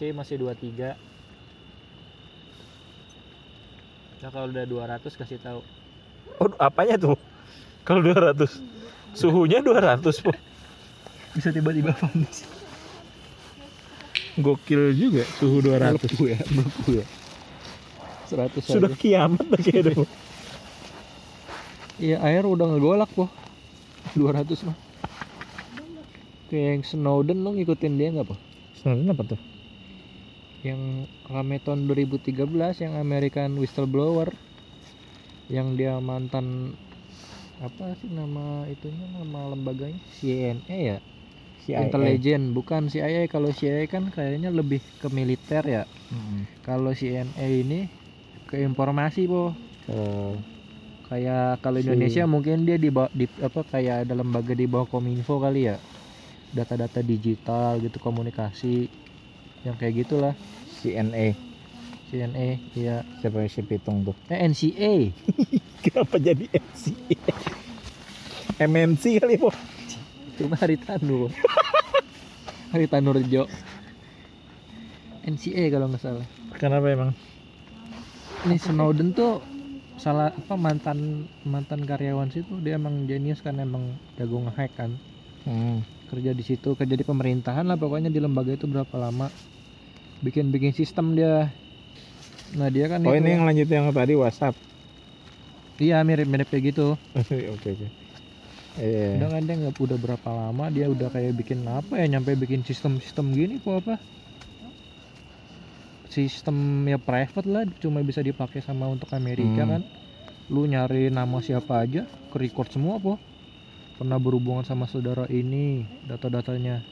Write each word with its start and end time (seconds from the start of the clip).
sih 0.00 0.16
masih 0.16 0.40
23 0.40 0.96
nah 4.18 4.28
kalau 4.28 4.48
udah 4.48 4.64
200 4.64 5.04
kasih 5.04 5.36
tahu 5.38 5.60
Oh, 6.36 6.48
apanya 6.56 6.96
tuh? 6.96 7.20
Kalau 7.82 8.00
200. 8.00 8.48
Suhunya 9.12 9.60
200, 9.60 10.00
Po. 10.20 10.32
bisa 11.30 11.52
tiba-tiba 11.52 11.92
panas 11.92 12.48
Gokil 14.36 14.96
juga 14.96 15.20
suhu 15.36 15.60
200. 15.60 16.00
Melepuh 16.00 16.26
ya 16.26 16.38
melepuh 16.48 16.92
ya 16.96 17.06
100 18.26 18.56
Sudah 18.62 18.88
aja. 18.88 18.96
kiamat 18.96 19.44
lah 19.44 19.60
kayaknya. 19.60 19.92
Po. 19.94 20.04
iya 21.98 22.16
air 22.24 22.48
udah 22.48 22.66
ngegolak 22.68 23.10
po 23.12 23.28
200 24.16 24.48
mah 24.64 24.76
kayak 26.48 26.66
yang 26.72 26.82
Snowden 26.82 27.44
lo 27.44 27.52
ngikutin 27.52 27.92
dia 27.94 28.08
nggak 28.10 28.26
po 28.26 28.36
Snowden 28.80 29.12
apa 29.12 29.22
tuh? 29.28 29.40
Yang 30.68 30.80
rame 31.34 31.56
tahun 31.64 31.80
2013 31.88 32.74
yang 32.84 32.94
American 33.04 33.50
whistleblower 33.60 34.28
yang 35.50 35.74
dia 35.78 35.98
mantan 36.00 36.76
apa 37.66 37.86
sih 38.00 38.08
nama 38.18 38.64
itunya 38.74 39.04
nama 39.16 39.40
lembaganya? 39.52 40.00
CNA 40.16 40.76
ya? 40.90 40.98
CIA. 41.62 41.84
intelijen 41.84 42.42
bukan 42.56 42.82
CIA 42.92 43.22
kalau 43.34 43.50
CIA 43.58 43.84
kan 43.94 44.04
kayaknya 44.16 44.50
lebih 44.58 44.82
ke 45.00 45.08
militer 45.18 45.64
ya. 45.76 45.82
Mm-mm. 46.12 46.48
kalau 46.66 46.92
CNA 47.00 47.46
ini 47.62 47.80
ke 48.48 48.56
informasi 48.68 49.22
po 49.32 49.42
Oh, 49.88 50.44
kayak 51.08 51.58
kalau 51.64 51.78
Si- 51.78 51.84
Indonesia 51.84 52.22
mungkin 52.34 52.56
dia 52.68 52.76
di, 52.84 52.88
di 53.20 53.26
apa 53.48 53.60
kayak 53.72 54.06
ada 54.06 54.14
lembaga 54.20 54.52
di 54.60 54.64
bawah 54.70 54.88
kominfo 54.88 55.34
kali 55.44 55.60
ya. 55.70 55.76
Data-data 56.56 57.00
digital 57.12 57.80
gitu 57.84 57.98
komunikasi 58.02 58.90
yang 59.62 59.76
kayak 59.76 59.94
gitulah 59.98 60.34
CNA. 60.78 61.36
CNA 62.06 62.58
ya 62.74 63.06
Siapa 63.20 63.38
yang 63.38 63.48
si 63.48 63.62
Pitung 63.62 64.02
tuh? 64.02 64.16
eh 64.26 64.42
NCA 64.42 65.14
Kenapa 65.84 66.18
jadi 66.18 66.42
NCA? 66.48 67.16
MNC 68.58 69.04
kali, 69.16 69.36
Po. 69.36 69.48
cuma 70.34 70.52
Haritanu 70.54 71.28
Haritanu 72.72 73.10
Rejo 73.12 73.44
NCA 75.22 75.68
kalau 75.68 75.86
nggak 75.86 76.00
salah 76.00 76.26
Kenapa 76.56 76.88
emang? 76.88 77.12
ini 78.42 78.56
Snowden 78.56 79.12
tuh 79.12 79.44
salah 79.94 80.32
apa 80.32 80.56
mantan 80.56 80.98
mantan 81.42 81.84
karyawan 81.84 82.28
situ 82.28 82.56
dia 82.58 82.74
emang 82.74 83.04
jenius 83.04 83.38
kan 83.38 83.54
emang 83.54 83.84
jago 84.16 84.40
ngehack 84.40 84.72
kan 84.74 84.92
Hmm. 85.40 85.80
kerja 86.06 86.32
di 86.32 86.40
situ 86.40 86.72
kerja 86.74 86.92
di 86.92 87.00
pemerintahan 87.00 87.64
lah 87.64 87.72
pokoknya 87.74 88.08
di 88.08 88.16
lembaga 88.16 88.52
itu 88.52 88.64
berapa 88.64 88.92
lama 88.94 89.32
bikin 90.20 90.52
bikin 90.54 90.72
sistem 90.76 91.16
dia 91.16 91.52
nah 92.52 92.68
dia 92.68 92.86
kan 92.90 93.00
Oh, 93.06 93.14
itu- 93.14 93.22
ini 93.22 93.30
yang 93.36 93.44
lanjut 93.46 93.68
yang 93.70 93.86
tadi 93.94 94.14
WhatsApp. 94.18 94.54
iya 95.80 96.02
mirip 96.04 96.26
mirip 96.28 96.48
kayak 96.50 96.64
gitu 96.74 96.96
Oke, 97.54 97.68
oke. 97.74 97.88
Iya. 98.78 99.18
udah 99.18 99.28
kan 99.34 99.42
dia 99.44 99.54
nggak 99.58 99.74
udah 99.76 99.98
berapa 99.98 100.28
lama 100.30 100.64
dia 100.70 100.86
udah 100.86 101.08
kayak 101.10 101.34
bikin 101.34 101.66
apa 101.66 101.98
ya 101.98 102.06
nyampe 102.06 102.38
bikin 102.38 102.62
sistem 102.62 103.02
sistem 103.02 103.34
gini 103.34 103.58
kok 103.58 103.82
apa 103.82 103.98
sistem 106.10 106.56
ya 106.86 106.98
private 106.98 107.46
lah 107.46 107.62
cuma 107.78 108.02
bisa 108.02 108.22
dipakai 108.22 108.62
sama 108.62 108.86
untuk 108.90 109.10
Amerika 109.14 109.62
Hmm. 109.62 109.70
kan 109.78 109.82
lu 110.50 110.66
nyari 110.66 111.10
nama 111.10 111.38
siapa 111.38 111.86
aja 111.86 112.02
ke 112.30 112.36
record 112.38 112.66
semua 112.70 112.98
po 112.98 113.18
pernah 113.98 114.18
berhubungan 114.18 114.66
sama 114.66 114.90
saudara 114.90 115.26
ini 115.30 115.86
data-datanya 116.02 116.82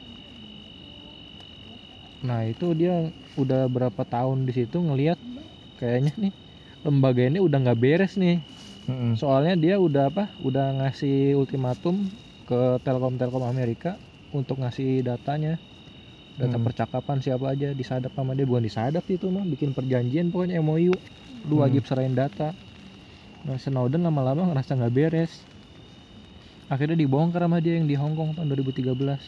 nah 2.26 2.40
itu 2.50 2.74
dia 2.74 3.14
udah 3.38 3.70
berapa 3.70 4.02
tahun 4.14 4.42
di 4.48 4.52
situ 4.58 4.76
ngelihat 4.82 5.18
kayaknya 5.78 6.12
nih 6.22 6.34
lembaga 6.86 7.22
ini 7.30 7.38
udah 7.46 7.58
nggak 7.62 7.80
beres 7.84 8.14
nih 8.18 8.36
Mm-mm. 8.88 9.20
soalnya 9.20 9.54
dia 9.64 9.74
udah 9.86 10.02
apa 10.10 10.24
udah 10.48 10.64
ngasih 10.82 11.38
ultimatum 11.38 11.96
ke 12.48 12.54
Telkom 12.84 13.14
Telkom 13.20 13.44
Amerika 13.46 13.90
untuk 14.34 14.56
ngasih 14.62 15.06
datanya 15.06 15.62
data 16.40 16.58
Hmm. 16.58 16.66
percakapan 16.66 17.18
siapa 17.24 17.46
aja 17.54 17.74
disadap 17.74 18.12
sama 18.14 18.32
dia 18.38 18.46
bukan 18.50 18.64
disadap 18.68 19.04
itu 19.10 19.26
mah 19.34 19.44
bikin 19.46 19.70
perjanjian 19.76 20.30
pokoknya 20.32 20.54
MOU 20.62 20.94
lu 21.48 21.54
Hmm. 21.54 21.62
wajib 21.62 21.82
serahin 21.88 22.14
data 22.18 22.58
nah 23.46 23.56
Snowden 23.62 24.02
lama-lama 24.06 24.42
ngerasa 24.50 24.72
nggak 24.78 24.94
beres 24.98 25.32
akhirnya 26.72 26.96
dibongkar 27.02 27.42
sama 27.44 27.58
dia 27.64 27.74
yang 27.78 27.86
di 27.90 27.96
Hong 28.00 28.14
Kong 28.18 28.30
tahun 28.36 28.48
2013 28.50 29.22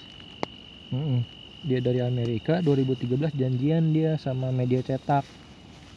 Mm-mm. 0.93 1.25
Dia 1.61 1.79
dari 1.85 2.01
Amerika 2.01 2.65
2013 2.65 3.37
janjian 3.37 3.93
dia 3.93 4.17
sama 4.17 4.49
media 4.49 4.81
cetak 4.81 5.25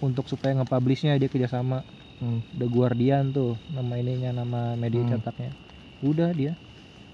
untuk 0.04 0.28
supaya 0.28 0.56
nge-publishnya 0.60 1.16
dia 1.16 1.32
kerjasama 1.32 1.84
Hmm. 2.22 2.40
The 2.56 2.72
Guardian 2.72 3.36
tuh 3.36 3.60
nama 3.68 4.00
ininya 4.00 4.32
nama 4.32 4.80
media 4.80 5.04
Hmm. 5.04 5.20
cetaknya 5.20 5.52
udah 6.00 6.32
dia 6.32 6.56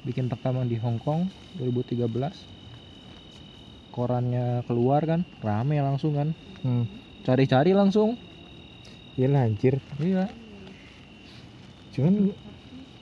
bikin 0.06 0.30
rekaman 0.30 0.70
di 0.70 0.78
Hong 0.78 1.02
Kong 1.02 1.34
2013 1.58 2.46
korannya 3.90 4.62
keluar 4.70 5.02
kan 5.10 5.26
rame 5.42 5.82
langsung 5.82 6.14
kan 6.14 6.30
Hmm. 6.62 6.86
cari-cari 7.26 7.74
langsung 7.74 8.18
Iya 9.18 9.28
lah, 9.36 9.52
anjir. 9.52 9.84
iya 10.00 10.32
Cuman 11.92 12.32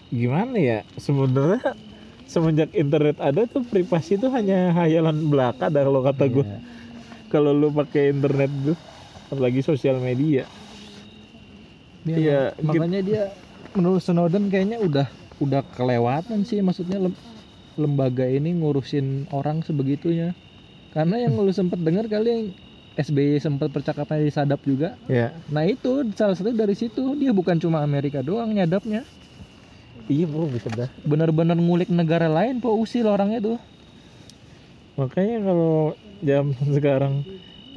gimana 0.09 0.57
ya? 0.57 0.79
Sebenarnya 0.97 1.77
semenjak 2.27 2.69
internet 2.75 3.17
ada 3.17 3.47
tuh 3.47 3.63
privasi 3.63 4.19
itu 4.19 4.27
hanya 4.29 4.75
hayalan 4.75 5.31
belaka 5.31 5.71
dah 5.71 5.83
kalau 5.83 6.03
kata 6.03 6.23
gue. 6.27 6.43
Iya. 6.43 6.59
Kalau 7.27 7.51
lu 7.51 7.71
pakai 7.71 8.11
internet 8.11 8.51
tuh 8.63 8.77
apalagi 9.27 9.59
sosial 9.63 9.99
media. 9.99 10.47
Dia 12.03 12.15
Iya, 12.15 12.39
mak- 12.63 12.75
makanya 12.75 13.01
dia 13.03 13.21
menurut 13.75 13.99
Snowden 13.99 14.47
kayaknya 14.47 14.79
udah 14.79 15.07
udah 15.37 15.61
kelewatan 15.75 16.41
sih 16.47 16.63
maksudnya 16.63 16.97
lem- 16.97 17.19
lembaga 17.77 18.25
ini 18.25 18.57
ngurusin 18.57 19.29
orang 19.29 19.61
sebegitunya 19.61 20.33
karena 20.89 21.21
yang 21.21 21.37
lu 21.37 21.53
sempet 21.53 21.77
dengar 21.77 22.09
kali 22.09 22.27
yang 22.31 22.43
SBY 22.97 23.37
sempat 23.37 23.69
percakapan 23.69 24.25
disadap 24.25 24.57
juga 24.65 24.97
Ya. 25.05 25.29
nah 25.45 25.61
itu 25.61 26.01
salah 26.17 26.33
satu 26.33 26.49
dari 26.57 26.73
situ 26.73 27.13
dia 27.21 27.29
bukan 27.29 27.61
cuma 27.61 27.85
Amerika 27.85 28.25
doang 28.25 28.49
nyadapnya 28.49 29.05
Iya, 30.07 30.25
bro, 30.31 30.47
bisa 30.47 30.69
dah. 30.71 30.89
benar-benar 31.03 31.57
ngulik 31.59 31.89
negara 31.91 32.27
lain 32.27 32.59
po 32.63 32.69
usil 32.83 33.05
orangnya 33.07 33.39
tuh 33.43 33.57
Makanya 34.97 35.37
kalau 35.45 35.73
jam 36.25 36.45
sekarang 36.75 37.13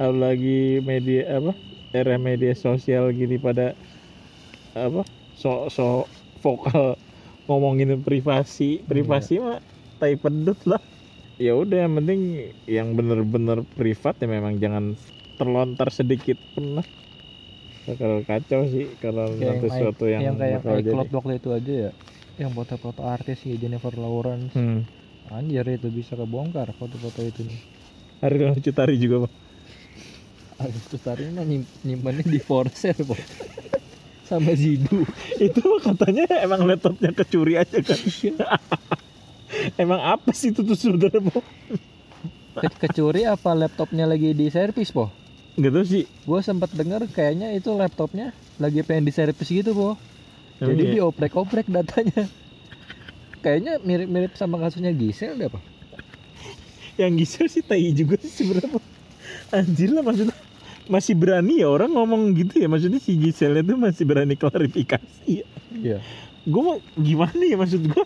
lagi 0.01 0.81
media 0.81 1.37
apa? 1.37 1.53
Era 1.93 2.15
media 2.17 2.53
sosial 2.57 3.11
gini 3.13 3.37
pada 3.37 3.75
apa? 4.75 5.03
So 5.35 5.69
so 5.71 6.07
vokal 6.41 6.97
ngomongin 7.47 8.01
privasi, 8.01 8.81
privasi 8.87 9.37
mah 9.43 9.59
tai 10.01 10.15
pedut 10.17 10.57
lah. 10.65 10.81
Ya 11.41 11.57
udah 11.57 11.77
yang 11.89 11.93
penting 11.97 12.19
yang 12.69 12.93
bener-bener 12.93 13.65
privat 13.73 14.13
ya 14.21 14.27
memang 14.29 14.61
jangan 14.61 14.93
terlontar 15.37 15.89
sedikit 15.89 16.37
pun 16.53 16.79
lah. 16.79 16.85
Bakal 17.89 18.21
kacau 18.29 18.61
sih 18.69 18.85
kalau 19.01 19.33
nanti 19.41 19.67
sesuatu 19.73 20.05
yang, 20.05 20.21
yang 20.29 20.35
kayak 20.37 20.61
bakal 20.61 20.77
jadi. 20.85 21.05
waktu 21.17 21.33
itu 21.41 21.49
aja 21.49 21.73
ya 21.89 21.91
yang 22.35 22.51
foto-foto 22.51 23.01
artis 23.01 23.41
ya 23.41 23.55
Jennifer 23.55 23.91
Lawrence 23.93 24.51
Hmm. 24.51 24.87
anjir 25.29 25.63
itu 25.65 25.87
bisa 25.87 26.13
kebongkar 26.13 26.71
foto-foto 26.71 27.21
itu 27.21 27.43
nih 27.43 27.59
Rano 28.21 28.53
Cutari 28.55 28.95
juga, 28.95 29.25
Bang. 29.25 29.33
Agus 30.59 30.85
Tustari 30.85 31.25
mah 31.27 31.41
nyim- 31.41 31.65
nyimpannya 31.81 32.21
di 32.23 32.37
Forser 32.37 32.93
po 32.99 33.17
sama 34.29 34.53
Zidu 34.53 35.09
Itu 35.35 35.57
mah 35.59 35.81
katanya 35.83 36.29
emang 36.37 36.63
laptopnya 36.63 37.09
kecuri 37.11 37.57
aja 37.57 37.81
kan. 37.81 37.97
emang 39.75 39.97
apa 39.99 40.29
sih 40.31 40.49
itu 40.49 40.61
tuh 40.61 40.75
sebenarnya, 40.75 41.17
Bang? 41.19 41.41
Ke- 42.53 42.77
kecuri 42.79 43.23
apa 43.23 43.51
laptopnya 43.51 44.05
lagi 44.05 44.31
di 44.31 44.47
servis 44.47 44.89
po 44.89 45.09
Gak 45.53 45.67
tau 45.69 45.83
sih. 45.83 46.05
gue 46.05 46.39
sempat 46.41 46.69
dengar 46.71 47.03
kayaknya 47.05 47.51
itu 47.51 47.71
laptopnya 47.71 48.31
lagi 48.55 48.79
pengen 48.81 49.03
di 49.03 49.11
servis 49.11 49.47
gitu 49.47 49.73
po 49.73 49.89
Emang 50.61 50.77
jadi 50.77 50.83
iya? 50.85 50.93
dioprek-oprek 51.01 51.65
datanya. 51.73 52.29
Kayaknya 53.41 53.81
mirip-mirip 53.81 54.37
sama 54.37 54.61
kasusnya 54.61 54.93
Gisel 54.93 55.33
deh 55.41 55.49
apa? 55.49 55.57
Yang 57.01 57.11
Gisel 57.25 57.47
sih 57.49 57.63
tai 57.65 57.89
juga 57.97 58.21
sih 58.21 58.29
sebenarnya. 58.29 58.77
Anjir 59.49 59.89
lah 59.89 60.05
maksudnya. 60.05 60.37
Masih 60.85 61.17
berani 61.17 61.65
ya 61.65 61.67
orang 61.73 61.89
ngomong 61.89 62.37
gitu 62.37 62.61
ya. 62.61 62.69
Maksudnya 62.69 63.01
si 63.01 63.17
Gisel 63.17 63.57
itu 63.57 63.73
masih 63.73 64.05
berani 64.05 64.37
klarifikasi 64.37 65.25
ya. 65.25 65.47
Iya. 65.73 65.97
Gue 66.45 66.61
mau 66.61 66.77
gimana 66.93 67.41
ya 67.41 67.57
maksud 67.57 67.81
gue 67.81 68.05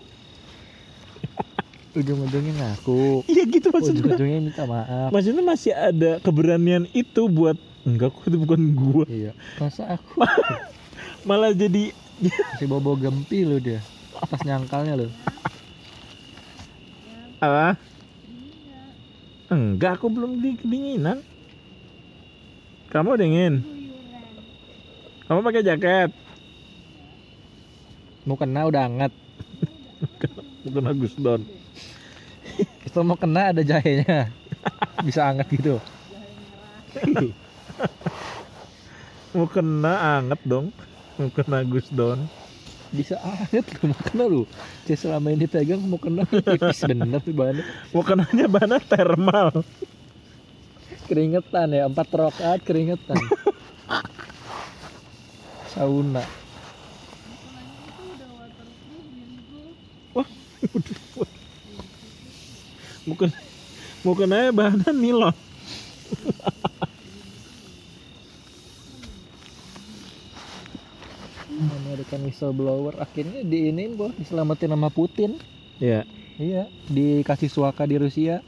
ujung-ujungnya 1.95 2.53
ngaku 2.59 3.23
iya 3.31 3.47
gitu 3.47 3.71
maksud 3.71 3.95
ujung-ujungnya 3.95 4.39
minta 4.43 4.63
maaf. 4.67 5.15
Maksudnya 5.15 5.43
masih 5.47 5.71
ada 5.71 6.19
keberanian 6.19 6.91
itu 6.91 7.31
buat 7.31 7.55
enggak 7.87 8.11
kok 8.11 8.27
itu 8.27 8.35
bukan 8.35 8.61
gue 8.75 9.05
iya. 9.07 9.31
Masa 9.55 9.95
aku? 9.95 10.19
Malah 11.27 11.55
jadi 11.55 11.95
si 12.59 12.63
bobo 12.69 12.95
gempi 12.95 13.43
lu 13.43 13.59
dia 13.59 13.83
pas 14.29 14.41
nyangkalnya 14.43 14.99
lu 14.99 15.07
apa 17.43 17.75
enggak 19.51 19.99
aku 19.99 20.07
belum 20.09 20.39
di 20.39 20.55
kedinginan 20.57 21.19
Kamu 22.95 23.19
dingin? 23.19 23.59
Kamu 25.27 25.43
pakai 25.43 25.67
jaket? 25.67 26.15
Mau 28.23 28.39
kena 28.39 28.71
udah 28.71 28.87
hangat. 28.87 29.11
Bukan 30.63 30.87
Agus 30.87 31.19
Don. 31.19 31.43
Kalau 32.87 33.03
mau 33.03 33.19
kena 33.19 33.51
ada 33.51 33.59
jahenya. 33.67 34.31
Bisa 35.03 35.27
hangat 35.27 35.51
gitu. 35.51 35.83
Mau 39.35 39.51
kena 39.51 40.23
anget 40.23 40.39
dong. 40.47 40.71
Mau 41.15 41.31
kena 41.31 41.63
Agus 41.63 41.87
Don. 41.95 42.27
Bisa 42.91 43.15
hangat 43.23 43.65
lu 43.79 43.91
mau 43.91 43.99
kena 44.03 44.23
lu. 44.27 44.43
Saya 44.83 44.97
selama 44.99 45.31
ini 45.31 45.47
pegang 45.47 45.79
mau 45.83 45.95
kena 45.95 46.27
tipis 46.27 46.83
bener 46.83 47.23
tuh 47.23 47.31
bahannya. 47.31 47.63
Mau 47.95 48.03
kenanya 48.03 48.45
bahannya 48.51 48.79
thermal. 48.83 49.49
Keringetan 51.07 51.71
ya, 51.71 51.87
empat 51.87 52.07
rokaat 52.11 52.59
keringetan. 52.67 53.15
Sauna. 55.71 56.23
Bukan 63.07 63.29
mau 64.03 64.15
kenanya 64.19 64.51
bahannya 64.51 64.91
nilon. 64.91 65.35
American 71.71 72.21
whistleblower 72.27 72.93
akhirnya 72.99 73.41
diinin 73.47 73.95
kok 73.95 74.13
diselamatin 74.19 74.71
sama 74.75 74.89
Putin. 74.91 75.39
Ya, 75.79 76.07
Iya, 76.35 76.67
dikasih 76.91 77.47
suaka 77.47 77.87
di 77.87 77.95
Rusia. 77.95 78.43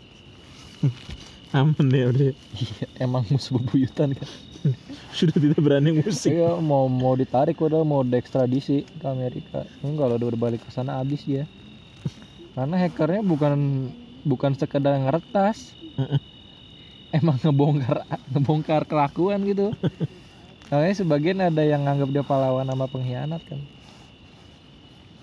aman 1.55 1.87
ya 1.87 2.11
udah. 2.11 2.31
Iya, 2.51 2.85
emang 2.99 3.23
musuh 3.31 3.55
bebuyutan 3.55 4.11
kan. 4.11 4.27
Sudah 5.17 5.39
tidak 5.39 5.59
berani 5.63 5.95
musik. 5.95 6.35
Iya, 6.35 6.59
mau 6.59 6.91
mau 6.91 7.15
ditarik 7.15 7.55
udah 7.63 7.87
mau 7.87 8.03
diekstradisi 8.03 8.83
ke 8.83 9.05
Amerika. 9.07 9.63
Enggak 9.79 10.11
kalau 10.11 10.27
udah 10.27 10.39
balik 10.39 10.61
ke 10.67 10.69
sana 10.75 10.99
habis 10.99 11.23
dia. 11.23 11.47
Karena 12.57 12.75
hackernya 12.75 13.21
bukan 13.23 13.55
bukan 14.27 14.51
sekedar 14.59 14.99
ngeretas. 14.99 15.79
Emang 17.15 17.39
ngebongkar 17.39 18.03
ngebongkar 18.35 18.83
kelakuan 18.83 19.47
gitu. 19.47 19.71
Makanya 20.67 20.95
sebagian 20.99 21.39
ada 21.39 21.63
yang 21.63 21.87
nganggap 21.87 22.09
dia 22.11 22.23
pahlawan 22.27 22.67
sama 22.67 22.91
pengkhianat 22.91 23.39
kan. 23.47 23.59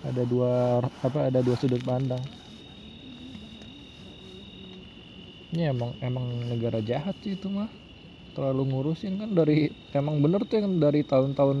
Ada 0.01 0.25
dua 0.25 0.81
apa 0.81 1.29
ada 1.29 1.45
dua 1.45 1.53
sudut 1.53 1.81
pandang. 1.85 2.21
Ini 5.53 5.69
emang 5.69 5.93
emang 6.01 6.25
negara 6.49 6.81
jahat 6.81 7.13
sih 7.21 7.37
itu 7.37 7.45
mah. 7.45 7.69
Terlalu 8.33 8.73
ngurusin 8.73 9.21
kan? 9.21 9.37
Dari 9.37 9.69
emang 9.93 10.17
bener 10.17 10.49
tuh 10.49 10.65
yang 10.65 10.81
dari 10.81 11.05
tahun-tahun 11.05 11.57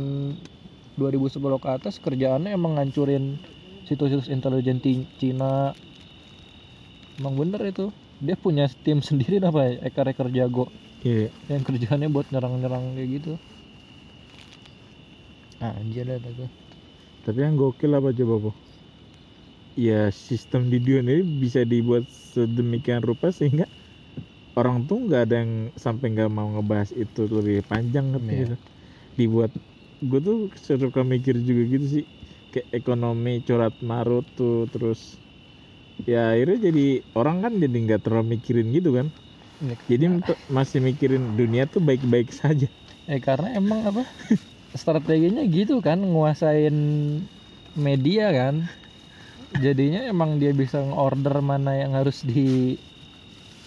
2010 0.97 1.37
ke 1.61 1.69
atas 1.69 2.01
kerjaannya 2.01 2.57
emang 2.57 2.81
ngancurin 2.81 3.37
situs-situs 3.85 4.33
intelijen 4.33 4.81
Cina. 5.21 5.77
Emang 7.21 7.37
bener 7.37 7.61
itu. 7.69 7.93
Dia 8.17 8.33
punya 8.33 8.65
tim 8.81 8.97
sendiri 9.05 9.37
apa 9.45 9.61
ya? 9.61 9.73
Eker-eker 9.93 10.33
jago. 10.33 10.73
Iya. 11.05 11.29
yang 11.53 11.61
kerjaannya 11.61 12.09
buat 12.09 12.33
nyerang-nyerang 12.33 12.97
kayak 12.97 13.09
gitu 13.21 13.37
anjir 15.79 16.05
dah 16.23 16.31
tuh 16.39 16.49
Tapi 17.23 17.39
yang 17.45 17.55
gokil 17.61 17.91
apa 17.97 18.09
coba 18.17 18.35
po? 18.43 18.51
Ya 19.85 20.07
sistem 20.27 20.61
di 20.71 20.77
dunia 20.85 21.01
ini 21.03 21.13
bisa 21.43 21.61
dibuat 21.71 22.03
sedemikian 22.33 23.01
rupa 23.09 23.27
sehingga 23.37 23.65
orang 24.59 24.77
tuh 24.89 24.97
nggak 25.05 25.21
ada 25.25 25.35
yang 25.43 25.53
sampai 25.85 26.05
nggak 26.13 26.29
mau 26.37 26.47
ngebahas 26.53 26.91
itu 27.01 27.19
lebih 27.37 27.57
panjang 27.71 28.05
gitu. 28.15 28.31
Iya. 28.31 28.45
gitu. 28.45 28.55
Dibuat 29.19 29.51
gue 30.09 30.19
tuh 30.27 30.35
suka 30.83 31.01
mikir 31.13 31.35
juga 31.49 31.61
gitu 31.73 31.85
sih 31.95 32.03
kayak 32.51 32.67
ekonomi 32.77 33.31
corat 33.47 33.73
marut 33.91 34.23
tuh 34.37 34.53
terus 34.73 34.99
ya 36.09 36.17
akhirnya 36.33 36.57
jadi 36.67 36.81
orang 37.19 37.37
kan 37.43 37.51
jadi 37.63 37.75
nggak 37.85 37.99
terlalu 38.05 38.25
mikirin 38.35 38.67
gitu 38.77 38.89
kan 38.97 39.07
Ini 39.59 39.75
jadi 39.91 40.05
masih 40.57 40.79
mikirin 40.87 41.23
dunia 41.39 41.63
tuh 41.73 41.81
baik-baik 41.89 42.29
saja 42.41 42.67
Eh 43.11 43.19
karena 43.25 43.47
emang 43.59 43.79
apa 43.89 44.01
strateginya 44.81 45.41
gitu 45.55 45.73
kan 45.87 45.97
nguasain 46.11 46.75
media 47.75 48.25
kan. 48.37 48.55
Jadinya 49.63 49.99
emang 50.11 50.31
dia 50.41 50.51
bisa 50.61 50.77
order 51.05 51.35
mana 51.49 51.71
yang 51.81 51.91
harus 51.97 52.17
di 52.29 52.39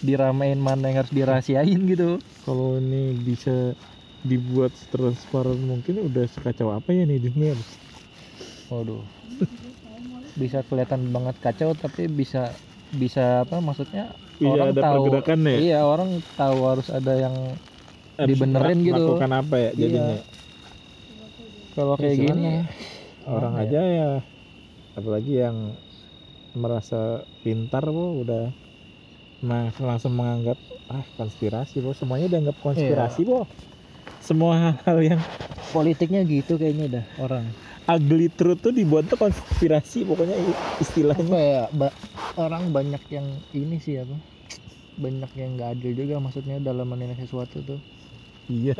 diramein 0.07 0.59
mana 0.67 0.83
yang 0.91 0.97
harus 1.03 1.13
dirahasiain 1.17 1.79
gitu. 1.91 2.19
kalau 2.43 2.67
ini 2.79 2.95
bisa 3.27 3.49
dibuat 4.29 4.71
transparan 4.91 5.59
mungkin 5.71 5.95
udah 6.07 6.23
sekacau 6.33 6.69
apa 6.77 6.89
ya 6.97 7.01
nih 7.09 7.19
dunia 7.25 7.51
Waduh. 8.69 9.09
Bisa 10.41 10.57
kelihatan 10.67 11.01
banget 11.15 11.35
kacau 11.45 11.69
tapi 11.83 12.01
bisa 12.19 12.39
bisa 13.01 13.21
apa 13.43 13.55
maksudnya 13.67 14.01
Iya 14.43 14.49
orang 14.51 14.69
ada 14.69 14.81
tahu 14.83 15.03
ya 15.55 15.59
Iya, 15.59 15.75
orang 15.91 16.09
tahu 16.37 16.57
harus 16.69 16.87
ada 16.97 17.11
yang 17.23 17.35
Harus 18.19 18.39
dibenerin 18.41 18.79
gitu. 18.87 19.01
melakukan 19.03 19.31
apa 19.39 19.55
ya 19.63 19.69
Iya. 19.81 19.99
Kalau 21.79 21.95
kayak 21.95 22.11
Ya, 22.11 22.23
gini 22.27 22.27
gimana? 22.27 22.67
orang 23.25 23.53
Gimana 23.55 23.63
aja 23.65 23.81
ya 23.81 24.09
apalagi 24.93 25.33
yang 25.37 25.57
merasa 26.51 26.99
pintar 27.39 27.87
bu 27.87 28.19
udah 28.19 28.51
ma- 29.39 29.71
langsung 29.79 30.11
menganggap 30.11 30.59
ah 30.87 31.05
konspirasi 31.15 31.79
bu. 31.79 31.93
Semuanya 31.93 32.27
dianggap 32.27 32.59
konspirasi 32.59 33.23
bu. 33.23 33.47
Semua 34.19 34.75
hal-hal 34.75 35.15
yang 35.15 35.21
politiknya 35.69 36.21
gitu 36.23 36.59
kayaknya 36.59 36.99
dah 36.99 37.05
orang. 37.17 37.47
ugly 37.87 38.29
truth 38.29 38.61
tuh 38.61 38.69
dibuat 38.69 39.07
tuh 39.07 39.17
konspirasi 39.17 40.05
pokoknya 40.05 40.37
istilahnya. 40.77 41.25
Apa 41.25 41.39
ya 41.39 41.61
ba- 41.71 41.95
orang 42.35 42.69
banyak 42.69 43.01
yang 43.09 43.25
ini 43.49 43.79
sih 43.79 43.97
apa 43.97 44.13
banyak 44.93 45.31
yang 45.33 45.55
nggak 45.55 45.69
adil 45.73 45.93
juga 45.95 46.19
maksudnya 46.19 46.59
dalam 46.59 46.85
menilai 46.85 47.15
sesuatu 47.15 47.63
tuh. 47.63 47.79
Iya. 48.45 48.75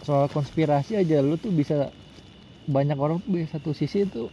Soal 0.00 0.30
konspirasi 0.30 0.94
aja 0.94 1.18
lu 1.18 1.34
tuh 1.34 1.50
bisa 1.50 1.90
banyak 2.66 2.98
orang 2.98 3.22
tuh 3.22 3.30
bisa 3.38 3.56
satu 3.58 3.70
sisi 3.72 4.04
tuh 4.10 4.28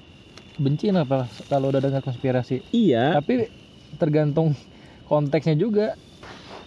benci 0.57 0.89
apa 0.94 1.30
kalau 1.50 1.69
udah 1.69 1.81
dengar 1.81 2.01
konspirasi. 2.01 2.62
Iya. 2.74 3.18
Tapi 3.18 3.50
tergantung 3.97 4.57
konteksnya 5.06 5.57
juga. 5.57 5.97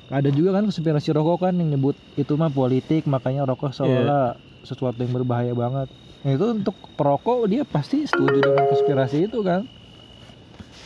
Ada 0.07 0.31
juga 0.31 0.55
kan 0.55 0.71
konspirasi 0.71 1.11
rokok 1.11 1.51
kan 1.51 1.55
yang 1.59 1.75
nyebut 1.75 1.99
itu 2.15 2.39
mah 2.39 2.47
politik 2.47 3.11
makanya 3.11 3.43
rokok 3.43 3.75
seolah 3.75 4.39
sesuatu 4.63 5.03
yang 5.03 5.11
berbahaya 5.11 5.51
banget. 5.51 5.91
Nah, 6.23 6.31
itu 6.31 6.47
untuk 6.47 6.79
perokok 6.95 7.51
dia 7.51 7.67
pasti 7.67 8.07
setuju 8.07 8.39
dengan 8.39 8.71
konspirasi 8.71 9.27
itu 9.27 9.43
kan. 9.43 9.67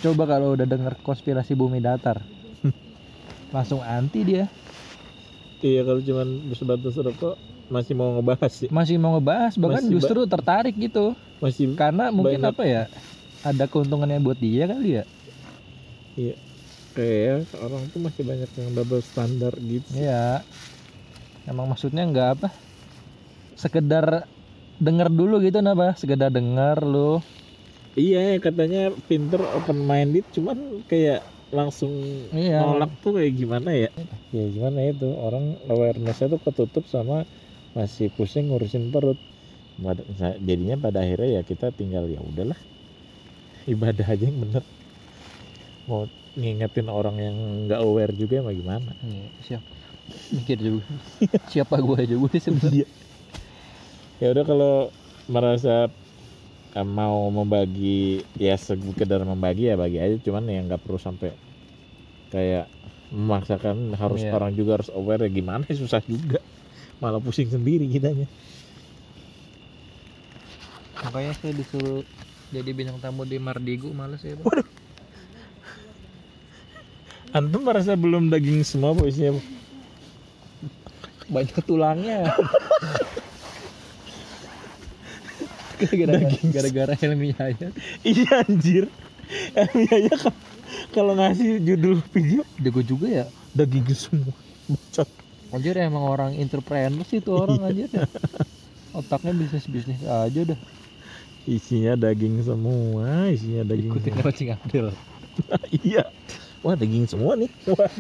Coba 0.01 0.25
kalau 0.25 0.57
udah 0.57 0.65
dengar 0.65 0.97
konspirasi 1.05 1.53
bumi 1.53 1.85
datar 1.85 2.25
langsung 3.55 3.85
anti 3.85 4.25
dia. 4.25 4.49
Iya 5.61 5.85
kalau 5.85 6.01
cuman 6.01 6.29
sebatas 6.57 6.97
rokok 6.97 7.37
masih 7.77 7.95
mau 7.99 8.09
ngebahas 8.19 8.53
sih 8.61 8.69
masih 8.79 8.97
mau 9.03 9.11
ngebahas 9.17 9.53
bahkan 9.63 9.83
Masih 9.83 9.91
ba- 9.95 9.97
justru 9.99 10.19
tertarik 10.33 10.75
gitu 10.85 11.01
masih 11.43 11.67
karena 11.81 12.03
mungkin 12.17 12.41
Banyak. 12.43 12.53
apa 12.53 12.63
ya 12.75 12.83
ada 13.49 13.65
keuntungannya 13.71 14.19
buat 14.27 14.39
dia 14.45 14.65
kali 14.71 14.89
ya 15.01 15.05
kayak 16.97 17.35
orang 17.65 17.83
tuh 17.93 18.01
masih 18.07 18.23
banyak 18.31 18.51
yang 18.59 18.71
double 18.77 19.03
standar 19.11 19.53
gitu. 19.73 19.89
Iya. 19.97 20.45
Emang 21.51 21.67
maksudnya 21.71 22.03
nggak 22.11 22.29
apa? 22.39 22.49
Sekedar 23.63 24.07
denger 24.87 25.09
dulu 25.19 25.35
gitu 25.47 25.59
napa? 25.67 25.95
Sekedar 26.01 26.31
denger 26.37 26.79
lu. 26.93 27.21
Iya 28.01 28.19
katanya 28.45 28.79
pinter 29.09 29.41
open 29.57 29.79
minded 29.91 30.25
cuman 30.37 30.59
kayak 30.91 31.17
langsung 31.57 31.93
Iya. 32.33 32.57
nolak 32.63 32.91
tuh 33.03 33.11
kayak 33.17 33.33
gimana 33.41 33.69
ya? 33.83 33.87
Ya 34.37 34.43
gimana 34.55 34.79
itu 34.91 35.05
orang 35.25 35.45
awarenessnya 35.71 36.27
tuh 36.35 36.41
ketutup 36.47 36.85
sama 36.95 37.15
masih 37.73 38.11
pusing 38.11 38.51
ngurusin 38.51 38.91
perut. 38.91 39.19
Jadinya 40.45 40.77
pada 40.77 41.01
akhirnya 41.01 41.41
ya 41.41 41.43
kita 41.43 41.73
tinggal 41.73 42.05
ya 42.05 42.21
udahlah 42.21 42.59
ibadah 43.65 44.05
aja 44.05 44.25
yang 44.25 44.37
bener. 44.39 44.65
Mau 45.89 46.05
ngingetin 46.37 46.87
orang 46.87 47.17
yang 47.17 47.37
nggak 47.65 47.81
aware 47.81 48.13
juga 48.13 48.45
mah 48.45 48.53
gimana? 48.53 48.93
Iya, 49.03 49.29
siap. 49.41 49.63
Mikir 50.31 50.59
juga. 50.59 50.85
Siapa 51.49 51.79
gue 51.79 52.01
juga 52.07 52.27
sih 52.35 52.43
sebenarnya. 52.45 52.87
ya 54.21 54.37
udah 54.37 54.45
kalau 54.45 54.75
merasa 55.27 55.89
eh, 56.71 56.85
mau 56.85 57.25
membagi 57.33 58.21
ya 58.37 58.53
sekedar 58.53 59.25
membagi 59.25 59.73
ya 59.73 59.81
bagi 59.81 59.97
aja 59.97 60.21
cuman 60.21 60.45
ya 60.45 60.61
nggak 60.61 60.83
perlu 60.85 61.01
sampai 61.01 61.33
kayak 62.29 62.69
memaksakan 63.11 63.97
harus 63.97 64.21
Iya. 64.21 64.37
orang 64.37 64.53
juga 64.53 64.77
harus 64.77 64.93
aware 64.93 65.25
ya 65.25 65.31
gimana 65.33 65.65
ya 65.65 65.75
susah 65.75 66.05
juga 66.05 66.37
malah 67.01 67.19
pusing 67.19 67.49
sendiri 67.49 67.89
kitanya. 67.89 68.29
Makanya 71.01 71.33
saya 71.41 71.53
disuruh 71.57 72.05
jadi 72.53 72.71
bintang 72.77 73.01
tamu 73.01 73.25
di 73.25 73.41
Mardigu 73.41 73.89
males 73.91 74.21
ya. 74.21 74.37
antum 77.31 77.63
merasa 77.63 77.95
belum 77.95 78.29
daging 78.29 78.61
semua 78.63 78.93
apa 78.93 79.07
isinya 79.07 79.39
Bu? 79.39 79.43
banyak 81.31 81.63
tulangnya. 81.63 82.27
Gara-gara 85.81 86.19
gara-gara 86.53 86.93
Helmi 86.99 87.33
Yahya. 87.33 87.71
Iya 88.03 88.45
anjir. 88.45 88.85
Helmi 89.57 89.87
aja 89.89 90.15
ka- 90.19 90.41
kalau 90.91 91.15
ngasih 91.17 91.63
judul 91.63 92.03
video 92.11 92.43
jago 92.59 92.83
juga 92.83 93.07
ya. 93.09 93.25
daging 93.55 93.89
semua. 93.95 94.35
Bocot 94.69 95.09
anjir 95.51 95.75
emang 95.79 96.05
orang 96.07 96.33
entrepreneur 96.39 97.03
sih 97.07 97.19
itu 97.19 97.31
orang 97.35 97.61
anjir. 97.63 97.91
Ya. 97.91 98.07
otaknya 98.91 99.31
bisnis 99.35 99.67
bisnis 99.71 100.01
aja 100.03 100.41
dah. 100.55 100.61
Isinya 101.49 101.97
daging 101.97 102.43
semua 102.45 103.31
isinya 103.31 103.63
daging 103.67 103.91
ikutin 103.91 104.13
semua. 104.13 104.23
lewat 104.23 104.35
Cing 104.37 104.51
Abdel 104.55 104.87
iya. 105.87 106.05
Wah 106.61 106.75
daging 106.77 107.07
semua 107.07 107.39
nih. 107.39 107.51
Wah. 107.71 107.91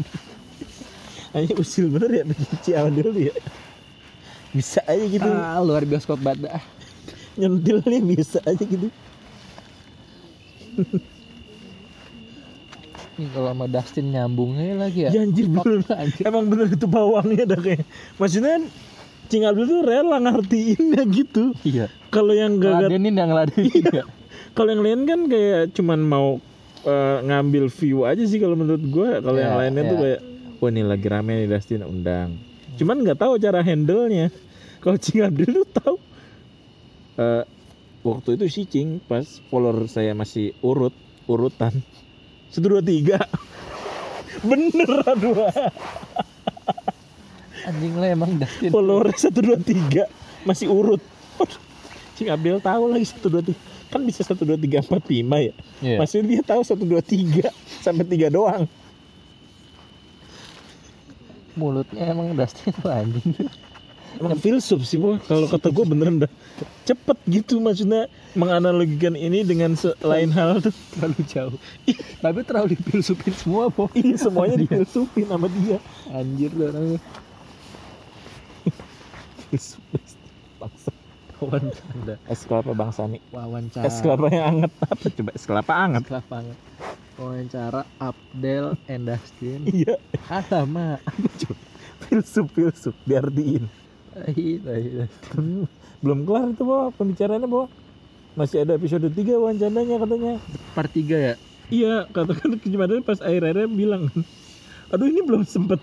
Hanya 1.34 1.54
usil 1.58 1.86
bener 1.90 2.10
ya 2.10 2.22
daging 2.26 2.58
ciamandil 2.62 3.08
dia 3.14 3.34
bisa 4.50 4.82
aja 4.90 5.06
gitu. 5.06 5.30
Ah, 5.30 5.62
luar 5.62 5.86
bioskop 5.86 6.18
banget 6.18 6.50
dah. 6.50 6.62
nyentilnya 7.38 8.02
bisa 8.02 8.42
aja 8.42 8.60
gitu 8.60 8.90
Nih 13.18 13.28
kalau 13.34 13.50
sama 13.50 13.66
Dustin 13.66 14.06
nyambungnya 14.10 14.78
lagi 14.78 15.06
ya. 15.06 15.10
Ya 15.10 15.20
anjir 15.26 15.46
bener 15.50 15.82
anjir. 15.88 16.22
emang 16.30 16.44
bener 16.46 16.66
itu 16.70 16.86
bawangnya 16.86 17.44
dah 17.48 17.60
kayak 17.60 17.82
maksudnya 18.16 18.62
Cing 19.30 19.46
Abdul 19.46 19.66
tuh 19.66 19.80
rela 19.86 20.18
ngertiinnya 20.18 21.02
gitu. 21.06 21.54
Iya. 21.62 21.86
Kalau 22.10 22.34
yang 22.34 22.58
gak 22.58 22.86
ngeladenin 22.86 23.14
yang 23.14 23.28
ngeladenin. 23.30 23.82
Ya 24.02 24.04
kalau 24.50 24.74
yang 24.74 24.82
lain 24.82 25.00
kan 25.06 25.20
kayak 25.30 25.78
cuman 25.78 26.00
mau 26.02 26.28
eh, 26.82 27.18
ngambil 27.22 27.70
view 27.70 28.02
aja 28.02 28.22
sih 28.26 28.42
kalau 28.42 28.58
menurut 28.58 28.82
gue 28.82 29.08
kalau 29.22 29.38
yang 29.38 29.54
Ya, 29.54 29.58
lainnya 29.62 29.82
tuh 29.86 29.96
ya. 29.96 30.02
kayak 30.02 30.20
wah 30.58 30.68
ini 30.68 30.82
lagi 30.82 31.06
rame 31.06 31.32
nih 31.38 31.48
Dustin 31.48 31.82
undang. 31.86 32.34
Cuman 32.74 33.06
nggak 33.06 33.18
tahu 33.20 33.38
cara 33.38 33.62
handle 33.62 34.10
nya 34.10 34.26
kalau 34.82 34.98
Cing 34.98 35.22
Abdul 35.22 35.62
tuh 35.62 35.68
tahu. 35.70 35.96
Eh, 37.14 37.42
waktu 38.02 38.28
itu 38.40 38.44
sih 38.50 38.64
Cing 38.66 38.98
pas 39.04 39.22
follower 39.46 39.86
saya 39.86 40.16
masih 40.16 40.56
urut 40.64 40.94
urutan 41.30 41.70
satu 42.50 42.66
dua 42.66 42.82
tiga. 42.82 43.18
Bener 44.46 44.90
aduh. 45.06 45.48
Anjing 47.64 47.94
lah 47.96 48.08
emang 48.12 48.36
Dustin. 48.36 48.70
Follower 48.74 49.10
satu 49.14 49.40
dua 49.40 49.58
tiga. 49.60 50.10
Masih 50.42 50.68
urut. 50.70 51.02
Cing 52.18 52.28
Abdul 52.28 52.60
tahu 52.60 52.90
lagi 52.90 53.06
satu 53.08 53.26
dua 53.32 53.42
tiga. 53.46 53.60
Kan 53.90 54.06
bisa 54.06 54.22
satu 54.22 54.46
dua 54.46 54.58
tiga 54.60 54.82
empat 54.82 55.02
lima 55.10 55.42
ya? 55.42 55.54
Iya. 55.82 55.96
Maksudnya 55.98 56.24
dia 56.26 56.40
tahu 56.46 56.62
satu 56.62 56.84
dua 56.86 57.02
tiga 57.02 57.50
sampai 57.82 58.06
tiga 58.06 58.30
doang. 58.30 58.68
mulutnya 61.58 62.14
emang 62.14 62.32
Dustin 62.32 62.72
tuh 62.72 62.88
anjing 62.88 63.34
Emang 64.16 64.34
filsuf 64.34 64.82
sih 64.82 64.96
boy. 64.96 65.20
Kalau 65.22 65.46
kata 65.46 65.68
gue 65.68 65.84
beneran 65.84 66.16
dah 66.18 66.30
cepet 66.82 67.18
gitu 67.26 67.56
maksudnya 67.56 68.04
menganalogikan 68.32 69.12
ini 69.12 69.40
dengan 69.40 69.72
lain 70.00 70.30
hal 70.30 70.58
tuh. 70.60 70.74
terlalu 70.92 71.20
jauh 71.24 71.56
tapi 72.18 72.40
terlalu 72.42 72.66
dipilsupin 72.74 73.30
semua 73.32 73.68
po 73.68 73.86
Ini 73.92 74.16
semuanya 74.16 74.58
difilsufin 74.58 75.24
sama 75.24 75.46
dia. 75.48 75.78
anjir 76.10 76.50
tuh 76.50 76.66
orangnya 76.66 76.98
Filsuf 79.46 79.82
bangsa. 80.56 80.90
kawan 81.34 81.64
canda 81.70 82.14
Es 82.26 82.40
kelapa 82.42 82.70
bang 82.70 82.90
Sani. 82.90 83.18
wawancara 83.30 83.84
Es 83.84 83.96
kelapa 83.98 84.26
yang 84.28 84.44
anget 84.52 84.72
apa 84.80 85.06
coba 85.08 85.30
es 85.32 85.44
kelapa 85.44 85.72
anget. 85.74 86.02
lapangan 86.06 86.56
wawancara 87.16 87.80
Abdel 87.96 88.66
and 88.84 89.04
Dustin 89.06 89.60
Iya. 89.64 89.96
Alama 90.26 90.98
Filsuf 92.02 92.46
filsuf 92.50 92.94
diartiin. 93.04 93.64
Iya, 93.64 93.68
iya. 93.68 93.78
Belum 96.02 96.26
kelar 96.26 96.50
itu 96.50 96.62
bawa 96.66 96.90
pembicaraannya 96.96 97.48
bawa. 97.48 97.66
Masih 98.34 98.62
ada 98.62 98.78
episode 98.78 99.06
3 99.10 99.38
wawancaranya 99.38 99.96
katanya. 100.00 100.32
part 100.74 100.90
3 100.90 101.06
ya 101.18 101.34
Iya, 101.70 102.10
katakan 102.10 102.58
kemarin 102.58 103.06
pas 103.06 103.22
akhir-akhirnya 103.22 103.70
bilang, 103.70 104.10
aduh 104.90 105.06
ini 105.06 105.22
belum 105.22 105.46
sempet 105.46 105.78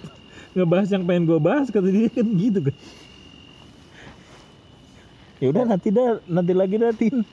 ngebahas 0.51 0.91
yang 0.91 1.07
pengen 1.07 1.23
gue 1.23 1.39
bahas 1.39 1.71
kata 1.71 1.87
dia 1.87 2.11
kan 2.11 2.27
gitu 2.27 2.59
kan. 2.67 2.75
Ya 5.39 5.47
udah 5.53 5.63
nanti 5.63 5.87
dah, 5.95 6.19
nanti 6.27 6.51
lagi 6.51 6.75
dah 6.75 6.91
tin. 6.91 7.23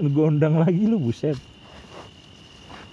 Gue 0.00 0.24
undang 0.24 0.56
lagi 0.56 0.88
lu 0.88 0.96
buset. 0.96 1.36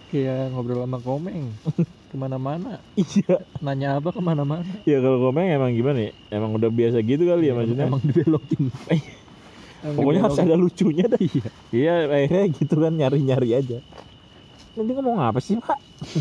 Kayak 0.07 0.51
ngobrol 0.51 0.83
sama 0.83 0.99
komeng 0.99 1.55
ke 2.09 2.15
mana-mana 2.15 2.79
Iya. 2.95 3.43
nanya 3.59 3.99
apa 3.99 4.15
ke 4.15 4.21
mana-mana 4.23 4.79
Ya 4.87 5.03
kalau 5.03 5.19
komeng 5.19 5.51
emang 5.51 5.75
gimana 5.75 6.07
ya? 6.07 6.11
Emang 6.31 6.55
udah 6.55 6.71
biasa 6.71 7.03
gitu 7.03 7.27
kali 7.27 7.51
ya 7.51 7.53
maksudnya. 7.53 7.87
emang 7.87 8.03
dibelokin 8.03 8.71
Pokoknya 9.77 10.25
harus 10.25 10.41
ada 10.41 10.57
lucunya 10.57 11.05
dah. 11.05 11.21
iya 11.21 11.49
Iya, 11.69 11.93
akhirnya 12.09 12.45
gitu 12.49 12.75
kan 12.81 12.91
nyari-nyari 12.91 13.49
aja. 13.53 13.77
Nanti 14.73 14.91
ngomong 14.95 15.21
apa 15.21 15.39
sih 15.39 15.55
pak? 15.55 15.77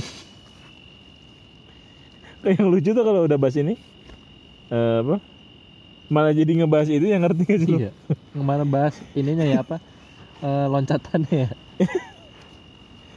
Kayak 2.42 2.62
yang 2.62 2.68
lucu 2.70 2.90
tuh 2.92 3.02
kalau 3.02 3.26
udah 3.26 3.38
bahas 3.40 3.56
ini, 3.58 3.74
eh, 4.70 4.96
apa? 5.02 5.18
Malah 6.06 6.30
jadi 6.30 6.62
ngebahas 6.62 6.86
itu 6.86 7.10
yang 7.10 7.26
ngerti 7.26 7.42
gak 7.42 7.60
sih 7.66 7.74
iya 7.82 7.90
ke 8.06 8.38
mana 8.38 8.62
bahas 8.62 8.94
ininya 9.10 9.42
ya 9.42 9.66
apa 9.66 9.82
Eh, 10.36 10.66
loncatannya 10.68 11.32
ya 11.32 11.48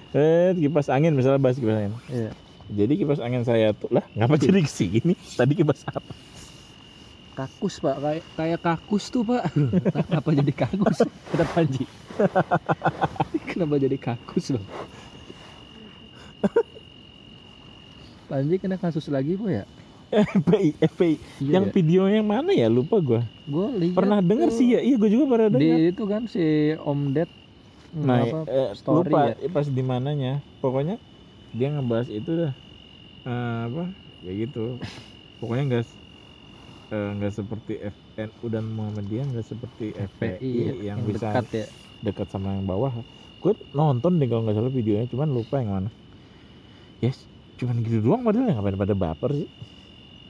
Eh, 0.10 0.58
kipas 0.58 0.89
angin 0.89 1.13
misalnya 1.13 1.38
bahas 1.38 1.58
kipas 1.62 1.78
angin. 1.78 1.94
iya 2.10 2.32
Jadi 2.70 2.94
kipas 3.01 3.22
angin 3.22 3.46
saya 3.46 3.74
tuh 3.78 3.89
lah, 3.94 4.06
ngapa 4.18 4.38
jadi 4.42 4.62
ke 4.66 4.70
sini? 4.70 5.13
Tadi 5.38 5.54
kipas 5.54 5.86
apa? 5.86 6.13
kakus 7.39 7.80
pak 7.80 7.96
kayak 8.04 8.24
kayak 8.36 8.60
kakus 8.60 9.08
tuh 9.08 9.24
pak 9.24 9.48
kenapa 10.12 10.30
jadi 10.36 10.51
kakus 10.51 11.08
kata 11.08 11.46
Panji 11.56 11.88
kenapa 13.56 13.80
jadi 13.80 13.96
kakus 13.96 14.60
bang 14.60 14.66
Panji 18.28 18.56
kena 18.60 18.75
kasus 18.75 19.08
lagi 19.08 19.39
po 19.39 19.48
ya 19.48 19.63
FPI, 20.10 20.70
FPI. 20.82 21.16
Iya 21.38 21.51
yang 21.54 21.66
ya? 21.70 21.72
video 21.72 22.01
yang 22.10 22.25
mana 22.25 22.50
ya? 22.50 22.66
Lupa 22.66 22.98
gua. 22.98 23.22
lihat 23.78 23.94
Pernah 23.94 24.25
denger 24.25 24.50
tuh 24.50 24.58
sih 24.58 24.74
ya? 24.74 24.82
Iya, 24.82 24.98
gua 24.98 25.06
juga 25.06 25.25
pernah 25.30 25.50
di 25.54 25.58
denger. 25.62 25.80
itu 25.94 26.04
kan 26.10 26.22
si 26.25 26.74
Om 26.82 27.13
Ded 27.13 27.30
Nah, 27.93 28.22
apa, 28.25 28.38
eh, 28.46 28.69
story 28.77 29.10
lupa 29.10 29.17
ya? 29.27 29.34
pas 29.55 29.67
di 29.77 29.81
mananya. 29.81 30.29
Pokoknya 30.62 30.96
dia 31.58 31.67
ngebahas 31.74 32.10
itu 32.12 32.31
dah. 32.41 32.53
Eh, 33.27 33.58
apa? 33.67 33.81
Ya 34.25 34.31
gitu. 34.41 34.60
Pokoknya 35.39 35.63
enggak 35.67 35.84
enggak 36.93 37.34
seperti 37.39 37.72
FNU 37.81 38.46
dan 38.53 38.65
Muhammadiyah 38.77 39.25
enggak 39.29 39.46
seperti 39.51 39.86
FPI 39.93 40.50
FPI 40.50 40.88
yang, 40.89 41.00
bisa 41.10 41.27
dekat 41.31 41.46
ya 41.53 41.67
dekat 42.05 42.27
sama 42.34 42.55
yang 42.58 42.65
bawah. 42.72 42.93
Gue 43.41 43.53
nonton 43.77 44.12
deh 44.19 44.27
kalau 44.29 44.41
nggak 44.46 44.58
salah 44.60 44.74
videonya, 44.74 45.08
cuman 45.13 45.29
lupa 45.38 45.55
yang 45.62 45.72
mana. 45.77 45.89
Yes, 47.03 47.31
cuman 47.60 47.79
gitu 47.84 48.00
doang 48.03 48.22
padahal 48.27 48.46
yang 48.51 48.58
ngapain 48.60 48.79
pada 48.79 48.96
baper 48.96 49.31
sih. 49.39 49.50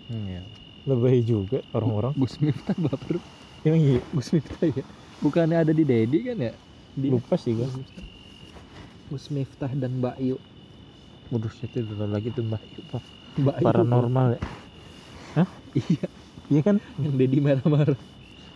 Hmm, 0.10 0.26
ya. 0.28 0.42
Lebih 0.88 1.22
juga 1.28 1.58
orang-orang. 1.76 2.14
Gus 2.18 2.36
Miftah 2.42 2.76
baper 2.78 3.22
Emang 3.66 3.82
iya, 3.84 4.00
Gus 4.16 4.30
Miftah 4.36 4.66
ya 4.72 4.84
bukannya 5.20 5.58
ada 5.68 5.74
di 5.76 5.84
Dedi 5.84 6.18
kan 6.28 6.38
ya 6.40 6.54
di 6.96 7.08
lupa 7.12 7.36
sih 7.38 7.54
gue. 7.58 7.68
Gus 9.10 9.26
Miftah 9.34 9.74
dan 9.74 10.02
Mbak 10.02 10.18
Yu 10.22 10.38
Waduh, 11.30 11.54
itu 11.62 11.86
udah 11.86 12.10
lagi 12.10 12.34
tuh 12.34 12.42
Mbak 12.42 12.64
Yu, 12.74 12.82
Pak. 12.90 13.04
Mbak 13.38 13.56
Paranormal 13.62 14.28
ya. 14.34 14.42
iya. 15.78 16.08
Iya 16.50 16.62
kan? 16.66 16.76
yang 16.98 17.14
Dedi 17.22 17.38
marah-marah. 17.38 18.00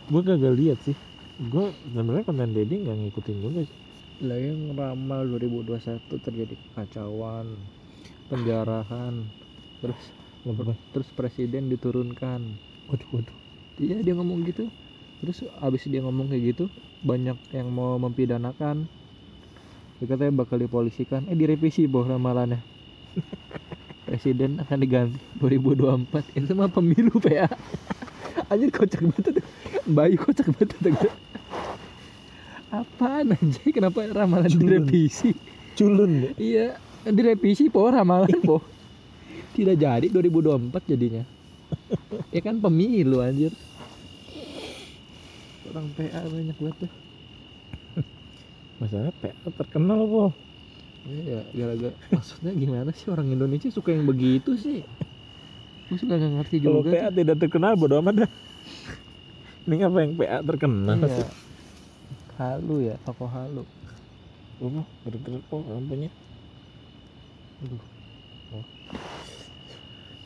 Gue 0.10 0.22
kagak 0.26 0.58
lihat 0.58 0.82
sih. 0.82 0.98
Gue 1.38 1.70
sebenarnya 1.94 2.26
konten 2.26 2.50
Dedi 2.58 2.82
nggak 2.82 2.98
ngikutin 2.98 3.38
juga 3.46 3.62
sih. 3.62 3.78
Lah 4.26 4.42
yang 4.42 4.74
ramal 4.74 5.30
2021 5.38 6.02
terjadi 6.18 6.54
kekacauan 6.58 7.46
penjarahan 8.34 9.22
terus 9.86 10.02
Lebay. 10.42 10.74
terus 10.90 11.10
presiden 11.14 11.70
diturunkan. 11.70 12.42
Waduh 12.90 13.10
waduh. 13.14 13.38
Iya 13.78 14.02
dia 14.02 14.18
ngomong 14.18 14.50
gitu. 14.50 14.66
Terus 15.22 15.46
abis 15.62 15.86
dia 15.86 16.02
ngomong 16.02 16.34
kayak 16.34 16.58
gitu 16.58 16.66
banyak 17.04 17.38
yang 17.52 17.68
mau 17.70 18.00
mempidanakan. 18.00 18.88
Dia 20.00 20.06
katanya 20.08 20.34
bakal 20.44 20.58
dipolisikan. 20.58 21.28
Eh 21.28 21.36
direvisi 21.36 21.86
boh 21.86 22.08
ramalannya. 22.08 22.64
Presiden 24.08 24.60
akan 24.64 24.78
diganti. 24.80 25.20
2024 25.40 26.40
itu 26.40 26.52
mah 26.56 26.72
pemilu 26.72 27.20
PA 27.20 27.48
anjir 28.52 28.72
kocak 28.72 29.00
banget 29.04 29.32
tuh. 29.32 29.46
Bayu 29.88 30.16
kocak 30.20 30.48
banget 30.52 30.76
tuh 30.76 31.12
apaan 32.74 33.38
anjir 33.38 33.70
kenapa 33.70 34.10
ramalan 34.10 34.50
Culun. 34.50 34.66
direvisi? 34.66 35.32
Culun. 35.78 36.12
Ya 36.26 36.32
iya 36.42 36.68
direvisi 37.06 37.70
po 37.70 37.86
ramalan 37.86 38.34
po 38.42 38.66
tidak 39.56 39.78
jadi 39.78 40.10
2024 40.10 40.90
jadinya. 40.90 41.24
Ya 42.34 42.42
kan 42.42 42.58
pemilu 42.58 43.22
anjir 43.22 43.54
orang 45.74 45.90
PA 45.98 46.22
banyak 46.30 46.58
banget 46.62 46.76
tuh 46.86 46.92
masalah 48.80 49.14
PA 49.18 49.50
terkenal 49.58 50.06
kok 50.06 50.32
Iya, 51.04 51.44
gara-gara 51.52 51.96
maksudnya 52.16 52.56
gimana 52.56 52.90
sih 52.96 53.12
orang 53.12 53.28
Indonesia 53.28 53.68
suka 53.68 53.92
yang 53.92 54.08
begitu 54.08 54.56
sih? 54.56 54.88
Gue 55.92 56.00
suka 56.00 56.16
nggak 56.16 56.32
ngerti 56.40 56.58
Kalau 56.64 56.80
juga. 56.80 56.96
PA 56.96 57.08
tidak 57.12 57.38
terkenal 57.44 57.76
bodo 57.76 58.00
amat 58.00 58.24
dah. 58.24 58.32
Ini 59.68 59.84
apa 59.84 59.98
yang 60.00 60.12
PA 60.16 60.38
terkenal 60.48 60.98
sih? 61.12 61.20
Iya. 61.20 61.28
Halu 62.40 62.76
ya, 62.88 62.96
toko 63.04 63.28
halu. 63.30 63.68
Oh, 64.64 64.88
gerak-gerak 65.04 65.44
kok 65.52 65.62
lampunya. 65.70 66.10
Aduh. 67.62 67.84
Oh. 68.56 68.66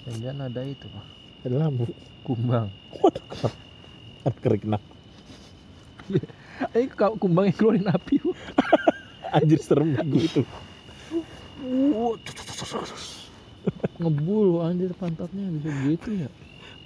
Jangan 0.08 0.48
ada 0.48 0.62
itu 0.64 0.86
pak. 0.88 1.06
Ada 1.44 1.56
lampu. 1.68 1.90
Kumbang. 2.24 2.72
Waduh? 3.02 3.52
Ada 4.24 4.38
keriknak. 4.40 4.80
Eh 6.74 6.90
kau 6.90 7.14
kumbang 7.20 7.52
yang 7.52 7.58
keluarin 7.58 7.88
api. 7.88 8.18
Anjir 9.36 9.60
serem 9.62 9.94
gue 10.08 10.24
itu. 10.24 10.42
Ngebul 14.00 14.64
anjir 14.64 14.96
pantatnya 14.96 15.52
bisa 15.52 15.70
gitu 15.84 16.10
ya. 16.26 16.30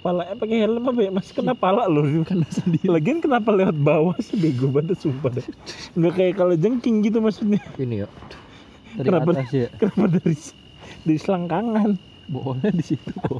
Pala 0.02 0.26
eh, 0.26 0.34
pakai 0.34 0.66
helm 0.66 0.90
apa 0.90 1.00
ya? 1.06 1.10
Mas 1.14 1.30
kena 1.30 1.54
pala 1.54 1.86
lu. 1.86 2.02
Kena 2.28 2.42
sendiri. 2.50 2.90
Lagian 2.90 3.22
kenapa 3.22 3.54
lewat 3.54 3.78
bawah 3.78 4.16
sih 4.18 4.34
bego 4.34 4.66
banget 4.74 4.98
sumpah 4.98 5.30
dah. 5.30 5.46
Enggak 5.94 6.12
kayak 6.18 6.34
kalau 6.34 6.54
jengking 6.58 7.06
gitu 7.06 7.22
maksudnya. 7.22 7.62
Ini 7.78 8.02
ya. 8.02 8.08
Dari 8.98 9.06
Kenapa? 9.06 9.30
atas 9.38 9.50
ya. 9.54 9.68
Kenapa 9.78 10.06
dari 10.18 10.36
dari 11.06 11.18
selangkangan? 11.22 11.90
Bola 12.26 12.68
di 12.74 12.82
situ. 12.82 13.14
Bo. 13.22 13.38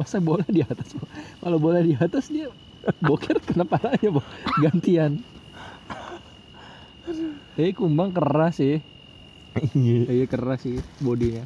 Masa 0.00 0.16
bola 0.16 0.46
di 0.48 0.64
atas? 0.64 0.96
Kalau 1.44 1.60
bola 1.60 1.84
di 1.84 1.92
atas 1.92 2.32
dia 2.32 2.48
boker 3.06 3.36
kena 3.44 3.64
palanya, 3.68 4.08
Bo. 4.08 4.22
Gantian. 4.60 5.20
Tapi 7.56 7.72
kumbang 7.76 8.14
keras 8.14 8.62
sih. 8.62 8.80
Iya. 9.74 10.06
Iya 10.08 10.26
keras 10.30 10.64
sih 10.64 10.78
bodinya. 11.02 11.44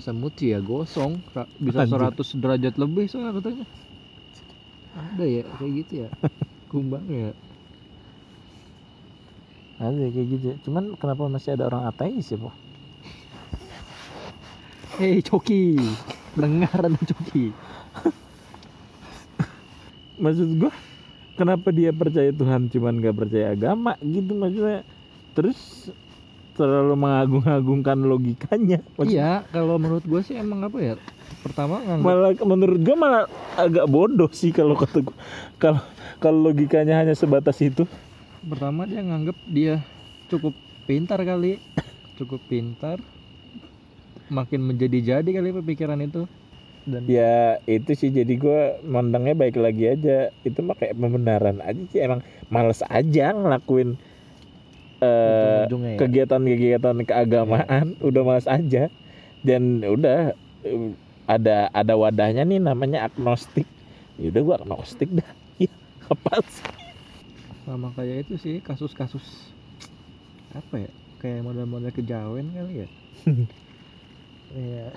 Semut 0.00 0.32
sih 0.38 0.54
ya 0.54 0.62
gosong, 0.62 1.20
bisa 1.60 1.84
Anjir. 1.84 2.00
100 2.00 2.40
derajat 2.40 2.74
lebih 2.80 3.04
soalnya 3.10 3.36
katanya. 3.36 3.66
Ada 4.96 5.24
ya 5.28 5.42
kayak 5.60 5.72
gitu 5.84 5.92
ya. 6.06 6.08
Kumbang 6.72 7.04
ya. 7.10 7.36
Ada 9.76 10.08
kayak 10.08 10.26
gitu. 10.32 10.44
ya. 10.54 10.56
Cuman 10.64 10.96
kenapa 10.96 11.28
masih 11.28 11.58
ada 11.58 11.68
orang 11.68 11.84
ateis 11.84 12.32
ya, 12.32 12.40
Po? 12.40 12.54
Hei 14.96 15.20
Coki, 15.20 15.76
dengar 16.32 16.72
ada 16.72 16.88
Coki. 16.88 17.52
Maksud 20.16 20.48
gua 20.56 20.72
kenapa 21.34 21.68
dia 21.68 21.92
percaya 21.92 22.32
Tuhan 22.32 22.68
cuman 22.68 22.98
gak 22.98 23.16
percaya 23.16 23.52
agama 23.52 23.94
gitu 24.00 24.32
maksudnya. 24.32 24.80
Terus 25.36 25.92
terlalu 26.56 26.96
mengagung-agungkan 26.96 28.00
logikanya. 28.00 28.80
Maksud- 28.96 29.12
Iya, 29.12 29.44
kalau 29.52 29.76
menurut 29.76 30.00
gue 30.02 30.20
sih 30.24 30.40
emang 30.40 30.64
apa 30.64 30.78
ya? 30.80 30.94
Pertama 31.44 31.84
nganggap 31.84 32.06
malah 32.08 32.32
menurut 32.42 32.80
gua 32.80 32.96
malah 32.96 33.24
agak 33.54 33.86
bodoh 33.86 34.32
sih 34.32 34.50
kalau 34.50 34.72
kata. 34.74 35.04
Kalau 35.60 35.84
kalau 36.16 36.48
logikanya 36.48 37.04
hanya 37.04 37.12
sebatas 37.12 37.60
itu. 37.60 37.84
pertama 38.46 38.86
dia 38.86 39.02
nganggap 39.02 39.34
dia 39.50 39.82
cukup 40.30 40.54
pintar 40.86 41.18
kali, 41.20 41.58
cukup 42.14 42.38
pintar. 42.46 43.02
Makin 44.26 44.62
menjadi-jadi 44.62 45.26
kali 45.26 45.50
pemikiran 45.52 45.98
itu. 45.98 46.30
Dan 46.86 47.02
Ya 47.10 47.58
itu 47.66 47.92
sih. 47.98 48.10
Jadi 48.14 48.38
gua 48.38 48.78
mandangnya 48.86 49.34
baik 49.34 49.58
lagi 49.58 49.90
aja. 49.90 50.30
Itu 50.46 50.62
mah 50.62 50.78
kayak 50.78 50.94
pembenaran 50.94 51.58
aja 51.60 51.82
sih. 51.90 52.00
Emang 52.00 52.22
males 52.48 52.80
aja 52.86 53.34
ngelakuin 53.34 53.98
ujung-ujungnya 54.96 55.90
ya. 55.92 55.98
kegiatan-kegiatan 56.00 56.96
keagamaan. 57.04 57.98
Udah 58.00 58.22
malas 58.22 58.46
aja. 58.46 58.86
Dan 59.42 59.82
udah 59.82 60.32
ada 61.26 61.68
ada 61.74 61.94
wadahnya 61.98 62.46
nih 62.46 62.62
namanya 62.62 63.10
agnostik. 63.10 63.66
Ya 64.16 64.30
udah 64.30 64.42
gua 64.46 64.56
agnostik 64.62 65.10
dah. 65.10 65.26
Ya 65.58 65.72
apa 66.06 66.44
sih? 66.46 66.62
Sama 67.66 67.90
kayak 67.98 68.28
itu 68.28 68.34
sih 68.38 68.54
kasus-kasus 68.62 69.50
apa 70.54 70.86
ya 70.86 70.92
kayak 71.18 71.42
model-model 71.42 71.90
kejawen 71.90 72.54
kali 72.54 72.86
ya? 72.86 72.88
Iya. 74.54 74.94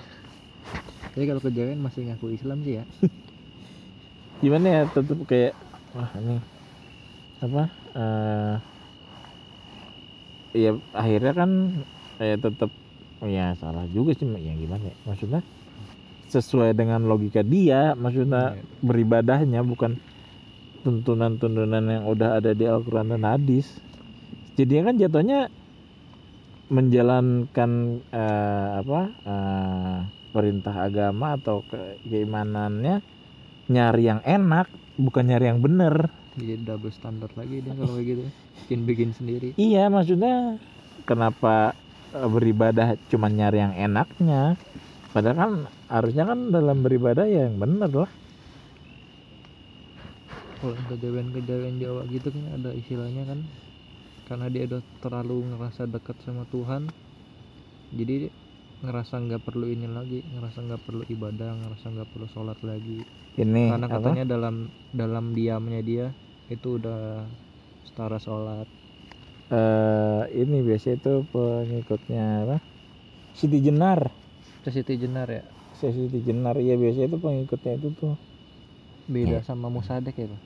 Jadi 1.14 1.24
kalau 1.26 1.42
kejawen 1.42 1.80
masih 1.82 2.06
ngaku 2.06 2.32
Islam 2.32 2.62
sih 2.62 2.78
ya. 2.80 2.84
gimana 4.42 4.66
ya 4.72 4.82
tetep 4.88 5.18
kayak 5.28 5.52
wah 5.92 6.08
ini 6.16 6.40
apa 7.44 7.62
eh 7.92 8.56
ya 10.56 10.70
akhirnya 10.96 11.32
kan 11.36 11.50
kayak 12.16 12.38
tetep 12.40 12.70
ya 13.28 13.52
salah 13.60 13.84
juga 13.92 14.16
sih 14.16 14.24
ya 14.24 14.52
gimana 14.56 14.88
ya 14.88 14.96
maksudnya 15.04 15.40
sesuai 16.32 16.72
dengan 16.72 17.04
logika 17.04 17.44
dia 17.44 17.92
maksudnya 17.92 18.56
Iya. 18.56 18.64
beribadahnya 18.80 19.60
bukan 19.60 20.00
tuntunan-tuntunan 20.88 21.84
yang 21.84 22.04
udah 22.08 22.40
ada 22.40 22.56
di 22.56 22.64
Al-Quran 22.64 23.12
dan 23.12 23.28
Hadis 23.28 23.76
jadi 24.56 24.88
kan 24.88 24.96
jatuhnya 24.96 25.52
menjalankan 26.72 27.70
eh, 28.08 28.68
apa 28.80 29.00
eh, 29.26 29.98
perintah 30.34 30.74
agama 30.88 31.36
atau 31.38 31.62
ke- 31.70 31.98
keimanannya 32.06 33.02
nyari 33.70 34.02
yang 34.10 34.20
enak 34.26 34.66
bukan 34.98 35.24
nyari 35.30 35.46
yang 35.50 35.60
bener 35.62 35.94
Jadi 36.38 36.62
double 36.62 36.94
standar 36.94 37.30
lagi 37.36 37.60
dia 37.64 37.74
kalau 37.74 37.92
kayak 37.98 38.06
gitu. 38.06 38.22
Bikin 38.66 38.80
bikin 38.86 39.10
sendiri. 39.10 39.50
iya 39.58 39.90
maksudnya 39.90 40.58
kenapa 41.08 41.74
eh, 42.14 42.28
beribadah 42.34 42.88
cuma 43.10 43.26
nyari 43.30 43.58
yang 43.64 43.74
enaknya 43.76 44.56
padahal 45.12 45.36
kan 45.36 45.52
harusnya 45.90 46.24
kan 46.30 46.38
dalam 46.54 46.82
beribadah 46.86 47.26
ya 47.26 47.46
yang 47.48 47.56
bener 47.58 47.90
lah 47.92 48.10
Kalau 50.60 50.76
kejawen-kejawen 50.92 51.80
Jawa 51.80 52.02
gitu 52.12 52.28
kan 52.28 52.44
ada 52.60 52.70
istilahnya 52.76 53.24
kan 53.24 53.40
karena 54.28 54.46
dia 54.52 54.62
udah 54.68 54.82
terlalu 55.02 55.36
ngerasa 55.56 55.88
dekat 55.88 56.16
sama 56.22 56.44
Tuhan 56.52 56.82
jadi 57.90 58.30
ngerasa 58.80 59.14
nggak 59.20 59.42
perlu 59.44 59.68
ini 59.68 59.86
lagi 59.88 60.24
ngerasa 60.24 60.58
nggak 60.64 60.82
perlu 60.86 61.02
ibadah 61.04 61.50
ngerasa 61.60 61.86
nggak 61.92 62.08
perlu 62.12 62.26
sholat 62.28 62.58
lagi. 62.64 63.04
Ini 63.36 63.76
karena 63.76 63.86
apa? 63.86 63.94
katanya 64.00 64.24
dalam 64.24 64.56
dalam 64.90 65.24
diamnya 65.36 65.80
dia 65.84 66.06
itu 66.48 66.80
udah 66.80 67.28
setara 67.84 68.18
sholat. 68.18 68.66
Eh 69.50 70.22
ini 70.42 70.62
biasa 70.62 70.96
itu 70.96 71.26
pengikutnya 71.28 72.24
apa? 72.48 72.56
Siti 73.36 73.58
Jenar. 73.60 74.00
Siti 74.64 74.94
Jenar 74.96 75.28
ya? 75.28 75.44
Siti 75.76 76.20
Jenar 76.24 76.56
ya 76.60 76.74
biasa 76.76 77.00
itu 77.08 77.16
pengikutnya 77.20 77.72
itu 77.80 77.88
tuh. 77.96 78.14
Beda 79.10 79.42
sama 79.42 79.66
Musadek 79.68 80.16
ya 80.16 80.26
pak? 80.30 80.42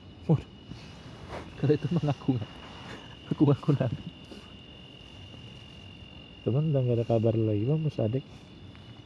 Kalau 1.59 1.73
itu 1.75 1.87
mengaku 1.91 2.31
aku 3.31 3.41
ngaku 3.49 3.69
nabi 3.79 4.14
teman 6.45 6.69
udah 6.69 6.81
gak 6.85 6.97
ada 7.01 7.05
kabar 7.09 7.33
lagi 7.33 7.65
bang 7.65 7.81
Musadek 7.81 8.21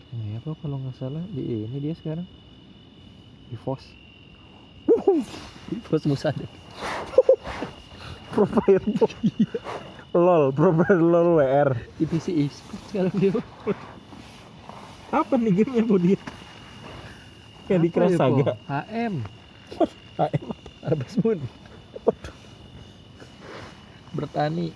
ya 0.09 0.41
apa 0.41 0.57
kalau 0.59 0.81
nggak 0.81 0.97
salah? 0.97 1.21
Di 1.29 1.69
ini 1.69 1.77
dia 1.77 1.93
sekarang. 1.93 2.25
Di 3.47 3.55
Vos. 3.61 3.85
Di 5.69 5.77
Vos 5.85 6.03
Musadek 6.09 6.49
profile 8.33 8.81
lol 10.13 10.49
profile 10.49 10.97
lol 10.97 11.37
WR 11.37 11.77
PC 12.01 12.33
e-sport 12.33 12.81
sekarang 12.89 13.13
dia 13.21 13.31
apa 15.09 15.33
nih 15.37 15.53
gamenya 15.61 15.83
bu 15.85 15.97
dia? 15.97 16.19
Yang 17.69 17.79
di 17.81 17.89
Apa 17.93 18.05
ya, 18.05 18.17
Saga? 18.17 18.53
HM 18.65 19.13
HM. 20.17 20.45
Harvest 20.81 21.17
Moon 21.21 21.39
bertani 24.09 24.73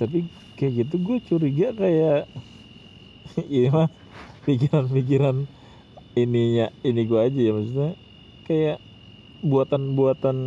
tapi 0.00 0.18
kayak 0.56 0.72
gitu 0.80 0.94
gue 1.06 1.16
curiga 1.28 1.66
kayak 1.80 2.14
ini 3.54 3.68
mah 3.76 3.88
pikiran-pikiran 4.46 5.36
ininya 6.20 6.66
ini 6.88 7.00
gue 7.10 7.20
aja 7.26 7.40
ya 7.46 7.52
maksudnya. 7.56 7.90
Kayak 8.46 8.76
buatan-buatan 9.50 10.38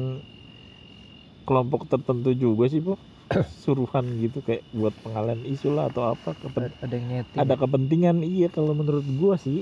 kelompok 1.47 1.81
tertentu 1.91 2.29
juga 2.43 2.65
sih 2.73 2.81
po 2.87 2.93
suruhan 3.63 4.05
gitu 4.23 4.37
kayak 4.47 4.63
buat 4.79 4.93
pengalian 5.03 5.41
isu 5.53 5.67
lah 5.75 5.85
atau 5.91 6.03
apa 6.13 6.29
kepen- 6.41 6.67
ada, 6.67 6.75
ada 6.83 6.93
yang 6.97 7.09
ada 7.41 7.55
kepentingan 7.61 8.17
iya 8.31 8.47
kalau 8.55 8.73
menurut 8.79 9.05
gua 9.21 9.35
sih. 9.45 9.57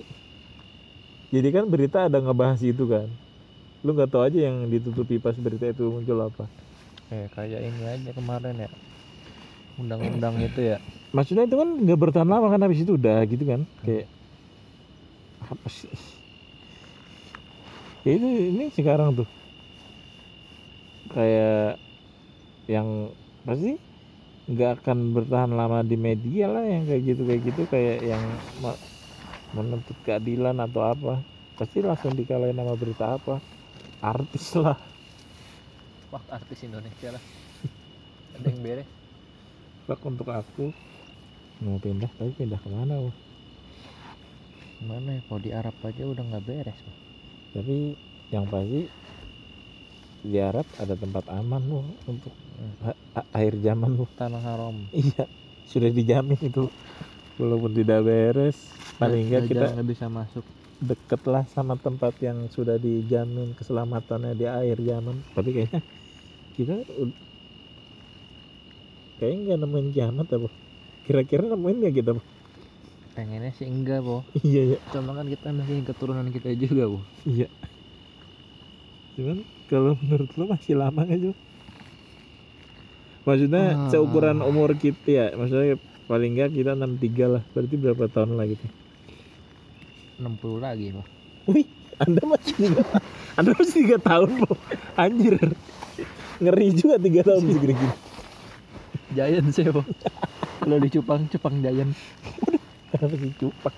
Jadi 1.33 1.47
kan 1.55 1.65
berita 1.73 1.97
ada 2.07 2.17
ngebahas 2.23 2.61
itu 2.71 2.83
kan. 2.93 3.07
Lu 3.85 3.89
nggak 3.95 4.09
tahu 4.13 4.23
aja 4.27 4.39
yang 4.47 4.57
ditutupi 4.73 5.15
pas 5.25 5.37
berita 5.45 5.65
itu 5.73 5.83
muncul 5.95 6.19
apa. 6.29 6.45
Eh, 7.15 7.25
kayak 7.35 7.61
ini 7.69 7.83
aja 7.93 8.09
kemarin 8.17 8.55
ya 8.63 8.69
undang-undang 9.79 10.35
itu 10.43 10.59
ya. 10.75 10.77
Maksudnya 11.15 11.43
itu 11.47 11.55
kan 11.59 11.69
nggak 11.83 11.99
bertahan 11.99 12.29
lama 12.29 12.47
kan 12.53 12.61
habis 12.63 12.79
itu 12.83 12.95
udah 12.99 13.17
gitu 13.27 13.43
kan 13.43 13.61
kayak 13.83 14.07
apa 15.41 15.67
sih? 15.69 15.89
Ya 18.05 18.11
itu 18.17 18.27
ini 18.51 18.63
sekarang 18.73 19.09
tuh. 19.17 19.27
Kayak 21.11 21.81
yang 22.73 22.89
pasti 23.47 23.69
nggak 24.51 24.71
akan 24.81 24.99
bertahan 25.15 25.51
lama 25.59 25.79
di 25.91 25.95
media 26.07 26.43
lah 26.53 26.63
yang 26.73 26.83
kayak 26.89 27.03
gitu 27.09 27.21
kayak 27.29 27.41
gitu 27.49 27.61
kayak 27.73 27.97
yang 28.11 28.23
me- 28.63 28.81
menuntut 29.57 29.97
keadilan 30.05 30.57
atau 30.65 30.81
apa. 30.93 31.11
Pasti 31.59 31.79
langsung 31.87 32.13
dikalahin 32.19 32.57
sama 32.61 32.75
berita 32.81 33.05
apa? 33.17 33.33
Artis 34.03 34.45
lah. 34.63 34.77
Wah 36.11 36.23
artis 36.29 36.59
Indonesia 36.67 37.09
lah. 37.15 37.23
Ada 38.35 38.47
yang 38.51 38.59
beres. 38.63 39.00
Fuck 39.87 40.01
untuk 40.09 40.29
aku 40.29 40.65
mau 41.61 41.77
pindah 41.77 42.09
tapi 42.17 42.31
pindah 42.33 42.59
ke 42.63 42.69
mana 42.69 42.95
Wah? 43.01 43.17
Mana 44.81 45.09
ya? 45.17 45.21
Kalau 45.29 45.41
di 45.45 45.51
Arab 45.53 45.75
aja 45.85 46.03
udah 46.09 46.23
nggak 46.25 46.45
beres. 46.49 46.79
Bang. 46.85 46.97
tapi 47.53 47.75
yang 48.33 48.45
pasti 48.47 48.81
di 50.21 50.37
Arab 50.37 50.67
ada 50.77 50.93
tempat 50.93 51.25
aman 51.33 51.61
loh 51.65 51.85
untuk 52.05 52.33
a- 52.85 52.97
a- 53.17 53.29
akhir 53.33 53.57
zaman 53.57 53.91
loh 53.97 54.09
Tanah 54.13 54.41
haram. 54.41 54.75
iya 54.93 55.25
sudah 55.65 55.89
dijamin 55.89 56.39
itu 56.49 56.69
walaupun 57.41 57.71
tidak 57.73 57.99
beres 58.07 58.57
paling 59.01 59.29
enggak 59.29 59.49
kita 59.49 59.65
nggak 59.73 59.89
bisa 59.89 60.05
masuk. 60.09 60.45
deket 60.81 61.21
lah 61.29 61.45
sama 61.45 61.77
tempat 61.77 62.13
yang 62.25 62.49
sudah 62.49 62.77
dijamin 62.81 63.53
keselamatannya 63.57 64.33
di 64.33 64.45
akhir 64.49 64.77
zaman 64.81 65.15
tapi 65.33 65.49
kayaknya 65.55 65.81
kita 66.57 66.75
kayaknya 69.21 69.53
nggak 69.53 69.59
nemuin 69.61 69.87
kiamat 69.93 70.27
apa 70.27 70.49
kira-kira 71.05 71.45
nemuin 71.45 71.77
nggak 71.77 71.95
kita 71.95 72.11
Bu? 72.17 72.21
Pengennya 73.11 73.51
sih 73.53 73.67
enggak, 73.67 74.01
Bo. 74.01 74.23
iya 74.41 74.73
ya 74.73 74.77
Cuma 74.89 75.13
kan 75.13 75.27
kita 75.27 75.51
masih 75.51 75.83
keturunan 75.85 76.25
kita 76.27 76.49
juga, 76.57 76.89
Bo. 76.89 76.99
iya 77.23 77.45
cuman 79.11 79.43
kalau 79.67 79.93
menurut 79.95 80.31
lo 80.33 80.45
masih 80.49 80.73
lama 80.73 81.03
nggak 81.03 81.19
Jo? 81.21 81.31
maksudnya 83.21 83.63
Ah. 83.77 83.89
seukuran 83.93 84.41
umur 84.41 84.73
kita 84.73 85.05
ya 85.05 85.25
maksudnya 85.35 85.77
paling 86.07 86.33
nggak 86.33 86.49
kita 86.51 86.73
63 86.73 87.29
lah 87.29 87.43
berarti 87.51 87.75
berapa 87.77 88.03
tahun 88.07 88.33
lagi 88.33 88.57
tuh 88.57 88.71
60 90.17 90.57
lagi, 90.57 90.93
Bo. 90.93 91.01
Wih, 91.49 91.65
Anda 91.97 92.21
masih 92.23 92.53
tiga, 92.53 92.81
Anda 93.41 93.57
masih 93.57 93.73
tiga 93.73 93.97
tahun, 93.97 94.29
Bo. 94.37 94.53
Anjir. 94.93 95.33
Ngeri 96.37 96.67
juga 96.73 97.01
tiga 97.01 97.21
tahun 97.25 97.41
segini 97.49 97.73
gini. 97.73 97.95
Giant 99.11 99.47
sih, 99.51 99.67
Bo. 99.69 99.83
Kalau 100.61 100.77
di 100.79 100.89
Cupang, 100.89 101.27
Cupang 101.27 101.55
Giant. 101.59 101.91
Kenapa 102.91 103.15
sih 103.15 103.33
cupak? 103.39 103.75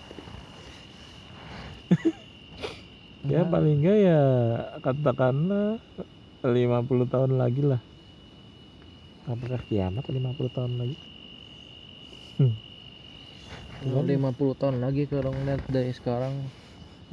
ya 3.23 3.47
paling 3.47 3.79
enggak 3.79 3.97
ya 4.03 4.21
katakanlah 4.83 5.79
50 6.43 7.13
tahun 7.13 7.31
lagi 7.39 7.61
lah. 7.63 7.79
Apakah 9.23 9.63
kiamat 9.71 10.03
50 10.03 10.51
tahun 10.51 10.73
lagi? 10.75 10.97
Kalau 13.83 14.03
50 14.03 14.59
tahun 14.59 14.77
lagi 14.83 15.07
kalau 15.07 15.31
ngeliat 15.31 15.61
dari 15.71 15.91
sekarang 15.95 16.33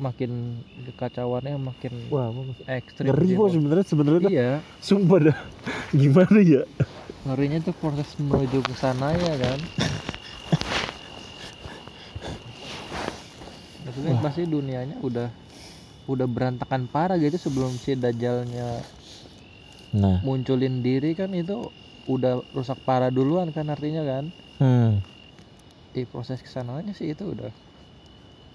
makin 0.01 0.65
kekacauannya 0.89 1.61
makin 1.61 1.93
Wah, 2.09 2.33
ekstrim 2.67 3.13
ngeri 3.13 3.37
Bo. 3.37 3.53
sebenarnya 3.53 3.87
sebenarnya. 3.87 4.31
Iya, 4.33 4.51
Sumpah 4.81 5.19
dah. 5.31 5.39
Gimana 6.01 6.41
ya? 6.41 6.65
Ngerinya 7.25 7.61
tuh 7.61 7.77
proses 7.77 8.09
menuju 8.17 8.65
ke 8.65 8.75
sana 8.77 9.13
ya 9.13 9.35
kan. 9.37 9.59
Maksudnya 13.85 14.15
Wah. 14.17 14.23
pasti 14.25 14.43
dunianya 14.49 14.97
udah 15.05 15.29
udah 16.09 16.27
berantakan 16.27 16.89
parah 16.91 17.21
gitu 17.21 17.37
sebelum 17.39 17.77
si 17.79 17.95
Dajjalnya 17.95 18.83
Nah, 19.91 20.23
munculin 20.23 20.87
diri 20.87 21.19
kan 21.19 21.35
itu 21.35 21.67
udah 22.07 22.47
rusak 22.55 22.79
parah 22.87 23.11
duluan 23.11 23.51
kan 23.51 23.67
artinya 23.67 24.07
kan. 24.07 24.25
hmm. 24.63 25.03
Di 25.91 26.07
proses 26.07 26.39
ke 26.39 26.47
sananya 26.47 26.95
sih 26.95 27.11
itu 27.11 27.35
udah 27.35 27.51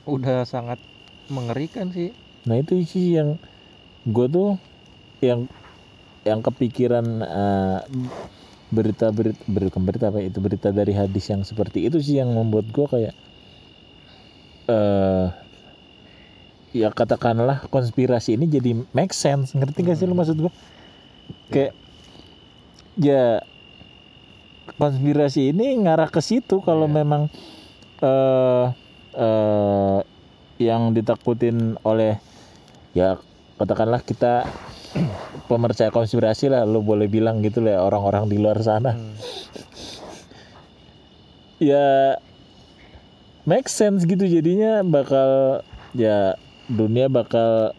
udah 0.08 0.48
sangat 0.48 0.80
mengerikan 1.28 1.92
sih. 1.92 2.16
Nah 2.48 2.56
itu 2.56 2.80
sih 2.88 3.20
yang 3.20 3.36
gue 4.08 4.28
tuh 4.32 4.56
yang 5.20 5.52
yang 6.24 6.40
kepikiran 6.40 7.04
eh, 7.20 7.80
berita 8.74 9.14
berita 9.14 9.42
bukan 9.46 9.82
berita 9.86 10.06
apa 10.10 10.26
itu 10.26 10.42
berita 10.42 10.74
dari 10.74 10.94
hadis 10.98 11.30
yang 11.30 11.46
seperti 11.46 11.86
itu 11.86 12.02
sih 12.02 12.18
yang 12.18 12.34
membuat 12.34 12.66
gue 12.74 12.86
kayak 12.90 13.16
eh 14.66 15.28
ya 16.76 16.92
katakanlah 16.92 17.64
konspirasi 17.72 18.36
ini 18.36 18.52
jadi 18.52 18.76
make 18.92 19.16
sense. 19.16 19.56
Ngerti 19.56 19.88
gak 19.88 19.96
sih 19.96 20.06
lu 20.10 20.18
maksud 20.18 20.36
gue 20.36 20.54
kayak 21.54 21.72
ya 23.00 23.40
konspirasi 24.76 25.56
ini 25.56 25.80
ngarah 25.80 26.12
ke 26.12 26.20
situ 26.20 26.60
kalau 26.60 26.90
Iya. 26.90 26.96
memang 27.00 27.22
eh 28.04 28.66
eh 29.16 30.00
yang 30.60 30.92
ditakutin 30.92 31.80
oleh 31.84 32.20
ya 32.92 33.20
katakanlah 33.56 34.04
kita 34.04 34.44
pemercaya 35.46 35.94
konspirasi 35.94 36.50
lah 36.50 36.66
lo 36.66 36.82
boleh 36.82 37.06
bilang 37.06 37.44
gitu 37.46 37.62
lah 37.62 37.84
orang-orang 37.86 38.30
di 38.32 38.38
luar 38.42 38.58
sana. 38.64 38.96
Hmm. 38.96 39.14
ya 41.70 42.18
make 43.48 43.70
sense 43.70 44.04
gitu 44.04 44.26
jadinya 44.26 44.82
bakal 44.82 45.62
ya 45.96 46.36
dunia 46.66 47.08
bakal 47.08 47.72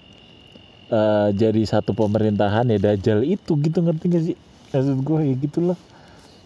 eh, 0.88 1.28
jadi 1.34 1.62
satu 1.66 1.92
pemerintahan 1.92 2.70
ya 2.70 2.78
dajjal 2.78 3.26
itu 3.26 3.58
gitu 3.58 3.78
ngerti 3.82 4.04
gak 4.08 4.24
sih? 4.32 4.36
Maksud 4.70 4.98
gue 5.02 5.20
ya 5.26 5.34
gitulah. 5.36 5.78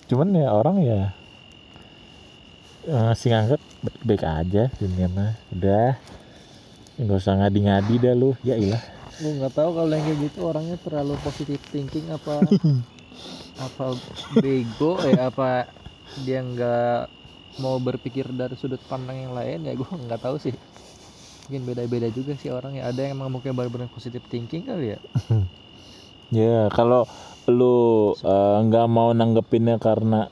Cuman 0.09 0.35
ya 0.35 0.49
orang 0.51 0.77
ya 0.83 1.01
eh, 2.89 3.03
masih 3.13 3.29
nganggap 3.37 3.61
baik-baik 3.85 4.25
aja 4.25 4.63
dunia 4.81 5.07
mah. 5.13 5.37
Udah 5.53 6.01
nggak 7.01 7.17
usah 7.17 7.35
ngadi-ngadi 7.45 7.95
dah 8.01 8.15
lu. 8.17 8.33
Ya 8.41 8.57
ilah 8.57 9.00
gue 9.21 9.33
nggak 9.37 9.55
tahu 9.55 9.71
kalau 9.77 9.93
yang 9.93 10.05
kayak 10.09 10.19
gitu 10.27 10.39
orangnya 10.49 10.77
terlalu 10.81 11.15
positive 11.21 11.63
thinking 11.69 12.09
apa 12.09 12.41
apa 13.67 13.85
bego 14.41 14.97
ya 15.05 15.29
apa 15.29 15.69
dia 16.25 16.41
nggak 16.41 17.21
mau 17.61 17.77
berpikir 17.77 18.25
dari 18.33 18.57
sudut 18.57 18.81
pandang 18.89 19.29
yang 19.29 19.33
lain 19.37 19.69
ya 19.69 19.73
gue 19.77 19.89
nggak 19.89 20.23
tahu 20.23 20.41
sih. 20.41 20.55
Mungkin 21.51 21.67
beda-beda 21.67 22.09
juga 22.15 22.39
sih 22.39 22.47
orangnya 22.47 22.87
ada 22.87 23.03
yang 23.03 23.19
emang 23.19 23.35
mungkin 23.35 23.51
benar-benar 23.59 23.91
positive 23.91 24.23
thinking 24.31 24.65
kali 24.67 24.97
ya? 24.97 25.01
Ya 26.31 26.71
kalau 26.71 27.11
lu 27.51 28.15
eh, 28.23 28.57
nggak 28.63 28.87
mau 28.87 29.11
nanggepinnya 29.11 29.83
karena 29.83 30.31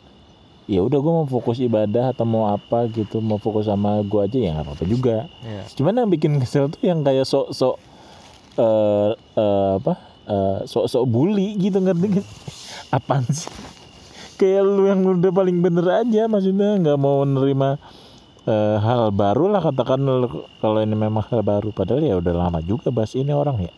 ya 0.70 0.79
udah 0.87 0.94
gue 1.03 1.11
mau 1.11 1.27
fokus 1.27 1.59
ibadah 1.59 2.14
atau 2.14 2.22
mau 2.22 2.46
apa 2.55 2.87
gitu 2.87 3.18
mau 3.18 3.42
fokus 3.42 3.66
sama 3.66 3.98
gue 4.07 4.20
aja 4.22 4.38
ya 4.38 4.51
nggak 4.55 4.66
apa-apa 4.68 4.85
juga. 4.87 5.27
ya 5.42 5.66
Cuman 5.74 5.98
yang 5.98 6.07
bikin 6.07 6.38
kesel 6.38 6.70
tuh 6.70 6.87
yang 6.87 7.03
kayak 7.03 7.27
sok-sok 7.27 7.83
eh 8.59 9.11
eh, 9.14 9.71
apa 9.79 9.94
eh, 10.27 10.59
sok-sok 10.66 11.05
bully 11.07 11.55
gitu 11.57 11.79
ngerti 11.79 12.18
gak? 12.18 12.29
Apaan 12.90 13.25
sih? 13.31 13.51
Kayak 14.38 14.62
lu 14.66 14.87
yang 14.87 15.03
udah 15.03 15.31
paling 15.35 15.59
bener 15.62 15.87
aja 15.87 16.31
maksudnya 16.31 16.79
nggak 16.79 16.99
mau 16.99 17.23
menerima 17.27 17.79
eh, 18.47 18.77
hal 18.79 19.11
baru 19.14 19.51
lah 19.51 19.61
katakan 19.62 20.01
kalau 20.62 20.79
ini 20.83 20.94
memang 20.94 21.27
hal 21.29 21.42
baru 21.42 21.71
padahal 21.71 22.03
ya 22.03 22.18
udah 22.18 22.35
lama 22.35 22.59
juga 22.62 22.88
bahas 22.94 23.12
ini 23.18 23.35
orang 23.35 23.59
ya 23.62 23.75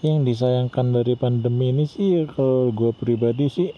yang 0.00 0.24
disayangkan 0.24 0.96
dari 0.96 1.12
pandemi 1.12 1.76
ini 1.76 1.84
sih 1.84 2.06
ya 2.16 2.22
kalau 2.32 2.72
gue 2.72 2.90
pribadi 2.96 3.52
sih 3.52 3.70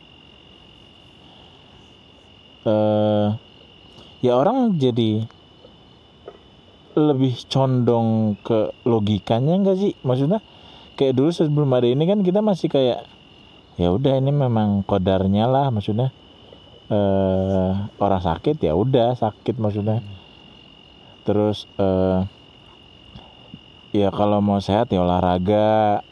eh 2.62 3.28
ya 4.22 4.32
orang 4.38 4.78
jadi 4.78 5.26
lebih 6.92 7.34
condong 7.48 8.36
ke 8.44 8.72
logikanya 8.84 9.56
enggak 9.56 9.80
sih? 9.80 9.92
Maksudnya 10.04 10.44
kayak 10.94 11.16
dulu 11.16 11.30
sebelum 11.32 11.72
ada 11.72 11.88
ini 11.88 12.04
kan 12.04 12.20
kita 12.20 12.44
masih 12.44 12.68
kayak 12.68 13.08
ya 13.80 13.88
udah 13.88 14.20
ini 14.20 14.28
memang 14.28 14.84
kodarnya 14.84 15.48
lah 15.48 15.72
maksudnya. 15.72 16.12
Eh 16.92 17.72
orang 17.96 18.22
sakit 18.22 18.60
ya 18.60 18.76
udah 18.76 19.16
sakit 19.16 19.56
maksudnya. 19.56 20.04
Terus 21.24 21.64
eh 21.80 22.20
ya 23.96 24.12
kalau 24.12 24.44
mau 24.44 24.60
sehat 24.60 24.92
ya 24.92 25.00
olahraga. 25.00 26.04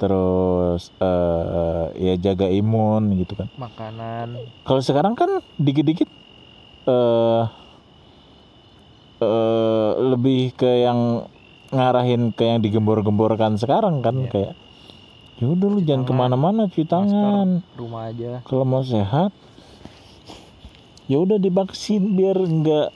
Terus 0.00 0.94
eh 1.02 1.84
ya 1.98 2.14
jaga 2.16 2.48
imun 2.48 3.18
gitu 3.20 3.34
kan. 3.34 3.50
Makanan. 3.58 4.40
Kalau 4.64 4.80
sekarang 4.80 5.18
kan 5.18 5.42
dikit-dikit 5.58 6.08
eh 6.88 7.44
eh 9.20 9.90
lebih 10.02 10.52
ke 10.52 10.82
yang 10.82 11.28
ngarahin 11.70 12.32
ke 12.32 12.42
yang 12.42 12.58
digembor-gemborkan 12.58 13.54
sekarang 13.54 14.00
kan 14.00 14.16
Iya. 14.18 14.30
kayak 14.30 14.54
ya 15.36 15.46
udah 15.46 15.68
lu 15.68 15.80
jangan 15.80 16.04
ke 16.04 16.12
mana-mana 16.12 16.66
cuci 16.66 16.84
tangan. 16.84 17.64
rumah 17.74 18.08
aja. 18.08 18.40
Kalau 18.42 18.64
mau 18.64 18.80
sehat. 18.80 19.32
Ya 21.04 21.16
udah 21.16 21.36
divaksin 21.36 22.14
biar 22.14 22.36
enggak 22.36 22.92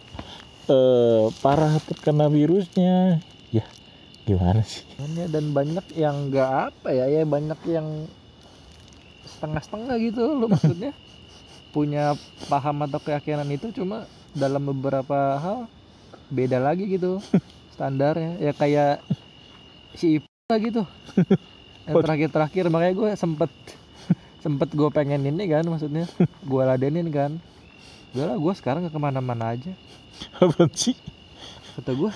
eh 0.66 1.24
parah 1.40 1.76
terkena 1.78 2.26
virusnya. 2.26 3.20
Ya 3.48 3.64
gimana 4.24 4.60
sih? 4.60 4.84
Ya, 5.12 5.26
dan 5.26 5.50
banyak 5.50 5.84
yang 5.94 6.28
nggak 6.28 6.50
apa 6.68 6.88
ya 6.90 7.04
ya 7.06 7.22
banyak 7.22 7.60
yang 7.66 8.08
setengah-setengah 9.26 9.96
gitu 10.02 10.22
lo 10.34 10.46
maksudnya. 10.46 10.92
Punya 11.74 12.14
paham 12.46 12.80
atau 12.82 12.98
keyakinan 12.98 13.48
itu 13.50 13.72
cuma 13.72 14.06
dalam 14.30 14.62
beberapa 14.64 15.37
hal 15.37 15.66
beda 16.35 16.59
lagi 16.59 16.90
gitu 16.90 17.23
standarnya. 17.75 18.42
Ya 18.42 18.53
kayak 18.53 19.01
si 19.94 20.18
Ipa 20.18 20.55
gitu. 20.59 20.83
Yang 21.88 21.94
terakhir-terakhir 22.01 22.64
makanya 22.73 22.94
gue 22.97 23.11
sempet 23.14 23.51
sempet 24.44 24.68
gue 24.73 24.88
pengen 24.90 25.23
ini 25.25 25.47
kan 25.49 25.64
maksudnya. 25.64 26.11
Gue 26.42 26.62
ladenin 26.66 27.09
kan. 27.09 27.38
Udah 28.12 28.35
lah 28.35 28.37
gue 28.38 28.53
sekarang 28.59 28.87
gak 28.87 28.94
ke 28.94 29.01
mana-mana 29.01 29.55
aja. 29.55 29.73
Apa 30.42 30.66
sih? 30.75 30.99
Kata 31.79 31.94
gue 31.94 32.11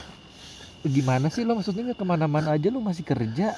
gimana 0.86 1.30
sih 1.30 1.42
lo? 1.42 1.58
Maksudnya 1.58 1.92
nggak 1.92 2.00
ke 2.00 2.06
mana-mana 2.06 2.54
aja 2.54 2.68
lo 2.70 2.82
masih 2.82 3.02
kerja. 3.02 3.54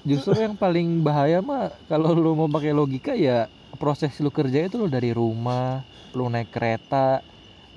Justru 0.00 0.32
yang 0.32 0.56
paling 0.56 1.04
bahaya 1.04 1.44
mah 1.44 1.72
kalau 1.84 2.16
lo 2.16 2.32
mau 2.32 2.48
pakai 2.48 2.72
logika 2.72 3.12
ya 3.12 3.52
proses 3.76 4.16
lo 4.24 4.32
kerja 4.32 4.64
itu 4.64 4.80
lo 4.80 4.88
dari 4.88 5.12
rumah 5.12 5.84
lo 6.16 6.24
naik 6.26 6.48
kereta 6.48 7.20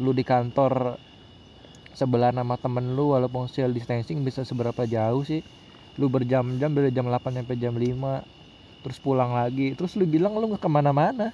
lo 0.01 0.11
di 0.13 0.25
kantor 0.25 0.97
sebelah 1.93 2.33
nama 2.33 2.57
temen 2.57 2.97
lu 2.97 3.13
walaupun 3.13 3.45
social 3.45 3.69
distancing 3.69 4.25
bisa 4.25 4.41
seberapa 4.41 4.85
jauh 4.89 5.21
sih? 5.21 5.45
Lu 6.01 6.09
berjam-jam 6.09 6.73
dari 6.73 6.89
jam 6.89 7.05
8 7.05 7.21
sampai 7.43 7.57
jam 7.57 7.77
5 7.77 8.25
terus 8.81 8.97
pulang 8.97 9.37
lagi. 9.37 9.77
Terus 9.77 9.93
lu 9.93 10.09
bilang 10.09 10.33
lu 10.35 10.49
nggak 10.49 10.63
ke 10.65 10.69
mana-mana. 10.69 11.29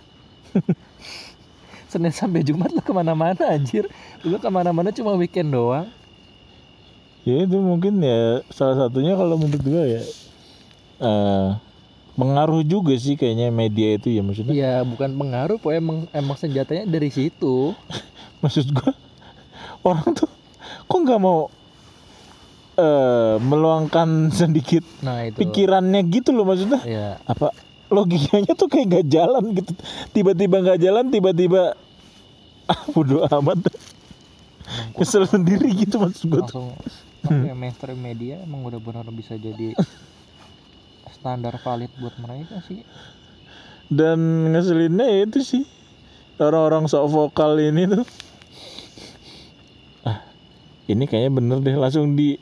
Senin 1.92 2.14
sampai 2.14 2.46
Jumat 2.46 2.70
lu 2.70 2.84
ke 2.84 2.94
mana-mana 2.94 3.44
anjir. 3.50 3.88
Lu 4.22 4.38
ke 4.38 4.50
mana-mana 4.52 4.92
cuma 4.92 5.16
weekend 5.16 5.56
doang. 5.56 5.88
Ya 7.24 7.44
itu 7.44 7.58
mungkin 7.60 8.00
ya 8.00 8.44
salah 8.52 8.88
satunya 8.88 9.16
kalau 9.16 9.36
menurut 9.36 9.64
gua 9.64 9.84
ya 9.84 10.04
eh 11.00 11.50
pengaruh 12.20 12.68
juga 12.68 12.92
sih 13.00 13.16
kayaknya 13.16 13.48
media 13.48 13.96
itu 13.96 14.12
ya 14.12 14.22
maksudnya. 14.24 14.54
Ya 14.56 14.74
bukan 14.84 15.16
pengaruh 15.16 15.56
po 15.56 15.72
emang 15.72 16.08
emang 16.12 16.36
senjatanya 16.36 16.84
dari 16.84 17.08
situ 17.08 17.72
maksud 18.40 18.72
gua 18.72 18.96
orang 19.84 20.16
tuh 20.16 20.30
kok 20.88 21.00
nggak 21.00 21.22
mau 21.22 21.52
eh 22.80 23.36
meluangkan 23.44 24.32
sedikit 24.32 24.88
nah 25.04 25.28
itu. 25.28 25.36
pikirannya 25.36 26.00
gitu 26.08 26.32
loh 26.32 26.48
maksudnya. 26.48 26.80
Ya 26.88 27.20
apa 27.28 27.52
logikanya 27.92 28.56
tuh 28.56 28.72
kayak 28.72 28.86
nggak 28.88 29.06
jalan 29.12 29.44
gitu. 29.52 29.72
Tiba-tiba 30.16 30.56
nggak 30.64 30.80
jalan 30.80 31.06
tiba-tiba 31.12 31.76
ah 32.70 32.82
bodo 32.96 33.28
amat. 33.28 33.68
Kesel 34.96 35.26
sendiri 35.26 35.74
gitu 35.74 35.98
maksud 35.98 36.30
gue 36.30 36.42
tuh. 36.46 36.72
Pakai 37.26 37.58
mainstream 37.58 38.00
media 38.00 38.40
emang 38.46 38.64
udah 38.64 38.80
benar 38.80 39.04
bisa 39.12 39.36
jadi 39.36 39.76
standar 41.12 41.58
valid 41.60 41.92
buat 42.00 42.16
mereka 42.22 42.64
sih. 42.64 42.86
Dan 43.90 44.54
ngeselinnya 44.54 45.10
ya 45.10 45.26
itu 45.26 45.42
sih 45.42 45.64
orang-orang 46.40 46.88
sok 46.88 47.10
vokal 47.10 47.58
ini 47.60 47.90
tuh 47.90 48.06
ini 50.90 51.06
kayaknya 51.06 51.32
bener 51.32 51.58
deh 51.60 51.76
langsung 51.76 52.14
di 52.14 52.42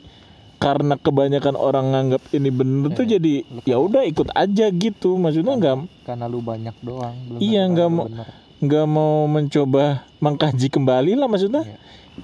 karena 0.58 0.96
kebanyakan 0.96 1.54
orang 1.54 1.86
nganggap 1.88 2.22
ini 2.32 2.50
bener 2.50 2.90
tuh 2.90 3.04
Eh, 3.04 3.10
jadi 3.10 3.32
ya 3.62 3.78
udah 3.78 4.02
ikut 4.02 4.32
aja 4.32 4.66
gitu. 4.68 5.14
Maksudnya 5.14 5.54
nggak 5.54 5.76
karena 6.02 6.26
lu 6.26 6.40
banyak 6.40 6.74
doang 6.80 7.14
belum 7.24 7.38
Iya, 7.38 7.62
nggak 7.68 7.88
mau- 7.88 8.08
bener. 8.08 8.26
nggak 8.58 8.86
mau 8.88 9.14
mencoba 9.24 9.84
mengkaji 10.18 10.66
kembali 10.66 11.12
lah 11.14 11.28
maksudnya. 11.28 11.62
Iya. 11.62 11.78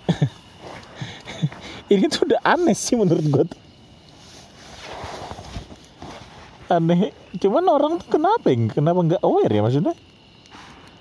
ini 1.95 2.05
tuh 2.09 2.27
udah 2.27 2.41
aneh 2.43 2.75
sih 2.75 2.97
menurut 2.97 3.23
gua 3.25 3.45
tuh. 3.45 3.61
Aneh. 6.67 7.13
Cuman 7.37 7.65
orang 7.69 7.93
tuh 8.01 8.09
kenapa 8.11 8.49
ya? 8.49 8.57
Kenapa 8.73 8.99
nggak 8.99 9.23
aware 9.23 9.53
ya 9.53 9.63
maksudnya? 9.63 9.95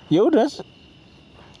Ya 0.06 0.20
udah 0.22 0.46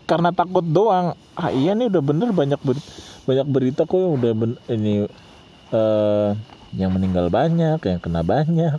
karena 0.04 0.30
takut 0.30 0.62
doang. 0.62 1.16
Ah 1.32 1.50
iya 1.50 1.72
nih 1.72 1.88
udah 1.88 2.02
bener 2.04 2.28
banyak 2.30 2.60
ber- 2.60 2.84
banyak 3.24 3.46
berita 3.48 3.88
kok 3.88 3.96
yang 3.96 4.14
udah 4.20 4.32
ben- 4.36 4.60
ini 4.68 5.08
eh 5.74 6.30
yang 6.76 6.90
meninggal 6.92 7.32
banyak 7.32 7.78
yang 7.80 8.00
kena 8.02 8.20
banyak. 8.20 8.78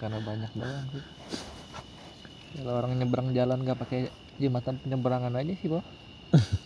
Karena 0.00 0.18
banyak 0.20 0.50
sih. 0.52 0.62
Kalau 2.54 2.72
orang 2.78 2.94
nyebrang 2.96 3.34
jalan 3.34 3.66
nggak 3.66 3.78
pakai 3.80 4.12
jembatan 4.38 4.78
penyeberangan 4.78 5.34
aja 5.38 5.54
sih 5.58 5.70
boh 5.70 5.84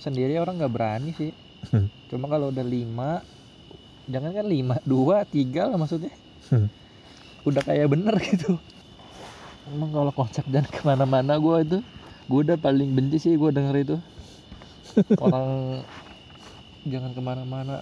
sendiri 0.00 0.40
orang 0.40 0.56
nggak 0.60 0.72
berani 0.72 1.12
sih. 1.16 1.32
Cuma 2.08 2.28
kalau 2.28 2.48
udah 2.54 2.64
lima 2.64 3.20
jangan 4.08 4.32
kan 4.32 4.46
lima 4.48 4.80
dua 4.86 5.24
tiga 5.28 5.68
lah 5.68 5.76
maksudnya. 5.76 6.12
Udah 7.44 7.62
kayak 7.64 7.88
bener 7.88 8.16
gitu. 8.20 8.60
Emang 9.68 9.92
kalau 9.92 10.12
konsep 10.12 10.44
dan 10.48 10.64
ke 10.64 10.80
mana-mana 10.80 11.36
gue 11.36 11.56
itu 11.60 11.78
gue 12.28 12.40
udah 12.44 12.60
paling 12.60 12.92
benci 12.92 13.16
sih 13.16 13.32
gue 13.40 13.48
denger 13.48 13.76
itu. 13.80 13.96
Orang 15.24 15.80
jangan 16.84 17.16
ke 17.16 17.20
mana-mana 17.24 17.80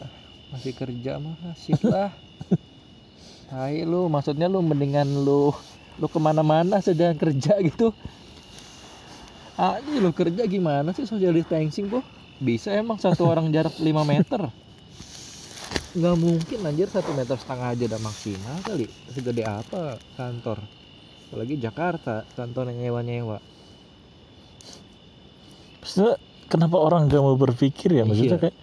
masih 0.54 0.70
kerja 0.70 1.18
mah 1.18 1.34
sip 1.58 1.82
lah. 1.82 2.14
Tai 3.50 3.76
lu 3.82 4.06
maksudnya 4.06 4.46
lu 4.46 4.62
mendingan 4.62 5.06
lu 5.26 5.50
lu 5.98 6.06
ke 6.06 6.18
mana-mana 6.22 6.78
sedang 6.78 7.18
kerja 7.18 7.58
gitu. 7.58 7.90
Ah 9.58 9.82
ini 9.82 9.98
lu 9.98 10.14
kerja 10.14 10.46
gimana 10.46 10.94
sih 10.94 11.10
social 11.10 11.34
distancing 11.34 11.90
kok 11.90 12.06
bisa 12.38 12.70
emang 12.70 13.02
satu 13.02 13.26
orang 13.32 13.50
jarak 13.50 13.74
5 13.74 13.82
meter. 14.06 14.46
Nggak 15.96 16.16
mungkin 16.22 16.58
anjir 16.62 16.86
satu 16.86 17.10
meter 17.18 17.34
setengah 17.34 17.74
aja 17.74 17.82
udah 17.90 18.00
maksimal 18.04 18.56
kali. 18.62 18.86
Segede 19.10 19.42
apa 19.42 19.98
kantor? 20.14 20.62
Apalagi 21.26 21.58
Jakarta 21.58 22.22
kantor 22.38 22.70
yang 22.70 22.78
nyewa-nyewa 22.86 23.55
Maksudnya 25.86 26.18
kenapa 26.50 26.82
orang 26.82 27.06
gak 27.06 27.22
mau 27.22 27.38
berpikir 27.38 27.94
ya? 27.94 28.02
Maksudnya 28.02 28.34
Iya. 28.34 28.42
kayak 28.42 28.56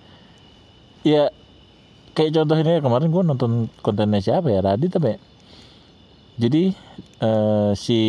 ya 1.04 1.24
kayak 2.12 2.32
contoh 2.36 2.56
ini 2.60 2.84
kemarin 2.84 3.08
gua 3.08 3.24
nonton 3.24 3.72
kontennya 3.80 4.20
siapa 4.20 4.52
ya? 4.52 4.60
Radit 4.60 4.92
apa 4.92 5.16
ya? 5.16 5.20
Jadi 6.36 6.76
eh, 7.24 7.72
si 7.80 8.00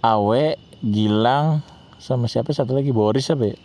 Awe 0.00 0.56
Gilang 0.80 1.60
sama 2.00 2.24
siapa? 2.24 2.56
Satu 2.56 2.72
lagi 2.72 2.88
Boris 2.88 3.28
apa 3.28 3.52
ya? 3.52 3.56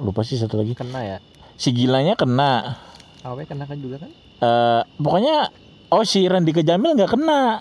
Lupa 0.00 0.20
sih 0.24 0.36
satu 0.36 0.56
lagi. 0.60 0.72
Kena 0.72 1.00
ya? 1.04 1.18
Si 1.56 1.72
Gilanya 1.72 2.16
kena. 2.16 2.76
Awe 3.24 3.44
kena 3.44 3.68
kan 3.68 3.76
juga 3.76 4.00
kan? 4.00 4.10
Eh, 4.38 4.82
pokoknya 4.96 5.52
oh 5.88 6.04
si 6.04 6.24
Randy 6.24 6.52
Kejamil 6.52 6.96
nggak 6.96 7.12
kena. 7.12 7.60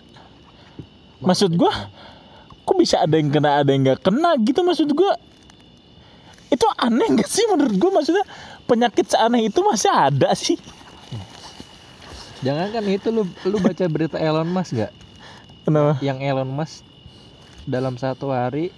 Maksud 1.24 1.56
gua 1.56 1.92
kok 2.68 2.76
bisa 2.76 3.00
ada 3.00 3.16
yang 3.16 3.32
kena 3.32 3.64
ada 3.64 3.72
yang 3.72 3.88
nggak 3.88 4.04
kena 4.04 4.36
gitu 4.44 4.60
maksud 4.60 4.92
gua? 4.92 5.16
Itu 6.52 6.68
aneh 6.76 7.08
gak 7.16 7.32
sih 7.32 7.48
menurut 7.48 7.76
gua? 7.80 7.92
Maksudnya 8.04 8.28
penyakit 8.68 9.08
seaneh 9.08 9.48
itu 9.48 9.64
masih 9.64 9.88
ada 9.88 10.36
sih. 10.36 10.60
Jangan 12.44 12.70
kan 12.70 12.84
itu 12.86 13.08
lu 13.10 13.24
lu 13.48 13.58
baca 13.58 13.88
berita 13.88 14.20
Elon 14.20 14.52
Musk 14.52 14.76
gak 14.76 14.92
kenapa? 15.64 15.98
Yang 16.04 16.20
Elon 16.28 16.52
Musk 16.52 16.84
dalam 17.64 17.96
satu 17.96 18.36
hari 18.36 18.76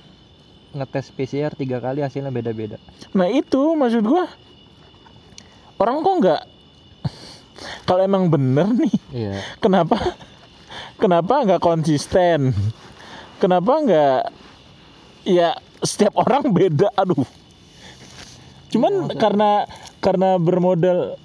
ngetes 0.70 1.10
PCR 1.10 1.58
tiga 1.58 1.82
kali 1.82 2.06
hasilnya 2.06 2.30
beda-beda. 2.30 2.78
Nah 3.18 3.26
itu 3.26 3.74
maksud 3.74 4.06
gua. 4.06 4.30
Orang 5.82 6.06
kok 6.06 6.16
nggak? 6.22 6.42
Kalau 7.90 8.02
emang 8.06 8.30
bener 8.30 8.70
nih 8.70 8.96
iya. 9.12 9.34
kenapa? 9.58 9.98
Kenapa 11.02 11.42
nggak 11.48 11.64
konsisten 11.64 12.54
kenapa 13.40 13.72
nggak 13.80 14.20
ya 15.26 15.56
setiap 15.80 16.14
orang 16.18 16.48
beda 16.50 16.92
aduh 16.94 17.24
cuman 18.70 18.92
maksudnya- 19.08 19.18
karena 19.18 19.50
karena 20.00 20.30
bermodal 20.38 21.18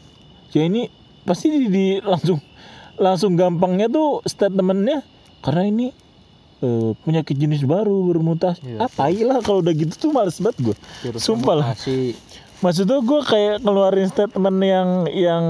ya 0.50 0.62
ini 0.62 0.88
pasti 1.22 1.50
di, 1.50 1.66
di- 1.66 2.00
langsung 2.00 2.38
langsung 2.94 3.35
gampangnya 3.35 3.88
tuh 3.88 4.22
statementnya 4.24 5.03
karena 5.40 5.66
ini 5.66 5.87
eh, 6.61 6.90
penyakit 6.98 7.35
jenis 7.35 7.62
baru 7.62 8.07
bermutasi 8.07 8.62
Iya. 8.64 8.79
ah 8.81 8.90
lah 9.20 9.38
kalau 9.40 9.61
udah 9.61 9.74
gitu 9.74 9.92
tuh 9.92 10.11
males 10.11 10.38
banget 10.38 10.59
gue 10.64 10.77
Sumpah 11.16 11.55
lah. 11.55 11.66
mutasi. 11.68 12.14
maksudnya 12.57 12.96
gue 12.98 13.20
kayak 13.22 13.61
ngeluarin 13.61 14.09
statement 14.09 14.59
yang 14.62 14.88
yang 15.11 15.44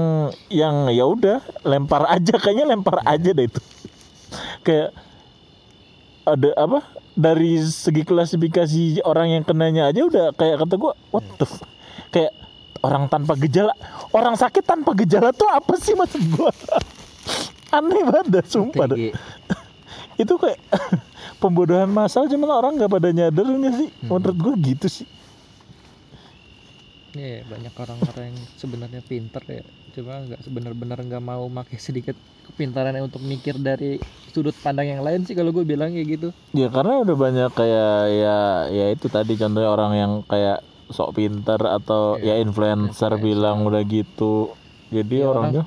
yang 0.49 0.75
ya 0.89 1.05
udah 1.05 1.37
lempar 1.63 2.03
aja 2.07 2.35
kayaknya 2.35 2.65
lempar 2.67 2.99
aja 3.03 3.29
deh 3.29 3.45
itu 3.45 3.61
kayak 4.61 4.91
ada 6.25 6.49
apa? 6.57 6.79
Dari 7.15 7.61
segi 7.63 8.03
klasifikasi 8.03 9.05
orang 9.07 9.39
yang 9.39 9.43
kenanya 9.47 9.87
aja 9.87 10.03
udah 10.03 10.25
kayak 10.35 10.65
kata 10.65 10.75
gue 10.75 10.93
what 11.15 11.25
the 11.39 11.47
fuck? 11.47 11.69
kayak 12.11 12.33
orang 12.83 13.07
tanpa 13.07 13.33
gejala. 13.39 13.73
Orang 14.11 14.35
sakit 14.35 14.63
tanpa 14.65 14.91
gejala 14.97 15.31
tuh 15.31 15.47
apa 15.47 15.73
sih 15.79 15.95
maksud 15.95 16.21
gue 16.21 16.51
aneh 17.77 18.01
banget 18.07 18.27
dah, 18.39 18.45
sumpah 18.45 18.85
dah. 18.89 18.97
Itu 20.21 20.39
kayak 20.39 20.59
pembodohan 21.43 21.91
masal 21.91 22.27
cuman 22.31 22.51
orang 22.51 22.71
nggak 22.79 22.91
pada 22.91 23.09
nyadar 23.11 23.45
nggak 23.45 23.75
sih? 23.75 23.89
Menurut 24.07 24.37
gue 24.37 24.53
gitu 24.75 24.87
sih. 24.87 25.07
Iya, 27.15 27.47
banyak 27.47 27.71
orang-orang 27.79 28.35
yang 28.35 28.39
sebenarnya 28.59 28.99
pinter 28.99 29.39
ya 29.47 29.63
cuma 29.95 30.13
nggak 30.25 30.39
benar-benar 30.55 30.97
nggak 31.07 31.23
mau 31.31 31.43
pakai 31.57 31.77
sedikit 31.87 32.15
kepintarannya 32.45 33.01
untuk 33.07 33.21
mikir 33.31 33.55
dari 33.67 33.85
sudut 34.33 34.55
pandang 34.65 34.87
yang 34.93 35.01
lain 35.07 35.21
sih 35.27 35.35
kalau 35.37 35.51
gue 35.57 35.65
bilang 35.71 35.89
kayak 35.95 36.07
gitu. 36.15 36.27
Ya 36.59 36.65
karena 36.75 36.93
udah 37.03 37.15
banyak 37.23 37.47
kayak 37.59 37.85
ya 38.19 38.29
ya 38.77 38.83
itu 38.93 39.05
tadi 39.15 39.31
contohnya 39.41 39.69
orang 39.75 39.91
yang 40.01 40.11
kayak 40.31 40.55
sok 40.95 41.09
pinter 41.17 41.59
atau 41.75 41.99
Iya, 42.11 42.27
ya 42.27 42.33
influencer 42.43 43.11
influencer. 43.11 43.25
bilang 43.25 43.57
udah 43.67 43.81
gitu. 43.93 44.23
Jadi 44.95 45.13
Ya, 45.15 45.25
orangnya 45.29 45.61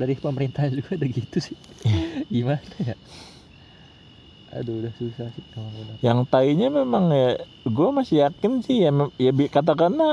dari 0.00 0.14
pemerintah 0.24 0.64
juga 0.76 0.90
ada 0.98 1.06
gitu 1.18 1.36
sih. 1.46 1.56
Gimana 2.34 2.74
ya? 2.88 2.94
Aduh 4.56 4.74
udah 4.82 4.92
susah 4.98 5.28
sih. 5.34 5.44
Yang 6.06 6.18
tainya 6.32 6.66
memang 6.78 7.04
ya 7.12 7.26
gue 7.76 7.88
masih 7.98 8.16
yakin 8.24 8.52
sih 8.66 8.76
ya 8.84 8.90
ya 9.24 9.30
bi- 9.38 9.52
katakanlah 9.56 10.10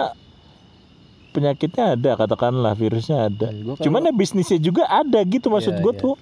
penyakitnya 1.37 1.93
ada 1.93 2.11
katakanlah 2.17 2.73
virusnya 2.73 3.29
ada. 3.29 3.53
Kalau- 3.53 3.77
Cuman 3.77 4.01
ya 4.03 4.11
bisnisnya 4.11 4.57
juga 4.57 4.89
ada 4.89 5.21
gitu 5.21 5.47
maksud 5.47 5.77
Iya, 5.77 5.83
gue 5.85 5.93
iya. 5.93 6.01
tuh. 6.01 6.15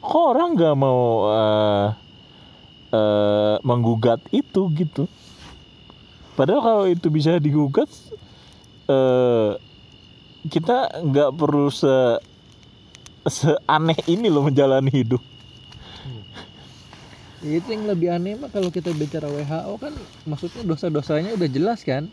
Kok 0.00 0.24
orang 0.32 0.56
nggak 0.56 0.74
mau 0.74 1.00
eh 1.28 1.86
eh, 2.90 3.54
menggugat 3.60 4.24
itu 4.30 4.72
gitu. 4.72 5.04
Padahal 6.32 6.60
kalau 6.60 6.84
itu 6.88 7.06
bisa 7.06 7.36
digugat 7.36 7.92
eh 8.88 9.50
kita 10.48 11.04
nggak 11.04 11.30
perlu 11.32 11.68
se 11.68 11.92
seaneh 13.22 13.94
ini 14.08 14.26
loh 14.26 14.42
menjalani 14.42 14.90
hidup. 14.90 15.22
Ya, 17.42 17.58
itu 17.58 17.68
yang 17.68 17.86
lebih 17.86 18.08
aneh 18.08 18.34
mah 18.34 18.48
kalau 18.48 18.70
kita 18.70 18.90
bicara 18.90 19.26
WHO 19.26 19.74
kan 19.76 19.90
maksudnya 20.24 20.62
dosa-dosanya 20.62 21.34
udah 21.34 21.46
jelas 21.46 21.82
kan 21.82 22.06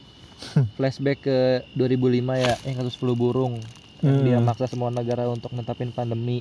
flashback 0.75 1.19
ke 1.21 1.37
2005 1.73 2.35
ya 2.35 2.53
yang 2.63 2.75
kasus 2.79 2.95
flu 2.95 3.13
burung. 3.13 3.59
Yang 3.99 4.15
Hmm. 4.15 4.23
dia 4.23 4.39
maksa 4.39 4.65
semua 4.65 4.87
negara 4.89 5.27
untuk 5.27 5.51
netapin 5.51 5.91
pandemi. 5.91 6.39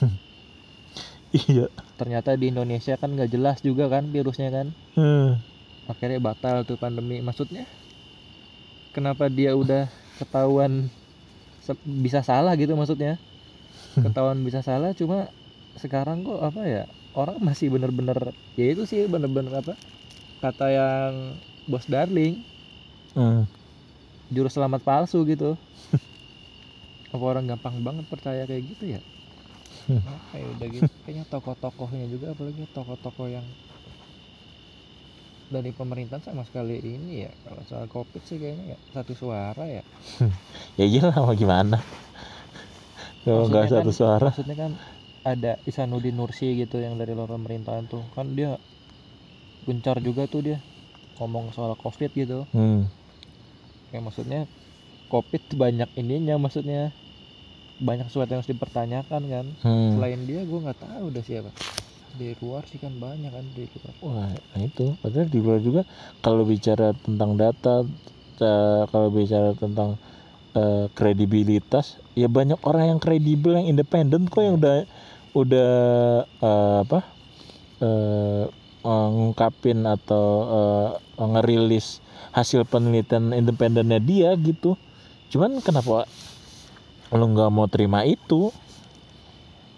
Iya. 1.34 1.66
ternyata 1.98 2.38
di 2.38 2.54
Indonesia 2.54 2.94
kan 2.94 3.10
nggak 3.10 3.26
jelas 3.26 3.58
juga 3.58 3.90
kan 3.90 4.06
virusnya 4.06 4.54
kan? 4.54 4.70
Hmm. 4.94 5.42
akhirnya 5.84 6.16
batal 6.16 6.62
tuh 6.64 6.78
pandemi. 6.78 7.18
Maksudnya 7.20 7.66
kenapa 8.94 9.26
dia 9.26 9.52
udah 9.52 9.90
ketahuan 10.16 10.88
bisa 11.84 12.22
salah 12.22 12.54
gitu 12.56 12.72
maksudnya? 12.72 13.18
Ketahuan 13.98 14.40
bisa 14.46 14.62
salah 14.62 14.94
cuma 14.94 15.28
sekarang 15.74 16.22
kok 16.22 16.38
apa 16.38 16.62
ya 16.64 16.82
orang 17.18 17.42
masih 17.42 17.66
bener-bener 17.66 18.30
ya 18.54 18.70
itu 18.70 18.86
sih 18.86 19.10
bener-bener 19.10 19.50
apa 19.58 19.74
kata 20.38 20.66
yang 20.70 21.12
bos 21.66 21.82
darling 21.90 22.46
Hmm. 23.14 23.46
juru 24.26 24.50
selamat 24.50 24.82
palsu 24.82 25.22
gitu 25.24 25.54
apa 27.14 27.24
orang 27.24 27.46
gampang 27.46 27.78
banget 27.80 28.04
percaya 28.10 28.42
kayak 28.44 28.64
gitu 28.74 28.84
ya 28.98 29.00
apa 30.04 30.34
ya 30.34 30.46
udah 30.58 30.68
gitu 30.68 30.90
kayaknya 31.06 31.24
tokoh-tokohnya 31.30 32.06
juga 32.10 32.34
apalagi 32.34 32.66
tokoh-tokoh 32.68 33.26
yang 33.30 33.46
dari 35.46 35.70
pemerintahan 35.70 36.24
sama 36.24 36.42
sekali 36.42 36.82
ini 36.82 37.22
ya 37.22 37.32
kalau 37.46 37.62
soal 37.62 37.86
covid 37.86 38.18
sih 38.26 38.42
kayaknya 38.42 38.74
ya 38.74 38.78
satu 38.90 39.14
suara 39.14 39.64
ya 39.70 39.82
Ya 40.80 40.84
iyalah 40.90 41.14
mau 41.22 41.34
gimana. 41.38 41.78
Kalau 43.22 43.46
nggak 43.46 43.70
satu 43.70 43.94
kan- 43.94 43.94
suara. 43.94 44.26
maksudnya 44.34 44.56
kan 44.58 44.72
ada 45.22 45.52
Isanuddin 45.64 46.18
Nursi 46.18 46.58
gitu 46.58 46.82
yang 46.82 46.98
dari 46.98 47.14
luar 47.14 47.30
pemerintahan 47.30 47.86
tuh 47.86 48.02
kan 48.12 48.34
dia 48.34 48.58
gencar 49.64 50.02
juga 50.02 50.26
tuh 50.28 50.42
dia 50.44 50.58
ngomong 51.16 51.54
soal 51.54 51.72
covid 51.78 52.10
gitu 52.12 52.44
Hmm. 52.50 52.90
Kayak 53.94 54.10
maksudnya 54.10 54.50
covid 55.06 55.38
banyak 55.54 55.86
ininya 55.94 56.34
maksudnya 56.34 56.90
banyak 57.78 58.10
sesuatu 58.10 58.34
yang 58.34 58.42
harus 58.42 58.50
dipertanyakan 58.50 59.22
kan 59.30 59.46
Hmm. 59.62 59.94
selain 59.94 60.18
dia 60.26 60.42
gue 60.42 60.58
nggak 60.58 60.82
tahu 60.82 61.14
udah 61.14 61.22
siapa 61.22 61.54
di 62.18 62.34
luar 62.42 62.66
sih 62.66 62.82
kan 62.82 62.90
banyak 62.98 63.30
kan 63.30 63.46
di 63.54 63.66
luar 63.70 63.94
Wah, 64.02 64.30
itu. 64.58 64.94
Padahal 65.02 65.26
di 65.26 65.38
luar 65.42 65.58
juga 65.58 65.82
kalau 66.22 66.46
bicara 66.46 66.94
tentang 66.94 67.34
data, 67.34 67.82
kalau 68.86 69.10
bicara 69.10 69.50
tentang 69.58 69.98
eh, 70.54 70.86
kredibilitas, 70.94 71.98
ya 72.14 72.30
banyak 72.30 72.62
orang 72.62 72.94
yang 72.94 73.00
kredibel, 73.02 73.58
yang 73.58 73.66
independen 73.66 74.30
kok 74.30 74.46
yang 74.46 74.62
udah 74.62 74.86
udah 75.34 75.72
eh, 76.22 76.76
apa 76.86 77.00
eh, 77.82 78.44
ngungkapin 78.86 79.82
atau 79.82 80.26
eh, 80.46 80.90
ngerilis 81.18 81.98
hasil 82.34 82.66
penelitian 82.66 83.30
independennya 83.30 84.02
dia 84.02 84.34
gitu. 84.34 84.74
Cuman 85.30 85.62
kenapa 85.62 86.04
lu 87.14 87.30
nggak 87.30 87.50
mau 87.54 87.70
terima 87.70 88.02
itu? 88.02 88.50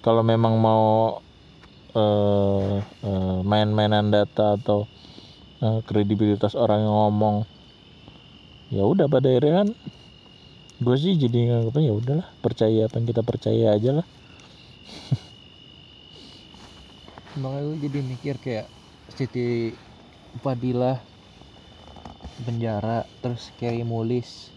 Kalau 0.00 0.24
memang 0.24 0.56
mau 0.56 1.20
eh, 1.92 2.74
eh, 2.80 3.38
main-mainan 3.44 4.08
data 4.08 4.56
atau 4.56 4.88
eh, 5.60 5.80
kredibilitas 5.84 6.56
orang 6.56 6.84
yang 6.84 6.96
ngomong 6.96 7.36
ya 8.66 8.82
udah 8.82 9.06
pada 9.06 9.30
akhirnya 9.30 9.62
kan 9.62 9.68
gue 10.76 10.96
sih 10.98 11.14
jadi 11.14 11.54
nganggapnya 11.54 11.86
ya 11.86 11.94
udahlah 11.94 12.28
percaya 12.42 12.90
apa 12.90 12.98
yang 12.98 13.06
kita 13.08 13.22
percaya 13.22 13.66
aja 13.78 13.90
lah 14.02 14.06
makanya 17.40 17.62
gue 17.64 17.78
jadi 17.86 17.98
mikir 18.02 18.34
kayak 18.42 18.66
Siti 19.14 19.72
Fadilah 20.42 20.98
penjara 22.36 23.08
terus 23.24 23.48
Kerry 23.56 23.82
Mulis 23.82 24.52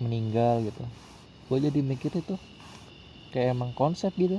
meninggal 0.00 0.62
gitu. 0.64 0.82
Gue 1.50 1.58
jadi 1.58 1.80
mikir 1.82 2.12
itu 2.14 2.34
kayak 3.34 3.54
emang 3.54 3.70
konsep 3.74 4.14
gitu. 4.16 4.38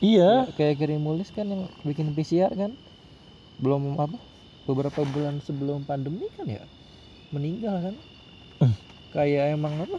Iya. 0.00 0.46
Ya, 0.46 0.52
kayak 0.54 0.74
Kerry 0.82 0.98
Mulis 1.00 1.28
kan 1.34 1.46
yang 1.50 1.62
bikin 1.82 2.14
PCR 2.14 2.52
kan. 2.54 2.72
Belum 3.58 3.96
apa 3.96 4.18
beberapa 4.66 5.06
bulan 5.06 5.38
sebelum 5.40 5.86
pandemi 5.86 6.26
kan 6.34 6.46
ya 6.50 6.62
meninggal 7.34 7.76
kan. 7.80 7.94
Eh. 8.62 8.74
kayak 9.14 9.54
emang 9.56 9.74
apa? 9.84 9.98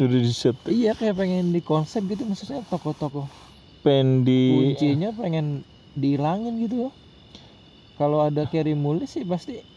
Udah 0.00 0.18
di 0.18 0.32
set 0.32 0.56
iya 0.66 0.96
kayak 0.96 1.14
pengen 1.20 1.52
di 1.54 1.60
konsep 1.62 2.02
gitu 2.08 2.24
maksudnya 2.26 2.64
tokoh-tokoh. 2.66 3.26
Pendi 3.82 4.48
kuncinya 4.54 5.10
pengen 5.18 5.46
dihilangin 5.98 6.54
gitu 6.64 6.88
kalau 7.98 8.24
ada 8.24 8.48
Kerry 8.48 8.72
Mulis 8.72 9.12
sih 9.14 9.24
pasti 9.26 9.71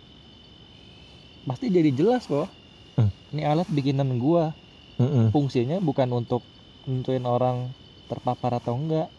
pasti 1.46 1.70
jadi 1.70 1.90
jelas 1.94 2.26
kok 2.26 2.50
Hmm. 2.96 3.12
ini 3.36 3.44
alat 3.44 3.68
bikinan 3.68 4.08
gua. 4.16 4.56
Mm-mm. 4.96 5.36
fungsinya 5.36 5.84
bukan 5.84 6.08
untuk 6.16 6.40
nentuin 6.88 7.28
orang 7.28 7.68
terpapar 8.08 8.64
atau 8.64 8.80
enggak. 8.80 9.12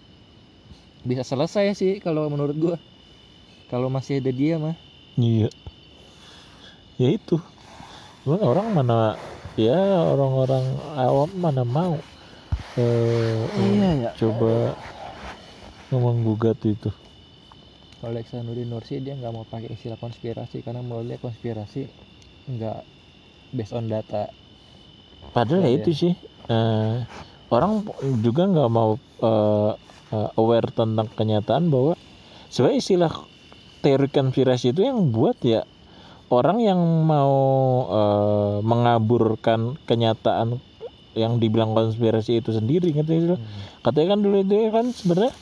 Bisa 1.05 1.21
selesai 1.21 1.77
sih 1.77 2.01
kalau 2.01 2.25
menurut 2.33 2.57
gua. 2.57 2.77
Kalau 3.69 3.93
masih 3.93 4.25
ada 4.25 4.33
dia 4.33 4.57
mah. 4.57 4.73
Iya. 5.21 5.53
Ya 6.97 7.09
itu. 7.13 7.37
Cuman 8.25 8.41
orang 8.41 8.73
mana 8.73 9.21
ya 9.61 9.77
orang-orang 10.09 10.65
awam 10.97 11.31
mana 11.37 11.63
mau 11.69 12.01
eh, 12.81 13.45
iya 13.77 14.09
ya. 14.09 14.11
coba 14.17 14.73
menggugat 15.93 16.57
itu. 16.65 16.89
Kalau 18.01 18.17
Iksanuddin 18.17 18.73
Nursi 18.73 19.05
dia 19.05 19.13
nggak 19.13 19.33
mau 19.37 19.45
pakai 19.45 19.77
istilah 19.77 20.01
konspirasi 20.01 20.65
karena 20.65 20.81
menurut 20.81 21.09
dia 21.13 21.21
konspirasi 21.21 21.89
nggak 22.47 22.81
based 23.51 23.75
on 23.75 23.91
data 23.91 24.31
Padahal 25.35 25.67
ya 25.67 25.71
Iya. 25.71 25.77
itu 25.83 25.91
sih 25.93 26.15
eh, 26.49 26.97
orang 27.51 27.85
juga 28.23 28.47
nggak 28.47 28.71
mau 28.71 28.97
eh, 29.01 29.73
eh, 30.15 30.29
aware 30.39 30.71
tentang 30.71 31.11
kenyataan 31.13 31.69
bahwa 31.69 31.93
sebenarnya 32.49 32.79
istilah 32.81 33.13
teori 33.83 34.09
konspirasi 34.09 34.71
itu 34.75 34.87
yang 34.87 35.11
buat 35.11 35.37
ya 35.43 35.67
orang 36.31 36.63
yang 36.63 36.81
mau 37.07 37.35
eh, 37.91 38.57
mengaburkan 38.63 39.75
kenyataan 39.85 40.59
yang 41.17 41.41
dibilang 41.41 41.73
konspirasi 41.73 42.45
itu 42.45 42.53
sendiri 42.53 42.93
sih 42.93 43.03
lo? 43.25 43.41
katanya 43.81 44.15
kan 44.15 44.21
dulu 44.21 44.37
itu 44.45 44.69
kan 44.69 44.87
sebenarnya 44.93 45.33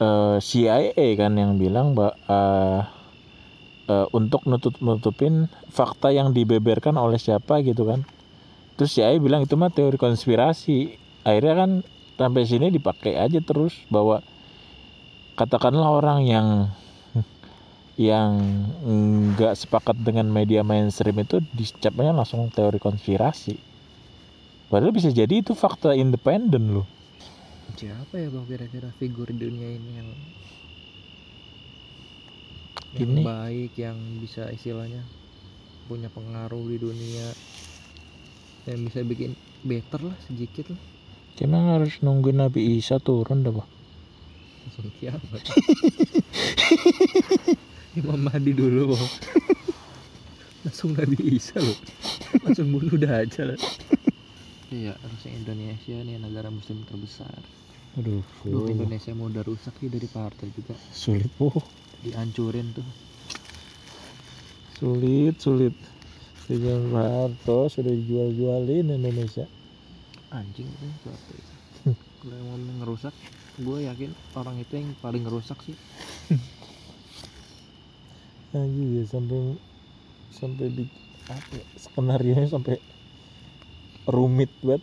eh, 0.00 0.36
CIA 0.38 1.06
kan 1.18 1.32
yang 1.34 1.58
bilang 1.58 1.92
bahwa 1.98 2.14
eh, 2.28 2.80
eh, 3.90 4.06
untuk 4.14 4.46
nutup 4.46 4.78
nutupin 4.78 5.50
fakta 5.66 6.14
yang 6.14 6.30
dibeberkan 6.30 6.94
oleh 6.94 7.18
siapa 7.18 7.58
gitu 7.66 7.82
kan. 7.90 8.06
Terus 8.78 8.94
CIA 8.94 9.18
bilang 9.18 9.42
itu 9.44 9.58
mah 9.58 9.74
teori 9.74 9.98
konspirasi. 9.98 10.94
Akhirnya 11.26 11.54
kan 11.58 11.70
sampai 12.14 12.46
sini 12.46 12.70
dipakai 12.70 13.18
aja 13.18 13.42
terus 13.42 13.74
bahwa 13.90 14.22
katakanlah 15.34 15.90
orang 15.90 16.24
yang 16.24 16.48
yang 17.98 18.40
nggak 19.34 19.58
sepakat 19.58 19.98
dengan 20.00 20.30
media 20.30 20.62
mainstream 20.62 21.18
itu 21.20 21.42
dicapnya 21.52 22.14
langsung 22.14 22.48
teori 22.48 22.78
konspirasi. 22.78 23.58
Padahal 24.70 24.94
bisa 24.94 25.10
jadi 25.10 25.42
itu 25.42 25.52
fakta 25.58 25.98
independen 25.98 26.78
loh. 26.78 26.86
Siapa 27.74 28.22
ya 28.22 28.30
bang 28.30 28.46
kira-kira 28.46 28.88
figur 28.96 29.26
dunia 29.34 29.76
ini 29.76 29.90
yang 29.98 30.10
yang 32.92 33.10
Ini. 33.14 33.22
baik 33.22 33.72
yang 33.76 33.98
bisa 34.18 34.50
istilahnya 34.50 35.02
punya 35.86 36.10
pengaruh 36.10 36.64
di 36.66 36.78
dunia 36.78 37.26
yang 38.66 38.80
bisa 38.82 39.02
bikin 39.02 39.34
better 39.62 40.02
lah 40.02 40.16
sedikit 40.24 40.70
lah 40.70 40.80
Emang 41.40 41.72
harus 41.72 41.96
nungguin 42.04 42.36
Nabi 42.36 42.76
Isa 42.76 43.00
turun 43.00 43.40
dah, 43.40 43.54
Pak. 43.54 43.64
langsung 44.60 44.92
kiamat 45.00 45.40
Imam 47.96 48.20
Mahdi 48.20 48.52
dulu 48.52 48.92
Bang. 48.92 49.08
langsung 50.62 50.92
Nabi 50.92 51.16
Isa 51.32 51.58
loh 51.58 51.78
langsung 52.44 52.68
bunuh 52.70 52.94
Dajjal 52.94 53.56
iya 54.68 54.94
harusnya 54.94 55.32
Indonesia 55.32 55.96
nih 55.96 56.20
negara 56.20 56.52
muslim 56.52 56.84
terbesar 56.84 57.40
Aduh, 57.98 58.22
Duh, 58.46 58.70
Indonesia 58.70 59.10
mau 59.10 59.26
udah 59.26 59.42
rusak 59.42 59.74
sih 59.82 59.90
dari 59.90 60.06
partai 60.06 60.46
juga 60.54 60.78
sulit, 60.94 61.26
Bu. 61.34 61.50
Dihancurin 62.04 62.72
tuh 62.76 62.86
Sulit, 64.80 65.36
sulit. 65.36 65.76
Sejak 66.48 66.80
Pak 66.88 67.04
Harto 67.12 67.68
sudah 67.68 67.92
dijual-jualin 67.92 68.88
Indonesia. 68.96 69.44
anjing 70.30 70.64
itu 70.64 70.86
partai 71.04 71.36
itu 71.36 71.54
kalau 72.22 72.38
yang 72.38 72.46
mau 72.48 72.58
ngerusak 72.80 73.14
gue 73.58 73.78
yakin 73.82 74.10
orang 74.38 74.56
itu 74.62 74.72
yang 74.78 74.88
paling 75.02 75.26
ngerusak 75.26 75.58
sih 75.66 75.74
Anjir 78.50 78.88
ya 78.98 79.04
sampai 79.06 79.58
sampai 80.34 80.66
di 80.74 80.84
apa 81.30 81.50
ya, 81.54 81.64
skenario 81.78 82.34
nya 82.34 82.50
sampai 82.50 82.82
rumit 84.10 84.50
banget. 84.58 84.82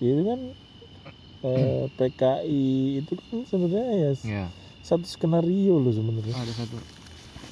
Itu 0.00 0.22
kan 0.24 0.40
eh, 1.44 1.84
PKI 2.00 2.64
itu 3.04 3.12
kan 3.12 3.44
sebenarnya 3.44 3.92
ya 3.92 4.10
ya 4.24 4.44
satu 4.84 5.08
skenario 5.08 5.80
loh 5.80 5.90
sebenarnya. 5.90 6.36
ada 6.36 6.52
satu 6.52 6.76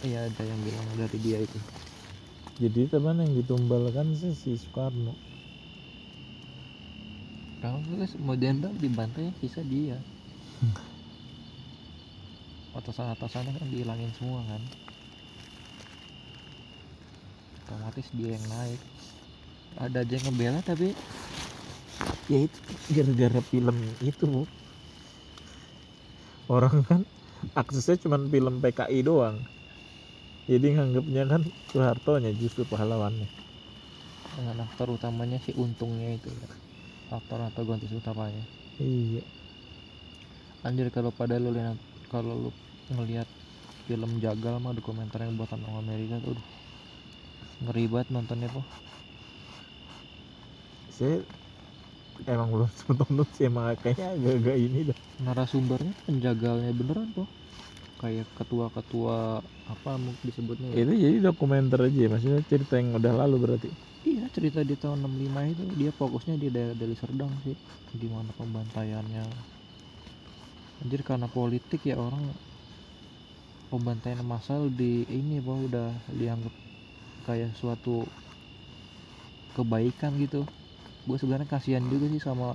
iya 0.05 0.29
ada 0.29 0.43
yang 0.45 0.61
bilang 0.61 0.87
dari 1.01 1.19
dia 1.19 1.41
itu 1.41 1.59
Jadi 2.61 2.93
teman 2.93 3.19
yang 3.19 3.33
ditumbalkan 3.33 4.13
sih 4.13 4.37
si 4.37 4.53
Soekarno. 4.55 5.17
kalau 7.65 7.81
tulis 7.89 8.13
mau 8.21 8.37
jenderal 8.37 8.77
dibantai 8.77 9.33
sisa 9.41 9.65
dia 9.65 9.97
atasan-atasannya 12.79 13.57
kan 13.57 13.69
dihilangin 13.73 14.13
semua 14.15 14.45
kan 14.47 14.63
otomatis 17.65 18.07
dia 18.13 18.37
yang 18.37 18.47
naik 18.53 18.81
ada 19.81 20.05
aja 20.05 20.13
yang 20.13 20.25
ngebela 20.29 20.61
tapi 20.61 20.93
Ya 22.31 22.47
itu 22.47 22.59
gara-gara 22.95 23.41
film 23.43 23.77
itu. 24.01 24.47
Orang 26.47 26.87
kan 26.87 27.03
aksesnya 27.61 27.97
cuma 28.03 28.17
film 28.35 28.55
PKI 28.63 28.99
doang. 29.09 29.37
Jadi 30.51 30.67
nganggapnya 30.75 31.23
kan 31.33 31.43
Soeharto-nya 31.71 32.31
justru 32.41 32.63
pahlawannya. 32.73 33.29
dengan 34.37 34.57
aktor 34.67 34.89
utamanya 34.97 35.39
si 35.45 35.51
untungnya 35.65 36.09
itu 36.19 36.29
ya. 36.41 36.49
aktor 37.19 37.41
atau 37.49 37.63
ganti 37.69 37.87
utamanya 38.01 38.45
Iya. 38.79 39.23
anjir 40.67 40.87
kalau 40.97 41.11
pada 41.21 41.35
lu 41.43 41.51
lihat 41.57 41.79
kalau 42.13 42.33
lu 42.43 42.51
ngelihat 42.95 43.29
film 43.87 44.11
jagal 44.25 44.55
mah 44.65 44.75
dokumenter 44.79 45.21
yang 45.25 45.35
buatan 45.39 45.61
orang 45.67 45.79
Amerika 45.85 46.15
tuh 46.25 46.31
aduh, 46.35 46.47
ngeri 47.63 47.85
banget 47.93 48.09
nontonnya 48.15 48.49
po 48.55 48.61
Saya 50.89 51.25
emang 52.33 52.49
belum 52.55 52.69
sempet 52.79 52.97
nonton 53.11 53.29
sih 53.37 53.45
emang 53.51 53.65
kayaknya 53.83 54.07
agak-agak 54.17 54.57
ini 54.67 54.79
dah. 54.91 54.99
narasumbernya 55.25 55.93
penjagalnya 56.07 56.71
beneran 56.79 57.11
po 57.17 57.25
kayak 58.01 58.27
ketua-ketua 58.39 59.19
apa 59.75 59.91
mau 60.05 60.15
disebutnya 60.29 60.71
ya? 60.77 60.81
Itu 60.85 60.93
jadi 61.05 61.17
dokumenter 61.27 61.79
aja 61.87 61.99
ya, 62.05 62.09
maksudnya 62.13 62.41
cerita 62.51 62.73
yang 62.81 62.89
udah 62.99 63.13
lalu 63.21 63.37
berarti. 63.45 63.69
iya 64.11 64.25
cerita 64.37 64.61
di 64.71 64.75
tahun 64.83 64.99
65 65.05 65.43
itu 65.53 65.65
dia 65.81 65.91
fokusnya 66.01 66.35
di 66.43 66.49
daerah 66.55 66.75
Deli 66.81 66.97
Serdang 67.03 67.33
sih 67.45 67.57
gimana 68.01 68.31
pembantaiannya 68.39 69.23
anjir 70.83 71.01
karena 71.09 71.29
politik 71.37 71.81
ya 71.91 71.97
orang 72.07 72.25
pembantaian 73.71 74.23
massal 74.33 74.63
di 74.81 74.93
ini 75.19 75.37
po 75.47 75.55
udah 75.67 75.89
dianggap 76.21 76.55
kayak 77.27 77.53
suatu 77.61 77.95
kebaikan 79.57 80.13
gitu 80.25 80.41
gue 81.03 81.17
sebenarnya 81.19 81.49
kasihan 81.51 81.83
juga 81.91 82.07
sih 82.07 82.23
sama 82.23 82.55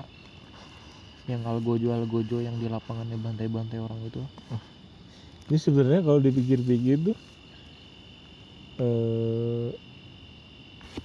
yang 1.28 1.44
algojo 1.44 1.92
algojo 1.92 2.40
yang 2.40 2.56
di 2.56 2.72
lapangannya 2.72 3.20
bantai-bantai 3.20 3.84
orang 3.84 4.00
itu 4.08 4.24
Ini 5.48 5.58
sebenarnya 5.60 6.02
kalau 6.04 6.20
dipikir-pikir 6.24 7.12
tuh 7.12 7.18
eh 8.80 9.70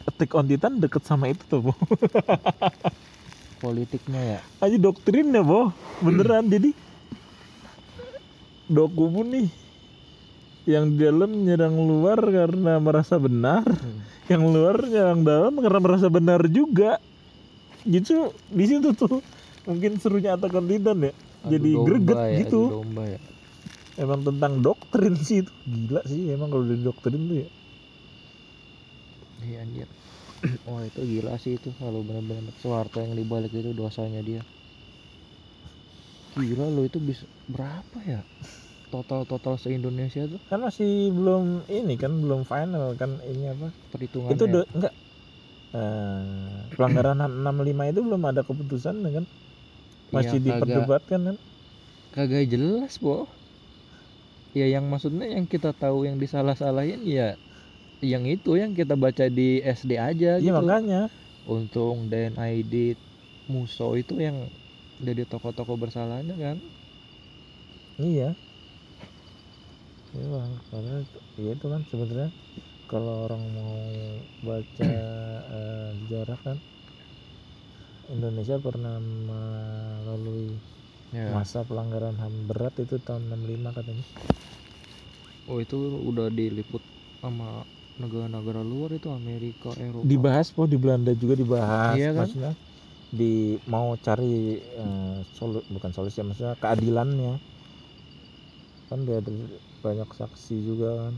Attack 0.03 0.35
on 0.35 0.47
Titan 0.51 0.83
deket 0.83 1.03
sama 1.07 1.31
itu 1.31 1.43
tuh, 1.47 1.71
Bo. 1.71 1.75
politiknya 3.63 4.19
ya 4.19 4.39
Aja 4.63 4.77
doktrinnya, 4.79 5.43
Bo. 5.47 5.71
Beneran 6.03 6.47
jadi 6.51 6.75
doku 8.71 9.05
pun 9.11 9.27
nih 9.31 9.51
yang 10.63 10.95
di 10.95 11.03
dalam 11.03 11.43
nyerang 11.43 11.75
luar 11.75 12.23
karena 12.23 12.79
merasa 12.79 13.19
benar, 13.19 13.67
yang 14.31 14.47
luar 14.47 14.79
nyerang 14.87 15.27
dalam 15.27 15.59
karena 15.59 15.81
merasa 15.83 16.07
benar 16.07 16.47
juga. 16.47 17.03
Gitu 17.87 18.31
di 18.53 18.65
situ 18.69 18.89
tuh 18.95 19.19
mungkin 19.67 19.99
serunya 19.99 20.35
Attack 20.39 20.55
on 20.59 20.67
Titan 20.71 20.99
ya. 21.03 21.13
Adu 21.43 21.53
Jadi 21.53 21.71
domba 21.75 21.87
greget 21.87 22.19
ya, 22.19 22.23
adu 22.23 22.39
gitu. 22.47 22.61
domba 22.71 23.03
ya 23.07 23.19
Emang 23.99 24.21
tentang 24.25 24.53
doktrin 24.65 25.15
sih 25.21 25.45
itu. 25.45 25.53
Gila 25.69 26.01
sih 26.09 26.21
emang 26.33 26.49
kalau 26.49 26.65
dari 26.65 26.81
doktrin 26.81 27.23
tuh 27.29 27.37
ya. 27.45 27.49
Iya 29.43 29.59
anjir. 29.67 29.89
Wah 30.67 30.83
itu 30.87 31.01
gila 31.03 31.35
sih 31.43 31.59
itu 31.59 31.69
kalau 31.79 32.01
benar-benar 32.07 32.55
Soeharto 32.63 32.99
yang 33.03 33.15
dibalik 33.19 33.53
itu 33.53 33.71
dosanya 33.75 34.23
dia. 34.23 34.43
Gila 36.33 36.65
lo 36.73 36.83
itu 36.89 36.97
bisa 37.03 37.29
berapa 37.53 37.99
ya? 38.09 38.21
Total 38.93 39.25
total 39.25 39.57
se 39.57 39.73
Indonesia 39.73 40.25
tuh 40.29 40.41
Kan 40.53 40.61
masih 40.65 41.09
belum 41.13 41.65
ini 41.69 41.97
kan 41.97 42.13
belum 42.13 42.45
final 42.45 42.93
kan 42.97 43.21
ini 43.25 43.49
apa? 43.49 43.73
perhitungannya. 43.93 44.37
itu 44.37 44.45
do, 44.49 44.61
enggak 44.77 44.93
eh, 45.75 46.61
pelanggaran 46.77 47.17
HAM 47.23 47.33
65 47.43 47.83
itu 47.91 48.01
belum 48.07 48.23
ada 48.31 48.43
keputusan 48.49 48.97
kan 49.17 49.25
masih 50.17 50.39
kagak- 50.47 50.47
diperdebatkan 50.47 51.21
kan 51.29 51.37
kagak 52.15 52.45
jelas, 52.53 52.97
Po. 53.03 53.29
Ya 54.59 54.65
yang 54.75 54.85
maksudnya 54.93 55.27
yang 55.37 55.47
kita 55.55 55.71
tahu 55.83 55.99
yang 56.09 56.17
disalah-salahin 56.23 57.01
ya 57.17 57.41
yang 58.13 58.25
itu 58.35 58.51
yang 58.63 58.73
kita 58.81 58.95
baca 59.05 59.25
di 59.39 59.43
SD 59.79 59.93
aja 60.09 60.29
iya 60.41 60.51
gitu. 60.51 60.59
makanya 60.59 60.97
Untung 61.55 61.99
dan 62.13 62.31
ID 62.41 62.75
Muso 63.53 63.85
itu 64.01 64.15
yang 64.27 64.39
jadi 65.07 65.23
tokoh-tokoh 65.31 65.77
bersalahnya 65.85 66.35
kan. 66.45 66.59
iya 67.99 68.37
karena 70.71 70.93
ya 71.45 71.49
itu 71.57 71.67
kan 71.73 71.83
sebenarnya 71.91 72.29
kalau 72.93 73.15
orang 73.27 73.43
mau 73.57 73.75
baca 74.45 74.91
eh, 75.59 75.89
sejarah 76.01 76.39
kan 76.45 76.57
Indonesia 78.13 78.57
pernah 78.61 78.97
melalui 79.01 80.47
Ya. 81.13 81.29
masa 81.35 81.61
pelanggaran 81.69 82.17
HAM 82.21 82.35
berat 82.51 82.75
itu 82.85 82.97
tahun 83.07 83.23
65 83.33 83.71
katanya 83.77 84.05
Oh 85.51 85.59
itu 85.65 85.77
udah 86.11 86.27
diliput 86.31 86.83
sama 87.21 87.67
negara-negara 88.01 88.61
luar 88.65 88.91
itu 88.99 89.09
Amerika, 89.13 89.71
Eropa. 89.77 90.07
dibahas 90.11 90.49
po 90.51 90.67
di 90.67 90.77
Belanda 90.83 91.13
juga 91.15 91.35
dibahas 91.39 91.95
Iya 91.99 92.09
kan? 92.17 92.27
maksudnya 92.27 92.53
di 93.13 93.33
mau 93.69 93.89
cari 94.01 94.35
eh, 94.59 95.17
solu 95.37 95.61
bukan 95.69 95.91
solusi 95.97 96.19
maksudnya 96.25 96.57
keadilannya 96.63 97.35
kan 98.89 98.99
dia 99.09 99.17
ada 99.21 99.33
banyak 99.85 100.09
saksi 100.21 100.57
juga 100.69 100.89
kan 101.01 101.15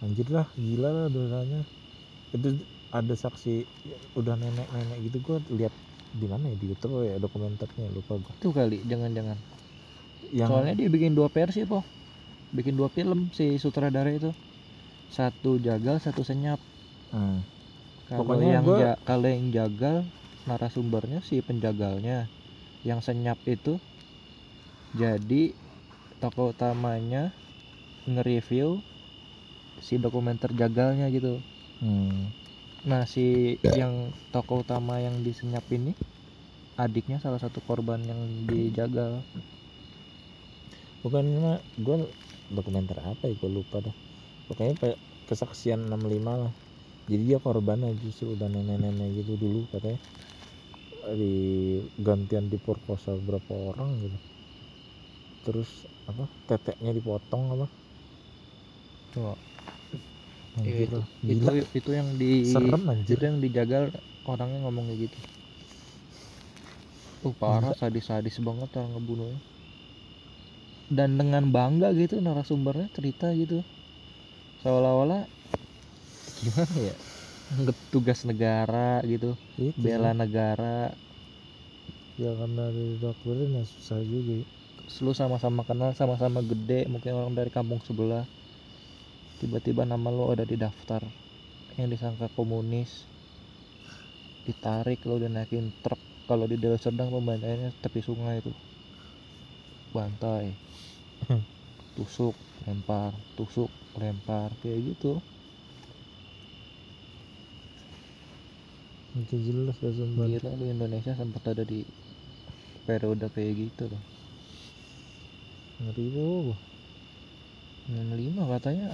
anjir 0.00 0.28
lah 0.32 0.48
gila 0.56 0.88
lah 0.96 1.06
dosanya 1.12 1.60
itu 2.36 2.48
ada 2.90 3.14
saksi 3.14 3.54
udah 4.18 4.34
nenek-nenek 4.40 4.98
gitu 5.06 5.16
gua 5.22 5.38
lihat 5.58 5.74
di 6.10 6.26
mana 6.26 6.50
ya 6.50 6.56
di 6.58 6.66
YouTube 6.70 7.06
ya 7.06 7.16
dokumenternya 7.22 7.86
lupa 7.92 8.18
gua 8.18 8.34
Itu 8.40 8.50
kali, 8.50 8.82
jangan-jangan. 8.90 9.38
yang 10.34 10.50
Soalnya 10.50 10.74
dia 10.76 10.88
bikin 10.90 11.12
dua 11.16 11.28
versi, 11.30 11.62
po. 11.64 11.84
Bikin 12.50 12.74
dua 12.74 12.90
film 12.90 13.30
si 13.30 13.56
sutradara 13.62 14.10
itu. 14.10 14.30
Satu 15.10 15.58
jagal, 15.58 15.98
satu 16.02 16.22
senyap. 16.22 16.58
Hmm, 17.10 17.42
Kalau 18.06 18.26
Pokoknya 18.26 18.58
yang 18.58 18.66
gua- 18.66 18.80
ja- 18.82 19.00
kalau 19.06 19.28
yang 19.30 19.46
jagal 19.54 19.96
narasumbernya 20.46 21.18
si 21.22 21.38
penjagalnya. 21.42 22.26
Yang 22.82 23.00
senyap 23.12 23.38
itu 23.46 23.76
jadi 24.90 25.42
tokoh 26.18 26.50
utamanya 26.52 27.30
nge-review 28.08 28.82
si 29.86 29.94
dokumenter 30.04 30.50
jagalnya 30.60 31.06
gitu. 31.16 31.32
hmm. 31.80 32.32
Nah, 32.90 33.02
si 33.12 33.24
yang 33.78 33.94
tokoh 34.32 34.64
utama 34.64 34.94
yang 35.06 35.16
disenyap 35.26 35.64
ini 35.78 35.92
adiknya 36.84 37.18
salah 37.24 37.40
satu 37.44 37.60
korban 37.68 38.00
yang 38.10 38.20
dijagal. 38.48 39.12
bukan 41.04 41.24
mah 41.44 41.58
gua 41.80 41.96
dokumenter 42.56 42.98
apa 43.00 43.22
ya? 43.28 43.34
Gua 43.40 43.50
lupa 43.58 43.76
dah. 43.86 43.94
Pokoknya 44.48 44.74
kesaksian 45.28 45.80
65 45.88 46.32
lah. 46.44 46.52
Jadi 47.10 47.22
dia 47.30 47.38
korbannya 47.46 47.90
justru 48.02 48.26
udah 48.36 48.48
nenek-nenek 48.54 49.08
gitu 49.22 49.32
dulu 49.40 49.60
katanya. 49.72 50.00
Di 51.20 51.32
gantian 52.06 52.46
diperkosa 52.52 53.10
berapa 53.26 53.52
orang 53.70 53.90
gitu. 54.04 54.18
Terus 55.44 55.70
apa 56.10 56.24
teteknya 56.48 56.92
dipotong 56.98 57.42
apa? 57.54 57.66
Tuh, 59.12 59.34
Anjir, 60.58 60.88
itu, 60.88 61.00
gila. 61.22 61.52
Itu 61.52 61.62
itu 61.78 61.90
yang 61.98 62.08
di 62.20 62.32
serem 62.52 62.82
anjir. 62.92 63.18
itu 63.18 63.22
yang 63.28 63.38
dijagal 63.44 63.82
orangnya 64.26 64.58
ngomong 64.66 64.84
kayak 64.90 65.00
gitu. 65.10 65.18
Tuh 67.22 67.34
parah 67.40 67.72
sadis-sadis 67.80 68.36
banget 68.46 68.68
cara 68.74 68.86
ngebunuhnya. 68.92 69.38
Dan 70.90 71.16
dengan 71.20 71.44
bangga 71.54 71.94
gitu 71.94 72.18
narasumbernya 72.18 72.90
cerita 72.96 73.30
gitu. 73.38 73.62
Seolah-olah 74.62 75.22
gimana 76.40 76.76
ya? 76.90 76.94
Tugas 77.92 78.22
negara 78.22 79.02
gitu 79.02 79.34
itu 79.58 79.74
bela 79.82 80.10
negara. 80.14 80.94
Ya 82.22 82.30
karena 82.40 82.64
di 82.76 82.84
dokterin 83.02 83.50
ya 83.58 83.64
susah 83.72 84.00
juga. 84.12 84.32
Ya. 84.42 84.46
terus 84.78 84.96
lu 85.04 85.12
sama-sama 85.20 85.62
kenal 85.68 85.90
sama-sama 86.00 86.40
gede 86.50 86.80
mungkin 86.92 87.12
orang 87.18 87.32
dari 87.38 87.50
kampung 87.56 87.80
sebelah 87.86 88.24
tiba-tiba 89.40 89.88
nama 89.88 90.12
lu 90.12 90.28
ada 90.28 90.44
di 90.44 90.54
daftar. 90.54 91.00
Yang 91.80 91.96
disangka 91.96 92.28
komunis. 92.36 93.08
Ditarik 94.44 95.00
lu 95.08 95.16
dinaikin 95.16 95.72
truk. 95.80 95.98
Kalau 96.28 96.44
di 96.46 96.60
Deli 96.60 96.78
Serdang 96.78 97.10
pembantaiannya 97.10 97.74
tepi 97.80 98.04
sungai 98.04 98.44
itu. 98.44 98.52
Bantai. 99.96 100.52
Tusuk 101.96 102.36
lempar. 102.68 103.16
Tusuk 103.34 103.72
lempar. 103.96 104.52
Kayak 104.60 104.94
gitu. 104.94 105.18
Itu 109.16 109.34
jelas 109.42 109.74
ya 109.82 109.90
sumpah 109.90 110.28
gila 110.30 110.54
lu 110.54 110.70
Indonesia 110.70 111.18
sempat 111.18 111.42
ada 111.50 111.66
di 111.66 111.82
periode 112.86 113.26
kayak 113.34 113.54
gitu 113.58 113.90
loh 113.90 114.02
ngeri 115.80 116.12
tuh 116.12 116.52
65 117.88 118.52
katanya 118.52 118.88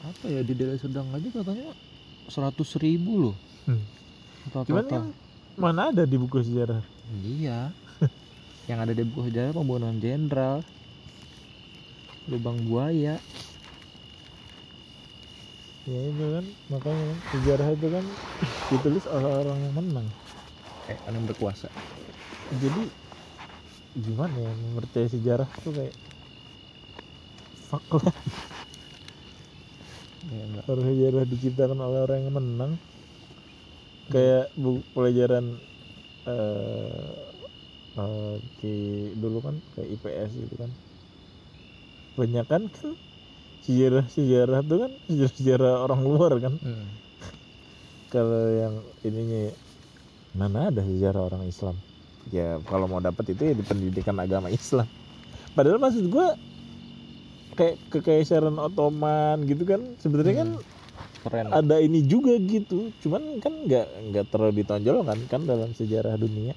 apa 0.00 0.24
ya 0.24 0.40
di 0.40 0.52
Deli 0.52 0.76
Serdang 0.76 1.10
aja 1.10 1.28
katanya 1.28 1.74
100 2.26 2.54
ribu 2.78 3.12
loh 3.20 3.36
Hmm. 3.64 3.84
Total- 4.46 4.64
cuman 4.64 4.82
total. 4.82 4.90
kan 4.90 5.02
mana 5.54 5.80
ada 5.90 6.02
di 6.02 6.16
buku 6.16 6.40
sejarah 6.40 6.80
Iya. 7.18 7.68
yang 8.66 8.78
ada 8.78 8.90
di 8.90 9.02
buku 9.02 9.28
sejarah 9.28 9.50
pembunuhan 9.50 9.96
jenderal. 9.96 10.60
Lubang 12.26 12.60
buaya. 12.62 13.16
ya 15.84 16.00
itu 16.04 16.24
kan 16.30 16.44
makanya 16.68 17.00
kan, 17.02 17.18
sejarah 17.30 17.68
itu 17.70 17.86
kan 17.88 18.04
ditulis 18.68 19.04
oleh 19.06 19.30
orang 19.34 19.58
yang 19.58 19.74
menang 19.74 20.08
Eh, 20.84 20.96
yang 21.02 21.24
berkuasa. 21.24 21.68
jadi 22.54 22.82
gimana 23.98 24.32
ya 24.34 24.52
mempercayai 24.52 25.08
sejarah 25.10 25.48
tuh 25.58 25.72
kayak 25.72 25.96
fuck 27.62 27.84
lah 27.94 28.12
Ya, 30.28 30.44
kalau 30.68 30.84
sejarah 30.84 31.24
diciptakan 31.24 31.78
oleh 31.80 32.00
orang 32.04 32.18
yang 32.28 32.34
menang. 32.36 32.72
Kayak 34.08 34.52
bu 34.56 34.80
pelajaran 34.96 35.60
eh 36.28 37.12
eh, 37.96 38.34
di 38.60 38.74
dulu 39.16 39.44
kan 39.44 39.56
kayak 39.76 39.88
IPS 40.00 40.30
gitu 40.36 40.54
kan. 40.56 40.70
Banyak 42.16 42.46
kan 42.48 42.62
kan 42.68 42.92
sejarah 43.64 44.04
sejarah 44.08 44.60
tuh 44.64 44.78
kan 44.88 44.92
sejarah 45.08 45.32
sejarah 45.36 45.72
orang 45.84 46.00
luar 46.04 46.32
kan. 46.40 46.54
Hmm. 46.60 46.88
kalau 48.12 48.44
yang 48.52 48.74
ininya 49.04 49.52
mana 50.36 50.68
ada 50.72 50.84
sejarah 50.84 51.28
orang 51.32 51.44
Islam? 51.48 51.76
Ya 52.28 52.60
kalau 52.68 52.84
mau 52.84 53.00
dapat 53.00 53.32
itu 53.32 53.48
ya 53.48 53.54
di 53.56 53.64
pendidikan 53.64 54.16
agama 54.20 54.52
Islam. 54.52 54.88
Padahal 55.56 55.80
maksud 55.80 56.04
gua 56.12 56.36
kayak 57.58 57.76
kekaisaran 57.90 58.54
Ottoman 58.56 59.42
gitu 59.44 59.66
kan. 59.66 59.82
Sebenarnya 59.98 60.46
kan 60.46 60.48
Keren. 61.26 61.50
ada 61.50 61.82
ini 61.82 62.06
juga 62.06 62.38
gitu. 62.38 62.94
Cuman 63.02 63.42
kan 63.42 63.50
nggak 63.66 63.86
nggak 64.08 64.24
terlalu 64.30 64.62
ditonjolkan 64.62 65.18
kan 65.26 65.42
dalam 65.42 65.74
sejarah 65.74 66.14
dunia. 66.14 66.54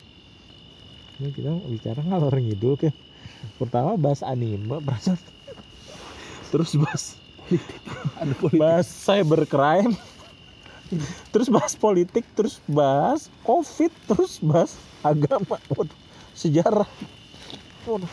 Ini 1.17 1.33
kita 1.33 1.49
bicara 1.65 2.01
ngalor 2.01 2.37
ngidul 2.37 2.77
kan. 2.77 2.93
Pertama 3.57 3.97
bahas 3.97 4.21
anime 4.21 4.77
perasaan. 4.79 5.17
Terus 6.53 6.77
bahas 6.77 7.03
Ada 8.15 8.33
politik. 8.37 8.61
bahas 8.61 8.87
cybercrime. 8.87 9.97
Terus 11.31 11.47
bahas 11.47 11.73
politik 11.73 12.27
terus 12.35 12.59
bahas 12.67 13.31
covid 13.41 13.91
terus 14.05 14.37
bahas 14.37 14.75
agama. 15.01 15.55
Waduh, 15.71 15.95
sejarah. 16.33 16.87
Waduh, 17.87 18.11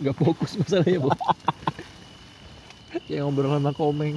Enggak 0.00 0.16
fokus 0.16 0.56
masalahnya, 0.56 0.98
Bu. 0.98 1.10
Kayak 2.90 3.22
ngobrol 3.22 3.54
sama 3.54 3.70
komeng. 3.72 4.16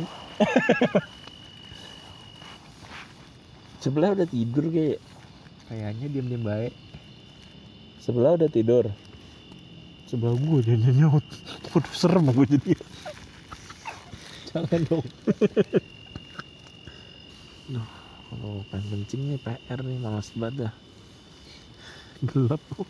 sebelah 3.84 4.15
udah 4.15 4.28
tidur 4.28 4.65
kayak 4.71 4.99
Kayaknya 5.67 6.07
diam-diam 6.09 6.43
baik. 6.43 6.74
sebelah 7.99 8.36
udah 8.36 8.49
tidur 8.51 8.86
sebelah 10.07 10.36
gua 10.36 10.59
jadi 10.59 10.91
nyaut 10.91 11.24
waduh 11.71 11.93
serem 11.95 12.28
gua 12.30 12.45
jadi 12.45 12.76
Jangan 14.53 14.82
dong. 14.86 15.05
kalau 18.30 18.61
pengen 18.69 18.86
kencing 19.05 19.21
nih 19.30 19.39
PR 19.41 19.80
nih 19.82 19.97
malas 19.97 20.30
banget 20.36 20.67
dah 20.67 20.74
Gelap, 22.24 22.61
Bu. 22.71 22.88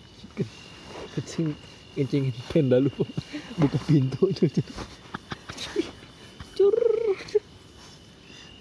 Kencing 1.18 1.58
kencingin 1.98 2.34
tenda 2.54 2.78
lu, 2.78 2.94
Bu. 2.94 3.02
Buka 3.58 3.82
pintu. 3.90 4.30
Cur. 6.54 6.76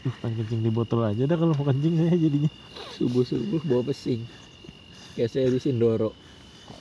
Duh, 0.02 0.14
pengen 0.18 0.42
kencing 0.42 0.60
di 0.66 0.70
botol 0.74 1.06
aja 1.06 1.22
dah 1.24 1.38
kalau 1.38 1.54
mau 1.54 1.66
kencing 1.70 1.94
saya 1.94 2.16
jadinya 2.18 2.50
Subuh-subuh 2.98 3.62
bawa 3.62 3.82
pesing. 3.86 4.26
Kayak 5.14 5.30
saya 5.30 5.46
di 5.46 5.60
Sindoro. 5.62 6.10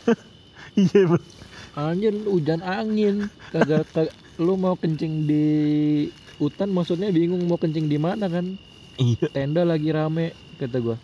iya 0.82 1.02
bang 1.06 1.24
Anjir 1.72 2.14
hujan 2.28 2.60
angin. 2.66 3.30
Kagak 3.54 3.88
kag- 3.94 4.16
lu 4.42 4.58
mau 4.58 4.74
kencing 4.74 5.30
di 5.30 5.46
hutan 6.42 6.74
maksudnya 6.74 7.14
bingung 7.14 7.46
mau 7.46 7.62
kencing 7.62 7.86
di 7.86 8.02
mana 8.02 8.26
kan? 8.28 8.58
iya 8.98 9.30
Tenda 9.30 9.62
lagi 9.64 9.94
rame 9.94 10.34
kata 10.58 10.82
gua. 10.82 10.98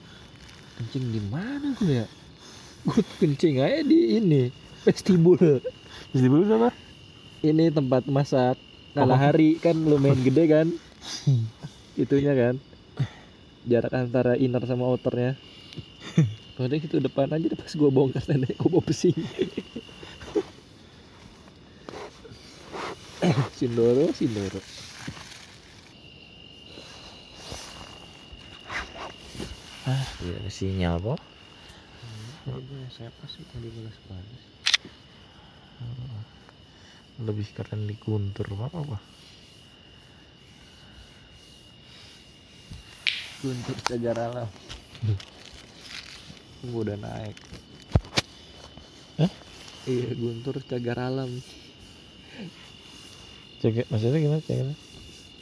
Kencing 0.82 1.05
di 1.14 1.22
mana 1.30 1.72
gua 1.78 2.03
ya? 2.03 2.08
Gua 2.84 2.99
kencing 3.22 3.62
aja 3.62 3.86
di 3.86 4.18
ini 4.18 4.43
vestibul. 4.84 5.38
bawah 6.12 6.47
apa 6.66 6.70
Ini 7.45 7.70
tempat 7.70 8.10
masak 8.10 8.58
kalahari 8.96 9.60
kan 9.60 9.76
lumayan 9.76 10.22
gede 10.22 10.44
kan? 10.48 10.68
Itunya 12.00 12.38
kan. 12.38 12.56
Jarak 13.68 13.92
antara 13.92 14.40
inner 14.40 14.64
sama 14.64 14.88
outernya. 14.88 15.36
Kemudian 16.56 16.82
itu 16.82 16.98
depan 17.04 17.30
aja 17.34 17.54
pas 17.54 17.74
gua 17.76 17.92
bongkar 17.92 18.24
tenda 18.24 18.48
gua 18.56 18.80
bawa 18.80 18.84
pesing. 18.86 19.18
Sindoro, 23.58 24.14
Sindoro. 24.14 24.62
ah 29.88 30.04
iya 30.20 30.52
sinyal 30.52 31.00
po 31.00 31.16
saya 32.92 33.08
pasti 33.24 33.44
tadi 33.52 33.68
balas 33.72 33.98
balas. 34.08 34.44
Lebih 37.18 37.49
keren 37.57 37.89
di 37.89 37.97
Guntur 37.97 38.45
apa 38.53 38.78
apa 38.78 38.97
Guntur 43.38 43.78
cagar 43.86 44.18
alam. 44.18 44.49
Gua 46.65 46.82
udah 46.82 46.97
naik. 46.97 47.38
Hah? 49.22 49.32
Iya, 49.86 50.09
Guntur 50.18 50.57
cagar 50.65 50.97
alam. 51.05 51.30
cek 53.61 53.89
maksudnya 53.89 54.22
gimana 54.22 54.41
cek 54.41 54.74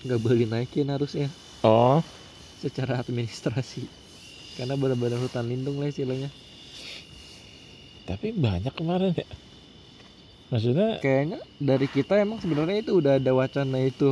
Nggak 0.07 0.19
boleh 0.23 0.47
naikin 0.47 0.91
harusnya 0.91 1.31
oh 1.63 2.03
secara 2.59 2.99
administrasi. 2.99 3.87
Karena 4.59 4.75
benar-benar 4.79 5.19
hutan 5.19 5.47
lindung 5.47 5.79
lah 5.79 5.91
istilahnya. 5.91 6.31
tapi 8.05 8.31
banyak 8.31 8.71
kemarin 8.75 9.17
ya 9.17 9.25
maksudnya 10.51 10.87
Kayaknya 11.01 11.37
dari 11.69 11.87
kita 11.95 12.13
emang 12.23 12.39
sebenarnya 12.43 12.77
itu 12.83 12.91
udah 12.99 13.13
ada 13.19 13.31
wacana 13.39 13.77
itu 13.89 14.05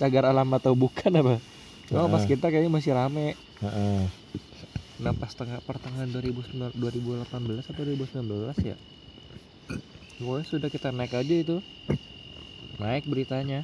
cagar 0.00 0.24
alam 0.30 0.48
atau 0.58 0.72
bukan 0.82 1.12
apa? 1.20 1.34
Cuma 1.88 2.08
pas 2.12 2.24
Heeh. 2.24 2.30
kita 2.30 2.46
kayaknya 2.50 2.72
masih 2.72 2.92
rame. 2.98 3.38
heeh. 3.60 4.10
Nah 5.04 5.14
pas 5.20 5.32
tengah 5.38 5.58
pertengahan 5.68 6.10
2019 6.14 6.74
2018 6.82 7.64
atau 7.70 7.82
2019 7.86 8.56
ya 8.70 8.76
Pokoknya 10.18 10.46
sudah 10.52 10.68
kita 10.74 10.88
naik 10.96 11.12
aja 11.20 11.34
itu 11.42 11.56
Naik 12.82 13.04
beritanya 13.10 13.60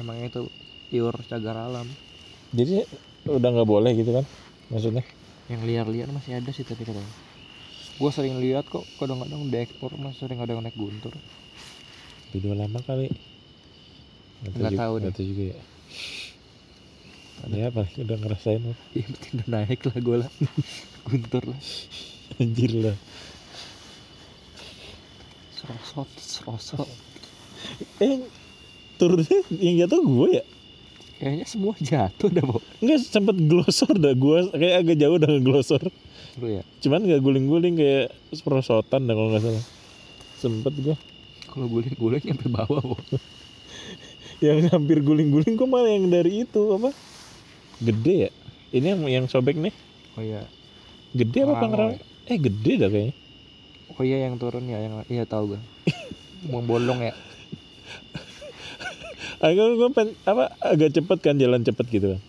Emang 0.00 0.18
itu 0.28 0.42
pure 0.90 1.20
cagar 1.30 1.56
alam 1.66 1.88
jadi 2.56 2.72
udah 3.36 3.48
nggak 3.52 3.68
boleh 3.72 3.90
gitu 3.98 4.10
kan 4.16 4.24
maksudnya 4.70 5.02
yang 5.52 5.62
liar-liar 5.68 6.08
masih 6.16 6.32
ada 6.38 6.50
sih 6.56 6.64
tapi 6.70 6.82
katanya 6.88 7.12
gue 8.00 8.10
sering 8.16 8.40
lihat 8.40 8.64
kok 8.64 8.80
kadang-kadang 8.96 9.52
diekspor 9.52 9.92
mas 10.00 10.16
sering 10.16 10.40
ada 10.40 10.56
yang 10.56 10.64
naik 10.64 10.72
guntur. 10.72 11.12
Video 12.32 12.56
lama 12.56 12.80
kali. 12.80 13.12
Nggak 14.40 14.72
tahu 14.72 14.92
nggak 15.04 15.14
tahu 15.20 15.26
juga 15.28 15.44
ya. 15.52 15.58
Ya 17.52 17.68
paling 17.68 17.96
udah 18.00 18.16
ngerasain 18.24 18.60
lah. 18.64 18.78
iya 18.96 19.04
penting 19.04 19.32
udah 19.36 19.48
naik 19.52 19.80
lah 19.84 19.96
gue 20.00 20.16
lah. 20.16 20.30
Guntur 21.12 21.44
lah. 21.44 21.60
Anjir 22.40 22.72
lah. 22.72 22.96
Serosot 25.60 26.10
serosot. 26.16 26.88
Eh 28.00 28.24
turunnya 28.96 29.44
yang 29.60 29.84
jatuh 29.84 30.00
gue 30.00 30.28
ya? 30.40 30.44
Kayaknya 31.20 31.44
semua 31.44 31.76
jatuh 31.76 32.32
dah 32.32 32.44
bo. 32.48 32.64
Enggak 32.80 33.04
sempet 33.04 33.36
glosor 33.44 33.92
dah 33.92 34.16
gue 34.16 34.38
kayak 34.56 34.88
agak 34.88 34.96
jauh 34.96 35.20
udah 35.20 35.30
ngeglosor 35.36 35.84
lu 36.38 36.60
ya. 36.60 36.62
Cuman 36.84 37.02
nggak 37.02 37.22
guling-guling 37.22 37.74
kayak 37.74 38.14
perosotan 38.44 39.08
dah 39.08 39.14
kalau 39.16 39.28
nggak 39.34 39.42
salah. 39.42 39.64
Sempet 40.38 40.74
gue 40.78 40.96
kalau 41.50 41.66
guling-guling 41.66 42.22
nyampe 42.22 42.46
bawah 42.46 42.82
bo. 42.94 42.96
Yang 44.44 44.72
hampir 44.72 45.04
guling-guling 45.04 45.58
kok 45.58 45.68
malah 45.68 45.92
yang 45.92 46.08
dari 46.08 46.48
itu 46.48 46.62
apa? 46.72 46.96
Gede 47.82 48.14
ya? 48.28 48.30
Ini 48.72 48.96
yang 48.96 49.00
yang 49.04 49.26
sobek 49.28 49.58
nih. 49.58 49.74
Oh 50.16 50.24
iya. 50.24 50.46
Gede 51.12 51.44
apa 51.44 51.58
Rango 51.58 51.60
pangrango 51.60 51.96
eh 52.30 52.38
gede 52.38 52.72
dah 52.78 52.88
kayaknya. 52.88 53.14
Oh 53.98 54.02
iya 54.06 54.16
yang 54.24 54.40
turun 54.40 54.64
ya 54.70 54.78
yang 54.80 54.94
iya 55.10 55.28
tahu 55.28 55.56
gue 55.56 55.60
buang 56.48 56.64
bolong 56.64 57.04
ya? 57.04 57.12
Agak 59.44 59.76
gue 59.76 59.88
apa 60.24 60.56
agak 60.62 60.96
cepet 60.96 61.18
kan 61.20 61.36
jalan 61.36 61.60
cepet 61.60 61.86
gitu 61.90 62.06
kan 62.16 62.20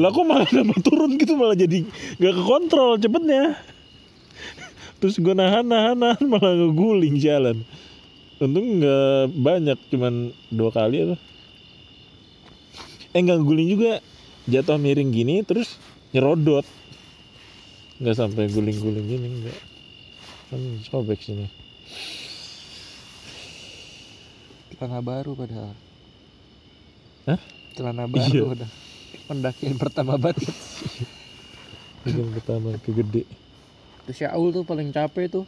lah 0.00 0.10
kok 0.10 0.24
malah 0.26 0.48
nambah 0.56 0.78
turun 0.82 1.16
gitu? 1.16 1.36
Malah 1.36 1.56
jadi 1.56 1.84
nggak 2.18 2.34
kekontrol 2.34 2.98
cepetnya. 2.98 3.56
Terus 5.02 5.18
gue 5.18 5.34
nahan 5.34 5.66
nahan 5.66 5.98
nahan 5.98 6.24
malah 6.26 6.52
ngeguling 6.54 7.18
jalan. 7.18 7.66
Untung 8.42 8.82
nggak 8.82 9.34
banyak 9.34 9.78
cuman 9.90 10.34
dua 10.50 10.70
kali 10.74 10.96
apa. 11.06 11.16
Eh 13.12 13.20
nggak 13.22 13.40
guling 13.42 13.68
juga. 13.72 13.92
Jatuh 14.50 14.74
miring 14.74 15.14
gini 15.14 15.46
terus 15.46 15.78
nyerodot 16.10 16.66
nggak 18.02 18.18
sampai 18.18 18.50
guling-guling 18.50 19.06
gini 19.06 19.26
nggak. 19.42 19.58
Kan 20.50 20.60
sobek 20.86 21.22
sini. 21.22 21.46
Celana 24.74 24.98
baru 24.98 25.38
padahal. 25.38 25.74
Hah? 27.30 27.38
celana 27.72 28.04
Iya. 28.04 28.12
baru 28.12 28.44
udah 28.52 28.70
pendakian 29.32 29.80
pertama 29.80 30.20
banget. 30.20 30.44
Yang 32.04 32.30
pertama 32.36 32.76
kegede 32.82 33.24
Terus 34.02 34.18
Syaul 34.18 34.50
tuh 34.50 34.66
paling 34.66 34.90
capek 34.90 35.30
tuh. 35.30 35.44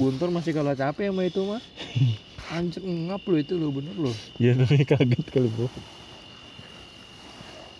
Guntur 0.00 0.32
masih 0.32 0.56
kalah 0.56 0.76
capek 0.76 1.12
sama 1.12 1.22
itu 1.28 1.40
mah. 1.44 1.62
Anjir 2.52 2.84
ngap 2.84 3.22
lu 3.24 3.36
itu 3.40 3.56
lu 3.56 3.72
bener 3.72 3.96
lu 3.96 4.12
ya 4.36 4.52
namanya 4.52 4.84
kaget 4.84 5.26
kali 5.32 5.48
bro. 5.48 5.68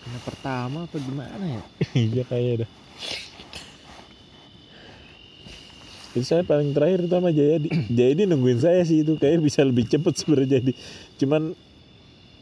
Yang 0.09 0.23
pertama 0.25 0.89
apa 0.89 0.97
gimana 0.97 1.45
ya? 1.45 1.63
Iya 1.93 2.23
kayak 2.25 2.65
dah. 2.65 2.71
Itu 6.13 6.25
saya 6.25 6.45
paling 6.45 6.73
terakhir 6.73 7.05
itu 7.05 7.13
sama 7.13 7.33
Jayadi. 7.33 7.69
Jayadi 7.93 8.23
nungguin 8.29 8.61
saya 8.65 8.81
sih 8.85 9.05
itu 9.05 9.17
kayak 9.21 9.45
bisa 9.45 9.61
lebih 9.65 9.85
cepet 9.89 10.15
sebenarnya 10.17 10.61
jadi 10.61 10.73
cuman 11.21 11.53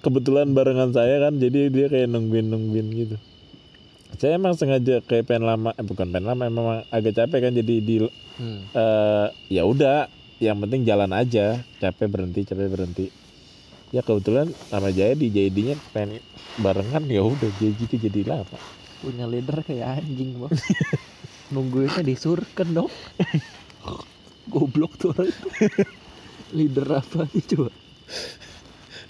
kebetulan 0.01 0.53
barengan 0.57 0.91
saya 0.93 1.21
kan 1.29 1.37
jadi 1.37 1.69
dia 1.69 1.87
kayak 1.93 2.09
nungguin 2.09 2.49
nungguin 2.49 2.89
gitu. 2.97 3.17
Saya 4.19 4.37
emang 4.37 4.59
sengaja 4.59 5.01
kayak 5.07 5.31
pengen 5.31 5.47
lama 5.47 5.71
eh, 5.77 5.85
bukan 5.87 6.11
pengen 6.11 6.27
lama 6.27 6.43
emang 6.45 6.67
agak 6.91 7.15
capek 7.17 7.49
kan 7.49 7.53
jadi 7.55 7.75
di 7.79 7.97
hmm. 8.03 8.75
eh 8.75 9.27
ya 9.53 9.63
udah 9.65 10.09
yang 10.41 10.59
penting 10.65 10.89
jalan 10.89 11.13
aja. 11.13 11.63
Capek 11.79 12.09
berhenti 12.09 12.49
capek 12.49 12.69
berhenti. 12.69 13.07
Ya 13.91 14.07
kebetulan 14.07 14.55
sama 14.71 14.95
Jayadi 14.95 15.29
Jayadinya 15.35 15.75
pengen 15.91 16.23
barengan 16.63 17.05
ya 17.11 17.23
udah 17.23 17.51
jadi 17.61 17.77
gitu 17.77 17.97
jadi 18.11 18.27
lama. 18.27 18.59
Punya 19.01 19.25
leader 19.29 19.61
kayak 19.65 20.01
anjing 20.01 20.37
bang. 20.41 20.53
Nungguinnya 21.55 22.03
disurken 22.07 22.69
dong. 22.77 22.91
Goblok 24.53 24.99
tuh 24.99 25.15
orang 25.15 25.31
itu. 25.31 25.49
Leader 26.59 26.99
apa 26.99 27.31
nih 27.31 27.45
coba 27.47 27.71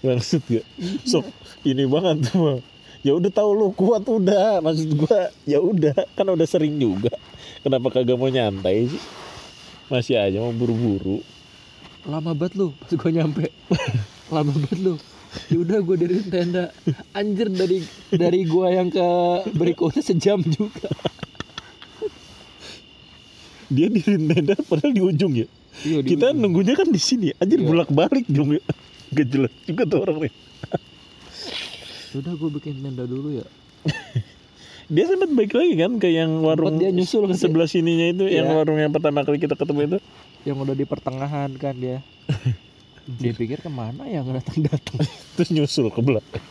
maksud 0.00 0.42
gak? 0.48 0.66
Sok 1.04 1.26
ini 1.64 1.84
banget 1.84 2.32
tuh 2.32 2.38
mah. 2.40 2.58
ya 3.00 3.16
udah 3.16 3.32
tahu 3.32 3.50
lu 3.56 3.72
kuat 3.72 4.04
udah 4.04 4.60
maksud 4.60 4.92
gua 4.96 5.32
ya 5.48 5.60
udah. 5.60 5.96
Kan 6.16 6.28
udah 6.28 6.46
sering 6.48 6.76
juga. 6.76 7.12
Kenapa 7.60 7.92
kagak 7.92 8.16
mau 8.16 8.28
nyantai 8.28 8.88
sih? 8.88 9.02
Masih 9.92 10.16
aja 10.16 10.40
mau 10.40 10.52
buru-buru. 10.52 11.20
Lama 12.08 12.32
banget 12.32 12.56
lu 12.56 12.72
pas 12.76 12.92
gua 12.96 13.10
nyampe. 13.12 13.52
Lama 14.32 14.52
banget 14.52 14.80
lu. 14.80 14.94
Ya 15.46 15.62
udah 15.62 15.78
gue 15.78 15.96
dari 15.96 16.26
tenda. 16.26 16.74
Anjir 17.14 17.46
dari 17.54 17.86
dari 18.10 18.42
gua 18.50 18.74
yang 18.74 18.90
ke 18.90 19.06
berikutnya 19.54 20.02
sejam 20.02 20.42
juga. 20.42 20.90
Dia 23.70 23.86
di 23.86 24.02
tenda 24.02 24.58
padahal 24.66 24.90
di 24.90 24.98
ujung 24.98 25.38
ya. 25.38 25.46
Iya, 25.86 26.02
di 26.02 26.08
kita 26.16 26.34
ujung. 26.34 26.40
nunggunya 26.42 26.74
kan 26.74 26.90
di 26.90 26.98
sini. 26.98 27.30
Anjir 27.38 27.62
Iya. 27.62 27.68
bolak-balik 27.70 28.26
dong 28.26 28.58
ya 28.58 28.62
gak 29.10 29.26
jelas 29.26 29.52
juga 29.66 29.82
tuh 29.84 29.98
orang 30.02 30.18
nih 30.28 30.34
udah 32.10 32.32
gue 32.34 32.50
bikin 32.58 32.82
tenda 32.82 33.06
dulu 33.06 33.38
ya. 33.38 33.46
Dia 34.90 35.06
sempat 35.06 35.30
baik 35.30 35.54
lagi 35.54 35.78
kan 35.78 36.02
ke 36.02 36.10
yang 36.10 36.42
warung 36.42 36.74
dia 36.74 36.90
nyusul 36.90 37.30
ke 37.30 37.38
sebelah 37.38 37.70
sininya 37.70 38.10
itu 38.10 38.26
yang 38.26 38.50
Iya. 38.50 38.58
warung 38.58 38.82
yang 38.82 38.90
pertama 38.90 39.22
kali 39.22 39.38
kita 39.38 39.54
ketemu 39.54 39.86
itu? 39.86 39.98
Yang 40.42 40.56
udah 40.66 40.74
di 40.74 40.82
pertengahan 40.82 41.50
kan 41.54 41.78
dia. 41.78 42.02
Dia 43.22 43.30
pikir 43.30 43.62
ke 43.62 43.70
mana 43.70 44.10
ya 44.10 44.26
nggak 44.26 44.42
datang 44.42 44.58
datang 44.66 44.98
terus 45.38 45.54
nyusul 45.54 45.94
ke 45.94 46.02
belakang. 46.02 46.42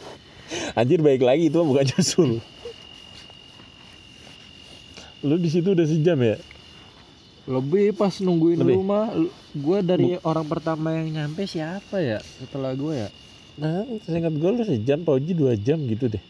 Anjir 0.80 1.04
baik 1.04 1.20
lagi 1.20 1.52
itu 1.52 1.60
bukan 1.60 1.84
nyusul. 1.84 2.40
Lu 5.28 5.36
di 5.36 5.52
situ 5.52 5.76
udah 5.76 5.84
sejam 5.84 6.16
ya 6.24 6.40
lebih 7.50 7.98
pas 7.98 8.14
nungguin 8.22 8.62
Lebih? 8.62 8.76
rumah. 8.78 9.10
Gue 9.58 9.82
dari 9.82 10.22
orang 10.22 10.46
pertama 10.46 10.94
yang 10.94 11.10
nyampe 11.10 11.50
siapa 11.50 11.98
ya 11.98 12.22
setelah 12.22 12.78
gue 12.78 12.94
ya? 12.94 13.10
Nah 13.58 13.84
seingat 14.06 14.38
gue 14.38 14.50
lu 14.54 14.62
sejam 14.62 15.02
Pauji 15.02 15.34
dua 15.34 15.58
jam 15.58 15.82
gitu 15.90 16.06
deh. 16.06 16.22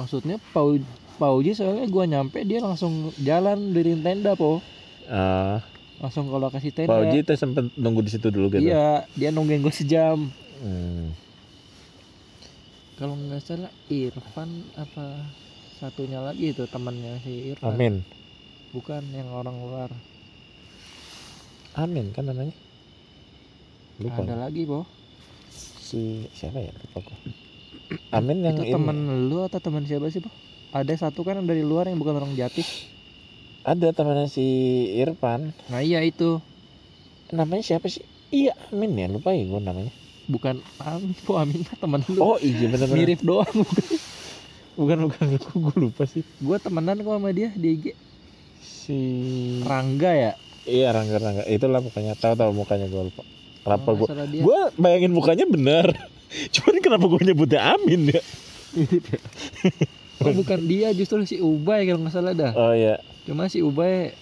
Maksudnya 0.00 0.40
Pau 0.56 0.80
Pauji 1.20 1.52
soalnya 1.52 1.84
gue 1.84 2.04
nyampe 2.08 2.40
dia 2.48 2.64
langsung 2.64 3.12
jalan 3.20 3.76
dari 3.76 3.92
tenda 4.00 4.32
po. 4.32 4.64
Ah. 5.12 5.60
Langsung 6.00 6.32
ke 6.32 6.36
lokasi 6.40 6.72
tenda. 6.72 6.88
Pauji 6.96 7.20
tuh 7.22 7.36
sempet 7.36 7.68
nunggu 7.76 8.00
di 8.00 8.10
situ 8.16 8.32
dulu 8.32 8.48
gitu? 8.56 8.64
Iya 8.64 9.04
dia 9.12 9.28
nungguin 9.28 9.60
gue 9.60 9.74
sejam. 9.76 10.32
Hmm. 10.62 11.10
kalau 12.94 13.18
nggak 13.18 13.42
salah 13.42 13.72
Irfan 13.90 14.62
apa 14.78 15.26
satunya 15.82 16.22
lagi 16.22 16.54
itu 16.54 16.70
temannya 16.70 17.18
si 17.26 17.50
Irfan. 17.50 17.74
Amin 17.74 18.21
bukan 18.72 19.04
yang 19.12 19.28
orang 19.30 19.56
luar. 19.60 19.90
Amin 21.76 22.12
kan 22.12 22.28
namanya? 22.28 22.56
Lupa. 24.00 24.24
Ada 24.24 24.48
lagi 24.48 24.64
po 24.64 24.88
si 25.52 26.26
siapa 26.32 26.60
ya? 26.60 26.72
Lupa 26.72 27.04
gua. 27.04 27.18
Amin 28.16 28.40
yang 28.40 28.56
itu 28.56 28.72
ini. 28.72 28.72
temen 28.72 29.28
lu 29.28 29.44
atau 29.44 29.60
teman 29.60 29.84
siapa 29.84 30.08
sih 30.08 30.24
po 30.24 30.32
ada 30.72 30.88
satu 30.96 31.20
kan 31.20 31.44
dari 31.44 31.60
luar 31.60 31.92
yang 31.92 32.00
bukan 32.00 32.16
orang 32.16 32.32
Jatis 32.32 32.88
ada 33.62 33.92
temannya 33.92 34.26
si 34.32 34.42
Irfan. 34.96 35.52
Nah 35.68 35.84
iya 35.84 36.00
itu. 36.02 36.40
Namanya 37.30 37.62
siapa 37.62 37.86
sih? 37.92 38.02
Iya 38.32 38.56
Amin 38.72 38.96
ya 38.96 39.06
lupa 39.12 39.36
ya 39.36 39.44
gue 39.44 39.60
namanya. 39.60 39.92
Bukan 40.26 40.64
Amin 40.80 41.12
po 41.28 41.36
Amin 41.36 41.62
temen 41.76 42.00
lu. 42.08 42.20
Oh 42.20 42.36
iya 42.40 42.72
benar-benar 42.72 42.96
mirip 42.96 43.20
doang 43.20 43.52
bukan. 43.52 43.84
Bukan 44.72 44.98
gue 45.36 45.76
lupa 45.76 46.08
sih. 46.08 46.24
Gue 46.40 46.56
temenan 46.56 47.04
kok 47.04 47.12
sama 47.12 47.30
dia 47.36 47.52
di 47.52 47.68
IG 47.76 47.84
si 48.62 48.98
Rangga 49.62 50.10
ya? 50.14 50.32
Iya 50.62 50.94
Rangga 50.94 51.18
Rangga. 51.18 51.42
Itulah 51.44 51.82
pokoknya 51.82 52.14
tahu 52.14 52.34
tahu 52.38 52.50
mukanya 52.54 52.86
gue 52.86 53.02
lupa. 53.10 53.22
Kenapa 53.62 53.90
Kalau 53.90 53.98
gue 53.98 54.08
dia. 54.30 54.42
gue 54.42 54.60
bayangin 54.78 55.12
mukanya 55.12 55.44
benar. 55.46 55.86
Cuman 56.54 56.76
kenapa 56.80 57.04
gue 57.06 57.20
nyebutnya 57.22 57.74
Amin 57.74 58.08
ya? 58.08 58.22
Oh 60.22 60.32
bukan 60.32 60.60
dia 60.64 60.94
justru 60.94 61.18
si 61.26 61.42
Ubay 61.42 61.84
kalau 61.84 62.06
nggak 62.06 62.14
salah 62.14 62.32
dah. 62.32 62.52
Oh 62.54 62.72
ya 62.72 62.96
cuma 63.22 63.46
si 63.46 63.58
Ubay 63.60 64.14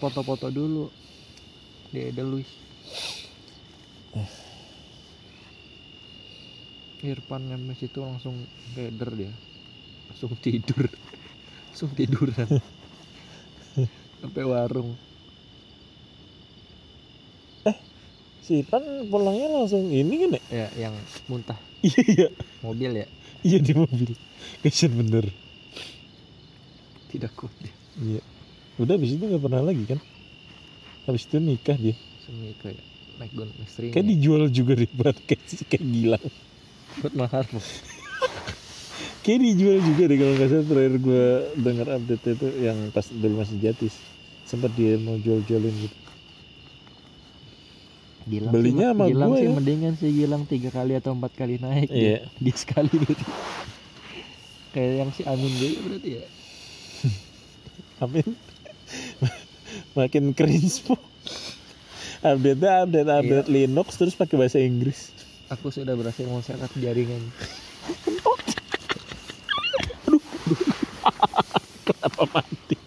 foto-foto 0.00 0.48
dulu. 0.48 0.88
Di 1.92 2.10
Edelweiss 2.10 2.50
Irfan 7.04 7.52
nyampe 7.52 7.76
situ 7.76 8.00
langsung 8.00 8.34
keder 8.72 9.12
dia. 9.12 9.32
Langsung 10.08 10.32
tidur. 10.40 10.88
Langsung 11.74 11.90
tiduran 11.92 12.48
sampai 14.24 14.44
warung. 14.48 14.96
Si 18.44 18.60
Irfan 18.60 19.08
pulangnya 19.08 19.48
langsung 19.52 19.88
ini 19.88 20.20
kan 20.20 20.30
ya? 20.36 20.42
Ya 20.48 20.88
yang 20.88 20.94
muntah. 21.28 21.56
Iya 21.84 22.32
mobil 22.64 23.04
ya? 23.04 23.06
Iya 23.44 23.58
di 23.60 23.72
mobil. 23.76 24.16
Kasian 24.64 24.96
bener. 24.96 25.28
Tidak 27.12 27.32
kuat 27.36 27.52
dia 27.60 27.72
Iya. 28.00 28.22
Udah 28.80 28.96
habis 28.96 29.16
itu 29.16 29.24
nggak 29.24 29.44
pernah 29.44 29.64
lagi 29.64 29.84
kan? 29.88 30.00
Habis 31.08 31.28
itu 31.28 31.36
nikah 31.40 31.76
dia. 31.76 31.96
semi 32.24 32.56
kayak 32.56 32.80
naik 33.20 33.32
gun 33.36 33.52
naik 33.52 33.68
string 33.68 33.92
Kayak 33.92 34.08
dijual 34.16 34.48
juga 34.48 34.72
deh 34.80 34.88
buat 34.96 35.16
kayak, 35.28 35.40
kayak 35.68 35.84
gila. 35.84 36.18
buat 37.04 37.14
mahar 37.16 37.44
Kayak 39.24 39.40
dijual 39.40 39.78
juga 39.80 40.02
deh 40.04 40.16
kalau 40.20 40.32
nggak 40.36 40.48
salah 40.52 40.66
terakhir 40.68 40.94
gue 41.00 41.26
dengar 41.64 41.86
update 41.96 42.24
itu 42.28 42.48
yang 42.60 42.78
pas 42.92 43.08
dulu 43.08 43.40
masih 43.40 43.56
jatis. 43.56 44.13
Sempat 44.54 44.72
dia 44.72 44.94
mau 44.96 45.16
jual-jualin 45.16 45.74
gitu. 45.80 45.96
Gilang 48.24 48.50
Belinya 48.50 48.86
sih, 48.86 48.94
sama 48.94 49.04
Gilang 49.04 49.28
gua 49.28 49.36
sih 49.36 49.44
ya. 49.44 49.52
mendingan 49.52 49.94
sih 49.94 50.10
Gilang 50.10 50.42
tiga 50.46 50.70
kali 50.70 50.92
atau 50.94 51.12
empat 51.12 51.32
kali 51.34 51.58
naik 51.58 51.88
Iya. 51.88 52.24
dia, 52.24 52.32
dia 52.44 52.54
sekali 52.54 52.88
berarti 52.90 53.24
kayak 54.70 54.92
yang 54.96 55.10
si 55.10 55.22
Amin 55.24 55.52
juga 55.52 55.78
berarti 55.82 56.10
ya 56.14 56.24
Amin. 58.02 58.26
Makin 59.96 60.24
cringe 60.32 60.82
po. 60.82 60.96
Update 62.20 62.58
update 62.58 63.10
update 63.12 63.48
Linux 63.48 63.88
terus 63.94 64.14
pakai 64.14 64.36
bahasa 64.36 64.56
Inggris. 64.56 65.12
aku 65.46 65.68
sudah 65.68 65.92
berhasil 65.92 66.24
mengusirkan 66.24 66.72
jaringan 66.74 67.20
Kenapa 71.84 72.24
mati? 72.32 72.78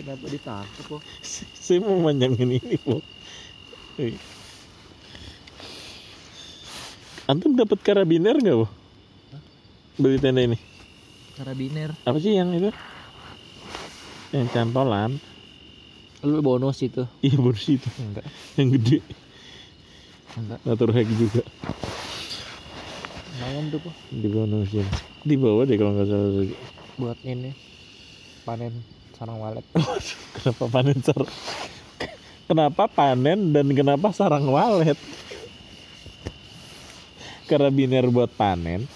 Kenapa 0.00 0.24
ditangkap 0.26 0.84
kok 0.88 1.02
Saya 1.64 1.78
mau 1.84 2.00
manjangin 2.00 2.56
ini 2.56 2.76
po. 2.80 2.98
Antum 7.28 7.54
dapat 7.54 7.78
karabiner 7.80 8.34
nggak 8.34 8.56
po? 8.58 8.66
Beli 10.00 10.16
tenda 10.16 10.40
ini? 10.40 10.56
karabiner 11.36 11.92
Apa 12.04 12.16
sih 12.18 12.36
yang 12.36 12.52
itu? 12.52 12.68
Yang 14.32 14.48
cantolan? 14.52 15.16
lu 16.20 16.44
bonus 16.44 16.84
itu 16.84 17.08
Iya 17.24 17.40
bonus 17.40 17.64
itu. 17.64 17.88
enggak 17.96 18.24
Yang 18.60 18.68
gede. 18.76 18.98
enggak 20.36 20.58
Ngatur 20.68 20.90
hack 20.92 21.08
juga. 21.08 21.42
lumayan 23.40 23.64
tuh 23.72 23.80
kok 23.80 23.94
Dibonusin. 24.12 24.86
Di 25.24 25.34
bawah 25.40 25.64
deh 25.64 25.76
kalau 25.80 25.96
nggak 25.96 26.08
salah. 26.08 26.44
buat 27.00 27.16
ini 27.24 27.56
panen 28.44 28.84
sarang 29.20 29.36
walet 29.36 29.64
Kenapa 30.40 30.64
panen 30.72 30.98
sarang? 31.04 31.32
Kenapa 32.48 32.84
panen 32.88 33.52
dan 33.52 33.68
kenapa 33.76 34.16
sarang 34.16 34.48
walet? 34.48 34.96
Karabiner 37.44 38.08
buat 38.08 38.32
panen, 38.32 38.88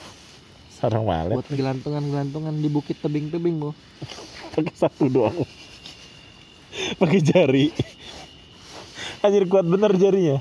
sarang 0.72 1.05
walet 1.05 1.37
buat 1.37 1.53
gelantungan-gelantungan 1.53 2.57
di 2.57 2.68
bukit 2.72 2.97
tebing-tebing 3.05 3.61
bu 3.61 3.77
pakai 4.57 4.72
satu 4.72 5.12
doang. 5.12 5.37
pakai 6.97 7.20
jari. 7.20 7.68
Anjir 9.20 9.45
kuat 9.45 9.68
bener 9.68 9.93
jarinya. 10.01 10.41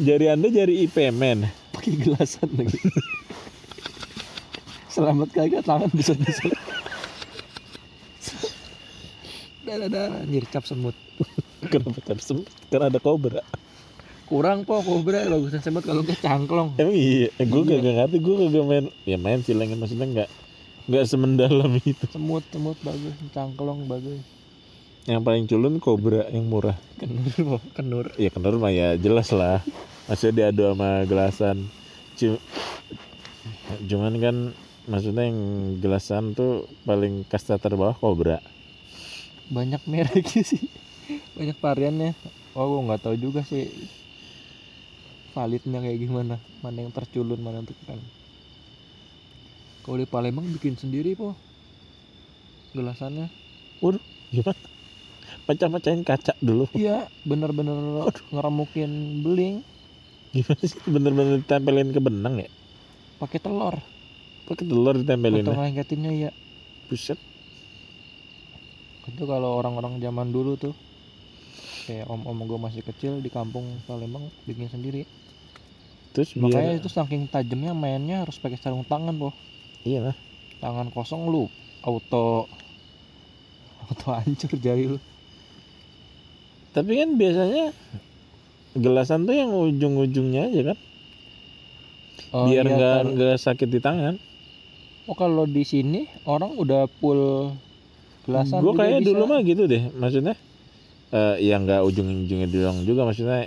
Jari 0.00 0.32
anda 0.32 0.48
jari 0.48 0.88
IP 0.88 0.96
men. 1.12 1.60
pakai 1.80 1.96
gelasan 1.96 2.48
lagi 2.60 2.76
selamat 4.94 5.32
kagak 5.32 5.64
tangan 5.64 5.88
bisa 5.96 6.12
bisa 6.12 6.44
darah 9.70 10.18
anjir 10.18 10.42
cap 10.44 10.64
semut 10.64 10.96
Kenapa 11.70 12.00
cap 12.00 12.18
semut? 12.18 12.48
Karena 12.66 12.88
ada 12.88 12.98
kobra. 12.98 13.44
kurang 14.24 14.62
po 14.62 14.78
kobra 14.80 15.26
bagusan 15.26 15.58
semut 15.58 15.82
kalau 15.82 16.00
nggak 16.00 16.18
cangklong 16.18 16.74
Emang 16.74 16.92
iya, 16.92 17.28
gue 17.34 17.60
Iya. 17.60 17.76
gak 17.76 17.94
ngerti, 17.96 18.16
gue 18.16 18.34
kagak 18.40 18.64
main, 18.64 18.84
ya 19.04 19.16
main 19.16 19.38
sih 19.40 19.52
lagi 19.52 19.74
maksudnya 19.74 20.06
nggak 20.08 20.30
nggak 20.86 21.04
semendalam 21.04 21.70
itu. 21.80 22.02
semut 22.08 22.42
semut 22.48 22.78
bagus 22.80 23.14
cangklong 23.28 23.84
bagus 23.84 24.22
Yang 25.02 25.20
paling 25.20 25.44
culun 25.46 25.74
kobra 25.76 26.26
yang 26.28 26.46
murah. 26.46 26.78
kenur 26.96 27.58
kenur 27.72 28.06
Ya 28.14 28.28
kenur 28.28 28.54
mah 28.56 28.68
ya 28.68 28.94
jelas 28.94 29.30
lah. 29.30 29.62
Maksudnya 30.06 30.34
diadu 30.46 30.62
sama 30.68 31.02
gelasan. 31.04 31.66
Cu- 32.14 32.42
Cuman 33.82 34.14
kan 34.16 34.36
maksudnya 34.84 35.24
yang 35.24 35.38
gelasan 35.76 36.32
tuh 36.32 36.52
paling 36.82 37.22
kasta 37.24 37.56
terbawah 37.56 37.94
kobra. 37.94 38.38
Banyak 39.50 39.82
mereknya 39.84 40.42
sih 40.54 40.62
banyak 41.34 41.58
variannya 41.58 42.14
oh 42.54 42.64
gue 42.66 42.80
nggak 42.86 43.02
tahu 43.02 43.16
juga 43.18 43.42
sih 43.42 43.66
validnya 45.30 45.78
kayak 45.78 45.98
gimana 46.00 46.36
mana 46.60 46.78
yang 46.80 46.90
terculun 46.90 47.38
mana 47.38 47.58
yang 47.58 47.68
terkeren 47.68 48.02
kalau 49.82 49.96
di 49.96 50.06
Palembang 50.06 50.46
bikin 50.50 50.74
sendiri 50.74 51.14
po 51.14 51.34
gelasannya 52.72 53.26
Waduh, 53.80 54.02
gimana? 54.28 54.60
Pecah-pecahin 55.48 56.04
kaca 56.04 56.36
dulu. 56.38 56.68
iya 56.76 57.08
bener-bener 57.24 57.74
ngeremukin 58.28 59.24
beling 59.24 59.64
Gimana 60.30 60.62
sih? 60.62 60.78
Bener-bener 60.84 61.40
ditempelin 61.40 61.90
ke 61.90 61.98
benang 61.98 62.38
ya? 62.38 62.50
pakai 63.16 63.40
telur 63.40 63.74
Pakai 64.44 64.64
telur 64.64 64.94
ditempelin 64.94 65.42
untuk 65.42 65.56
ya? 65.56 65.58
ngangkatinnya 65.64 66.12
ya 66.12 66.30
Buset. 66.86 67.16
Itu 69.10 69.22
kalau 69.24 69.58
orang-orang 69.58 69.98
zaman 69.98 70.30
dulu 70.30 70.54
tuh 70.54 70.74
kayak 71.84 72.06
om-om 72.06 72.38
gue 72.40 72.58
masih 72.60 72.82
kecil 72.82 73.18
di 73.18 73.28
kampung 73.28 73.66
Palembang 73.84 74.30
bikin 74.44 74.66
sendiri 74.66 75.04
Terus 76.10 76.34
makanya 76.34 76.74
biar... 76.74 76.80
itu 76.82 76.88
saking 76.88 77.26
tajamnya 77.26 77.70
mainnya 77.72 78.22
harus 78.22 78.34
pakai 78.34 78.56
sarung 78.56 78.82
tangan 78.82 79.14
po 79.14 79.30
Iya 79.82 80.10
lah. 80.10 80.16
tangan 80.58 80.90
kosong 80.90 81.26
lu 81.26 81.46
auto 81.80 82.46
auto 83.84 84.06
hancur 84.12 84.54
jari 84.56 84.86
lu 84.86 84.98
Tapi 86.70 86.94
kan 86.94 87.10
biasanya 87.14 87.74
gelasan 88.72 89.26
tuh 89.26 89.34
yang 89.34 89.50
ujung-ujungnya 89.50 90.46
aja 90.46 90.60
kan? 90.64 90.78
Oh, 92.30 92.46
biar 92.46 92.62
iya, 92.62 92.70
nggak 92.70 92.94
kalau- 92.96 93.10
nggak 93.10 93.36
sakit 93.36 93.68
di 93.68 93.80
tangan. 93.80 94.14
oh 95.04 95.16
kalau 95.18 95.42
di 95.42 95.66
sini 95.66 96.06
orang 96.22 96.54
udah 96.54 96.86
full 97.02 97.50
gelasan 98.26 98.60
Gue 98.62 98.72
kayaknya 98.76 99.00
dulu 99.08 99.22
mah 99.30 99.40
gitu 99.50 99.62
deh, 99.72 99.82
maksudnya 99.94 100.34
eh 101.14 101.34
ya 101.48 101.54
nggak 101.62 101.80
ujung-ujungnya 101.88 102.48
doang 102.54 102.78
juga, 102.88 103.02
maksudnya 103.08 103.38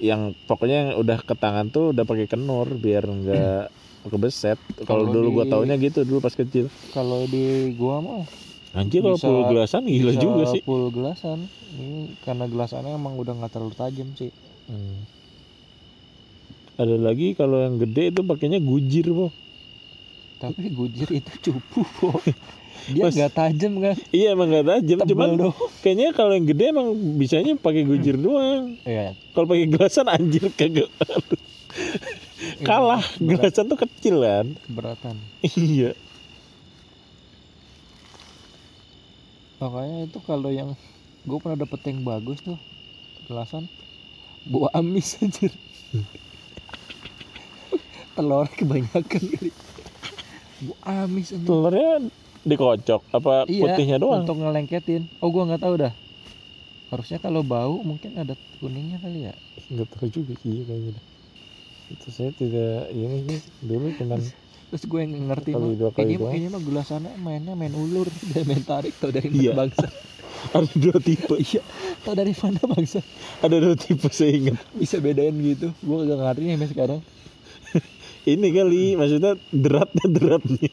yang 0.00 0.22
pokoknya 0.48 0.76
yang 0.82 0.90
udah 1.02 1.18
ke 1.28 1.34
tangan 1.42 1.66
tuh 1.74 1.84
udah 1.92 2.04
pakai 2.10 2.26
kenur 2.32 2.68
biar 2.84 3.04
nggak 3.08 3.50
kebeset. 4.12 4.58
Kalau 4.88 5.04
dulu 5.14 5.28
gua 5.40 5.44
di- 5.44 5.50
taunya 5.50 5.76
gitu 5.80 6.04
dulu 6.08 6.20
pas 6.24 6.34
kecil. 6.36 6.66
kalau 6.94 7.22
di 7.34 7.38
gua 7.80 7.96
mah 8.06 8.24
Anjir 8.80 9.02
kalau 9.02 9.18
full 9.24 9.40
gelasan 9.50 9.82
gila 9.90 10.12
bisa 10.12 10.22
juga 10.24 10.42
sih. 10.52 10.62
full 10.64 10.84
gelasan 10.96 11.40
ini 11.78 12.14
karena 12.24 12.44
gelasannya 12.52 12.92
emang 13.00 13.14
udah 13.22 13.34
nggak 13.38 13.52
terlalu 13.54 13.74
tajam 13.80 14.08
sih 14.20 14.30
Hmm. 14.70 15.02
Ada 16.80 16.96
lagi 17.06 17.36
kalau 17.38 17.58
yang 17.64 17.76
gede 17.82 18.02
itu 18.10 18.20
pakainya 18.26 18.58
gujir, 18.68 19.06
po. 19.12 19.26
tapi 20.40 20.64
gujir 20.72 21.08
itu 21.18 21.32
cupu 21.44 21.80
po 21.96 22.08
dia 22.88 23.02
nggak 23.06 23.32
tajam 23.32 23.72
kan? 23.78 23.94
Iya 24.08 24.32
emang 24.32 24.48
nggak 24.48 24.66
tajam, 24.66 24.98
cuman 25.04 25.28
doang 25.36 25.56
kayaknya 25.80 26.06
kalau 26.10 26.32
yang 26.32 26.44
gede 26.44 26.64
emang 26.68 26.86
bisanya 27.14 27.52
pakai 27.54 27.82
gujir 27.82 28.14
doang. 28.14 28.74
iya. 28.82 29.14
Kalau 29.30 29.44
pakai 29.44 29.66
gelasan 29.66 30.06
anjir 30.06 30.42
kagak. 30.50 30.90
Kalah. 32.60 33.00
Berat- 33.16 33.46
Gelasan 33.46 33.64
tuh 33.66 33.78
kecil 33.78 34.20
kan. 34.20 34.46
keberatan. 34.64 35.16
Iya. 35.44 35.92
makanya 39.60 40.08
itu 40.08 40.18
kalau 40.20 40.48
yang 40.48 40.72
gue 41.20 41.36
pernah 41.36 41.54
dapet 41.54 41.80
yang 41.84 42.00
bagus 42.00 42.40
tuh 42.40 42.56
gelasan. 43.28 43.68
Bawa 44.42 44.72
amis 44.72 45.20
anjir. 45.20 45.52
Telur 48.16 48.48
kebanyakan 48.48 49.04
kali. 49.04 49.52
Bawa 50.60 50.76
amis 51.04 51.28
anjir. 51.30 51.44
Telurnya 51.44 51.92
dikocok 52.42 53.02
apa 53.10 53.44
iya 53.46 53.62
putihnya 53.66 53.96
doang? 53.96 54.22
untuk 54.22 54.36
ngelengketin 54.36 55.08
oh 55.18 55.28
gua 55.28 55.44
nggak 55.46 55.60
tahu 55.60 55.74
dah 55.78 55.92
harusnya 56.88 57.18
kalau 57.18 57.40
bau 57.40 57.78
mungkin 57.80 58.14
ada 58.14 58.32
kuningnya 58.56 58.98
kali 58.98 59.26
ya 59.26 59.34
Enggak 59.68 59.86
tahu 59.92 60.10
juga 60.10 60.34
sih 60.36 60.60
kayaknya. 60.60 60.90
dah. 60.92 61.04
Itu 61.88 62.08
saya 62.08 62.30
tidak 62.32 62.90
ini 62.90 63.16
sih 63.24 63.38
dulu 63.60 63.86
cuman 63.94 64.18
terus 64.70 64.82
gue 64.84 65.00
yang 65.00 65.26
ngerti 65.26 65.50
Kali 65.50 65.58
mah 65.60 65.74
dua 65.76 65.90
kali 65.90 65.98
kayaknya 66.00 66.16
doang. 66.16 66.30
kayaknya 66.30 66.50
mah 66.50 66.62
gelasannya 66.62 67.12
mainnya 67.16 67.54
main 67.54 67.70
ulur 67.72 68.06
dan 68.30 68.42
main 68.44 68.62
tarik 68.62 68.94
tau 68.96 69.10
dari 69.10 69.26
Iya. 69.28 69.52
mana 69.52 69.66
bangsa 69.66 69.86
ada 70.56 70.72
dua 70.72 70.96
tipe. 70.98 71.34
iya 71.36 71.62
tau 72.00 72.14
dari 72.14 72.32
mana 72.32 72.60
bangsa 72.64 72.98
Ada 73.38 73.56
dua 73.60 73.74
tipe 73.74 74.08
saya 74.08 74.30
ingat. 74.32 74.58
bisa 74.72 74.96
bedain 74.98 75.34
gitu 75.36 75.70
gue 75.76 75.96
gak 76.00 76.18
ngerti 76.18 76.40
nih 76.40 76.54
sampai 76.56 76.70
sekarang 76.70 77.00
Ini 78.22 78.48
kali 78.48 78.82
maksudnya 78.94 79.32
deratnya 79.48 80.06
deratnya. 80.06 80.68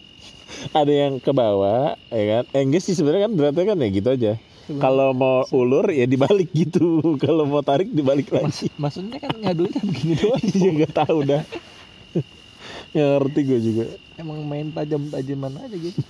Ada 0.71 0.93
yang 1.07 1.13
ke 1.17 1.29
bawah, 1.29 1.95
ya 2.07 2.23
kan? 2.29 2.43
Eh, 2.51 2.61
enggak 2.61 2.81
sih 2.81 2.93
sebenarnya 2.93 3.27
kan 3.27 3.33
deratnya 3.33 3.65
kan 3.65 3.77
ya 3.77 3.89
gitu 3.89 4.09
aja. 4.09 4.31
Kalau 4.67 5.11
mau 5.11 5.47
ulur 5.49 5.87
ya 5.87 6.03
dibalik 6.03 6.51
gitu. 6.51 6.99
Kalau 7.23 7.43
mau 7.43 7.61
tarik 7.61 7.87
dibalik 7.87 8.27
lagi. 8.29 8.45
Mas, 8.45 8.59
maksudnya 8.75 9.17
kan 9.17 9.31
ngadunya 9.33 9.79
begini 9.79 10.13
doang 10.13 10.43
Iya 10.59 10.69
nggak 10.75 10.93
tahu 10.93 11.17
dah. 11.23 11.43
Nggak 12.91 13.07
ngerti 13.13 13.39
gue 13.43 13.59
juga. 13.61 13.85
emang 14.17 14.41
main 14.43 14.73
tajam-tajaman 14.73 15.61
aja 15.61 15.77
gitu 15.77 16.01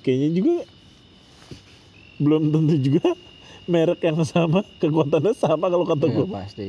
kayaknya 0.00 0.28
juga 0.32 0.54
belum 2.16 2.42
tentu 2.48 2.76
juga 2.78 3.06
merek 3.66 4.00
yang 4.00 4.22
sama 4.22 4.62
kekuatannya 4.78 5.34
sama 5.34 5.66
kalau 5.66 5.82
kata 5.82 6.06
Iya, 6.06 6.14
gue 6.14 6.26
pasti 6.30 6.68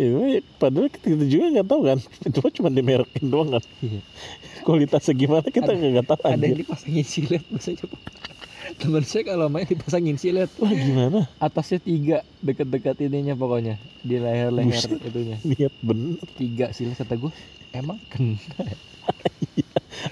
Iya, 0.00 0.40
padahal 0.56 0.88
kita 0.88 1.28
juga 1.28 1.60
nggak 1.60 1.68
tahu 1.68 1.80
kan. 1.84 1.98
Itu 2.28 2.40
cuma 2.56 2.72
dimerekin 2.72 3.28
doang 3.28 3.52
kan. 3.52 3.64
Iya. 3.84 4.00
kualitasnya 4.66 5.14
gimana 5.16 5.46
kita 5.48 5.72
nggak 5.72 6.08
tahu 6.08 6.24
ada 6.24 6.44
yang 6.44 6.60
dipasangin 6.64 7.04
silet 7.04 7.44
coba? 7.52 7.96
Teman 8.80 9.02
saya 9.04 9.22
kalau 9.28 9.52
main 9.52 9.68
dipasangin 9.68 10.16
silet. 10.16 10.48
Wah 10.56 10.72
gimana? 10.72 11.28
Atasnya 11.36 11.84
tiga 11.84 12.24
deket-deket 12.40 12.96
ininya 13.04 13.36
pokoknya. 13.36 13.76
Di 14.00 14.16
leher-leher 14.16 14.88
itunya. 15.04 15.36
niat 15.44 15.74
bener. 15.84 16.16
Tiga 16.38 16.72
silet 16.72 16.96
kata 16.96 17.20
gue 17.20 17.32
emang 17.76 18.00
kena. 18.08 18.40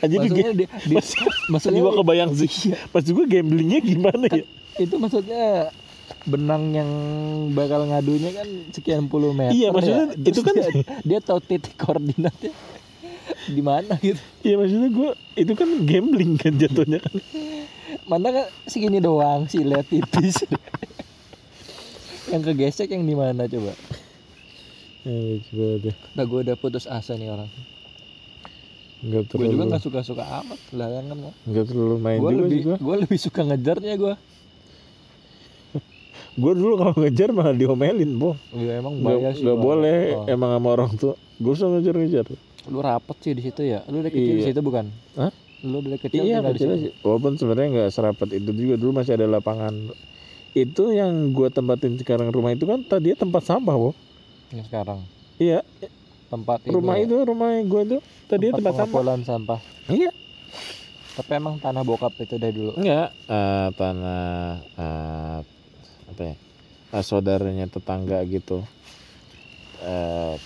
Aja 0.04 0.10
di 0.10 0.18
maksudnya 0.20 0.52
dia, 0.52 0.68
dia 0.68 0.96
pas 1.00 1.08
maksudnya 1.48 1.80
juga 1.80 1.92
kebayang 2.04 2.30
sih. 2.36 2.50
Pas 2.92 3.00
juga 3.00 3.24
gamblingnya 3.24 3.80
gimana 3.80 4.26
ya? 4.28 4.44
itu 4.78 4.94
maksudnya 4.94 5.74
benang 6.28 6.70
yang 6.70 6.90
bakal 7.52 7.82
ngadunya 7.82 8.30
kan 8.30 8.44
sekian 8.70 9.08
puluh 9.08 9.32
meter 9.32 9.56
Iya, 9.56 9.72
maksudnya 9.72 10.12
ya. 10.12 10.28
itu 10.28 10.40
kan- 10.44 10.54
dia, 10.54 10.68
dia 11.02 11.18
tahu 11.18 11.40
titik 11.40 11.74
koordinatnya. 11.74 12.52
Di 13.48 13.60
mana 13.60 13.96
gitu? 13.98 14.20
Iya 14.40 14.54
maksudnya 14.56 14.88
gue 14.88 15.10
itu 15.34 15.52
kan 15.52 15.68
gambling 15.82 16.36
kan 16.36 16.52
jatuhnya 16.54 17.00
kan. 17.00 17.16
Mana 18.04 18.28
kan 18.30 18.46
segini 18.64 19.00
doang 19.00 19.48
silet 19.48 19.84
tipis. 19.84 20.44
Yang 22.28 22.42
kegesek 22.46 22.88
yang 22.88 23.02
di 23.02 23.16
mana 23.16 23.48
coba? 23.48 23.72
Ya, 25.02 25.40
coba 25.42 25.66
deh 25.80 25.96
nah 26.12 26.24
gue 26.24 26.38
udah 26.42 26.56
putus 26.56 26.84
asa 26.84 27.16
nih 27.16 27.30
orang. 27.30 27.48
Gue 28.98 29.22
juga 29.22 29.38
terlalu 29.38 29.64
nggak 29.64 29.80
suka 29.80 30.00
suka 30.02 30.24
amat 30.42 30.58
layangan 30.70 31.16
mah 31.16 31.34
nggak 31.46 31.64
terlalu 31.64 31.96
main 31.96 32.18
gue 32.18 32.28
juga 32.28 32.42
lebih 32.42 32.58
sih 32.58 32.76
gue 32.76 32.96
lebih 32.98 33.18
suka 33.22 33.40
ngejarnya 33.46 33.94
gue 33.94 34.14
gue 36.38 36.52
dulu 36.54 36.74
kalau 36.76 36.94
ngejar 36.96 37.28
malah 37.30 37.50
diomelin 37.52 38.14
boh 38.14 38.38
ya 38.52 38.78
emang 38.78 38.94
nggak 38.96 39.10
bahaya 39.12 39.30
sih 39.32 39.42
Bang. 39.42 39.58
boleh 39.58 39.98
Oh. 40.14 40.24
emang 40.28 40.50
sama 40.54 40.68
orang 40.70 40.92
tua. 40.94 41.14
Gue 41.36 41.52
suka 41.52 41.68
ngejar 41.72 41.94
ngejar 41.94 42.26
lu 42.64 42.78
rapet 42.78 43.16
sih 43.18 43.32
di 43.32 43.42
situ 43.42 43.62
ya? 43.62 43.80
Lu 43.84 43.98
dari 43.98 44.10
kecil 44.10 44.34
di 44.34 44.40
Iya. 44.40 44.48
situ 44.48 44.60
bukan? 44.60 44.86
Hah? 45.14 45.32
lu 45.58 45.78
dari 45.80 45.98
kecil 45.98 46.22
iya 46.22 46.38
tinggal 46.38 46.46
di 46.48 46.54
kecil 46.54 46.70
situ? 46.70 46.82
sih. 46.84 46.92
Walaupun 47.00 47.32
sebenarnya 47.34 47.68
nggak 47.72 47.90
serapat 47.90 48.28
itu 48.30 48.50
juga 48.52 48.74
dulu 48.76 48.90
masih 48.94 49.12
ada 49.12 49.26
lapangan. 49.26 49.74
Itu 50.52 50.90
yang 50.90 51.10
gue 51.30 51.48
tempatin 51.48 51.96
sekarang 51.96 52.28
rumah 52.28 52.50
itu 52.50 52.62
kan 52.62 52.78
tadinya 52.82 53.18
tempat 53.18 53.42
sampah 53.42 53.74
boh 53.74 53.94
yang 54.48 54.62
sekarang? 54.64 55.00
Iya. 55.36 55.60
Tempat 56.28 56.60
rumah 56.66 56.94
ya, 56.94 57.02
itu 57.02 57.16
rumah 57.18 57.48
gue 57.56 57.82
tuh 57.88 58.00
tadinya 58.26 58.52
tempat, 58.54 58.72
sampah. 58.74 58.84
pengumpulan 58.86 59.20
sampah. 59.22 59.60
Iya. 59.88 60.10
Tapi 61.14 61.30
emang 61.32 61.56
tanah 61.56 61.82
bokap 61.82 62.14
itu 62.16 62.36
dari 62.36 62.52
dulu? 62.52 62.76
Enggak 62.76 63.10
eh, 63.26 63.68
tanah 63.72 64.22
eh, 64.72 65.38
apa 66.10 66.22
ya 66.28 66.34
eh, 66.96 67.04
saudaranya 67.08 67.66
tetangga 67.74 68.18
gitu 68.34 68.64
eh 69.82 70.36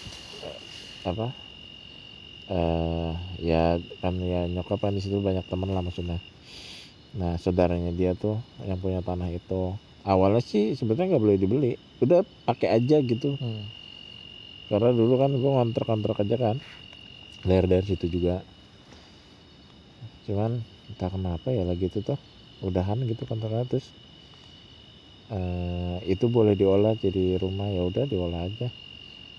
apa 1.04 1.26
eh 2.52 3.12
ya 3.42 3.78
kan 4.02 4.14
ya 4.32 4.40
nyokap 4.50 4.78
kan 4.82 4.92
di 4.96 5.00
situ 5.04 5.18
banyak 5.22 5.44
temen 5.50 5.70
lah 5.74 5.82
maksudnya. 5.86 6.18
Nah 7.20 7.32
saudaranya 7.42 7.92
dia 8.00 8.12
tuh 8.16 8.36
yang 8.68 8.78
punya 8.84 9.00
tanah 9.04 9.28
itu 9.32 9.76
awalnya 10.12 10.42
sih 10.42 10.74
sebetulnya 10.78 11.16
nggak 11.16 11.24
boleh 11.24 11.38
dibeli 11.42 11.70
udah 12.04 12.20
pakai 12.48 12.68
aja 12.78 12.98
gitu. 13.04 13.38
Hmm. 13.40 13.62
karena 14.70 14.90
dulu 14.98 15.14
kan 15.20 15.30
gue 15.36 15.50
ngontrak-ngontrak 15.52 16.16
aja 16.24 16.36
kan 16.40 16.56
dari 17.46 17.66
dari 17.68 17.84
situ 17.86 18.06
juga. 18.08 18.40
Cuman 20.26 20.62
entah 20.90 21.10
kenapa 21.10 21.48
ya 21.50 21.64
lagi 21.66 21.90
itu 21.90 21.98
tuh 22.02 22.18
udahan 22.62 22.98
gitu 23.10 23.22
kontraknya 23.26 23.66
terus 23.66 23.86
eh, 25.33 25.97
itu 26.12 26.28
boleh 26.28 26.53
diolah 26.53 26.93
jadi 27.01 27.41
rumah 27.41 27.72
ya 27.72 27.83
udah 27.89 28.05
diolah 28.05 28.47
aja. 28.47 28.68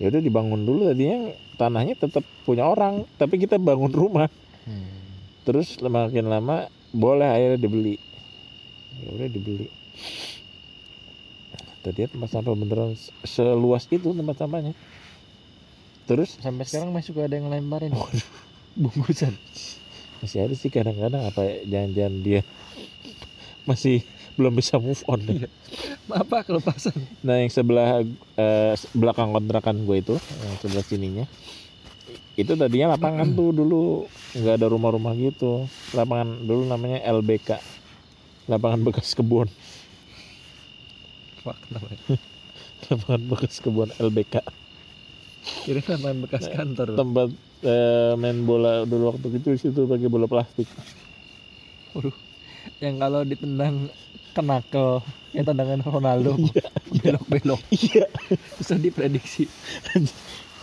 Ya 0.02 0.10
udah 0.10 0.18
dibangun 0.18 0.66
dulu 0.66 0.90
tadinya 0.90 1.30
tanahnya 1.54 1.94
tetap 1.94 2.26
punya 2.42 2.66
orang 2.66 3.06
tapi 3.16 3.38
kita 3.38 3.56
bangun 3.62 3.94
rumah. 3.94 4.28
Hmm. 4.64 4.88
terus 5.44 5.76
makin 5.84 6.32
lama 6.32 6.72
boleh 6.90 7.28
akhirnya 7.28 7.60
dibeli. 7.60 8.00
Ya 9.04 9.08
udah 9.12 9.28
dibeli. 9.28 9.68
Tadi 11.84 12.08
tempat 12.08 12.32
sampah 12.32 12.56
beneran 12.56 12.96
se- 12.96 13.12
seluas 13.28 13.84
itu 13.92 14.16
tempat 14.16 14.40
sampahnya. 14.40 14.72
Terus 16.08 16.40
sampai 16.40 16.64
sekarang 16.64 16.96
masih 16.96 17.12
suka 17.12 17.28
ada 17.28 17.36
yang 17.36 17.52
lemparin. 17.52 17.92
Bungkusan. 18.80 19.36
Masih 20.24 20.48
ada 20.48 20.54
sih 20.56 20.72
kadang-kadang 20.72 21.28
apa 21.28 21.44
ya, 21.44 21.54
jangan-jangan 21.68 22.14
dia. 22.24 22.40
Masih 23.68 24.00
belum 24.34 24.52
bisa 24.58 24.82
move 24.82 24.98
on 25.06 25.22
deh. 25.22 25.46
apa 26.10 26.42
kelepasan 26.42 26.94
nah 27.22 27.38
yang 27.38 27.50
sebelah 27.50 28.02
eh, 28.34 28.74
belakang 28.94 29.30
kontrakan 29.30 29.86
gue 29.86 29.96
itu 30.02 30.14
yang 30.18 30.56
sebelah 30.58 30.84
sininya 30.86 31.24
itu 32.34 32.50
tadinya 32.58 32.98
lapangan 32.98 33.30
tuh 33.30 33.54
dulu 33.54 34.10
nggak 34.34 34.54
ada 34.58 34.66
rumah-rumah 34.66 35.14
gitu 35.14 35.70
lapangan 35.94 36.42
dulu 36.42 36.66
namanya 36.66 36.98
LBK 37.06 37.62
lapangan 38.50 38.80
bekas 38.82 39.14
kebun 39.14 39.46
kenapa? 41.42 41.88
lapangan 42.90 43.22
bekas 43.30 43.62
kebun 43.62 43.88
LBK 44.02 44.42
Kira 45.44 45.80
lapangan 45.84 46.18
bekas 46.24 46.44
kantor. 46.50 46.98
tempat 46.98 47.28
eh, 47.62 48.12
main 48.18 48.42
bola 48.42 48.82
dulu 48.82 49.14
waktu 49.14 49.30
kecil 49.38 49.54
situ 49.54 49.86
pakai 49.86 50.10
bola 50.10 50.26
plastik 50.26 50.66
Waduh. 51.94 52.16
Yang 52.82 52.94
kalau 52.98 53.20
ditendang 53.22 53.86
kenakel, 54.34 55.00
ya 55.30 55.46
tendangan 55.46 55.80
Ronaldo 55.86 56.34
belok-belok 56.90 57.62
iya 57.70 58.10
bisa 58.58 58.74
diprediksi. 58.74 59.46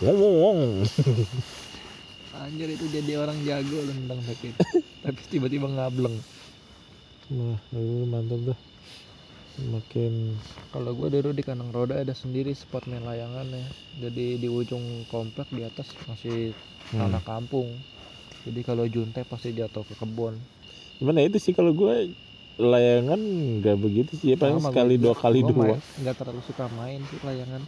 ngomong 0.04 0.84
Anjir 2.42 2.74
itu 2.74 2.90
jadi 2.90 3.22
orang 3.22 3.38
jago 3.46 3.78
lu 3.86 3.92
nendang 3.92 4.18
sakit. 4.24 4.56
Tapi 5.04 5.20
tiba-tiba 5.30 5.70
ngableng. 5.70 6.16
Wah, 7.30 7.60
dulu 7.70 8.04
mantap 8.08 8.40
tuh. 8.50 8.58
Makin 9.68 10.34
Kalau 10.72 10.96
gua 10.96 11.12
dulu 11.12 11.36
di 11.36 11.44
kandang 11.44 11.70
roda 11.70 12.00
ada 12.00 12.16
sendiri 12.16 12.50
spot 12.56 12.88
main 12.90 13.04
layangan 13.04 13.46
ya. 13.52 13.66
Jadi 14.08 14.42
di 14.42 14.48
ujung 14.48 15.06
komplek 15.12 15.54
di 15.54 15.62
atas 15.62 15.92
masih 16.10 16.56
tanah 16.90 17.22
kampung. 17.22 17.68
Jadi 18.42 18.60
kalau 18.66 18.90
juntai 18.90 19.22
pasti 19.22 19.54
jatuh 19.54 19.86
ke 19.86 19.94
kebun. 19.94 20.34
gimana 21.02 21.22
itu 21.22 21.38
sih 21.42 21.50
kalau 21.50 21.74
gue 21.74 22.14
layangan 22.54 23.20
nggak 23.58 23.76
begitu 23.76 24.12
sih 24.14 24.32
ya 24.32 24.36
paling 24.36 24.60
Sama 24.60 24.68
sekali 24.70 24.94
dua 24.96 25.14
kali 25.14 25.40
Gua 25.40 25.50
dua. 25.50 25.76
nggak 25.98 26.14
terlalu 26.14 26.40
suka 26.42 26.68
main 26.72 27.00
sih 27.06 27.18
layangan. 27.20 27.62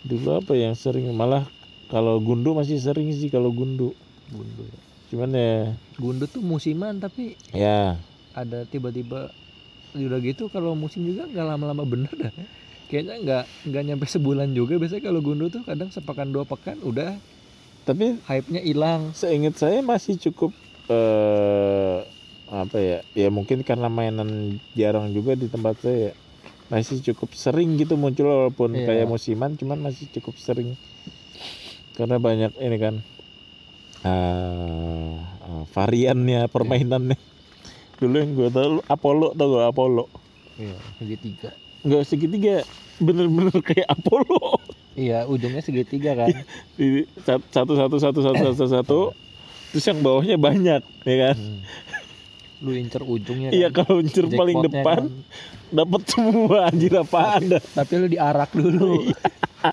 dulu 0.00 0.30
apa 0.36 0.52
yang 0.54 0.72
sering 0.72 1.10
malah 1.10 1.42
kalau 1.88 2.16
gundu 2.18 2.54
masih 2.54 2.78
sering 2.78 3.10
sih 3.10 3.26
kalau 3.26 3.50
gundu. 3.50 3.92
Gundu. 4.28 4.64
cuman 5.08 5.32
ya 5.32 5.72
Gundu 5.96 6.24
tuh 6.24 6.38
musiman 6.38 6.96
tapi 6.96 7.32
ya. 7.50 7.96
ada 8.30 8.62
tiba-tiba 8.62 9.32
udah 9.90 10.20
gitu 10.20 10.46
kalau 10.46 10.76
musim 10.76 11.02
juga 11.02 11.24
nggak 11.24 11.46
lama-lama 11.48 11.82
bener 11.82 12.12
dah. 12.14 12.32
Kayaknya 12.86 13.14
nggak 13.18 13.44
nggak 13.66 13.82
nyampe 13.84 14.06
sebulan 14.06 14.52
juga. 14.52 14.76
Biasanya 14.76 15.02
kalau 15.02 15.20
gundu 15.20 15.48
tuh 15.48 15.60
kadang 15.60 15.88
sepekan 15.88 16.28
dua 16.28 16.44
pekan 16.44 16.78
udah 16.80 17.16
tapi 17.82 18.20
hype-nya 18.22 18.60
hilang. 18.60 19.12
seingat 19.12 19.56
saya 19.56 19.80
masih 19.80 20.20
cukup 20.20 20.52
eh 20.86 22.04
apa 22.48 22.76
ya 22.76 22.98
ya 23.12 23.28
mungkin 23.28 23.60
karena 23.60 23.86
mainan 23.86 24.56
jarang 24.72 25.12
juga 25.12 25.36
di 25.36 25.46
tempat 25.46 25.76
saya 25.78 26.16
masih 26.68 27.00
cukup 27.02 27.32
sering 27.32 27.76
gitu 27.76 27.96
muncul 27.96 28.28
walaupun 28.28 28.72
Iya. 28.72 28.84
kayak 28.84 29.06
musiman 29.06 29.56
cuman 29.56 29.80
masih 29.80 30.08
cukup 30.12 30.36
sering. 30.36 30.76
Karena 31.92 32.16
banyak 32.16 32.52
ini 32.56 32.76
kan 32.76 32.94
eh 34.04 35.12
eh, 35.18 35.62
variannya 35.72 36.46
permainannya. 36.46 37.18
Dulu 37.98 38.14
yang 38.14 38.30
gue 38.32 38.48
tahu 38.48 38.78
Apollo 38.86 39.34
tau 39.34 39.46
gak 39.54 39.68
Apollo? 39.68 40.04
Iya 40.54 40.76
segitiga. 40.96 41.50
Nggak 41.82 42.02
segitiga 42.04 42.54
bener-bener 42.98 43.58
kayak 43.68 43.88
Apollo. 43.88 44.62
Iya 44.94 45.26
ujungnya 45.26 45.62
segitiga 45.62 46.14
kan. 46.14 46.30
Satu 47.24 47.42
satu 47.50 47.74
satu 47.74 47.96
satu 47.98 48.20
satu 48.22 48.40
satu 48.54 48.66
satu 48.68 49.00
terus 49.68 49.84
yang 49.84 50.00
bawahnya 50.00 50.36
banyak 50.38 50.80
ya 51.02 51.16
kan? 51.20 51.36
Hmm. 51.36 51.60
Lu 52.58 52.70
incer 52.72 53.00
ujungnya 53.00 53.50
Iya 53.50 53.68
kan. 53.68 53.84
kalau 53.84 54.00
unsur 54.00 54.26
paling 54.26 54.56
Jackpotnya 54.56 54.82
depan 54.82 54.98
kan. 54.98 55.14
dapat 55.70 56.02
semua 56.04 56.58
anjir 56.64 56.92
apaan 56.92 57.42
dah. 57.48 57.62
tapi 57.62 57.92
lu 57.96 58.06
diarak 58.06 58.50
dulu 58.50 58.88
Iya. 59.06 59.70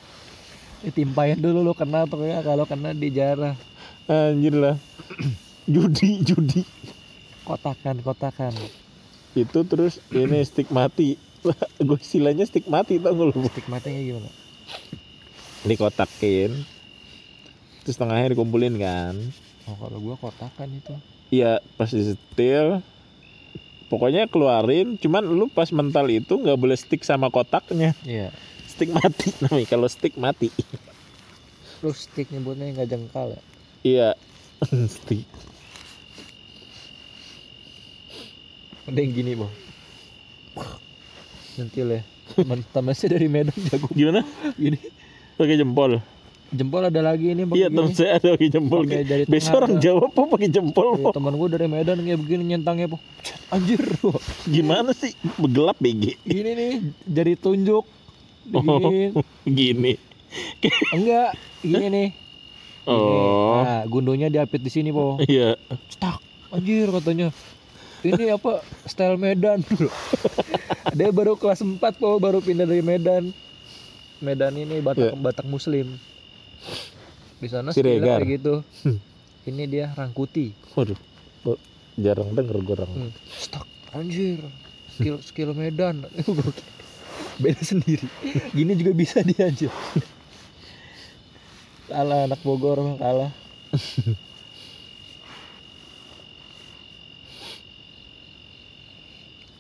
ditimpain 0.82 1.34
dulu 1.36 1.60
lu 1.62 1.74
kena 1.74 2.06
pokoknya 2.06 2.40
kalau 2.40 2.64
kena 2.64 2.92
dijarah 2.92 3.58
Anjir 4.06 4.54
lah. 4.54 4.78
judi 5.66 6.22
judi. 6.22 6.62
kotakan 7.42 7.98
kotakan 8.00 8.54
Itu 9.34 9.62
terus 9.62 9.98
ini 10.10 10.40
stick 10.42 10.70
mati. 10.70 11.18
Gue 11.82 11.98
istilahnya 11.98 12.42
stick 12.44 12.66
mati 12.66 12.96
tau 12.98 13.12
gak 13.12 13.26
lu? 13.28 13.42
stigmatanya 13.48 14.00
gimana 14.00 14.30
Dikotakin. 15.64 16.54
Terus 17.82 17.98
tengahnya 17.98 18.32
dikumpulin 18.32 18.76
kan. 18.76 19.18
oh 19.66 19.76
kalau 19.76 19.98
gua 20.00 20.16
kotakan 20.16 20.70
itu 20.72 20.94
Iya 21.34 21.62
pas 21.78 21.90
disetil 21.90 22.82
Pokoknya 23.90 24.26
keluarin 24.26 24.98
Cuman 24.98 25.26
lu 25.26 25.50
pas 25.50 25.70
mental 25.70 26.10
itu 26.10 26.38
nggak 26.38 26.58
boleh 26.58 26.78
stick 26.78 27.06
sama 27.06 27.30
kotaknya. 27.30 27.94
Iya. 28.06 28.34
Stick 28.66 28.92
mati 28.92 29.34
namanya 29.46 29.68
Kalau 29.70 29.88
stick 29.90 30.18
mati. 30.18 30.50
Lu 31.86 31.94
stick 31.94 32.30
nyebutnya 32.34 32.74
nggak 32.74 32.90
jengkal 32.90 33.34
ya? 33.34 33.42
Iya 33.86 34.10
Stick. 34.96 35.26
Mending 38.86 39.12
gini 39.14 39.34
boh 39.34 39.50
nyentil 41.56 41.88
ya. 41.88 42.02
Teman 42.36 42.60
teman 42.74 42.94
saya 42.96 43.16
dari 43.16 43.32
Medan 43.32 43.56
jago. 43.72 43.88
Gimana? 43.96 44.28
gini. 44.60 44.76
Pakai 45.40 45.60
jempol 45.60 46.00
jempol 46.56 46.82
ada 46.82 47.02
lagi 47.04 47.32
ini 47.32 47.44
Iya 47.46 47.68
gini. 47.68 47.92
saya 47.92 48.18
ada 48.18 48.34
pakai 48.34 48.50
jempol 48.50 48.82
tengah 48.88 49.52
orang. 49.54 49.78
Jawa 49.78 50.06
po 50.10 50.22
pakai 50.26 50.50
jempol? 50.50 50.88
Iya, 50.96 51.04
po. 51.04 51.10
teman 51.12 51.34
gua 51.36 51.48
dari 51.52 51.68
Medan 51.68 51.98
kayak 52.00 52.20
begini 52.20 52.44
nyentangnya 52.50 52.88
po 52.90 52.98
anjir. 53.52 53.84
Wah, 54.02 54.18
Gimana 54.48 54.92
sih? 54.92 55.12
Begelap 55.36 55.78
BG 55.78 56.18
gini 56.24 56.52
nih 56.56 56.72
jari 57.06 57.36
tunjuk. 57.36 57.84
Diginiin 58.46 59.12
Oh, 59.12 59.26
gini. 59.44 59.94
Enggak 60.92 61.34
gini 61.62 61.88
nih. 61.90 62.10
Oh. 62.86 63.66
Nah 63.66 63.82
gundonya 63.86 64.30
diapit 64.30 64.62
di 64.62 64.70
sini 64.70 64.94
po. 64.94 65.18
Iya. 65.20 65.58
Cetak 65.90 66.22
anjir 66.50 66.88
katanya. 66.94 67.30
Ini 68.06 68.38
apa? 68.38 68.62
Style 68.86 69.18
Medan. 69.18 69.66
Dia 70.98 71.10
baru 71.10 71.34
kelas 71.34 71.66
4 71.66 71.82
po 71.98 72.22
baru 72.22 72.38
pindah 72.38 72.70
dari 72.70 72.86
Medan. 72.86 73.34
Medan 74.22 74.54
ini 74.56 74.80
Batak 74.80 75.18
Batak 75.18 75.44
Muslim 75.44 75.98
di 77.40 77.48
sana 77.52 77.70
Siregar. 77.76 78.24
kayak 78.24 78.42
gitu. 78.42 78.54
Hmm. 78.86 79.00
ini 79.50 79.64
dia 79.70 79.94
Rangkuti. 79.94 80.54
Waduh 80.74 80.98
Jarang 81.96 82.36
denger 82.36 82.60
gue 82.60 82.76
orang 82.76 82.92
hmm. 82.92 83.12
stak 83.32 83.64
anjir. 83.96 84.44
Skill 85.00 85.24
skill 85.24 85.56
Medan. 85.56 86.04
Beda 87.44 87.64
sendiri. 87.64 88.08
Gini 88.52 88.76
juga 88.76 88.92
bisa 88.92 89.24
dia 89.24 89.48
anjir. 89.48 89.72
Kalah 91.88 92.28
anak 92.28 92.44
Bogor 92.44 92.84
mah 92.84 93.00
kalah. 93.00 93.32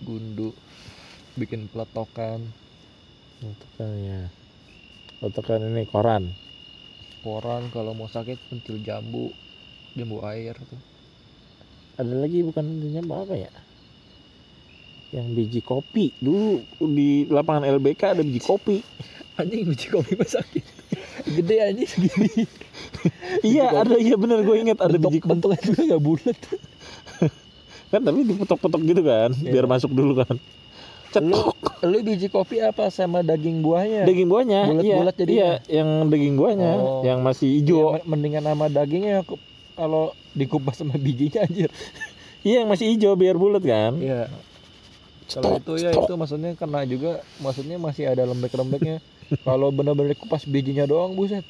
Gundu 0.03 0.51
bikin 1.39 1.71
peletokan. 1.71 2.43
Itu 3.39 3.67
kan 3.79 3.91
ya. 3.95 4.27
Itu 5.23 5.39
kan 5.39 5.63
ini 5.63 5.87
koran 5.87 6.35
koran 7.25 7.73
kalau 7.73 7.97
mau 7.97 8.05
sakit 8.05 8.37
pentil 8.53 8.77
jambu 8.85 9.33
jambu 9.97 10.21
air 10.29 10.53
tuh. 10.53 10.77
Ada 11.97 12.13
lagi 12.13 12.45
bukan 12.45 12.61
intinya 12.61 13.25
apa 13.25 13.33
ya? 13.33 13.51
Yang 15.09 15.27
biji 15.33 15.59
kopi. 15.65 16.13
Dulu 16.21 16.61
di 16.93 17.25
lapangan 17.31 17.65
LBK 17.65 18.19
ada 18.19 18.21
biji 18.21 18.43
kopi. 18.43 18.83
Anjing 19.41 19.65
biji 19.65 19.87
kopi 19.89 20.13
mah 20.13 20.29
sakit. 20.29 20.63
Gede 21.25 21.55
anjing 21.65 21.89
segini. 21.89 22.45
Iya 23.45 23.85
ada 23.85 23.95
iya 24.01 24.17
bener 24.17 24.41
gue 24.41 24.55
inget 24.57 24.77
ada 24.81 24.97
bentuk 24.97 25.09
biji 25.09 25.21
kopi. 25.23 25.29
bentuknya 25.33 25.59
juga 25.65 25.81
nggak 25.89 26.03
bulat. 26.03 26.39
Kan 27.93 28.01
tapi 28.01 28.19
dipotok-potok 28.27 28.81
gitu 28.85 29.01
kan 29.05 29.29
Iya. 29.39 29.51
Biar 29.55 29.65
masuk 29.69 29.93
dulu 29.93 30.19
kan 30.19 30.35
Cetok 31.15 31.55
lu 31.85 31.97
biji 32.01 32.27
kopi 32.27 32.59
apa 32.59 32.91
sama 32.91 33.23
daging 33.23 33.63
buahnya? 33.63 34.03
Daging 34.03 34.27
buahnya 34.27 34.59
iya, 34.59 34.69
Bulat-bulat 34.69 35.15
jadinya. 35.15 35.35
Iya 35.37 35.49
yang 35.71 35.89
daging 36.11 36.35
buahnya 36.35 36.71
Oh. 36.75 37.01
Yang 37.01 37.19
masih 37.23 37.47
Iya, 37.47 37.55
hijau 37.61 37.79
men- 37.93 38.05
mendingan 38.09 38.43
sama 38.43 38.65
dagingnya 38.67 39.15
kalau 39.75 40.03
dikupas 40.33 40.75
sama 40.75 40.99
bijinya 40.99 41.47
anjir. 41.47 41.71
Iya 42.45 42.61
yang 42.61 42.69
masih 42.69 42.93
hijau 42.93 43.17
biar 43.17 43.39
bulat 43.39 43.63
kan? 43.63 43.97
Iya. 43.97 44.29
Kalau 45.25 45.57
itu 45.57 45.73
ya 45.81 45.89
itu 45.89 46.13
maksudnya 46.13 46.53
kena 46.53 46.85
juga 46.85 47.25
maksudnya 47.41 47.81
masih 47.81 48.05
ada 48.05 48.21
lembek-lembeknya. 48.29 49.01
Kalau 49.47 49.73
benar-benar 49.73 50.13
dikupas 50.13 50.45
bijinya 50.45 50.85
doang 50.85 51.17
buset. 51.17 51.41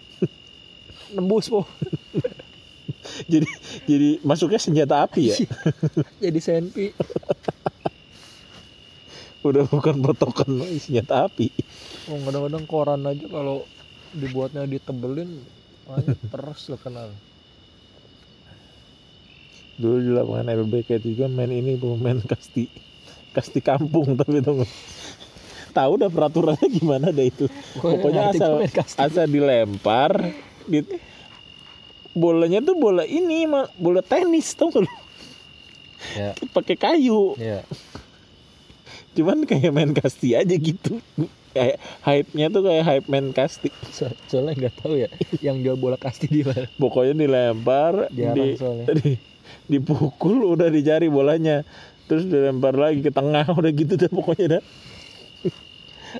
Nembus 1.11 1.51
po. 1.51 1.67
Jadi 3.31 3.45
jadi 3.85 4.09
masuknya 4.25 4.57
senjata 4.57 5.05
api 5.05 5.29
ya? 5.29 5.37
Jadi 6.17 6.39
senpi 6.41 6.89
Udah 9.45 9.69
bukan 9.69 10.01
potokan 10.01 10.57
lagi, 10.57 10.81
senjata 10.81 11.29
api 11.29 11.53
oh, 12.09 12.19
kadang-kadang 12.25 12.65
koran 12.65 13.01
aja 13.05 13.25
kalau 13.29 13.65
dibuatnya 14.15 14.65
ditebelin 14.65 15.41
terus 16.33 16.65
lo 16.73 16.77
kenal. 16.81 17.13
Dulu 19.77 19.95
di 20.01 20.11
lapangan 20.15 20.55
itu 20.81 21.13
juga 21.13 21.29
main 21.29 21.51
ini 21.51 21.77
bu, 21.77 21.93
main 21.99 22.17
kasti 22.25 22.71
kasti 23.35 23.59
kampung 23.59 24.15
tapi 24.17 24.39
tuh 24.41 24.65
tahu 25.75 25.99
dah 25.99 26.09
peraturannya 26.09 26.65
gimana 26.71 27.11
dah 27.11 27.25
itu. 27.27 27.45
Pokoknya 27.77 28.33
asal 28.33 28.65
asal 28.97 29.25
dilempar 29.29 30.33
di 30.65 30.81
bolanya 32.15 32.63
tuh 32.63 32.79
bola 32.79 33.03
ini 33.03 33.45
ma- 33.45 33.69
bola 33.75 33.99
tenis 34.01 34.55
tau 34.55 34.71
gak 34.71 34.87
lu? 34.87 34.91
Ya. 36.15 36.31
Pakai 36.55 36.79
kayu. 36.79 37.35
Ya 37.35 37.61
cuman 39.15 39.47
kayak 39.47 39.71
main 39.71 39.91
kasti 39.91 40.35
aja 40.35 40.51
gitu. 40.51 40.99
Kayak 41.51 41.79
hype-nya 42.03 42.51
tuh 42.51 42.61
kayak 42.61 42.83
hype 42.83 43.07
main 43.07 43.31
kasti. 43.31 43.71
So- 43.89 44.11
soalnya 44.27 44.53
nggak 44.59 44.75
tahu 44.77 44.99
ya 44.99 45.07
yang 45.39 45.63
jual 45.63 45.79
bola 45.79 45.95
kasti 45.95 46.27
di 46.27 46.43
mana. 46.43 46.67
Pokoknya 46.75 47.15
dilempar 47.15 48.11
jarang 48.11 48.35
di, 48.35 48.59
soalnya. 48.59 48.85
di- 48.93 49.21
dipukul 49.65 50.51
udah 50.51 50.67
dicari 50.67 51.07
bolanya. 51.07 51.63
Terus 52.05 52.27
dilempar 52.27 52.75
lagi 52.75 53.01
ke 53.01 53.09
tengah 53.09 53.47
udah 53.49 53.71
gitu 53.71 53.95
dah 53.95 54.11
pokoknya 54.11 54.59
dah. 54.59 54.63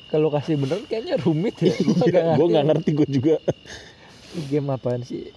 Kalau 0.07 0.27
kasih 0.27 0.55
bener 0.55 0.79
kayaknya 0.87 1.15
rumit 1.19 1.55
ya. 1.59 1.71
Gue 2.35 2.47
nggak 2.47 2.65
ngerti. 2.65 2.67
ngerti 2.67 2.89
gue 2.91 3.07
juga. 3.11 3.35
Game 4.51 4.67
apaan 4.67 5.03
sih? 5.03 5.31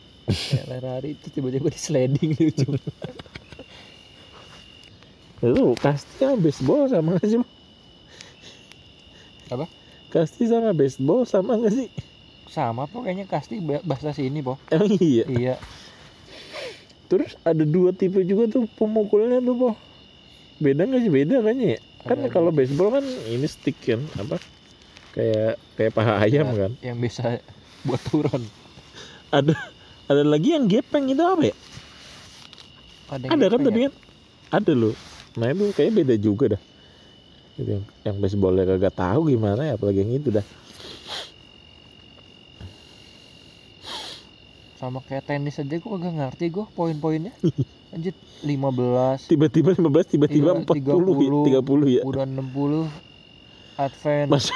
Lari 0.69 1.17
itu 1.17 1.31
tiba-tiba 1.31 1.73
di 1.73 1.81
sliding 1.81 2.31
di 2.37 2.43
ujung 2.53 2.77
itu 5.41 5.65
kasti 5.77 6.13
sama 6.19 6.37
baseball 6.37 6.83
sama 6.87 7.09
nggak 7.15 7.29
sih 7.29 7.39
Apa? 9.49 9.65
kasti 10.09 10.43
sama 10.45 10.71
baseball 10.73 11.23
sama 11.25 11.57
nggak 11.57 11.73
sih? 11.75 11.89
Sama 12.49 12.85
po 12.85 13.01
kayaknya 13.01 13.25
kasti 13.25 13.61
ba- 13.61 13.81
bahasa 13.81 14.13
sini 14.13 14.41
po 14.41 14.57
emang 14.69 14.93
iya? 14.99 15.25
Iya. 15.25 15.55
Terus 17.07 17.37
ada 17.43 17.61
dua 17.61 17.93
tipe 17.93 18.21
juga 18.23 18.49
tuh 18.51 18.65
pemukulnya 18.71 19.39
tuh 19.39 19.55
po 19.55 19.69
beda 20.59 20.85
nggak 20.85 21.01
sih? 21.01 21.13
Beda 21.13 21.41
kayaknya 21.41 21.67
ya? 21.77 21.81
Kan 22.03 22.19
Ada- 22.21 22.33
kalau 22.33 22.51
baseball 22.51 22.89
kan 22.91 23.05
ini 23.05 23.45
stick 23.45 23.77
kan 23.81 24.01
apa? 24.17 24.37
Kayak 25.13 25.57
kayak 25.77 25.93
paha 25.93 26.13
ayam 26.21 26.47
Ya, 26.47 26.57
kan? 26.59 26.73
yang 26.83 26.99
bisa 26.99 27.41
buat 27.83 28.01
turun. 28.05 28.43
Ada 29.29 29.57
ada 30.09 30.23
lagi 30.25 30.53
yang 30.53 30.65
gepeng 30.67 31.09
itu 31.09 31.21
apa 31.21 31.43
ya? 31.47 31.57
Yang 33.17 33.33
ada 33.33 33.47
kan 33.47 33.61
tadi 33.63 33.81
ya? 33.81 33.89
kan? 33.89 33.95
Ada 34.51 34.73
loh 34.73 34.97
nah 35.39 35.49
itu 35.49 35.71
kayaknya 35.73 35.95
beda 36.03 36.15
juga 36.19 36.45
dah. 36.59 36.63
Itu 37.59 37.71
yang, 37.79 37.85
yang 38.03 38.17
baseballnya 38.19 38.65
kagak 38.67 38.95
tahu 38.95 39.31
gimana 39.31 39.63
ya 39.67 39.73
apalagi 39.75 40.03
yang 40.03 40.19
itu 40.19 40.29
dah. 40.31 40.47
Sama 44.79 45.03
kayak 45.03 45.27
tenis 45.27 45.59
aja 45.59 45.77
gua 45.83 45.99
gak 45.99 46.15
ngerti 46.15 46.45
gua 46.51 46.67
poin-poinnya. 46.71 47.35
Anjir 47.95 48.13
15 48.45 49.33
tiba-tiba 49.33 49.73
15 49.73 50.13
tiba-tiba 50.13 50.51
Iya, 50.53 50.63
40 50.63 50.85
ya 51.49 51.63
30 51.65 51.97
ya. 51.99 52.03
Udah 52.05 52.25
60 52.29 52.85
advance. 53.81 54.31
Mas 54.31 54.47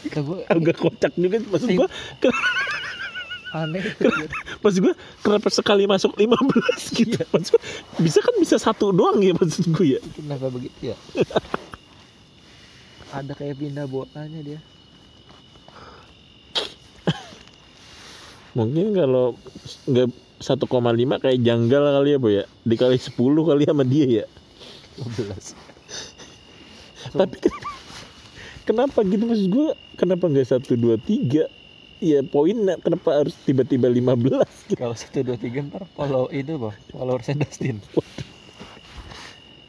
agak 0.54 0.76
kocak 0.80 1.12
juga 1.12 1.36
maksud 1.44 1.76
gua 1.76 1.88
ke- 2.18 2.32
aneh. 3.52 3.82
Maksud 4.62 4.80
gua 4.84 4.94
kenapa 5.20 5.48
sekali 5.50 5.84
masuk 5.86 6.14
15 6.14 6.30
gitu? 6.98 7.18
Maksud 7.30 7.50
gua, 7.56 7.62
bisa 7.98 8.18
kan 8.22 8.34
bisa 8.38 8.56
satu 8.58 8.94
doang 8.94 9.18
ya 9.22 9.34
maksud 9.36 9.70
gua 9.74 9.86
ya? 9.96 10.00
Kenapa 10.14 10.46
begitu 10.50 10.94
ya? 10.94 10.96
Ada 13.16 13.34
kayak 13.34 13.58
pindah 13.58 13.86
bolanya 13.90 14.40
dia. 14.40 14.60
Mungkin 18.54 18.94
kalau 18.94 19.38
nggak 19.86 20.08
1,5 20.42 21.22
kayak 21.22 21.38
janggal 21.42 21.82
kali 21.86 22.10
ya 22.14 22.18
boy 22.18 22.32
ya? 22.42 22.44
Dikali 22.66 22.98
10 22.98 23.14
kali 23.18 23.62
sama 23.66 23.84
dia 23.86 24.06
ya? 24.22 24.26
12 24.98 25.70
tapi 27.10 27.40
ken- 27.40 27.64
kenapa 28.68 29.00
gitu? 29.02 29.24
Maksud 29.26 29.48
gua 29.50 29.68
kenapa 29.96 30.28
nggak 30.28 30.46
satu 30.46 30.76
dua 30.76 31.00
tiga 31.00 31.48
ya 32.00 32.24
poinnya 32.24 32.80
kenapa 32.80 33.22
harus 33.22 33.36
tiba-tiba 33.44 33.86
15 33.86 34.72
gitu 34.72 34.74
kalau 34.80 34.96
satu 34.96 35.20
dua 35.20 35.36
tiga 35.36 35.60
ntar 35.68 35.84
follow 35.92 36.26
itu 36.32 36.56
bang. 36.56 36.74
Follower 36.90 37.20
Dustin. 37.20 37.76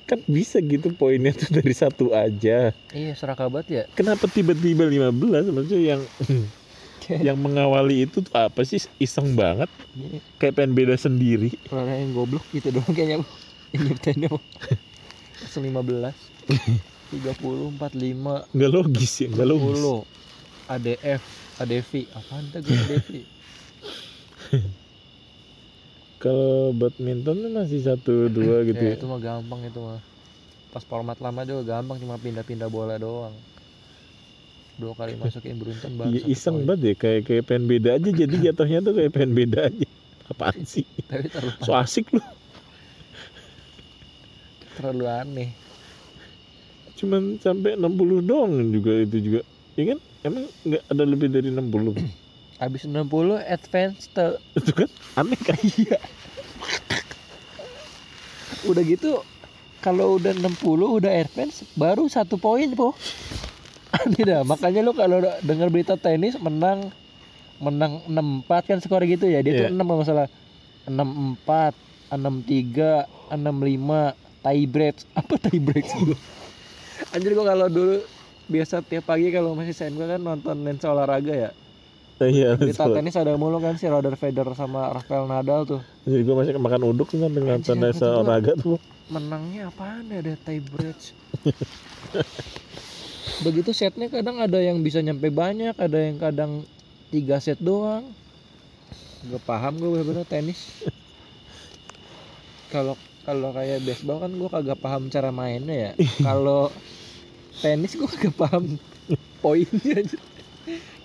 Kan 0.07 0.19
bisa 0.27 0.59
gitu 0.59 0.91
poinnya 0.95 1.35
tuh 1.35 1.51
dari 1.51 1.75
satu 1.75 2.15
aja. 2.15 2.71
Iya 2.95 3.13
serakabat 3.15 3.67
ya. 3.67 3.83
Kenapa 3.95 4.27
tiba-tiba 4.31 4.87
15 4.87 5.51
maksudnya 5.51 5.99
yang 5.99 6.01
yang 7.11 7.35
mengawali 7.35 8.07
itu 8.07 8.23
tuh 8.23 8.31
apa 8.35 8.63
sih? 8.63 8.79
Iseng 8.99 9.35
banget. 9.35 9.67
Ini 9.95 10.23
kayak 10.39 10.55
pengen 10.55 10.71
beda 10.75 10.95
sendiri. 10.95 11.51
Kalau 11.67 11.83
ada 11.83 11.99
yang 11.99 12.15
goblok 12.15 12.47
gitu 12.55 12.71
doang 12.71 12.91
kayaknya 12.95 13.23
yang 13.75 13.83
nyiptainnya 13.87 14.27
Bu. 14.31 14.39
15 15.41 16.15
30 17.11 17.75
45 17.75 18.55
nggak 18.55 18.71
logis 18.71 19.11
ya 19.19 19.27
nggak 19.27 19.47
logis. 19.51 19.79
10 19.83 20.71
ADF 20.71 21.40
ADV 21.59 21.91
apaan 22.15 22.43
tuh 22.53 22.59
gue 22.63 22.75
ADV 22.77 23.09
kalau 26.21 26.69
badminton 26.77 27.35
tuh 27.41 27.51
masih 27.51 27.81
satu 27.81 28.29
dua 28.29 28.61
gitu 28.69 28.77
ya, 28.77 28.93
ya, 28.93 28.97
itu 29.01 29.05
mah 29.09 29.17
gampang 29.17 29.65
itu 29.65 29.79
mah. 29.81 29.97
Pas 30.69 30.85
format 30.85 31.17
lama 31.17 31.41
juga 31.43 31.65
gampang 31.65 31.97
cuma 31.97 32.21
pindah-pindah 32.21 32.69
bola 32.69 33.01
doang. 33.01 33.33
Dua 34.77 34.93
kali 34.93 35.17
masukin 35.21 35.57
beruntun 35.57 35.97
baru 35.97 36.13
satu 36.13 36.29
iseng 36.29 36.57
banget 36.69 36.81
ya 36.85 36.93
kayak 36.93 37.21
kayak 37.25 37.43
pengen 37.49 37.65
beda 37.65 37.89
aja 37.97 38.09
jadi 38.21 38.35
jatuhnya 38.53 38.79
tuh 38.85 38.93
kayak 38.93 39.11
pengen 39.17 39.33
beda 39.33 39.59
aja. 39.73 39.87
Apaan 40.29 40.63
sih? 40.63 40.85
tapi 41.09 41.27
terlalu, 41.27 41.51
so 41.65 41.73
asik 41.73 42.07
lu. 42.13 42.21
Terlalu 44.77 45.05
aneh. 45.09 45.49
Cuman 46.95 47.41
sampai 47.41 47.75
60 47.75 48.29
doang 48.29 48.53
juga 48.69 48.93
itu 49.01 49.17
juga 49.19 49.41
ya 49.73 49.97
kan 49.97 49.99
emang 50.21 50.45
nggak 50.61 50.83
ada 50.87 51.03
lebih 51.03 51.27
dari 51.27 51.49
60 51.49 51.97
habis 52.61 52.83
60 52.85 53.01
advance 53.41 54.05
tuh 54.07 54.37
itu 54.57 54.71
kan 54.73 54.89
aneh 55.17 55.39
kan? 55.39 55.57
Iya. 55.77 55.97
Udah 58.61 58.83
gitu 58.85 59.25
kalau 59.81 60.21
udah 60.21 60.29
60 60.31 60.61
udah 60.77 61.11
advance 61.17 61.65
baru 61.73 62.05
satu 62.05 62.37
poin 62.37 62.69
po. 62.73 62.93
Aneh 63.97 64.23
dah. 64.23 64.41
Makanya 64.45 64.85
lu 64.85 64.93
kalau 64.93 65.19
dengar 65.41 65.67
berita 65.67 65.97
tenis 65.97 66.37
menang 66.37 66.93
menang 67.57 68.05
64 68.05 68.69
kan 68.69 68.77
skor 68.77 69.01
gitu 69.03 69.25
ya. 69.25 69.41
Dia 69.41 69.51
Iya. 69.51 69.61
tuh 69.65 69.73
6 69.73 69.81
kalau 69.81 69.97
nggak 69.97 70.09
salah 70.09 70.27
64 70.85 71.73
63 72.13 73.09
65 73.33 74.13
tie 74.45 74.65
break. 74.65 74.95
Apa 75.17 75.33
tie 75.41 75.57
break? 75.59 75.85
Sih 75.89 76.13
anjir 77.09 77.33
gua 77.33 77.49
kalau 77.49 77.65
dulu 77.65 77.97
biasa 78.51 78.83
tiap 78.83 79.07
pagi 79.07 79.31
kalau 79.31 79.55
masih 79.55 79.71
sen 79.71 79.95
gua 79.95 80.11
kan 80.11 80.21
nonton 80.21 80.67
lensa 80.67 80.91
olahraga 80.91 81.31
ya. 81.31 81.51
Iya 82.21 82.53
berita 82.53 82.85
betul. 82.85 83.01
tenis 83.01 83.17
ada 83.17 83.33
mulu 83.33 83.57
kan 83.57 83.81
si 83.81 83.89
Roger 83.89 84.13
Federer 84.13 84.53
sama 84.53 84.93
Rafael 84.93 85.25
Nadal 85.25 85.65
tuh. 85.65 85.81
Jadi 86.05 86.21
gue 86.21 86.35
masih 86.37 86.53
makan 86.61 86.81
uduk 86.93 87.09
tuh 87.09 87.17
kan 87.17 87.31
dengan 87.33 87.57
gua- 87.57 88.21
olahraga 88.21 88.53
tuh. 88.61 88.77
Menangnya 89.09 89.73
apaan 89.73 90.05
ya 90.13 90.21
ada 90.21 90.37
tie 90.37 90.61
break 90.61 90.97
begitu 93.41 93.73
setnya 93.73 94.05
kadang 94.05 94.37
ada 94.37 94.61
yang 94.61 94.85
bisa 94.85 95.01
nyampe 95.01 95.33
banyak 95.33 95.73
ada 95.73 95.97
yang 95.97 96.21
kadang 96.21 96.51
tiga 97.09 97.41
set 97.41 97.57
doang. 97.57 98.05
Gak 99.25 99.41
paham 99.49 99.81
gue 99.81 99.89
bener-bener 99.89 100.25
tenis. 100.29 100.61
Kalau 102.73 102.95
kalau 103.21 103.53
kayak 103.53 103.85
baseball 103.85 104.17
kan 104.23 104.31
gue 104.33 104.49
kagak 104.49 104.79
paham 104.81 105.09
cara 105.09 105.29
mainnya 105.29 105.75
ya. 105.75 105.91
Kalau 106.25 106.69
tenis 107.61 107.93
gue 107.93 108.09
kagak 108.09 108.33
paham 108.33 108.81
poinnya 109.39 110.01
aja. 110.01 110.17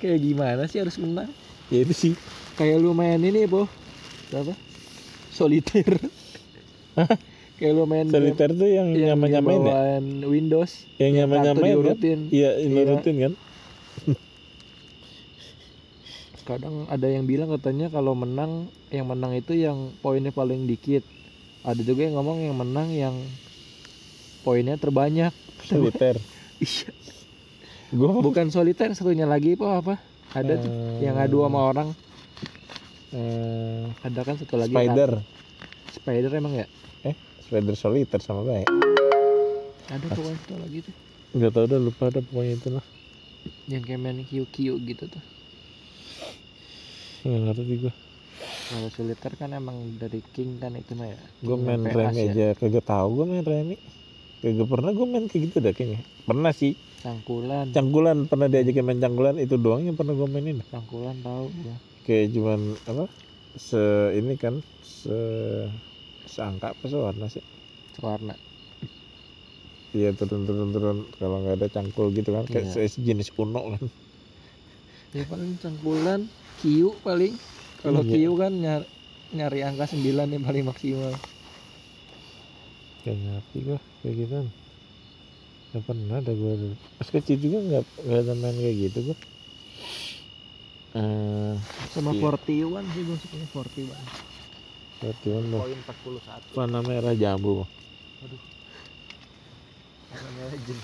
kayak 0.00 0.20
gimana 0.24 0.64
sih 0.68 0.80
harus 0.80 0.96
menang? 0.96 1.28
Ya 1.68 1.84
itu 1.84 1.92
sih. 1.92 2.12
Kayak 2.56 2.80
lu 2.80 2.96
main 2.96 3.20
ini 3.20 3.44
po 3.44 3.68
apa? 4.32 4.56
Soliter 5.30 6.00
kayak 7.56 7.72
lu 7.76 7.84
main 7.84 8.08
soliter 8.08 8.52
tuh 8.52 8.68
yang 8.68 8.96
yang 8.96 9.16
nyamain 9.20 9.40
nyamain 9.40 9.60
ya 9.64 10.28
Windows. 10.28 10.88
Yang 10.96 11.12
nyamain 11.24 11.40
kartu 11.44 11.48
nyamain 11.52 11.64
kan? 11.64 11.76
diurutin. 11.76 12.18
iya 12.32 12.50
Iya. 12.56 12.68
nurutin 12.72 13.16
kan? 13.20 13.32
Kadang 16.46 16.86
ada 16.86 17.06
yang 17.10 17.26
bilang 17.26 17.50
katanya 17.50 17.90
kalau 17.90 18.14
menang 18.14 18.70
yang 18.94 19.10
menang 19.10 19.34
itu 19.34 19.52
yang 19.56 19.92
poinnya 20.00 20.30
paling 20.30 20.64
dikit. 20.64 21.02
Ada 21.66 21.82
juga 21.82 22.06
yang 22.06 22.16
ngomong 22.16 22.46
yang 22.46 22.56
menang 22.56 22.88
yang 22.94 23.16
poinnya 24.46 24.78
terbanyak. 24.78 25.34
Soliter 25.66 26.16
iya. 26.62 26.90
Gue 27.94 28.10
bukan 28.22 28.50
soliter 28.50 28.90
satunya 28.96 29.24
lagi 29.24 29.54
po 29.54 29.70
apa? 29.70 30.00
Ada 30.34 30.58
tuh 30.58 30.72
yang 31.00 31.16
ngadu 31.16 31.46
sama 31.46 31.60
orang. 31.62 31.88
eh, 33.16 33.86
ada 34.02 34.20
kan 34.26 34.34
satu 34.36 34.58
lagi 34.58 34.74
spider. 34.74 35.22
spider 35.94 36.30
emang 36.36 36.58
ya? 36.58 36.66
Spider 37.46 37.78
soliter 37.78 38.18
sama 38.18 38.42
baik 38.42 38.66
ada 39.86 40.06
pokoknya 40.10 40.38
satu 40.42 40.54
lagi 40.58 40.78
tuh. 40.82 40.94
Nggak 41.36 41.50
tahu 41.52 41.64
udah 41.70 41.80
lupa 41.80 42.02
ada 42.10 42.20
pokoknya 42.22 42.54
itu 42.58 42.68
lah. 42.74 42.84
Yang 43.70 43.82
kayak 43.86 44.00
main 44.02 44.18
kiu 44.26 44.74
gitu 44.82 45.04
tuh. 45.06 45.22
Nggak 47.26 47.40
ngerti 47.50 47.76
gue 47.86 47.94
kalau 48.66 48.90
soliter 48.90 49.32
kan 49.38 49.54
emang 49.54 49.78
dari 49.94 50.18
king 50.34 50.58
kan 50.58 50.74
itu 50.74 50.98
mah 50.98 51.06
ya. 51.06 51.18
Gue 51.38 51.54
main 51.54 51.86
remi 51.86 52.26
ya. 52.26 52.34
aja 52.34 52.46
kagak 52.58 52.82
tahu 52.82 53.22
gue 53.22 53.26
main 53.30 53.46
remi 53.46 53.78
kagak 54.46 54.68
pernah 54.70 54.90
gue 54.94 55.06
main 55.10 55.26
kayak 55.26 55.42
gitu 55.50 55.56
dah 55.58 55.72
kayaknya. 55.74 56.00
Pernah 56.22 56.52
sih. 56.54 56.78
Cangkulan. 57.02 57.74
Canggulan 57.74 58.18
pernah 58.30 58.46
diajakin 58.46 58.84
main 58.86 59.02
canggulan 59.02 59.36
itu 59.42 59.58
doang 59.58 59.82
yang 59.82 59.98
pernah 59.98 60.14
gue 60.14 60.28
mainin. 60.30 60.62
Cangkulan 60.70 61.18
tahu 61.18 61.50
gua. 61.50 61.76
Kayak 62.06 62.26
cuman 62.38 62.60
apa 62.86 63.04
se 63.58 63.82
ini 64.14 64.34
kan 64.38 64.54
se 64.86 65.18
seangka 66.30 66.78
apa 66.78 66.84
sewarna 66.86 67.26
sih? 67.26 67.42
Warna 67.98 68.38
iya 69.96 70.12
turun 70.12 70.44
turun 70.44 70.68
turun 70.76 70.98
kalau 71.16 71.40
nggak 71.40 71.56
ada 71.56 71.68
cangkul 71.72 72.12
gitu 72.12 72.36
kan 72.36 72.44
kayak 72.44 72.68
Iya. 72.76 72.84
sejenis 72.84 73.32
uno 73.40 73.72
kan. 73.72 73.84
Ya 75.16 75.24
paling 75.24 75.56
cangkulan 75.56 76.28
kiu 76.60 76.92
paling. 77.00 77.32
Kalau 77.80 78.04
Iya. 78.04 78.12
kiu 78.12 78.32
kan 78.36 78.52
nyari, 78.52 78.86
nyari 79.32 79.60
angka 79.64 79.88
9 79.88 80.28
yang 80.36 80.44
paling 80.44 80.64
maksimal 80.68 81.16
kayak 83.06 83.18
ngerti 83.22 83.56
gue 83.62 83.78
kayak 84.02 84.14
gitu 84.18 84.34
nggak 85.66 85.82
pernah 85.84 86.16
ada 86.18 86.32
gue 86.32 86.52
dulu. 86.56 86.74
Pas 86.96 87.08
kecil 87.08 87.36
juga 87.38 87.58
nggak 87.62 87.84
nggak 88.02 88.20
ada 88.20 88.32
main 88.34 88.56
kayak 88.56 88.76
gitu 88.82 88.98
gue 89.06 89.16
eh 90.96 91.54
sama 91.92 92.10
Iya. 92.10 92.32
41 92.40 92.88
sih 92.90 93.02
gue 93.04 93.16
sukanya 93.20 93.46
41 93.52 93.94
berarti 94.96 95.26
kan 95.28 95.44
mau 95.46 95.60
poin 95.60 95.80
41 95.84 96.56
warna 96.56 96.80
merah 96.80 97.14
jambu. 97.14 97.50
Bang. 97.60 97.70
warna 100.08 100.42
legend 100.48 100.80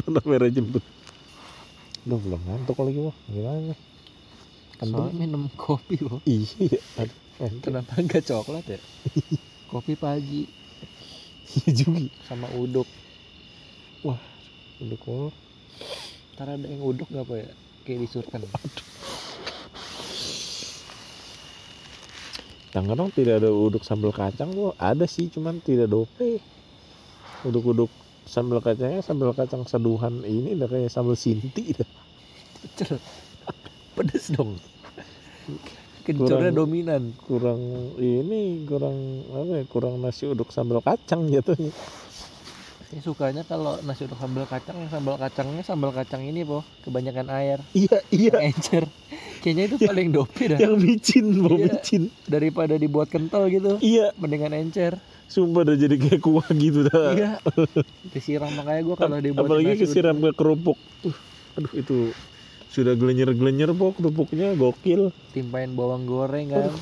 warna 0.00 0.20
merah 0.24 0.48
jembut 0.48 0.84
Duh 2.04 2.20
belum 2.20 2.40
ngantuk 2.42 2.76
lagi 2.80 3.00
wah 3.00 3.16
gimana 3.28 3.56
soalnya 3.60 3.76
Antum 4.80 5.12
minum 5.14 5.42
kopi 5.54 5.94
kok 5.96 6.20
iya 6.24 6.80
aduh. 6.98 7.18
Kenapa 7.60 7.98
enggak 7.98 8.22
coklat 8.24 8.64
ya? 8.68 8.80
Kopi 9.70 9.94
pagi 9.94 10.46
iya 11.52 11.70
juga. 11.72 12.08
Sama 12.24 12.48
uduk. 12.56 12.88
Udah 14.82 14.98
kok 14.98 15.32
ntar 16.34 16.50
ada 16.50 16.66
yang 16.66 16.82
uduk 16.82 17.06
gak 17.14 17.24
apa 17.24 17.34
ya? 17.46 17.48
Kayak 17.86 17.98
disurkan. 18.10 18.42
Tangerang 22.74 23.14
tidak 23.14 23.38
ada 23.38 23.54
uduk 23.54 23.86
sambal 23.86 24.10
kacang 24.10 24.50
tuh 24.50 24.74
ada 24.82 25.06
sih 25.06 25.30
cuman 25.30 25.62
tidak 25.62 25.94
dope. 25.94 26.42
Uduk-uduk 27.46 27.92
sambal 28.26 28.58
kacangnya 28.58 29.04
sambal 29.04 29.30
kacang 29.30 29.62
seduhan 29.68 30.26
ini 30.26 30.58
udah 30.58 30.66
kayak 30.66 30.90
sambal 30.90 31.14
sinti 31.14 31.70
dah. 31.76 31.90
Pedes 33.94 34.34
dong 34.34 34.58
kencurnya 36.04 36.52
Kurang- 36.52 36.56
dominan. 36.56 37.02
kurang 37.18 37.60
ini 37.96 38.42
kurang 38.64 38.96
apa 39.26 39.52
ya 39.54 39.64
kurang 39.66 39.94
nasi 39.98 40.24
uduk 40.24 40.48
sambal 40.48 40.78
kacang 40.78 41.26
jatuhnya 41.26 41.72
saya 42.84 43.00
sukanya 43.00 43.42
kalau 43.42 43.80
nasi 43.82 44.04
uduk 44.04 44.16
sambal 44.16 44.44
kacang 44.44 44.76
yang 44.76 44.86
sambal 44.86 45.16
kacangnya 45.16 45.62
sambal 45.62 45.90
kacang 45.90 46.22
ini 46.22 46.44
po 46.44 46.62
kebanyakan 46.80 47.26
air. 47.32 47.58
Iya 47.72 47.98
iya. 48.08 48.34
Encer. 48.44 48.86
Kayaknya 49.40 49.62
itu 49.66 49.76
paling 49.82 50.08
dope 50.08 50.44
dah. 50.46 50.56
Yang 50.56 50.74
micin 50.78 51.26
mau 51.34 51.50
Iya. 51.50 51.74
micin. 51.74 52.02
Daripada 52.24 52.76
dibuat 52.76 53.08
kental 53.08 53.50
gitu. 53.50 53.82
Iya. 53.82 54.14
Mendingan 54.14 54.54
encer. 54.54 54.94
Sumpah 55.26 55.64
udah 55.64 55.74
jadi 55.74 55.96
kayak 55.96 56.22
kuah 56.22 56.46
gitu 56.54 56.86
dah. 56.86 57.12
Iya. 57.12 57.30
Disiram 58.08 58.52
makanya 58.54 58.80
gua 58.84 58.96
kalau 58.96 59.18
dibuat 59.18 59.42
apalagi 59.42 59.74
nasi 59.74 59.80
kesiram 59.82 60.16
ke 60.16 60.30
kerupuk. 60.30 60.78
Uh, 61.02 61.16
aduh 61.56 61.72
itu 61.74 61.96
sudah 62.74 62.98
gelenyer-gelenyer 62.98 63.70
po 63.70 63.94
kerupuknya 63.94 64.50
gokil. 64.58 65.14
Timpain 65.30 65.70
bawang 65.78 66.10
goreng 66.10 66.50
kan? 66.50 66.74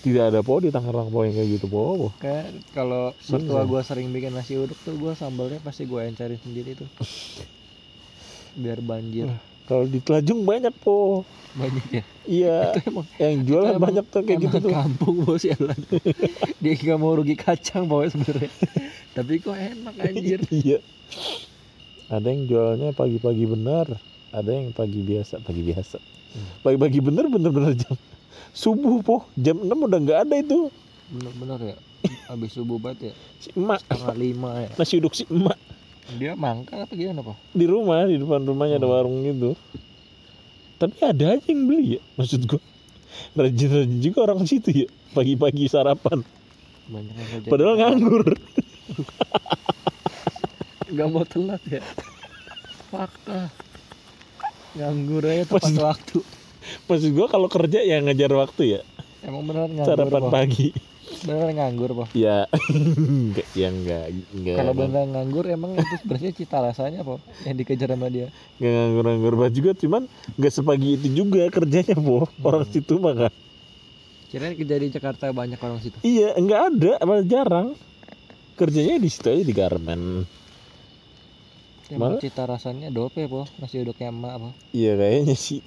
Tidak 0.00 0.32
ada 0.32 0.40
po 0.40 0.62
di 0.62 0.70
Tangerang 0.70 1.10
po 1.10 1.26
yang 1.26 1.34
kayak 1.34 1.60
gitu 1.60 1.66
po. 1.66 1.80
Po. 1.98 2.08
kayak 2.22 2.54
kalau 2.72 3.10
mertua 3.28 3.66
Sam. 3.66 3.68
gua 3.68 3.80
sering 3.82 4.08
bikin 4.14 4.32
nasi 4.32 4.56
uduk 4.56 4.78
tuh 4.86 4.94
gua 4.96 5.12
sambalnya 5.18 5.58
pasti 5.60 5.84
gua 5.84 6.06
encerin 6.06 6.38
sendiri 6.38 6.78
tuh. 6.78 6.88
Biar 8.54 8.78
banjir. 8.80 9.26
Wah. 9.26 9.42
kalau 9.66 9.84
di 9.90 9.98
Telajung 9.98 10.46
banyak 10.46 10.72
po. 10.80 11.26
Banyak 11.58 11.86
ya? 11.90 12.02
Iya. 12.30 12.58
Emang 12.86 13.06
yang 13.18 13.42
jualan 13.42 13.74
emang- 13.74 13.84
banyak 13.90 14.04
tuh 14.06 14.22
kayak 14.22 14.38
gitu 14.46 14.56
tuh. 14.62 14.70
kampung 14.70 15.16
bos 15.26 15.42
jalan 15.42 15.78
dia 16.62 16.72
nggak 16.78 16.98
mau 16.98 17.18
rugi 17.18 17.34
kacang 17.34 17.90
pokoknya 17.90 18.10
sebenarnya. 18.14 18.50
Tapi 19.18 19.32
kok 19.42 19.58
enak 19.58 19.94
anjir. 19.98 20.40
Iya. 20.48 20.78
Ada 22.06 22.26
yang 22.30 22.46
jualnya 22.46 22.88
pagi-pagi 22.94 23.44
benar 23.50 23.98
ada 24.30 24.50
yang 24.50 24.70
pagi 24.70 25.00
biasa 25.02 25.42
pagi 25.42 25.62
biasa. 25.62 25.98
Pagi-pagi 26.62 27.02
bener 27.02 27.26
bener 27.26 27.50
bener 27.50 27.74
jam 27.74 27.94
subuh 28.54 29.02
po 29.02 29.26
jam 29.34 29.58
6 29.58 29.66
udah 29.66 29.98
nggak 29.98 30.18
ada 30.26 30.34
itu. 30.38 30.70
Bener-bener 31.10 31.74
ya? 31.74 31.76
Habis 32.30 32.54
subuh 32.54 32.78
banget 32.78 33.10
ya? 33.10 33.12
Si 33.42 33.48
emak. 33.58 33.82
Setengah 33.82 34.14
lima 34.16 34.50
ya? 34.62 34.70
Nasi 34.78 35.02
uduk 35.02 35.14
si 35.14 35.26
emak. 35.26 35.58
Dia 36.18 36.34
mangkal 36.34 36.86
apa 36.86 36.94
gimana 36.94 37.22
pak 37.22 37.38
di 37.54 37.66
rumah 37.70 38.02
di 38.02 38.18
depan 38.18 38.42
rumahnya 38.42 38.82
ada 38.82 38.86
Hmm. 38.90 38.94
warung 38.98 39.22
gitu 39.22 39.54
tapi 40.80 40.96
ada 41.06 41.36
aja 41.36 41.44
yang 41.44 41.68
beli 41.68 41.98
ya 41.98 42.00
maksud 42.16 42.46
gua. 42.48 42.62
Rajin-rajin 43.36 44.00
juga 44.00 44.18
orang 44.30 44.46
situ 44.48 44.86
ya 44.86 44.88
pagi-pagi 45.12 45.68
sarapan. 45.68 46.24
Padahal 47.46 47.78
nganggur. 47.78 48.26
Nggak 50.90 51.06
mau 51.10 51.22
telat 51.22 51.62
ya? 51.70 51.82
Fakta 52.90 53.46
nganggur 54.72 55.22
aja 55.24 55.44
tepat 55.44 55.62
Maksud- 55.64 55.82
waktu. 55.82 56.18
maksud 56.86 57.10
gua 57.10 57.26
kalau 57.26 57.46
kerja 57.46 57.80
ya 57.80 57.98
ngejar 57.98 58.30
waktu 58.32 58.62
ya. 58.68 58.80
Emang 59.20 59.42
beneran 59.42 59.72
nganggur 59.72 59.90
sarapan 59.90 60.22
Pak? 60.22 60.32
pagi. 60.32 60.68
Beneran 61.20 61.52
nganggur 61.52 61.90
pak 61.92 62.08
ya 62.12 62.46
enggak 63.02 63.48
ya 63.52 63.68
enggak 63.68 64.04
enggak. 64.30 64.56
Kalau 64.56 64.72
beneran 64.72 65.08
nganggur 65.10 65.44
emang 65.44 65.74
itu 65.74 65.94
sebenarnya 65.98 66.30
cita 66.32 66.56
rasanya 66.60 67.00
po 67.02 67.18
yang 67.42 67.56
dikejar 67.56 67.90
sama 67.90 68.06
dia? 68.06 68.30
Nggak 68.56 68.72
nganggur-nganggur 68.72 69.34
banget 69.36 69.54
juga 69.54 69.70
cuman 69.76 70.02
nggak 70.38 70.52
sepagi 70.52 70.88
itu 70.94 71.06
juga 71.12 71.42
kerjanya 71.48 71.96
po 71.98 72.24
orang 72.40 72.62
Hmm. 72.62 72.72
situ 72.72 72.94
mah 72.96 73.14
kan 73.18 73.32
kirain 74.30 74.54
kerja 74.54 74.76
di 74.76 74.88
Jakarta 74.88 75.24
banyak 75.28 75.58
orang 75.58 75.78
situ? 75.78 75.98
Iya 76.00 76.38
nggak 76.38 76.60
ada 76.70 76.92
malah 77.02 77.26
jarang. 77.26 77.68
Kerjanya 78.54 78.96
di 78.96 79.08
situ 79.08 79.26
aja 79.26 79.42
di 79.42 79.50
garmen 79.50 80.22
Malah- 81.98 82.22
cita 82.22 82.46
rasanya 82.46 82.92
dope 82.92 83.24
po. 83.26 83.48
Nasi 83.58 83.80
uduknya 83.80 84.12
emak 84.12 84.34
po. 84.38 84.48
Iya 84.70 84.94
kayaknya 84.94 85.34
sih. 85.34 85.58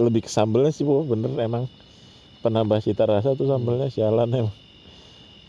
Lebih 0.00 0.26
ke 0.26 0.30
sambelnya 0.32 0.74
sih 0.74 0.82
po. 0.82 1.04
Bener 1.04 1.30
emang. 1.38 1.70
Penambah 2.42 2.82
cita 2.82 3.06
rasa 3.06 3.36
tuh 3.38 3.46
sambelnya 3.46 3.86
sialan 3.86 4.30
emang. 4.32 4.56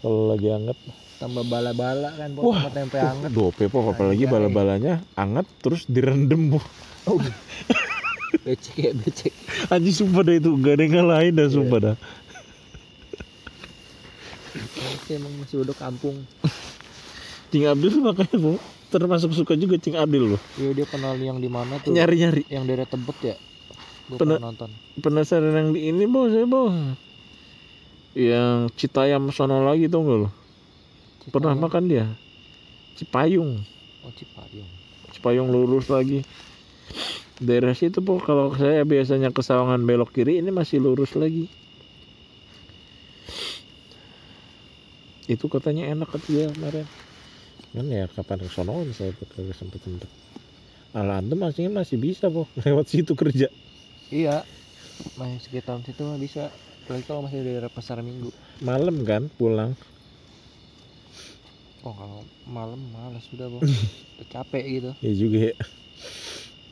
Kalau 0.02 0.30
lagi 0.30 0.50
anget. 0.52 0.78
Tambah 1.18 1.44
bala-bala 1.48 2.16
kan 2.16 2.30
po. 2.32 2.54
Wah, 2.54 2.70
tempe 2.70 3.02
hangat 3.02 3.32
dope 3.34 3.66
po. 3.68 3.84
Apalagi 3.88 4.24
Anjay. 4.24 4.32
bala-balanya 4.32 4.94
anget 5.16 5.48
terus 5.60 5.90
direndam 5.90 6.54
po. 6.54 6.60
Becek 8.46 8.78
ya 8.78 8.92
becek. 8.94 9.34
Anjing 9.74 9.96
sumpah 10.06 10.22
dah 10.22 10.36
itu. 10.38 10.54
Gak 10.62 10.78
ada 10.78 10.82
yang 10.86 10.94
ngalahin 11.02 11.34
dah 11.34 11.48
sumpah 11.50 11.80
dah. 11.82 11.96
Nanti 14.80 15.12
emang 15.18 15.34
nasi 15.42 15.56
uduk 15.58 15.78
kampung. 15.78 16.14
Cing 17.50 17.66
Abdul 17.66 18.06
makanya 18.06 18.38
po 18.38 18.54
termasuk 18.90 19.32
suka 19.32 19.54
juga 19.54 19.78
Cing 19.78 19.96
Abdul 19.96 20.36
loh. 20.36 20.42
Iya 20.58 20.74
dia 20.74 20.86
kenal 20.90 21.14
yang 21.16 21.38
di 21.38 21.46
mana 21.46 21.78
tuh? 21.78 21.94
Nyari-nyari. 21.94 22.46
Yang 22.50 22.64
daerah 22.66 22.88
Tebet 22.90 23.18
ya? 23.22 23.36
Gue 24.10 24.18
Pernah- 24.18 24.42
pernah 24.42 24.50
nonton. 24.50 24.70
penasaran 25.00 25.54
yang 25.54 25.70
di 25.70 25.94
ini 25.94 26.10
bos 26.10 26.34
saya 26.34 26.50
bos 26.50 26.74
yang 28.18 28.68
Citayam 28.74 29.30
sono 29.30 29.62
lagi 29.62 29.86
tuh 29.86 30.02
nggak 30.02 30.18
lo? 30.18 30.30
Pernah 31.30 31.54
Cipayung. 31.54 31.62
makan 31.62 31.84
dia? 31.86 32.06
Cipayung. 32.98 33.52
Oh 34.02 34.12
Cipayung. 34.12 34.70
Cipayung 35.14 35.48
lurus 35.54 35.88
lagi. 35.88 36.26
Daerah 37.38 37.72
situ 37.72 38.02
po 38.02 38.18
kalau 38.18 38.52
saya 38.58 38.82
biasanya 38.84 39.30
ke 39.30 39.40
Sawangan 39.40 39.86
belok 39.86 40.12
kiri 40.12 40.42
ini 40.42 40.50
masih 40.50 40.82
lurus 40.82 41.14
lagi. 41.14 41.46
Itu 45.30 45.46
katanya 45.46 45.86
enak 45.94 46.10
dia 46.26 46.50
kemarin 46.50 46.90
kan 47.70 47.86
ya 47.86 48.10
kapan 48.10 48.42
ke 48.42 48.50
sono 48.50 48.82
saya 48.98 49.14
kagak 49.14 49.54
sempet 49.54 49.82
sempet 49.86 50.10
ala 50.90 51.22
antum 51.22 51.38
masih 51.38 51.70
masih 51.70 52.02
bisa 52.02 52.34
po 52.34 52.50
lewat 52.66 52.90
situ 52.90 53.14
kerja. 53.14 53.48
Iya. 54.10 54.42
Masih 55.16 55.38
sekitar 55.40 55.80
situ 55.86 56.02
mah 56.02 56.18
bisa. 56.18 56.50
Apalagi 56.86 57.06
kalau 57.06 57.22
masih 57.30 57.46
di 57.46 57.54
daerah 57.54 57.70
pasar 57.70 58.02
minggu. 58.02 58.34
Malam 58.66 59.06
kan 59.06 59.30
pulang. 59.38 59.78
Oh 61.86 61.96
kalau 61.96 62.26
malam 62.44 62.82
malas 62.92 63.24
sudah 63.30 63.48
bos 63.48 63.64
capek 64.34 64.64
gitu. 64.82 64.92
Ya 65.06 65.14
juga 65.14 65.38
ya. 65.54 65.56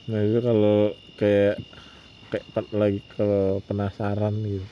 Nah 0.09 0.19
itu 0.25 0.39
kalau 0.41 0.77
kayak 1.15 1.55
kayak 2.33 2.45
lagi 2.73 2.99
kalau 3.13 3.61
penasaran 3.69 4.35
gitu. 4.43 4.65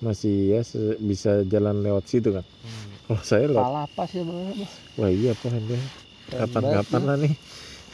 Masih 0.00 0.56
ya 0.56 0.60
bisa 0.98 1.44
jalan 1.44 1.84
lewat 1.84 2.08
situ 2.08 2.32
kan. 2.32 2.44
Hmm. 2.64 2.95
Kalau 3.06 3.22
saya 3.22 3.46
lewat 3.46 3.62
palapas 3.62 4.10
ya 4.10 4.22
bos 4.26 4.72
wah 4.98 5.10
iya 5.10 5.30
apa 5.32 5.46
Keren 5.46 5.82
kapan-kapan 6.26 7.02
lah 7.06 7.16
nih 7.22 7.34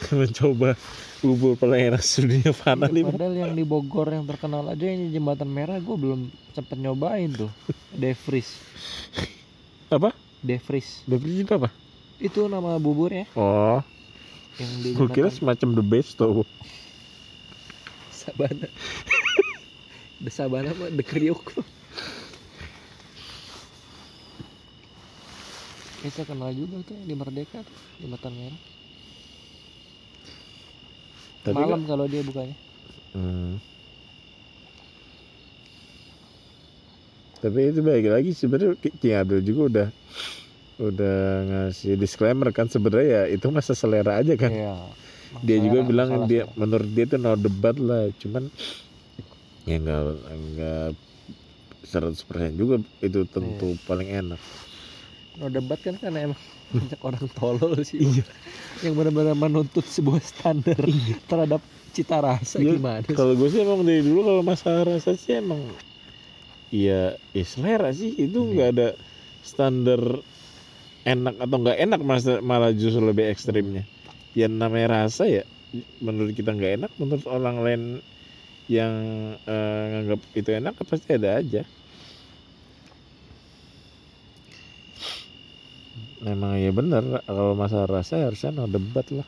mencoba 0.19 0.75
bubur 1.23 1.55
peleras 1.55 2.19
dunia 2.19 2.49
ya. 2.49 2.51
fana 2.51 2.89
nih 2.91 3.05
padahal 3.07 3.35
yang 3.37 3.53
di 3.55 3.63
Bogor 3.63 4.11
yang 4.11 4.25
terkenal 4.27 4.65
aja 4.67 4.83
ini 4.89 5.13
jembatan 5.13 5.47
merah 5.47 5.79
gue 5.79 5.95
belum 5.95 6.27
sempet 6.51 6.75
nyobain 6.75 7.31
tuh. 7.31 7.51
Devries 8.01 8.59
apa? 9.93 10.11
Devries 10.41 11.05
beli 11.05 11.45
juga 11.45 11.61
apa? 11.61 11.69
Itu 12.19 12.49
nama 12.49 12.75
buburnya. 12.81 13.29
Oh. 13.37 13.79
Yang 14.59 14.71
di 14.81 14.89
gue 14.97 15.07
kira 15.09 15.29
semacam 15.31 15.69
the 15.77 15.85
best 15.85 16.17
tuh 16.17 16.45
Sabana. 18.11 18.67
The 20.23 20.31
Sabana 20.31 20.71
mah 20.79 20.87
The 20.87 21.03
Kriuk 21.03 21.51
Kita 26.03 26.27
kenal 26.27 26.51
juga 26.51 26.83
tuh 26.83 26.99
di 26.99 27.15
Merdeka 27.15 27.63
tuh 27.63 27.77
Jembatan 27.97 28.33
Merah 28.35 28.61
tapi 31.43 31.59
Malam 31.59 31.83
kalau 31.83 32.05
dia 32.07 32.23
bukanya 32.23 32.55
Hmm. 33.13 33.61
Tapi 37.37 37.69
itu 37.69 37.85
baik 37.85 38.09
lagi 38.09 38.31
sebenarnya 38.33 38.73
Ki- 38.79 38.95
King 38.97 39.15
Abdul 39.21 39.41
juga 39.45 39.61
udah 39.69 39.87
udah 40.81 41.17
ngasih 41.45 41.93
disclaimer 41.93 42.49
kan 42.49 42.65
sebenarnya 42.65 43.05
ya 43.05 43.37
itu 43.37 43.53
masa 43.53 43.77
selera 43.77 44.17
aja 44.17 44.33
kan. 44.33 44.49
Iya 44.49 44.73
Dia 45.45 45.57
juga 45.61 45.85
bilang 45.85 46.25
dia 46.25 46.49
menurut 46.57 46.89
dia 46.89 47.05
tuh 47.05 47.21
no 47.21 47.37
debat 47.37 47.77
lah, 47.77 48.09
cuman 48.17 48.49
ya 49.69 49.77
enggak 49.77 50.01
enggak 50.31 50.89
100% 51.85 52.57
juga 52.57 52.81
itu 52.97 53.29
tentu 53.29 53.77
Iya. 53.77 53.83
paling 53.85 54.09
enak. 54.09 54.41
No 55.33 55.49
debat 55.49 55.81
kan 55.81 55.97
karena 55.97 56.29
emang 56.29 56.41
banyak 56.69 56.99
orang 57.01 57.25
tolol 57.33 57.73
sih 57.81 58.01
Iya. 58.01 58.23
Yang 58.85 58.93
benar-benar 58.97 59.35
menuntut 59.37 59.85
sebuah 59.85 60.21
standar 60.21 60.77
Terhadap 61.29 61.61
cita 61.93 62.21
rasa 62.21 62.57
Iya, 62.61 62.77
gimana? 62.77 63.05
Kalau 63.09 63.33
gue 63.33 63.49
sih 63.49 63.61
emang 63.61 63.81
dari 63.81 64.01
dulu 64.01 64.21
kalau 64.25 64.43
masalah 64.45 64.85
rasa 64.93 65.17
sih 65.17 65.37
emang 65.37 65.61
Iya, 66.73 67.21
ya 67.37 67.43
selera 67.45 67.93
sih 67.93 68.09
itu 68.17 68.33
Hmm. 68.41 68.57
nggak 68.57 68.69
ada 68.73 68.87
standar 69.45 70.01
enak 71.05 71.35
atau 71.37 71.57
nggak 71.61 71.77
enak 71.83 71.99
malah 72.01 72.39
malah 72.41 72.71
justru 72.73 73.03
lebih 73.03 73.29
ekstrimnya. 73.29 73.85
Ya 74.33 74.49
namanya 74.49 75.05
rasa 75.05 75.29
ya 75.29 75.45
menurut 76.01 76.33
kita 76.33 76.49
nggak 76.49 76.73
enak, 76.81 76.91
menurut 76.97 77.25
orang 77.29 77.57
lain 77.61 77.81
yang 78.65 78.93
eh, 79.45 79.83
nganggap 79.93 80.21
itu 80.33 80.49
enak 80.49 80.73
pasti 80.81 81.13
ada 81.13 81.37
aja. 81.37 81.61
Memang 86.23 86.55
ya 86.55 86.71
bener 86.71 87.03
kalau 87.27 87.51
masalah 87.51 87.99
rasa 87.99 88.23
harusnya 88.23 88.55
no 88.55 88.63
debat 88.71 89.03
lah. 89.11 89.27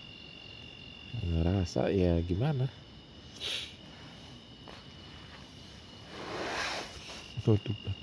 Rasa 1.43 1.91
ya 1.91 2.15
gimana? 2.23 2.71
No 7.43 7.59
debat. 7.59 7.95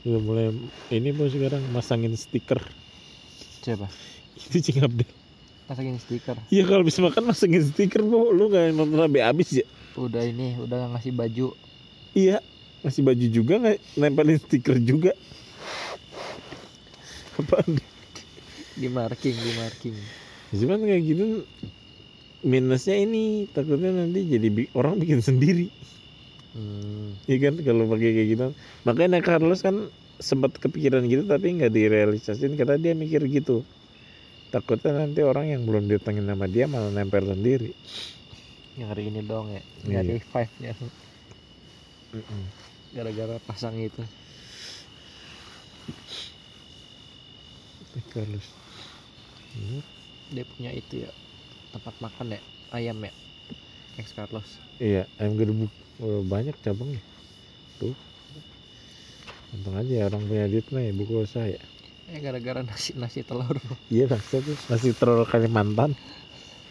Udah 0.00 0.20
mulai 0.22 0.46
ini 0.88 1.12
bos 1.12 1.28
sekarang 1.28 1.60
masangin 1.76 2.16
stiker 2.16 2.56
Coba 3.60 3.84
itu 4.32 4.56
Cing 4.64 4.80
Abdel. 4.80 5.04
Pasangin 5.68 6.00
stiker 6.00 6.40
Iya 6.48 6.64
kalau 6.64 6.80
bisa 6.80 7.04
makan 7.04 7.28
masangin 7.28 7.60
stiker 7.68 8.00
bu, 8.00 8.32
lu 8.32 8.48
nggak 8.48 8.72
nonton 8.72 8.96
sampai 8.96 9.20
habis 9.20 9.52
ya? 9.52 9.66
Udah 10.00 10.24
ini 10.24 10.56
Udah 10.56 10.88
ngasih 10.96 11.12
baju 11.12 11.52
Iya, 12.16 12.40
masih 12.80 13.04
baju 13.04 13.26
juga 13.28 13.54
nggak 13.60 13.78
nempelin 14.00 14.38
stiker 14.40 14.80
juga. 14.82 15.12
Apaan? 17.40 17.80
Di 18.76 18.88
marking 18.88 19.36
Di 19.36 19.52
marking 19.56 19.96
Cuman 20.50 20.82
kayak 20.82 21.02
gitu 21.06 21.24
minusnya 22.40 22.96
ini 22.96 23.44
takutnya 23.52 23.92
nanti 23.92 24.24
jadi 24.26 24.48
bi- 24.48 24.72
orang 24.72 24.96
bikin 24.98 25.20
sendiri. 25.20 25.68
hmm. 26.56 27.28
Iya 27.28 27.36
kan 27.50 27.54
kalau 27.62 27.84
pakai 27.86 28.10
kayak 28.16 28.28
gitu. 28.34 28.46
Makanya 28.88 29.20
Carlos 29.22 29.60
kan 29.62 29.92
sempat 30.20 30.52
kepikiran 30.60 31.08
gitu 31.08 31.24
tapi 31.24 31.56
nggak 31.56 31.72
direalisasin 31.72 32.56
karena 32.58 32.76
dia 32.80 32.92
mikir 32.96 33.22
gitu. 33.28 33.62
Takutnya 34.50 35.06
nanti 35.06 35.22
orang 35.22 35.54
yang 35.54 35.62
belum 35.62 35.86
ditengin 35.86 36.26
sama 36.26 36.50
dia 36.50 36.66
malah 36.66 36.90
nempel 36.90 37.22
sendiri. 37.22 37.70
Nyari 38.80 39.02
ini 39.12 39.20
dong 39.26 39.52
ya 39.52 39.62
Iya. 39.86 40.02
Nyari 40.02 40.16
five 40.24 40.52
nya 40.62 40.72
Gara-gara 42.90 43.38
pasang 43.46 43.78
itu 43.78 44.02
Carlos. 48.14 48.46
Hmm. 49.50 49.82
dia 50.30 50.46
punya 50.46 50.70
itu 50.70 51.02
ya 51.02 51.10
tempat 51.74 51.94
makan 51.98 52.38
ya 52.38 52.40
ayam 52.70 53.02
ya 53.02 53.10
Next 53.98 54.14
Carlos. 54.14 54.46
Iya, 54.78 55.10
ayam 55.18 55.34
gerebek 55.34 55.72
Oh, 56.00 56.24
banyak 56.24 56.56
cabangnya. 56.64 56.96
Tuh. 57.76 57.92
Untung 59.52 59.76
aja 59.76 60.08
orang 60.08 60.24
punya 60.24 60.48
duit 60.48 60.64
mah 60.72 60.80
ya 60.80 60.96
buku 60.96 61.28
usaha 61.28 61.44
ya. 61.44 61.60
Eh 62.08 62.24
gara-gara 62.24 62.64
nasi 62.64 62.96
nasi 62.96 63.20
telur. 63.20 63.60
Iya 63.92 64.08
nasi 64.08 64.96
telur 64.96 65.28
Kalimantan. 65.28 65.92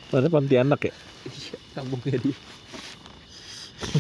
Mana 0.09 0.27
Pontianak 0.33 0.81
ya? 0.81 0.93
Iya, 1.29 1.57
kampungnya 1.77 2.17
dia. 2.17 2.37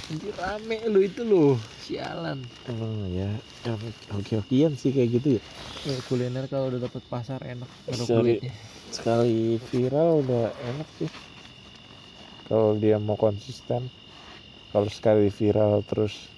Anjir 0.09 0.35
rame 0.35 0.77
lu 0.91 0.99
itu 0.99 1.21
lu. 1.23 1.55
Sialan. 1.85 2.39
Emang 2.67 3.07
ya, 3.15 3.29
ya 3.63 3.73
oke-okean 4.11 4.73
sih 4.75 4.91
kayak 4.91 5.09
gitu 5.19 5.27
ya. 5.39 5.41
Ya, 5.87 5.95
kuliner 6.11 6.45
kalau 6.51 6.67
udah 6.73 6.81
dapet 6.83 7.03
pasar 7.07 7.39
enak 7.45 7.69
baru 7.87 8.03
Sorry. 8.03 8.35
kulitnya. 8.43 8.53
Sekali 8.91 9.55
viral 9.71 10.09
udah 10.27 10.43
enak 10.59 10.87
sih. 10.99 11.09
Kalau 12.51 12.75
dia 12.75 12.97
mau 12.99 13.15
konsisten. 13.15 13.87
Kalau 14.69 14.89
sekali 14.91 15.33
viral 15.33 15.81
terus 15.87 16.29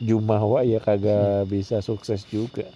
jumawa 0.00 0.62
ya 0.64 0.78
kagak 0.80 1.48
bisa 1.50 1.80
sukses 1.80 2.24
juga. 2.28 2.68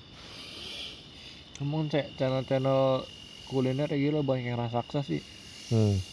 Ngomong 1.60 1.92
cek 1.92 2.16
channel-channel 2.16 3.04
kuliner 3.52 3.88
ya 3.92 3.98
gila 4.00 4.20
banyak 4.24 4.50
yang 4.50 4.58
raksasa 4.60 5.00
sih. 5.04 5.20
Hmm. 5.70 6.09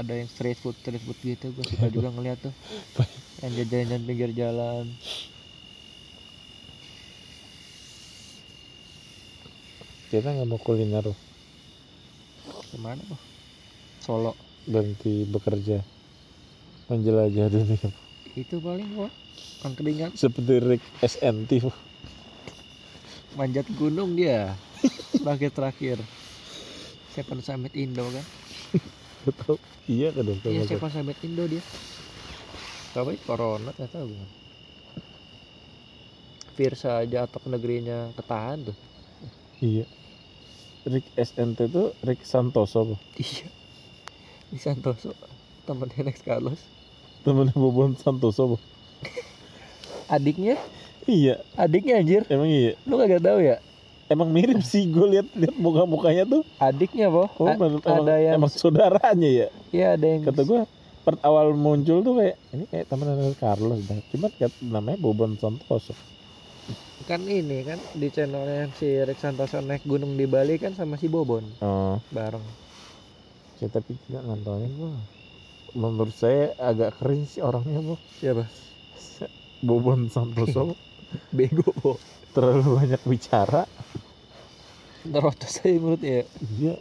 Ada 0.00 0.12
yang 0.16 0.28
street 0.32 0.56
food, 0.64 0.76
street 0.80 1.02
food 1.04 1.18
gitu. 1.20 1.52
Gue 1.52 1.64
suka 1.68 1.92
juga 1.92 2.08
ngeliat 2.08 2.40
tuh. 2.40 2.54
yang 3.44 3.52
jajan-jajan 3.52 4.02
pinggir 4.08 4.30
jalan. 4.32 4.88
Kita 10.08 10.32
nggak 10.32 10.48
mau 10.48 10.56
kuliner 10.56 11.04
loh. 11.04 11.18
Ke 12.72 12.76
mana 12.80 13.04
tuh? 13.04 13.20
Solo. 14.00 14.32
berhenti 14.68 15.24
bekerja 15.24 15.80
menjelajah 16.92 17.48
dunia 17.48 17.90
Itu 18.36 18.60
paling 18.60 18.92
gua 18.92 19.08
angkringan 19.64 20.12
seperti 20.12 20.60
Rick 20.60 20.84
SNT 21.00 21.64
manjat 23.38 23.66
gunung 23.78 24.18
dia. 24.18 24.58
Terakhir-terakhir. 25.14 26.02
Seven 27.14 27.38
Summit 27.42 27.74
Indo 27.74 28.06
kan? 28.06 28.26
Betul. 29.20 29.56
iya 29.84 30.08
kan 30.10 30.24
dokter 30.24 30.48
Iya. 30.50 30.64
Seven 30.64 30.90
Summit 30.90 31.18
Indo 31.20 31.44
dia. 31.44 31.60
Tapi 32.90 33.14
corona 33.22 33.70
tahu 33.70 34.06
gimana. 34.08 34.32
Virsa 36.56 37.00
aja 37.00 37.24
atap 37.24 37.46
negerinya 37.46 38.12
ketahan 38.12 38.68
tuh. 38.68 38.76
iya 39.60 39.84
Rick 40.84 41.04
SNT 41.14 41.68
itu 41.68 41.92
Rick 42.00 42.24
Santoso 42.24 42.84
Bro. 42.84 42.96
Iya. 43.16 43.48
Di 44.48 44.58
Santoso 44.58 45.12
temennya 45.64 46.00
Next 46.02 46.24
Carlos. 46.24 46.60
temennya 47.20 47.52
Bobon 47.52 47.94
Santoso 47.94 48.56
Bro. 48.56 48.58
Adiknya, 50.08 50.58
iya 51.06 51.38
adiknya 51.54 52.02
anjir. 52.02 52.26
emang 52.26 52.50
iya 52.50 52.74
Lu 52.82 52.98
kagak 52.98 53.22
tahu 53.22 53.38
ya? 53.38 53.62
Emang 54.10 54.28
mirip 54.34 54.58
sih 54.66 54.90
gue 54.90 55.06
lihat 55.06 55.26
lihat 55.38 55.54
muka 55.54 55.86
mukanya 55.86 56.26
tuh. 56.26 56.42
Adiknya, 56.58 57.06
Boh. 57.08 57.30
oh, 57.38 57.46
A- 57.46 57.54
emang, 57.54 57.78
ada 57.78 58.14
yang 58.18 58.34
emang 58.42 58.50
saudaranya 58.50 59.30
ya? 59.30 59.48
Iya, 59.70 59.86
ada 59.94 60.06
yang 60.10 60.20
kata 60.26 60.42
gue 60.42 60.60
per 61.00 61.16
awal 61.24 61.56
muncul 61.56 62.04
tuh 62.04 62.18
kayak 62.18 62.36
ini 62.52 62.64
kayak 62.68 62.86
temennya 62.90 63.32
Carlos 63.38 63.80
dah. 63.86 63.98
Cuman 64.12 64.30
kayak 64.34 64.52
namanya 64.60 64.98
Bobon 64.98 65.38
Santoso. 65.38 65.94
Kan 67.08 67.24
ini 67.24 67.64
kan 67.64 67.80
di 67.96 68.12
channelnya 68.12 68.68
si 68.76 69.00
Rick 69.00 69.22
Santoso 69.22 69.62
naik 69.64 69.86
gunung 69.88 70.18
di 70.18 70.28
Bali 70.28 70.60
kan 70.60 70.76
sama 70.76 71.00
si 71.00 71.08
Bobon. 71.08 71.46
Oh. 71.64 71.96
Bareng. 72.12 72.44
ya 73.60 73.68
tapi 73.68 73.92
tidak 74.08 74.24
nontonin 74.24 74.72
gua. 74.76 74.92
Menurut 75.76 76.16
saya 76.16 76.56
agak 76.58 76.98
keren 76.98 77.28
sih 77.28 77.44
orangnya 77.44 77.78
bu 77.78 77.94
Siapa? 78.18 78.44
Bobon 79.60 80.08
Santoso. 80.08 80.74
Bego, 81.36 81.74
Boh. 81.82 81.98
Terlalu 82.34 82.78
banyak 82.78 83.02
bicara 83.06 83.62
Terotos 85.00 85.64
aja 85.64 85.80
mulutnya 85.80 86.22
ya. 86.22 86.24
iya 86.60 86.74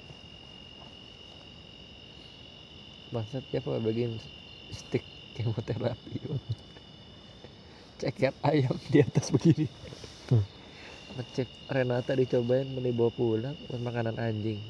Bangsat 3.09 3.41
siapa 3.49 3.81
bagian 3.81 4.13
stick 4.69 5.01
kemoterapi. 5.33 6.13
Boh. 6.29 6.37
Ceker 7.97 8.37
ayam 8.45 8.75
di 8.93 9.01
atas 9.01 9.33
begini. 9.33 9.65
Hmm. 10.29 10.45
Ngecek 11.17 11.49
Renata 11.73 12.13
dicobain 12.13 12.69
mau 12.69 12.85
dibawa 12.85 13.09
pulang 13.09 13.57
buat 13.65 13.81
makanan 13.81 14.21
anjing. 14.21 14.61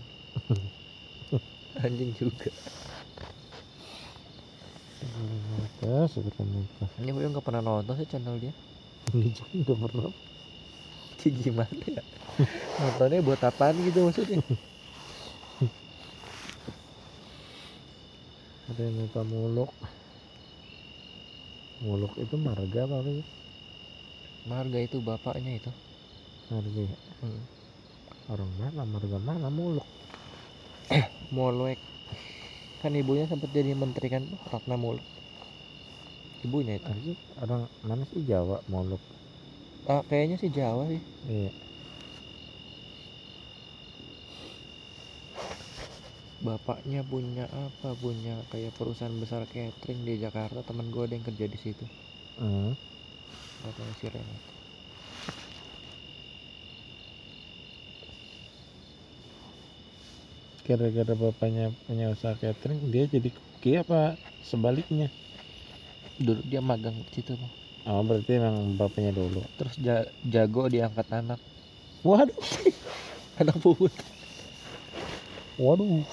anjing 1.83 2.15
juga. 2.15 2.47
ya 5.83 6.05
sebenarnya 6.11 6.63
Ini 6.99 7.09
gue 7.11 7.31
nggak 7.31 7.43
pernah 7.43 7.63
nonton 7.63 7.95
sih 7.99 8.07
channel 8.07 8.39
dia. 8.39 8.53
ini 9.15 9.31
juga 9.35 9.51
nggak 9.73 9.79
pernah 9.89 10.11
Kayak 11.19 11.35
gimana 11.43 11.83
ya? 11.95 12.01
Nontonnya 12.79 13.19
buat 13.27 13.41
apaan 13.43 13.75
gitu 13.83 13.99
maksudnya? 14.07 14.39
ada 18.69 18.81
yang 18.85 18.95
minta 19.01 19.21
muluk 19.25 19.71
muluk 21.83 22.13
itu 22.23 22.35
marga 22.37 22.85
apa 22.85 22.97
sih 23.07 23.19
Marga 24.49 24.79
itu 24.81 24.97
bapaknya 25.03 25.51
itu. 25.59 25.71
marga 26.49 26.81
ya? 26.81 26.97
Hmm. 27.21 27.41
orang 28.31 28.51
mana 28.59 28.81
marga 28.87 29.17
mana 29.19 29.47
muluk 29.51 29.87
Molek. 31.29 31.77
Kan 32.81 32.97
ibunya 32.97 33.29
sempat 33.29 33.53
jadi 33.53 33.77
menteri 33.77 34.07
kan 34.09 34.23
Ratna 34.49 34.75
Muluk. 34.79 35.05
Ibunya 36.41 36.79
itu. 36.79 37.13
Orang 37.37 37.67
mana 37.85 38.03
sih 38.09 38.21
Jawa 38.25 38.57
muluk 38.71 39.01
Ah, 39.87 40.01
kayaknya 40.07 40.35
sih 40.41 40.51
Jawa 40.51 40.83
sih. 40.91 41.01
iya 41.27 41.51
Bapaknya 46.47 47.01
punya 47.11 47.45
apa? 47.65 47.89
Punya 48.03 48.35
kayak 48.51 48.71
perusahaan 48.77 49.13
besar 49.23 49.41
catering 49.53 49.99
di 50.07 50.13
Jakarta. 50.23 50.59
Temen 50.67 50.87
gue 50.93 51.03
ada 51.05 51.13
yang 51.17 51.25
kerja 51.29 51.45
di 51.53 51.59
situ. 51.63 51.85
hmm. 52.37 52.73
Bapaknya 53.63 53.93
si 53.99 54.07
Renat. 54.09 54.43
gara-gara 60.67 61.13
bapaknya 61.23 61.65
punya 61.85 62.05
usaha 62.15 62.35
catering 62.41 62.79
dia 62.93 63.03
jadi 63.13 63.29
koki 63.35 63.71
apa 63.83 63.99
sebaliknya 64.49 65.07
Dulu 66.25 66.41
dia 66.45 66.61
magang 66.69 66.97
di 67.05 67.11
situ 67.15 67.33
Bang. 67.39 67.53
Oh 67.89 68.01
berarti 68.01 68.37
emang 68.37 68.77
bapaknya 68.77 69.11
dulu 69.11 69.41
Terus 69.57 69.73
ja- 69.77 70.07
jago 70.23 70.69
diangkat 70.69 71.07
anak. 71.09 71.39
waduh 72.01 72.37
Anak 73.41 73.55
pungut. 73.57 73.91
waduh 75.55 76.03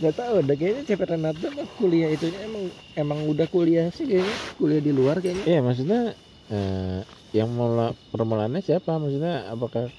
Gak 0.00 0.16
tau, 0.16 0.40
udah 0.40 0.56
kayaknya 0.56 0.82
CP 0.88 1.02
Renata 1.04 1.52
mah 1.52 1.68
kuliah 1.76 2.08
itunya 2.08 2.40
emang 2.40 2.64
emang 2.96 3.18
udah 3.28 3.44
kuliah 3.46 3.92
sih 3.92 4.08
kayaknya. 4.08 4.32
Kuliah 4.56 4.80
di 4.80 4.92
luar 4.96 5.20
kayaknya. 5.20 5.44
Iya 5.44 5.60
maksudnya 5.60 6.00
eh, 6.48 7.04
yang 7.36 7.52
mula 7.52 7.92
permulaannya 8.08 8.64
siapa 8.64 8.96
maksudnya 8.96 9.44
apakah 9.46 9.92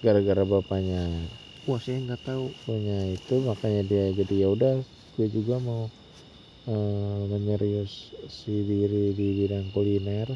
gara-gara 0.00 0.46
bapaknya 0.46 1.02
Wah 1.66 1.82
saya 1.82 1.98
nggak 1.98 2.22
tahu. 2.22 2.46
punya 2.62 3.10
itu 3.10 3.34
makanya 3.42 3.82
dia 3.84 4.04
jadi 4.14 4.34
ya 4.46 4.48
udah 4.48 4.72
gue 5.18 5.26
juga 5.28 5.58
mau 5.58 5.90
eh, 6.72 7.20
menyerius 7.32 7.92
si 8.38 8.54
diri 8.70 9.04
di 9.18 9.26
bidang 9.38 9.66
kuliner 9.74 10.28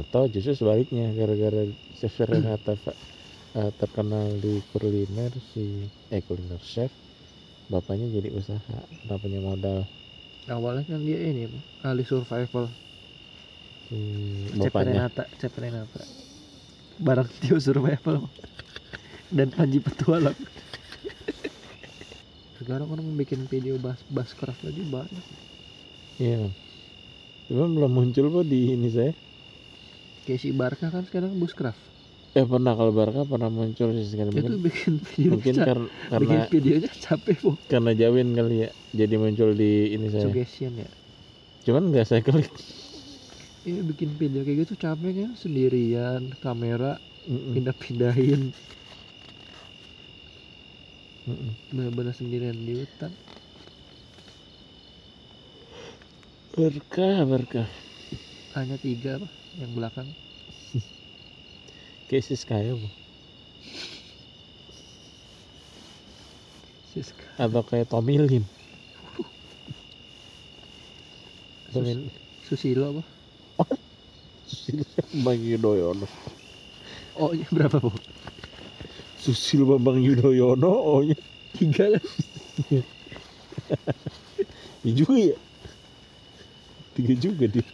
atau 0.00 0.22
justru 0.34 0.52
sebaliknya 0.60 1.06
gara-gara 1.18 1.62
chef 1.98 2.14
Renata 2.30 2.72
eh, 3.58 3.70
terkenal 3.80 4.26
di 4.44 4.54
kuliner 4.70 5.32
si 5.50 5.64
eh 6.14 6.22
kuliner 6.26 6.60
chef 6.72 6.92
bapaknya 7.72 8.06
jadi 8.16 8.30
usaha 8.40 8.76
nggak 9.04 9.20
punya 9.22 9.40
modal 9.48 9.78
Awalnya 10.54 10.82
kan 10.90 11.00
dia 11.06 11.18
ini 11.30 11.42
ahli 11.86 12.02
survival. 12.10 12.64
si 13.86 13.96
bapaknya 14.58 14.84
Renata, 14.86 15.22
CP 15.38 15.54
Renata. 15.62 16.00
Barang 16.98 17.28
Tio 17.40 17.58
survival. 17.60 18.18
Dan 19.30 19.50
Panji 19.50 19.78
Petualang. 19.82 20.38
Sekarang 22.58 22.88
orang 22.94 23.06
bikin 23.20 23.40
video 23.52 23.74
bas 23.84 24.00
bascraft 24.16 24.62
lagi 24.66 24.82
banyak. 24.94 25.24
Iya. 26.18 26.36
Cuman 27.48 27.70
belum 27.76 27.92
muncul 27.96 28.26
kok 28.34 28.44
di 28.52 28.58
ini 28.74 28.88
saya. 28.96 29.12
Kayak 30.26 30.40
si 30.42 30.50
Barca 30.60 30.86
kan 30.94 31.04
sekarang 31.08 31.32
buscraft. 31.42 31.82
Eh 32.36 32.44
pernah 32.44 32.72
kalau 32.78 32.92
Barca 32.92 33.22
pernah 33.24 33.48
muncul 33.48 33.88
sih 33.96 34.08
sekali 34.12 34.30
Itu 34.30 34.36
mungkin 34.36 34.60
bikin 34.66 34.92
video 35.08 35.30
mungkin 35.32 35.56
kar- 35.66 35.88
bikin 36.20 36.40
karena 36.40 36.44
videonya 36.52 36.90
capek 37.04 37.36
bu. 37.44 37.52
karena 37.70 37.90
Jawin 38.00 38.28
kali 38.38 38.54
ya. 38.66 38.70
Jadi 38.92 39.14
muncul 39.22 39.50
di 39.56 39.70
ini 39.96 40.06
saya. 40.12 40.24
Suggestion 40.28 40.72
ya. 40.84 40.90
Cuman 41.64 41.82
nggak 41.92 42.06
saya 42.08 42.20
klik. 42.26 42.48
Iya 43.66 43.80
bikin 43.90 44.10
video 44.20 44.40
kayak 44.46 44.58
gitu 44.62 44.74
capek 44.84 45.12
kan 45.18 45.30
sendirian 45.42 46.22
kamera 46.44 46.86
Mm-mm. 47.26 47.52
pindah-pindahin 47.54 48.40
Mm-mm. 48.40 48.85
Bener-bener 51.26 52.14
sendirian 52.14 52.54
di 52.54 52.74
hutan. 52.78 53.10
Berkah 56.56 57.26
berkah. 57.28 57.68
Hanya 58.56 58.78
tiga 58.80 59.20
apa 59.20 59.28
yang 59.60 59.74
belakang. 59.76 60.08
Kayak 62.08 62.24
Siskaya 62.30 62.72
bu. 62.72 62.88
Siska 66.96 67.28
atau 67.36 67.60
kayak 67.60 67.92
Tommy 67.92 68.16
Lim? 68.16 68.44
Tommy 71.72 72.08
Susilo 72.40 72.88
apa 72.88 73.02
Susilo 74.48 74.84
Bambang 75.12 75.40
Yudhoyono 75.44 76.06
oh 77.20 77.36
iya 77.36 77.46
berapa 77.52 77.76
bu 77.82 77.90
Susilo 79.26 79.66
Bambang 79.74 79.98
Yudhoyono 79.98 80.70
oh 80.70 81.02
nya 81.02 81.18
tiga 81.50 81.98
kan 81.98 82.02
ya 84.86 84.92
juga 84.94 85.18
ya. 85.18 85.36
Tiga 86.94 87.14
juga 87.18 87.44
dia. 87.50 87.66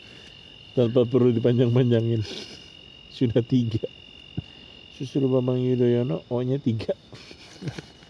Tanpa 0.72 1.04
perlu 1.04 1.28
dipanjang-panjangin. 1.36 2.24
Sudah 3.12 3.44
tiga. 3.44 3.84
Susilo 4.96 5.28
Bambang 5.28 5.60
Yudhoyono 5.60 6.24
oh 6.32 6.40
nya 6.40 6.56
tiga. 6.56 6.96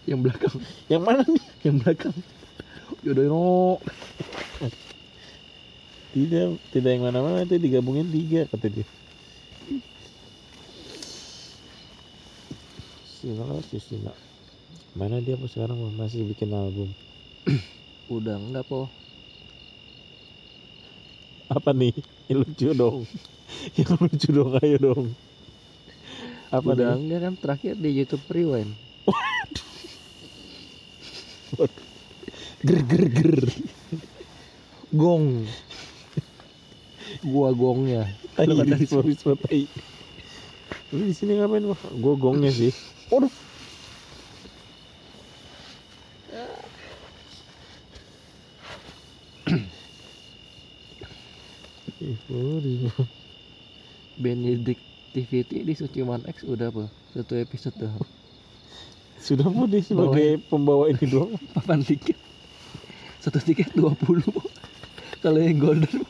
Yang 0.07 0.19
belakang. 0.23 0.55
Yang 0.87 1.03
mana 1.03 1.23
nih? 1.27 1.45
Yang 1.67 1.75
belakang. 1.83 2.15
Yudhoyono 3.03 3.83
tidak 6.13 6.61
tidak 6.69 6.89
yang 6.93 7.03
mana-mana 7.09 7.41
itu 7.41 7.57
digabungin 7.57 8.05
tiga 8.07 8.45
kata 8.45 8.69
dia 8.69 8.85
Sila 13.23 13.47
si 13.63 13.79
Sila 13.79 14.11
mana 14.99 15.23
dia 15.23 15.39
apa 15.39 15.47
sekarang 15.47 15.79
masih 15.95 16.27
bikin 16.27 16.51
album. 16.51 16.91
Udah 18.11 18.35
enggak 18.35 18.67
po 18.67 18.91
apa 21.47 21.71
nih? 21.71 21.95
Yang 22.27 22.39
lucu 22.43 22.67
dong. 22.75 22.97
Yang 23.79 23.91
lucu 23.95 24.27
dong 24.27 24.51
ayo 24.59 24.75
dong. 24.75 25.05
Apa 26.51 26.75
udah 26.75 26.99
nih? 26.99 26.99
enggak 26.99 27.19
kan? 27.23 27.33
Terakhir 27.39 27.73
di 27.79 27.89
YouTube 27.95 28.27
Rewind. 28.27 28.75
Ger 32.67 32.79
ger 32.83 33.05
ger. 33.07 33.39
Gong. 34.91 35.47
Gua 37.23 37.55
gongnya. 37.55 38.03
Lu 38.35 38.51
kata 38.51 38.75
risma 38.75 38.99
risma 38.99 39.33
tai. 39.39 39.63
Lu 40.91 41.07
di 41.07 41.15
sini 41.15 41.39
ngapain 41.39 41.63
wah 41.71 41.81
gua 41.95 42.19
gongnya 42.19 42.51
sih 42.51 42.73
waduh. 43.13 43.33
Benedictivity 54.17 55.61
di 55.61 55.73
Suciman 55.77 56.25
X 56.25 56.41
udah 56.45 56.73
po 56.73 56.89
satu 57.13 57.37
episode 57.37 57.77
tuh 57.77 57.89
sudah 59.23 59.47
mau 59.47 59.63
dia 59.63 59.79
sebagai 59.79 60.43
pembawa 60.51 60.91
ini 60.91 61.07
doang. 61.07 61.39
Papan 61.55 61.79
tiket. 61.79 62.19
Satu 63.23 63.39
tiket 63.39 63.71
20 63.71 63.95
po 64.27 64.43
kalau 65.23 65.39
yang 65.39 65.55
golden 65.63 66.03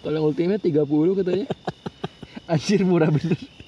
kalau 0.00 0.16
yang 0.16 0.24
ultimate 0.24 0.64
30 0.64 0.88
katanya. 1.20 1.46
Anjir 2.50 2.82
murah 2.82 3.12
bener 3.12 3.59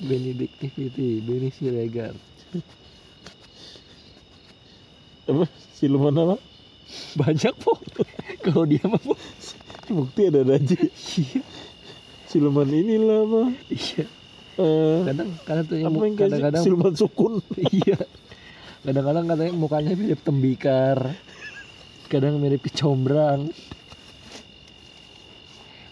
Benedictivity 0.00 1.20
Benny 1.20 1.52
Siregar. 1.52 2.16
Apa? 5.28 5.44
Siluman 5.76 6.16
apa? 6.16 6.36
Banyak 7.14 7.54
po. 7.60 7.76
Kalau 8.44 8.64
dia 8.64 8.82
mah 8.88 8.98
po. 8.98 9.14
Bukti 9.90 10.30
ada 10.30 10.46
aja 10.46 10.78
iya. 11.18 11.42
Siluman 12.30 12.70
inilah 12.70 13.26
apa 13.26 13.42
iya. 13.74 14.06
Eh, 14.60 14.98
kadang 15.02 15.30
kadang 15.42 15.64
tuh 15.66 15.76
yang 15.82 15.94
kadang-kadang 16.14 16.62
siluman 16.62 16.94
sukun? 16.94 17.42
Iya. 17.74 17.98
Kadang-kadang 18.86 19.24
katanya 19.28 19.52
mukanya 19.52 19.92
mirip 19.98 20.22
tembikar. 20.22 21.14
Kadang 22.06 22.38
mirip 22.38 22.62
kecombrang. 22.64 23.50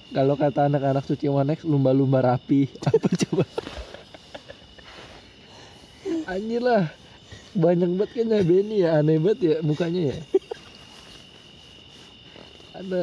Kalau 0.08 0.34
kata 0.40 0.72
anak-anak 0.72 1.04
suci 1.04 1.28
manex 1.28 1.66
lumba-lumba 1.66 2.24
rapi. 2.24 2.70
Apa 2.88 3.08
coba 3.28 3.44
anjir 6.28 6.60
lah. 6.60 6.84
Banyak 7.56 7.90
banget 7.96 8.10
kayaknya 8.14 8.38
Benny 8.44 8.76
ya. 8.84 9.00
Aneh 9.00 9.16
banget 9.18 9.38
ya 9.40 9.54
mukanya 9.60 10.12
ya. 10.12 10.18
Ada 12.78 13.00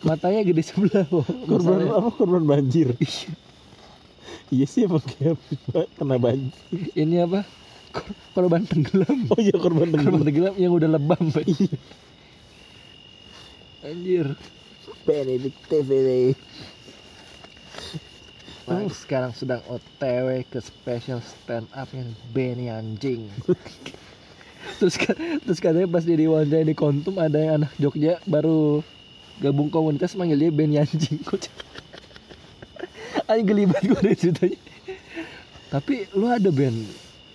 matanya 0.00 0.46
gede 0.46 0.62
sebelah 0.62 1.02
kok 1.02 1.26
korban 1.26 1.58
Masalahnya- 1.82 1.96
apa? 1.98 2.10
Korban 2.14 2.44
banjir. 2.46 2.88
Iya. 2.94 3.28
iya 4.54 4.64
sih 4.64 4.86
emang 4.86 5.02
kayak 5.02 5.34
kena 5.98 6.16
banjir. 6.16 6.54
Ini 6.94 7.26
apa? 7.26 7.42
Kor- 7.90 8.14
korban 8.36 8.62
tenggelam. 8.62 9.18
Oh 9.26 9.40
iya 9.40 9.56
korban 9.56 9.88
korban 9.88 9.90
tenggelam 9.90 10.22
tenggelam 10.22 10.54
yang 10.54 10.72
udah 10.72 10.90
lebam 10.92 11.24
Pak. 11.32 11.44
anjir. 13.82 14.26
Benedictivity 15.02 16.36
Nah, 18.68 18.84
sekarang 18.92 19.32
sedang 19.32 19.64
OTW 19.64 20.44
ke 20.44 20.60
special 20.60 21.24
stand 21.24 21.64
upnya 21.72 22.04
Benny 22.36 22.68
anjing. 22.68 23.32
terus 24.78 25.00
terus 25.40 25.56
katanya 25.56 25.88
pas 25.88 26.04
dia 26.04 26.20
diwawancara 26.20 26.68
di 26.68 26.76
Kontum 26.76 27.16
ada 27.16 27.40
yang 27.40 27.64
anak 27.64 27.72
Jogja 27.80 28.20
baru 28.28 28.84
gabung 29.40 29.72
komunitas 29.72 30.12
manggil 30.20 30.36
dia 30.36 30.52
Benny 30.52 30.76
anjing. 30.76 31.16
Anjing 33.24 33.46
geli 33.48 33.64
banget 33.64 33.88
gue 33.88 34.12
ceritanya. 34.20 34.60
Tapi 35.72 36.04
lu 36.12 36.28
ada 36.28 36.52
Ben 36.52 36.76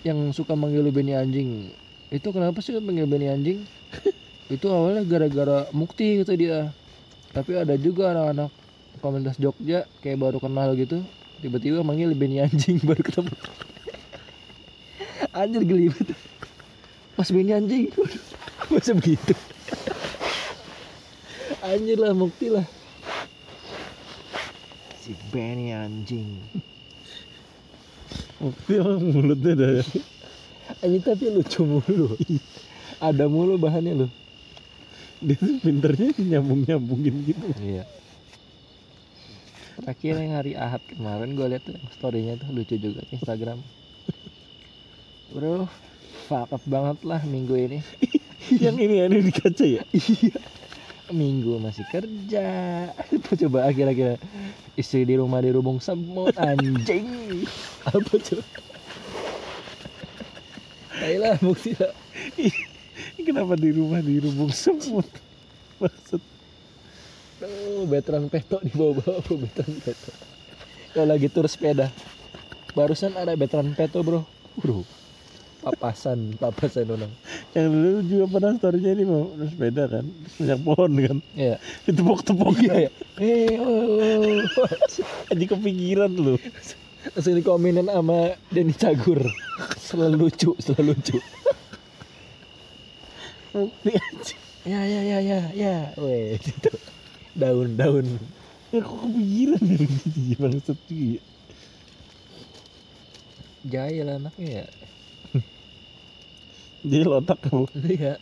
yang 0.06 0.30
suka 0.38 0.54
manggil 0.54 0.86
lu 0.86 0.94
Benny 0.94 1.18
anjing. 1.18 1.74
Itu 2.14 2.30
kenapa 2.30 2.62
sih 2.62 2.78
lu 2.78 2.82
manggil 2.86 3.10
Benny 3.10 3.34
anjing? 3.34 3.66
Itu 4.54 4.70
awalnya 4.70 5.02
gara-gara 5.02 5.66
mukti 5.74 6.22
kata 6.22 6.38
dia. 6.38 6.70
Tapi 7.34 7.58
ada 7.58 7.74
juga 7.74 8.14
anak-anak 8.14 8.54
komunitas 9.02 9.42
Jogja 9.42 9.90
kayak 10.06 10.22
baru 10.22 10.38
kenal 10.38 10.78
gitu 10.78 11.02
tiba-tiba 11.44 11.84
manggil 11.84 12.16
Benny 12.16 12.40
anjing 12.40 12.80
baru 12.80 13.04
ketemu. 13.04 13.36
Anjir 15.36 15.62
geli 15.68 15.92
banget 15.92 16.16
mas 17.20 17.30
Benny 17.36 17.52
anjing. 17.52 17.92
Masa 18.72 18.96
begitu? 18.96 19.36
Anjir 21.60 22.00
lah 22.00 22.16
mukti 22.16 22.48
lah. 22.48 22.64
Si 25.04 25.12
Benny 25.36 25.76
anjing. 25.76 26.40
Bukti 28.40 28.80
emang 28.80 29.04
mulutnya 29.04 29.52
ada 29.60 29.68
anjing 30.80 31.04
tapi 31.04 31.28
lucu 31.28 31.68
mulu. 31.68 32.16
Ada 33.04 33.28
mulu 33.28 33.60
bahannya 33.60 34.08
lu 34.08 34.08
dia 35.24 35.40
tuh 35.40 35.56
pinternya 35.64 36.12
nyambung 36.20 36.68
nyambungin 36.68 37.16
gitu. 37.24 37.48
Iya 37.64 37.84
terakhir 39.84 40.16
yang 40.16 40.34
hari 40.40 40.56
Ahad 40.56 40.80
kemarin 40.88 41.36
gue 41.36 41.44
liat 41.44 41.64
tuh 41.68 41.76
storynya 42.00 42.40
tuh 42.40 42.50
lucu 42.56 42.80
juga 42.80 43.04
di 43.04 43.20
Instagram. 43.20 43.60
Bro 45.36 45.68
fuck 46.24 46.50
up 46.56 46.64
banget 46.64 47.04
lah 47.04 47.22
minggu 47.28 47.54
ini. 47.54 47.80
Yang 48.64 48.78
ini 48.80 48.96
ini 49.04 49.18
di 49.24 49.32
kaca 49.32 49.66
ya? 49.68 49.84
Iya. 49.92 50.40
Minggu 51.12 51.60
masih 51.60 51.84
kerja. 51.92 52.48
Apa 52.96 53.32
coba 53.36 53.68
akhir-akhir? 53.68 54.20
Istri 54.80 55.04
di 55.04 55.16
rumah 55.20 55.44
dirubung 55.44 55.84
semut 55.84 56.36
anjing. 56.40 57.44
Apa 57.84 58.14
coba? 58.20 58.46
Ayolah 61.04 61.36
bukti 61.44 61.76
lah. 61.76 61.92
Kenapa 63.20 63.60
di 63.60 63.70
rumah 63.76 64.00
di 64.00 64.24
rubung 64.24 64.52
semut? 64.52 65.08
Maksud 65.80 66.33
Oh, 67.44 67.84
veteran 67.92 68.32
peto 68.32 68.64
di 68.64 68.72
bawah-bawah 68.72 69.20
veteran 69.36 69.76
peto. 69.84 70.12
Kalau 70.96 71.08
lagi 71.12 71.28
tur 71.28 71.44
sepeda. 71.52 71.92
Barusan 72.72 73.14
ada 73.20 73.36
veteran 73.36 73.76
peto, 73.76 74.00
Bro. 74.00 74.24
Bro. 74.56 74.88
Papasan, 75.64 76.36
papasan 76.40 76.88
orang. 76.92 77.12
yang 77.56 77.72
dulu 77.72 78.00
juga 78.04 78.26
pernah 78.36 78.52
storynya 78.60 78.92
ini 79.00 79.04
mau 79.08 79.32
naik 79.40 79.56
sepeda 79.56 79.84
kan 79.88 80.06
banyak 80.36 80.60
pohon 80.60 80.92
kan 81.00 81.18
Iya. 81.40 81.56
ditepok-tepok 81.88 82.56
ya. 82.60 82.74
Eh, 83.22 83.56
oh, 83.62 84.44
oh. 84.44 84.68
aja 85.32 85.46
kepikiran 85.48 86.12
lu 86.12 86.36
Langsung 87.16 87.36
dikomenin 87.36 87.88
sama 87.88 88.40
Denny 88.48 88.76
Cagur. 88.76 89.24
Selalu 89.76 90.28
lucu, 90.28 90.56
selalu 90.60 90.96
lucu. 90.96 91.20
Ya, 94.64 94.80
ya, 94.88 95.02
ya, 95.04 95.20
ya, 95.20 95.40
ya. 95.52 95.76
Weh, 96.00 96.40
gitu. 96.40 96.72
Daun, 97.34 97.74
daun. 97.74 98.06
ya 98.70 98.82
kok 98.82 98.98
kepikiran 99.06 99.62
ya? 99.64 99.78
Gitu 100.06 100.34
bangsat 100.38 100.78
juga 100.86 101.06
ya. 101.18 101.22
Jahil 103.64 104.08
anaknya 104.08 104.48
ya? 104.62 104.66
Jadi 106.90 107.04
otak 107.08 107.40
kamu. 107.42 107.66
Iya. 107.86 108.14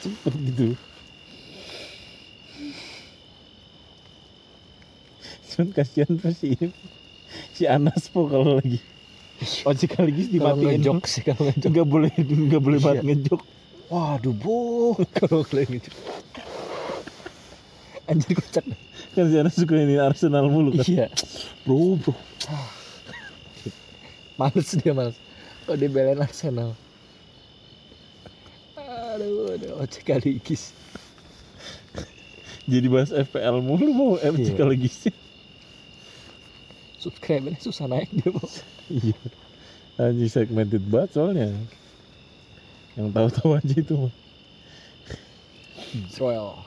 Cepet 0.00 0.34
gitu. 0.46 0.66
Cuman 5.48 5.68
kasihan 5.70 6.12
tuh 6.16 6.34
si 6.34 6.56
si 7.52 7.62
Anas 7.64 8.08
po 8.08 8.26
kalau 8.26 8.58
lagi. 8.58 8.80
Oh 9.66 9.74
sekaligus 9.74 10.30
kalau 10.30 10.54
dimatiin. 10.56 10.78
ngejok 10.80 11.00
sih 11.10 11.22
kalau 11.26 11.50
ngejok. 11.50 11.68
Nggak 11.68 11.86
boleh 11.90 12.10
nggak 12.16 12.62
boleh 12.62 12.78
banget 12.78 13.02
Iya. 13.02 13.06
ngejok. 13.10 13.40
Waduh 13.90 14.32
bu 14.32 14.56
kalau 15.18 15.42
kalian 15.42 15.68
ngejok 15.76 15.94
anjir 18.10 18.36
kocak. 18.36 18.64
Kan 19.14 19.24
si 19.30 19.36
Anas 19.38 19.56
suka 19.56 19.74
ini 19.78 19.96
Arsenal 19.96 20.48
mulu 20.52 20.74
kan. 20.76 20.84
Iya. 20.84 21.06
Bro 21.64 21.96
bro. 22.00 22.12
Males 24.40 24.70
dia 24.76 24.92
males. 24.92 25.16
Kok 25.64 25.76
dia 25.78 25.88
belain 25.88 26.20
Arsenal? 26.20 26.76
Aduh 29.14 29.54
aduh 29.54 29.78
ojek 29.78 30.10
kali 30.10 30.42
ikis 30.42 30.74
Jadi 32.66 32.86
bahas 32.90 33.14
FPL 33.14 33.62
mulu 33.62 33.94
mau 33.94 34.12
Iya. 34.18 34.34
FC 34.34 34.50
sekaligus 34.50 34.96
subscribe 36.98 37.54
susah 37.62 37.86
naik 37.86 38.10
dia 38.10 38.34
mau 38.34 38.48
Iya. 38.90 39.14
Anjing 39.94 40.26
segmented 40.26 40.82
banget 40.90 41.14
soalnya. 41.14 41.54
Yang 42.98 43.08
tahu-tahu 43.14 43.50
aja 43.54 43.74
itu 43.78 43.94
mah 43.94 44.14
Israel 46.10 46.58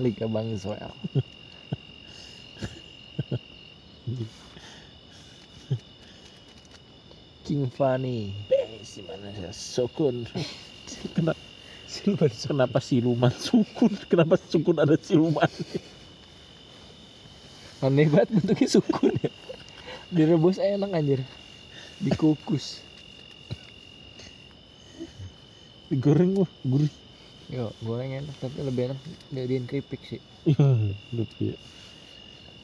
Liga 0.00 0.24
Bang 0.28 0.48
Israel 0.52 0.94
King 7.44 7.68
Fanny 7.74 8.32
si 8.82 9.00
mana 9.06 9.30
ya 9.30 9.54
sukun. 9.54 10.26
Kenapa? 11.14 11.38
Siluman 11.86 12.30
kenapa 12.32 12.78
siluman 12.82 13.32
sukun? 13.36 13.92
Kenapa 14.10 14.34
sukun 14.50 14.76
ada 14.82 14.98
siluman? 14.98 15.48
Aneh 17.82 18.06
banget 18.10 18.28
bentuknya 18.32 18.68
sukun 18.68 19.14
ya. 19.22 19.30
Direbus 20.10 20.58
enak 20.58 20.90
anjir. 20.92 21.20
Dikukus. 22.02 22.82
Digoreng 25.92 26.42
wah 26.42 26.50
gurih 26.64 26.92
Yo, 27.52 27.68
goreng 27.84 28.16
enak 28.16 28.32
tapi 28.40 28.64
lebih 28.64 28.88
enak 28.88 28.98
jadiin 29.28 29.68
keripik 29.68 30.00
sih. 30.08 30.20
Iya 30.48 30.96
ya 31.36 31.56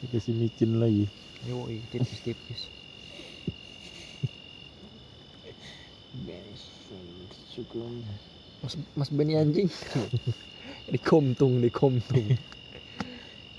dikasih 0.01 0.33
micin 0.33 0.81
lagi. 0.81 1.05
Yo, 1.45 1.69
tipis-tipis. 1.93 2.73
Mas, 8.65 8.75
Mas 8.97 9.11
Benny 9.13 9.37
anjing. 9.37 9.69
Dikomtung, 10.93 11.61
dikomtung. 11.61 12.33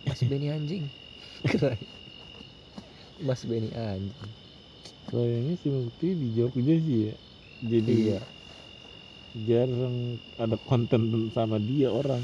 Mas 0.10 0.22
Benny 0.26 0.50
anjing. 0.50 0.90
Mas 3.22 3.46
Benny 3.46 3.70
anjing. 3.78 4.18
Kayaknya 5.14 5.54
si 5.62 5.68
Mukti 5.70 6.08
di 6.18 6.28
Jogja 6.34 6.76
sih 6.82 7.00
ya. 7.10 7.16
Jadi 7.70 7.94
Iya 8.10 8.39
jarang 9.34 10.18
ada 10.38 10.58
konten 10.66 11.30
sama 11.34 11.62
dia 11.62 11.94
orang. 11.94 12.22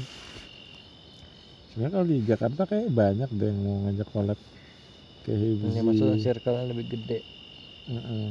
Sebenarnya 1.70 1.92
kalau 1.92 2.06
di 2.08 2.18
Jakarta 2.24 2.62
kayak 2.64 2.88
banyak 2.90 3.30
deh 3.36 3.46
yang 3.46 3.58
mau 3.62 3.76
ngajak 3.86 4.08
collab. 4.10 4.38
Kayak 5.26 5.38
Hibzi 5.42 5.66
Ini 5.68 5.80
maksudnya 5.84 6.18
circle 6.22 6.58
lebih 6.72 6.86
gede. 6.88 7.20
Heeh. 7.90 8.28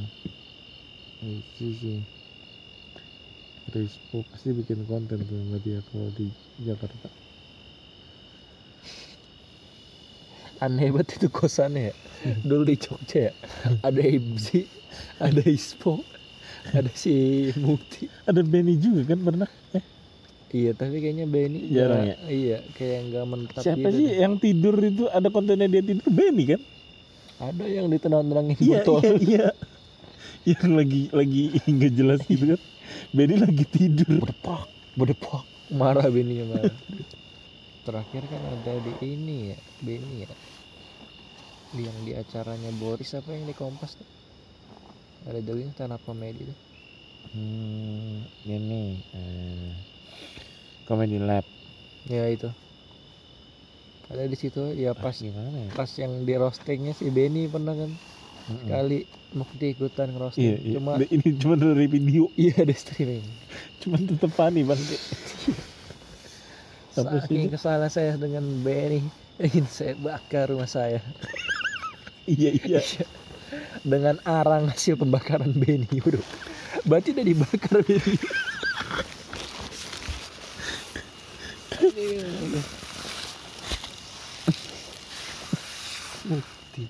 Itu 1.24 1.66
sih. 1.80 2.00
Rispo 3.72 4.22
pasti 4.30 4.54
bikin 4.54 4.86
konten 4.86 5.26
tuh 5.26 5.36
sama 5.36 5.58
dia 5.62 5.82
kalau 5.90 6.10
di 6.14 6.30
Jakarta. 6.62 7.10
Aneh 10.64 10.88
banget 10.88 11.20
itu 11.20 11.28
kosannya 11.28 11.92
ya. 11.92 11.96
Dulu 12.42 12.64
di 12.66 12.78
Jogja 12.80 13.30
ya 13.30 13.34
Ada 13.86 14.02
Ibzi 14.02 14.66
Ada 15.22 15.44
Ispo 15.46 16.02
Ada 16.78 16.92
si 16.92 17.14
Mukti. 17.56 18.10
Ada 18.24 18.42
Benny 18.42 18.76
juga 18.76 19.06
kan 19.06 19.20
pernah? 19.20 19.50
Eh. 19.72 19.84
Iya 20.48 20.72
tapi 20.72 20.98
kayaknya 20.98 21.26
Benny 21.26 21.68
Jarang 21.68 22.06
nggak- 22.06 22.22
Iya 22.26 22.58
kayak 22.72 23.00
nggak 23.12 23.26
menetap 23.28 23.62
siapa 23.62 23.80
gitu 23.82 23.90
sih 23.92 24.06
deh. 24.08 24.18
yang 24.18 24.34
tidur 24.38 24.76
itu? 24.80 25.04
Ada 25.08 25.28
kontennya 25.28 25.68
dia 25.68 25.82
tidur? 25.82 26.06
Benny 26.08 26.44
kan? 26.48 26.62
Ada 27.36 27.66
yang 27.68 27.86
ditenang-tenangin 27.88 28.56
iya 28.58 28.80
botol. 28.82 29.00
iya 29.04 29.16
iya. 29.20 29.46
Yang 30.46 30.72
lagi 30.72 31.02
lagi 31.10 31.44
nggak 31.74 31.92
jelas 31.92 32.20
gitu 32.24 32.46
kan? 32.54 32.62
Benny 33.12 33.36
lagi 33.36 33.64
tidur. 33.66 34.22
Berdepak 34.22 34.62
Berdepak 34.94 35.44
Marah 35.68 36.08
Benny 36.08 36.40
marah. 36.42 36.72
Terakhir 37.84 38.24
kan 38.26 38.42
ada 38.46 38.74
di 38.78 38.94
ini 39.04 39.52
ya 39.52 39.58
Benny 39.78 40.24
ya. 40.24 40.30
Yang 41.76 41.98
di 42.00 42.12
acaranya 42.14 42.72
Boris 42.72 43.12
apa 43.12 43.30
yang 43.30 43.44
di 43.44 43.52
Kompas 43.52 44.00
tuh 44.00 44.08
Ada 45.26 45.40
jauhnya 45.42 45.74
stand 45.74 45.94
up 45.94 46.02
comedy 46.06 46.46
hmm, 47.34 48.30
ini 48.46 49.02
eh, 49.12 49.74
Comedy 50.86 51.18
Lab. 51.18 51.42
Ya 52.06 52.30
itu. 52.30 52.50
Ada 54.06 54.30
di 54.30 54.38
situ 54.38 54.62
ya 54.78 54.94
pas 54.94 55.10
pas 55.10 55.18
gimana 55.18 55.50
ya? 55.50 55.70
pas 55.74 55.90
yang 55.98 56.30
di 56.30 56.34
roastingnya 56.38 56.94
si 56.94 57.10
Benny 57.10 57.50
pernah 57.50 57.74
kan? 57.74 57.92
Mm-mm. 58.46 58.70
sekali 58.70 59.00
Mukti 59.34 59.74
ikutan 59.74 60.08
iya, 60.08 60.14
ngerosting. 60.14 60.46
Iya. 60.46 60.78
cuma 60.78 60.92
ini 61.02 61.28
cuma 61.42 61.54
dari 61.58 61.90
video. 61.90 62.30
Iya 62.40 62.54
ada 62.62 62.76
streaming. 62.78 63.26
Cuman 63.82 64.06
tetep 64.06 64.32
funny 64.32 64.62
bang. 64.62 64.78
Sampai 66.96 67.20
saking 67.26 67.52
kesalahan 67.52 67.92
saya 67.92 68.16
dengan 68.16 68.46
Benny 68.62 69.02
ingin 69.44 69.66
saya 69.66 69.98
bakar 69.98 70.54
rumah 70.54 70.70
saya. 70.70 71.02
Iya. 72.30 72.62
Iya 72.62 72.80
dengan 73.86 74.18
arang 74.26 74.70
hasil 74.70 74.98
pembakaran 74.98 75.54
Benny 75.54 76.02
bro 76.02 76.22
berarti 76.86 77.14
udah 77.14 77.26
dibakar 77.26 77.82
Benny. 77.86 78.16
Mukti 86.26 86.90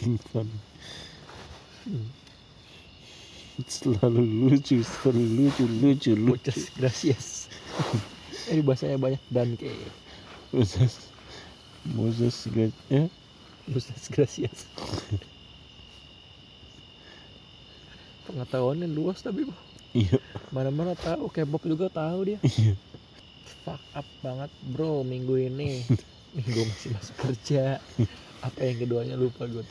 King 0.00 0.16
Fun 0.32 0.48
selalu 3.64 4.22
lucu 4.52 4.84
selalu 4.84 5.24
lucu 5.36 5.64
lucu 5.64 6.12
lucu. 6.12 6.12
Muchas 6.16 6.68
gracias. 6.76 7.48
Ini 8.52 8.60
bahasanya 8.62 9.00
banyak 9.00 9.22
dan 9.32 9.56
kayak 9.56 9.80
Moses 11.94 12.46
Moses 12.46 12.50
gak 12.50 12.72
ya 12.90 13.04
Muchas 13.66 14.06
gracias. 14.14 14.62
Pengetahuannya 18.30 18.86
luas 18.86 19.26
tapi 19.26 19.42
Bang. 19.42 19.58
iya. 19.90 20.22
Mana-mana 20.54 20.94
tahu 20.94 21.26
K-pop 21.26 21.66
juga 21.66 21.90
tahu 21.90 22.30
dia. 22.30 22.38
Iya. 22.46 22.78
Fuck 23.66 23.82
up 23.98 24.06
banget 24.22 24.50
bro 24.70 25.02
minggu 25.02 25.34
ini. 25.50 25.82
Minggu 26.38 26.62
masih 26.62 26.94
masuk 26.94 27.16
kerja. 27.18 27.82
Apa 28.46 28.70
yang 28.70 28.86
keduanya 28.86 29.18
lupa 29.18 29.50
gue 29.50 29.66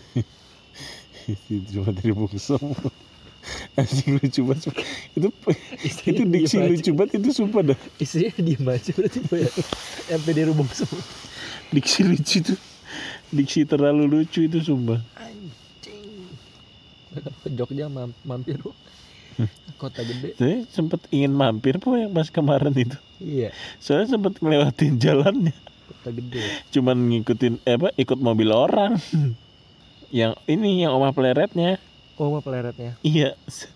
itu 1.25 1.81
cuma 1.81 1.89
dari 1.89 2.13
bungsu 2.13 2.57
anjing 3.77 4.17
lucu 4.17 4.41
banget 4.45 4.73
itu 4.73 4.73
itu 5.17 5.29
Istrinya 5.85 6.25
diksi 6.25 6.57
lucu 6.57 6.91
banget 6.97 7.21
itu 7.21 7.29
sumpah 7.33 7.61
dah. 7.73 7.79
Istrinya 8.01 8.33
diem 8.41 8.65
aja 8.65 8.91
berarti 8.93 9.19
Boy, 9.29 9.45
ya 9.45 9.49
sampai 10.09 10.33
di 10.33 10.41
rubung 10.45 10.69
semua 10.73 11.01
diksi 11.71 12.01
lucu 12.05 12.37
tuh. 12.41 12.59
Diksi 13.33 13.65
terlalu 13.65 14.05
lucu 14.05 14.45
itu 14.45 14.61
sumpah. 14.61 15.01
Anjing. 15.17 16.29
Ke 17.41 17.49
Jogja 17.53 17.89
mam- 17.89 18.15
mampir 18.21 18.61
bro 18.61 18.73
kota 19.75 20.07
gede. 20.07 20.39
Saya 20.39 20.63
sempet 20.71 21.03
ingin 21.11 21.35
mampir 21.35 21.75
po 21.83 21.99
yang 21.99 22.15
pas 22.15 22.31
kemarin 22.31 22.71
itu. 22.71 22.95
Iya. 23.19 23.51
Soalnya 23.83 24.15
sempet 24.15 24.39
ngelewatin 24.39 24.95
jalannya. 24.95 25.51
Kota 25.91 26.09
gede. 26.15 26.43
Cuman 26.71 26.95
ngikutin 27.11 27.59
eh, 27.67 27.75
apa 27.75 27.91
ikut 27.99 28.19
mobil 28.23 28.47
orang. 28.55 28.95
Yang 30.15 30.39
ini 30.47 30.87
yang 30.87 30.95
omah 30.95 31.11
pleretnya. 31.11 31.75
Oh 32.15 32.31
mau 32.31 32.39
peleretnya 32.39 32.95
iya. 33.03 33.35
Se- 33.51 33.67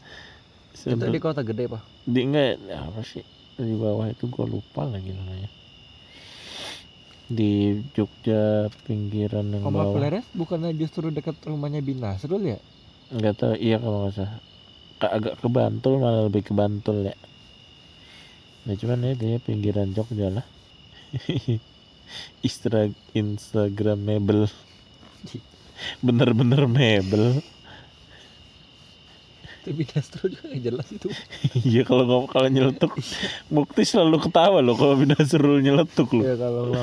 itu 0.87 1.11
di 1.11 1.19
kota 1.19 1.43
gede 1.43 1.67
pak? 1.67 1.83
Di 2.07 2.23
enggak 2.23 2.55
apa 2.71 3.03
sih? 3.03 3.27
Di 3.59 3.75
bawah 3.75 4.07
itu 4.07 4.31
gua 4.31 4.47
lupa 4.47 4.87
lagi 4.87 5.11
namanya 5.11 5.51
di 7.29 7.77
Jogja 7.93 8.67
pinggiran 8.89 9.53
yang 9.53 9.61
Oma 9.61 9.85
bawah. 9.85 10.01
Pleret 10.01 10.25
bukannya 10.33 10.73
justru 10.73 11.13
dekat 11.13 11.37
rumahnya 11.45 11.79
Binasrul 11.85 12.57
ya? 12.57 12.59
nggak 13.09 13.41
tahu 13.41 13.53
iya 13.57 13.81
kalau 13.81 14.05
nggak 14.05 14.13
salah. 14.17 14.37
Agak 14.99 15.41
ke 15.41 15.47
Bantul 15.49 15.93
malah 16.01 16.25
lebih 16.29 16.45
ke 16.45 16.53
Bantul 16.53 17.05
ya. 17.05 17.15
Nah 18.65 18.75
cuman 18.75 19.05
ya 19.05 19.13
dia 19.15 19.37
pinggiran 19.37 19.93
Jogja 19.93 20.33
lah. 20.33 20.45
Istra 22.47 22.89
Instagramable. 23.13 24.49
Bener-bener 26.05 26.65
mebel. 26.65 27.41
Itu 29.61 29.69
Binastro 29.73 30.25
juga 30.29 30.49
nggak 30.49 30.61
jelas 30.65 30.87
itu. 30.89 31.07
iya 31.69 31.81
kalau 31.85 32.25
kalau 32.25 32.49
nyeletuk. 32.49 32.93
Mukti 33.53 33.85
selalu 33.85 34.17
ketawa 34.29 34.61
loh 34.65 34.77
kalau 34.77 34.97
Binasrul 34.97 35.61
nyeletuk 35.61 36.09
loh. 36.13 36.25
Ya 36.25 36.35
kalau 36.37 36.73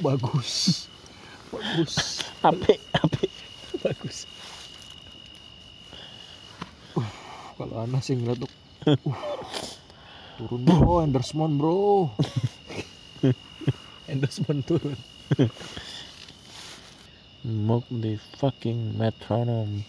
bagus. 0.00 0.86
Bagus. 1.52 2.24
ape 2.42 2.80
ape 2.98 3.26
bagus. 3.82 4.26
Uh, 6.98 7.10
kalau 7.54 7.86
Anas 7.86 8.08
sih 8.10 8.18
ngeletuk. 8.18 8.50
Uh, 8.84 8.98
turun 10.40 10.66
bro, 10.66 11.04
endorsement 11.04 11.54
bro. 11.54 12.10
endorsement 14.10 14.62
turun. 14.66 14.98
Mukti 17.44 18.16
fucking 18.40 18.96
metronome 18.96 19.84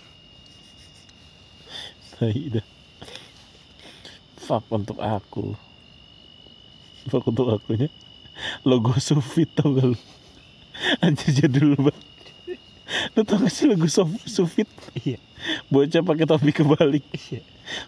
Tai 2.19 2.39
dah 2.51 2.67
Fuck 4.43 4.67
untuk 4.71 4.99
aku 4.99 5.55
Fuck 7.07 7.31
untuk 7.31 7.55
akunya 7.55 7.87
Logo 8.61 8.93
Sufit 8.97 9.47
tau 9.51 9.71
gak 9.71 9.87
lu 9.87 9.99
Anjir 10.99 11.31
jadul 11.33 11.75
banget 11.75 11.97
Lu 13.13 13.21
tau 13.23 13.39
gak 13.39 13.49
sih 13.49 13.65
logo 13.65 13.87
Sufit 14.25 14.67
Iya. 14.97 15.17
Bocah 15.67 16.01
pakai 16.01 16.25
topi 16.25 16.51
kebalik 16.51 17.05
Iya. 17.27 17.41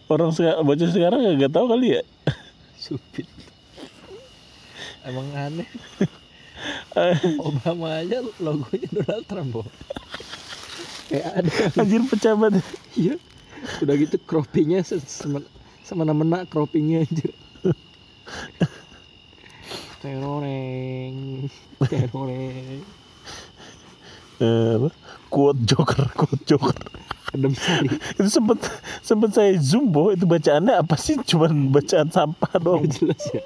Orang 0.07 0.31
seka- 0.31 0.59
bocah 0.59 0.87
sekarang 0.87 1.19
gak 1.35 1.51
tahu 1.51 1.67
kali 1.67 1.95
ya 1.95 2.03
Supit. 2.77 3.27
Emang 5.03 5.27
aneh. 5.33 5.67
Obama 7.41 7.99
aja 7.99 8.19
logonya 8.37 8.87
Donald 8.91 9.25
Trump, 9.25 9.49
Bo. 9.51 9.61
Kayak 11.07 11.31
ada. 11.35 11.51
Anjir 11.75 12.01
pecah 12.05 12.33
banget 12.33 12.63
Iya. 12.93 13.15
Udah 13.79 13.95
gitu 13.97 14.15
croppingnya 14.19 14.81
se- 14.81 15.03
semen- 15.03 15.47
semena-mena 15.81 16.43
croppingnya 16.43 17.03
anjir. 17.03 17.31
Teroreng, 19.97 21.47
teroreng. 21.91 22.81
Eh? 24.37 24.77
Quote 25.27 25.61
Joker 25.65 26.05
Quote 26.13 26.45
Joker 26.45 26.77
Adem 27.33 27.51
sari. 27.57 27.89
itu 28.21 28.29
sempet 28.31 28.59
sempet 29.03 29.29
saya 29.35 29.51
zoom 29.59 29.91
itu 30.15 30.23
bacaannya 30.23 30.79
apa 30.79 30.95
sih 30.95 31.19
cuman 31.19 31.73
bacaan 31.73 32.07
sampah 32.07 32.51
doang 32.61 32.87
jelas 32.87 33.19
ya. 33.35 33.43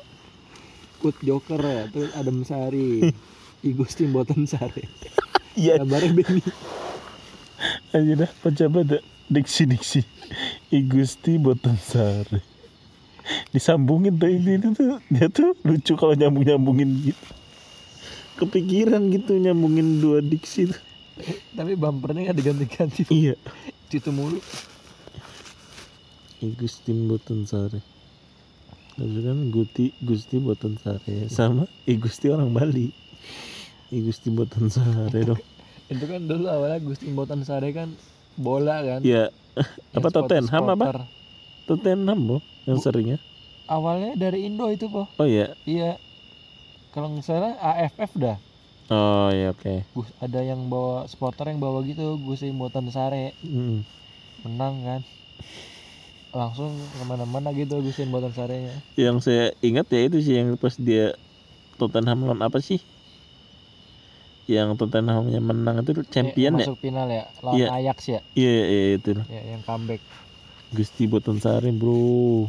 Kut 1.02 1.18
Joker 1.26 1.58
ya, 1.58 1.90
terus 1.90 2.14
Adem 2.14 2.46
Sari. 2.46 3.10
Igusti 3.68 4.06
Mboten 4.06 4.46
Sari. 4.46 4.86
iya 5.58 5.82
Kabarnya 5.82 6.14
Benny. 6.14 6.42
aja 7.94 8.14
dah 8.26 8.32
baca 8.42 8.64
banget 8.74 9.02
diksi 9.30 9.64
diksi 9.70 10.02
Igusti 10.74 11.38
Boten 11.38 11.78
Sari 11.78 12.51
disambungin 13.52 14.18
tuh 14.18 14.30
ini 14.30 14.58
itu 14.58 14.70
tuh 14.74 14.98
dia 15.08 15.28
tuh 15.28 15.54
lucu 15.62 15.94
kalau 15.96 16.14
nyambung 16.14 16.44
nyambungin 16.44 16.90
gitu. 17.04 17.24
Kepikiran 18.38 19.12
gitu 19.12 19.38
nyambungin 19.38 20.02
dua 20.02 20.20
diksi 20.20 20.72
tuh. 20.72 20.82
Tapi 21.54 21.78
bumpernya 21.78 22.32
nggak 22.32 22.38
diganti-ganti. 22.38 23.04
iya. 23.12 23.36
Itu 23.92 24.10
mulu. 24.10 24.40
Igusti 26.42 26.90
Boten 26.90 27.46
Sari 27.46 27.78
Terus 28.98 29.14
kan 29.22 29.38
Gusti 29.54 29.94
Gusti 30.02 30.36
Boten 30.42 30.74
Sari 30.82 31.30
sama 31.30 31.70
Igusti 31.86 32.34
orang 32.34 32.50
Bali. 32.50 32.90
Igusti 33.90 34.34
Boten 34.34 34.68
Sari 34.68 35.22
dong. 35.22 35.38
Itu 35.92 36.08
kan 36.08 36.24
dulu 36.24 36.48
awalnya 36.48 36.80
Gusti 36.80 37.12
Mboten 37.12 37.44
Sari 37.44 37.76
kan 37.76 37.92
bola 38.40 38.80
kan. 38.80 39.00
ya 39.04 39.28
Yang 39.92 40.00
apa 40.00 40.08
spot- 40.08 40.16
Tottenham 40.16 40.64
apa. 40.72 40.86
Tottenham 41.72 42.20
boh 42.28 42.42
yang 42.68 42.78
Bu- 42.78 42.84
seringnya 42.84 43.18
Awalnya 43.72 44.12
dari 44.20 44.44
Indo 44.44 44.68
itu, 44.68 44.92
Po. 44.92 45.08
oh 45.16 45.28
iya 45.28 45.56
Iya. 45.64 45.96
Kalau 46.92 47.08
nggak 47.08 47.24
salah 47.24 47.56
AFF 47.56 48.12
dah. 48.20 48.38
oh 48.92 49.32
iya 49.32 49.56
oke 49.56 49.88
Gus 49.96 50.12
ada 50.20 50.40
yang 50.44 50.68
bawa 50.68 51.08
supporter 51.08 51.48
yang 51.48 51.60
bawa 51.64 51.80
gitu 51.88 52.20
Gusti 52.20 52.52
Mboten 52.52 52.92
Sare 52.92 53.32
Hmm. 53.40 53.88
menang 54.44 54.76
kan. 54.84 55.02
Langsung 56.32 56.72
ke 56.92 57.04
mana-mana 57.08 57.52
gitu 57.52 57.80
Gusti 57.80 58.04
Mboten 58.04 58.32
Sarenya. 58.32 58.76
yang 59.00 59.24
saya 59.24 59.56
ingat 59.64 59.88
ya 59.92 60.00
itu 60.08 60.18
sih 60.20 60.36
yang 60.40 60.56
pas 60.60 60.76
dia 60.76 61.16
Tottenham 61.80 62.28
lawan 62.28 62.42
apa 62.44 62.60
sih 62.60 62.80
yang 64.50 64.76
Tottenhamnya 64.76 65.40
menang 65.40 65.80
itu 65.84 65.92
champion 66.12 66.60
ya 66.60 66.68
masuk 66.68 66.78
final 66.84 67.08
ya 67.08 67.24
lawan 67.40 67.56
Iya. 67.56 67.68
Ajax 67.72 67.98
ya. 68.12 68.20
iya 68.36 68.52
iya 68.52 68.66
iya, 68.68 68.84
itu 69.00 69.12
Ya 69.32 69.42
yang 69.56 69.62
comeback. 69.64 70.02
Gusti 70.72 71.04
Boten 71.08 71.38
bro. 71.76 72.48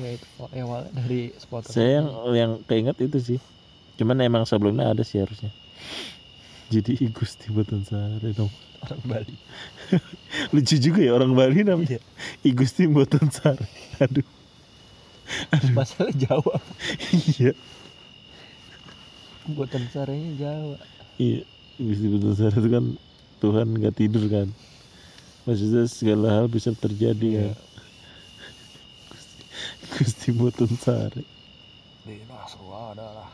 Ya 0.00 0.16
itu 0.16 0.26
awalnya 0.38 0.92
dari 0.96 1.32
supporter. 1.36 1.72
saya 1.72 2.00
yang 2.00 2.08
yang 2.32 2.52
keinget 2.64 2.96
itu 3.00 3.18
sih. 3.20 3.40
Cuman 4.00 4.20
emang 4.24 4.48
sebelumnya 4.48 4.92
ada 4.92 5.04
sih 5.04 5.20
harusnya. 5.20 5.52
Jadi 6.70 6.96
Gusti 7.16 7.50
Boten 7.52 7.84
Sari 7.84 8.32
dong. 8.32 8.52
Orang 8.80 9.02
Bali. 9.04 9.36
lucu 10.56 10.80
juga 10.80 11.00
ya 11.04 11.12
orang 11.12 11.36
Bali 11.36 11.66
namanya. 11.66 12.00
I 12.44 12.50
Gusti 12.56 12.88
Boten 12.88 13.28
Sari. 13.28 13.68
Aduh. 14.00 14.24
Masalah 15.76 16.14
Jawa. 16.16 16.56
iya. 17.36 17.52
Mboten 19.50 19.84
Sarenya 19.90 20.32
Jawa. 20.38 20.76
Iya, 21.20 21.44
Gusti 21.76 22.06
Boten 22.08 22.32
Sari 22.36 22.56
itu 22.56 22.70
kan 22.72 22.84
Tuhan 23.40 23.66
nggak 23.76 23.94
tidur 23.96 24.24
kan. 24.30 24.48
Maksudnya 25.44 25.84
segala 25.88 26.28
hal 26.40 26.46
bisa 26.46 26.70
terjadi 26.76 27.28
Iya. 27.28 27.48
kan. 27.52 27.56
Gusti, 29.90 30.28
Boten 30.32 30.72
Sari. 30.76 31.24
Binasru 32.04 32.70
adalah 32.72 33.28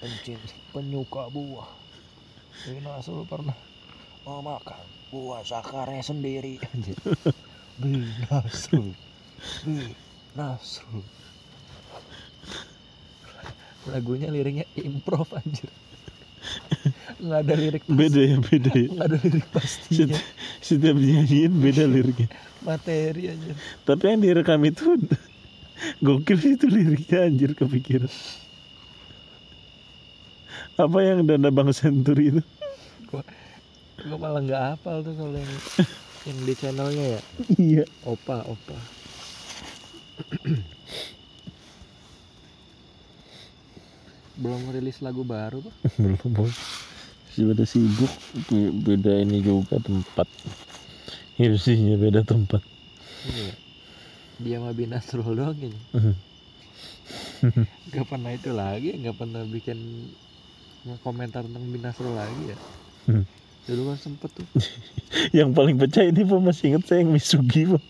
pencin 0.00 0.38
penyuka 0.72 1.28
buah. 1.28 1.68
Binasru 2.64 3.24
pernah 3.28 3.56
memakan 4.24 4.80
buah 5.08 5.42
sakarnya 5.44 6.04
sendiri. 6.04 6.60
Anjir. 6.72 6.96
Binasru. 7.80 8.92
Binasru. 9.64 11.00
Lagunya 13.88 14.28
liriknya 14.28 14.68
improv 14.76 15.32
anjir. 15.32 15.70
Nggak 17.18 17.40
ada 17.42 17.54
lirik 17.58 17.82
pasti. 17.82 17.98
Beda 17.98 18.20
ya, 18.22 18.36
beda 18.38 18.70
ya. 18.70 18.88
Nggak 18.94 19.06
ada 19.10 19.18
lirik 19.18 19.46
pastinya. 19.50 19.98
Setiap, 19.98 20.22
setiap 20.62 20.96
dinyanyiin 20.96 21.52
beda 21.58 21.84
liriknya. 21.90 22.28
Materi 22.62 23.22
anjir. 23.30 23.54
Tapi 23.82 24.02
yang 24.06 24.20
direkam 24.22 24.60
itu 24.62 24.84
gokil 26.06 26.38
itu 26.38 26.66
liriknya 26.70 27.18
anjir 27.26 27.50
kepikiran. 27.58 28.10
Apa 30.78 30.98
yang 31.02 31.26
dana 31.26 31.50
Bang 31.50 31.74
Senturi 31.74 32.38
itu? 32.38 32.42
Gua, 33.10 33.26
gua 34.06 34.18
malah 34.18 34.38
nggak 34.46 34.62
hafal 34.74 35.02
tuh 35.02 35.14
kalau 35.18 35.34
yang 35.34 35.54
yang 36.22 36.38
di 36.46 36.54
channelnya 36.54 37.18
ya. 37.18 37.20
Iya. 37.58 37.84
Opa, 38.06 38.46
opa. 38.46 38.78
Belum 44.38 44.70
rilis 44.70 45.02
lagu 45.02 45.26
baru 45.26 45.66
tuh. 45.66 45.74
Belum 45.98 46.30
bos. 46.30 46.54
Pada 47.44 47.64
sibuk 47.68 48.12
Be- 48.48 48.74
beda 48.74 49.12
ini 49.22 49.42
juga 49.44 49.78
tempat. 49.78 50.26
Hirsinya 51.38 51.94
beda 51.94 52.26
tempat. 52.26 52.62
Iya. 53.28 53.52
Dia 54.38 54.56
sama 54.62 54.70
Binasrul 54.74 55.34
doang 55.34 55.54
kayaknya. 55.58 55.80
Gak 57.94 58.06
pernah 58.06 58.30
itu 58.34 58.50
lagi, 58.50 58.90
gak 59.00 59.16
pernah 59.16 59.42
bikin 59.46 59.78
komentar 61.02 61.46
tentang 61.46 61.64
Binasrul 61.70 62.14
lagi 62.14 62.54
ya. 62.54 62.58
Hmm. 63.08 63.24
Dulu 63.68 63.92
kan 63.92 63.98
sempet 64.00 64.30
tuh. 64.32 64.46
yang 65.38 65.52
paling 65.52 65.76
pecah 65.76 66.04
ini 66.06 66.24
Pak 66.24 66.40
masih 66.40 66.74
inget 66.74 66.82
saya 66.88 67.04
yang 67.04 67.12
Misugi 67.12 67.68
Pak. 67.68 67.84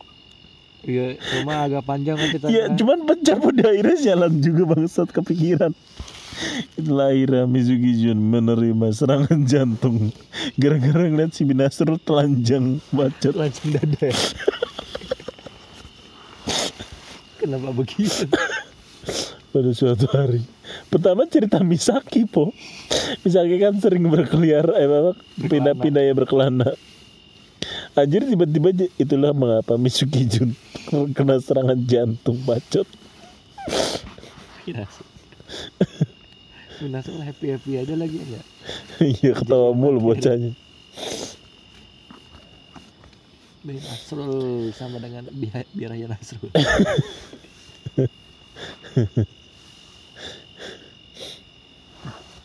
Iya, 0.89 1.19
cuma 1.19 1.67
agak 1.67 1.83
panjang 1.85 2.17
kan 2.17 2.29
kita. 2.31 2.47
Ya 2.49 2.71
cuman 2.71 3.03
pecah 3.03 3.37
pada 3.37 3.65
akhirnya 3.75 3.99
jalan 3.99 4.33
juga 4.39 4.63
bangsat 4.75 5.09
kepikiran. 5.11 5.75
Itulah 6.79 7.11
akhirnya 7.11 7.45
Mizugi 7.45 7.93
Jun 8.03 8.19
menerima 8.19 8.87
serangan 8.95 9.41
jantung 9.47 10.15
gara-gara 10.55 11.07
ngeliat 11.09 11.35
si 11.35 11.43
Binasrul 11.45 11.99
telanjang 12.03 12.79
bacot. 12.95 13.35
langsung 13.35 13.75
dada. 13.75 13.99
ya. 13.99 14.15
Kenapa 17.39 17.71
begitu? 17.71 18.27
pada 19.49 19.71
suatu 19.73 20.07
hari. 20.13 20.45
Pertama 20.93 21.25
cerita 21.25 21.59
Misaki 21.65 22.29
po. 22.29 22.53
Misaki 23.25 23.57
kan 23.57 23.81
sering 23.81 24.05
berkeliar, 24.07 24.69
eh 24.77 24.85
apa, 24.85 25.13
pindah-pindah 25.41 26.03
ya 26.05 26.13
berkelana. 26.13 26.77
Anjir 27.99 28.23
tiba-tiba 28.23 28.71
itulah 28.95 29.35
mengapa 29.35 29.75
Misuki 29.75 30.23
Jun 30.29 30.55
kena 31.17 31.43
serangan 31.43 31.81
jantung 31.89 32.39
bacot. 32.47 32.87
Binasrul. 36.79 37.19
Binasrul 37.19 37.23
happy 37.27 37.47
happy 37.55 37.73
aja 37.79 37.95
lagi 37.99 38.19
ya. 38.23 38.43
Iya 39.23 39.31
ketawa 39.35 39.75
mulu 39.75 40.01
bocahnya. 40.03 40.51
Bin 43.63 43.77
Nasrul 43.79 44.71
sama 44.75 44.99
dengan 45.03 45.27
biaya 45.35 45.67
biaya 45.75 46.07
Nasrul. 46.11 46.51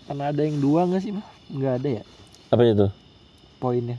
Karena 0.03 0.30
ada 0.30 0.41
yang 0.43 0.60
dua 0.61 0.85
nggak 0.85 1.01
sih 1.01 1.11
mah? 1.15 1.26
Nggak 1.49 1.73
ada 1.81 1.89
ya 2.01 2.03
apa 2.53 2.61
itu 2.69 2.88
poinnya. 3.57 3.97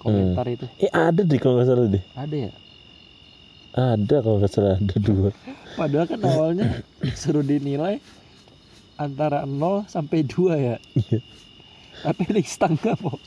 Komentar 0.00 0.46
itu 0.48 0.64
eh 0.80 0.88
ada 0.94 1.20
deh 1.20 1.36
kalau 1.36 1.58
nggak 1.58 1.68
salah 1.68 1.90
deh 1.90 2.04
ada 2.14 2.36
ya. 2.38 2.50
ada 3.74 4.16
kalau 4.22 4.38
nggak 4.40 4.52
salah 4.54 4.78
ada 4.78 4.96
dua 4.96 5.34
Padahal 5.78 6.06
kan 6.08 6.20
awalnya 6.24 6.80
disuruh 7.02 7.42
dinilai 7.44 8.00
antara 8.98 9.46
0 9.46 9.86
sampai 9.86 10.26
2 10.26 10.58
ya. 10.58 10.76
Iya. 10.98 11.18
Tapi 11.98 12.22
ini 12.30 12.42
setengah 12.42 12.94
po. 12.98 13.18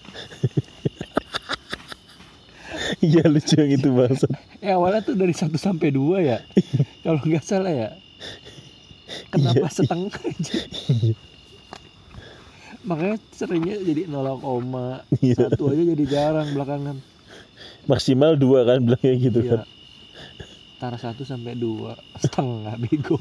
iya 3.03 3.23
lucu 3.27 3.55
yang 3.59 3.71
itu 3.71 3.89
bangsat 3.91 4.31
Eh 4.59 4.71
awalnya 4.71 5.03
tuh 5.03 5.15
dari 5.15 5.31
1 5.31 5.51
sampai 5.55 5.89
2 5.91 6.21
ya. 6.21 6.37
Kalau 7.01 7.19
nggak 7.19 7.43
salah 7.43 7.71
ya. 7.71 7.89
Kenapa 9.31 9.67
Iya. 9.67 9.75
setengah 9.75 10.13
aja? 10.13 10.53
Makanya 12.81 13.17
seringnya 13.29 13.77
jadi 13.83 14.07
0, 14.09 15.03
Iya. 15.21 15.51
satu 15.51 15.69
aja 15.69 15.83
jadi 15.83 16.03
jarang 16.07 16.47
belakangan. 16.55 16.97
maksimal 17.81 18.37
dua 18.37 18.61
kan 18.61 18.77
bilangnya 18.85 19.13
gitu 19.17 19.39
kan 19.41 19.59
Iya. 19.65 19.69
Antara 20.77 20.97
1 20.97 21.21
sampai 21.21 21.53
2 21.53 21.93
setengah 22.17 22.73
bego. 22.77 23.17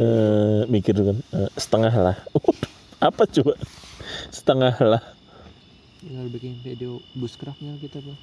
Eh, 0.00 0.60
mikir 0.68 0.96
kan. 0.96 1.16
Eh, 1.20 1.50
setengah 1.60 1.94
lah. 1.94 2.16
Apa 3.08 3.28
coba? 3.28 3.54
Setengah 4.32 4.74
lah. 4.80 5.02
Tinggal 6.00 6.26
bikin 6.32 6.56
video 6.64 7.04
bushcraftnya 7.12 7.76
kita 7.78 8.00
bang. 8.00 8.18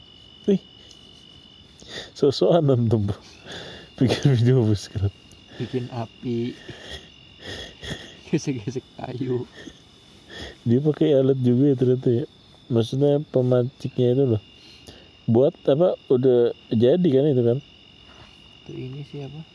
sosokan 2.14 2.64
nonton 2.64 3.12
Bu. 3.12 3.16
bikin 4.00 4.34
video 4.34 4.66
bus 4.66 4.90
kan 4.90 5.12
bikin 5.62 5.86
api. 5.94 6.58
Gesek-gesek 8.34 8.82
kayu. 8.98 9.46
Dia 10.66 10.80
pakai 10.82 11.14
alat 11.14 11.38
juga 11.46 11.70
ya 11.70 11.76
ternyata 11.78 12.10
ya. 12.10 12.26
Maksudnya 12.74 13.22
pemantiknya 13.30 14.18
itu 14.18 14.24
loh. 14.34 14.42
Buat 15.30 15.54
apa? 15.70 15.94
Udah 16.10 16.58
jadi 16.74 17.08
kan 17.14 17.26
itu 17.30 17.44
kan? 17.46 17.58
Itu 18.66 18.72
ini 18.74 19.06
siapa 19.06 19.53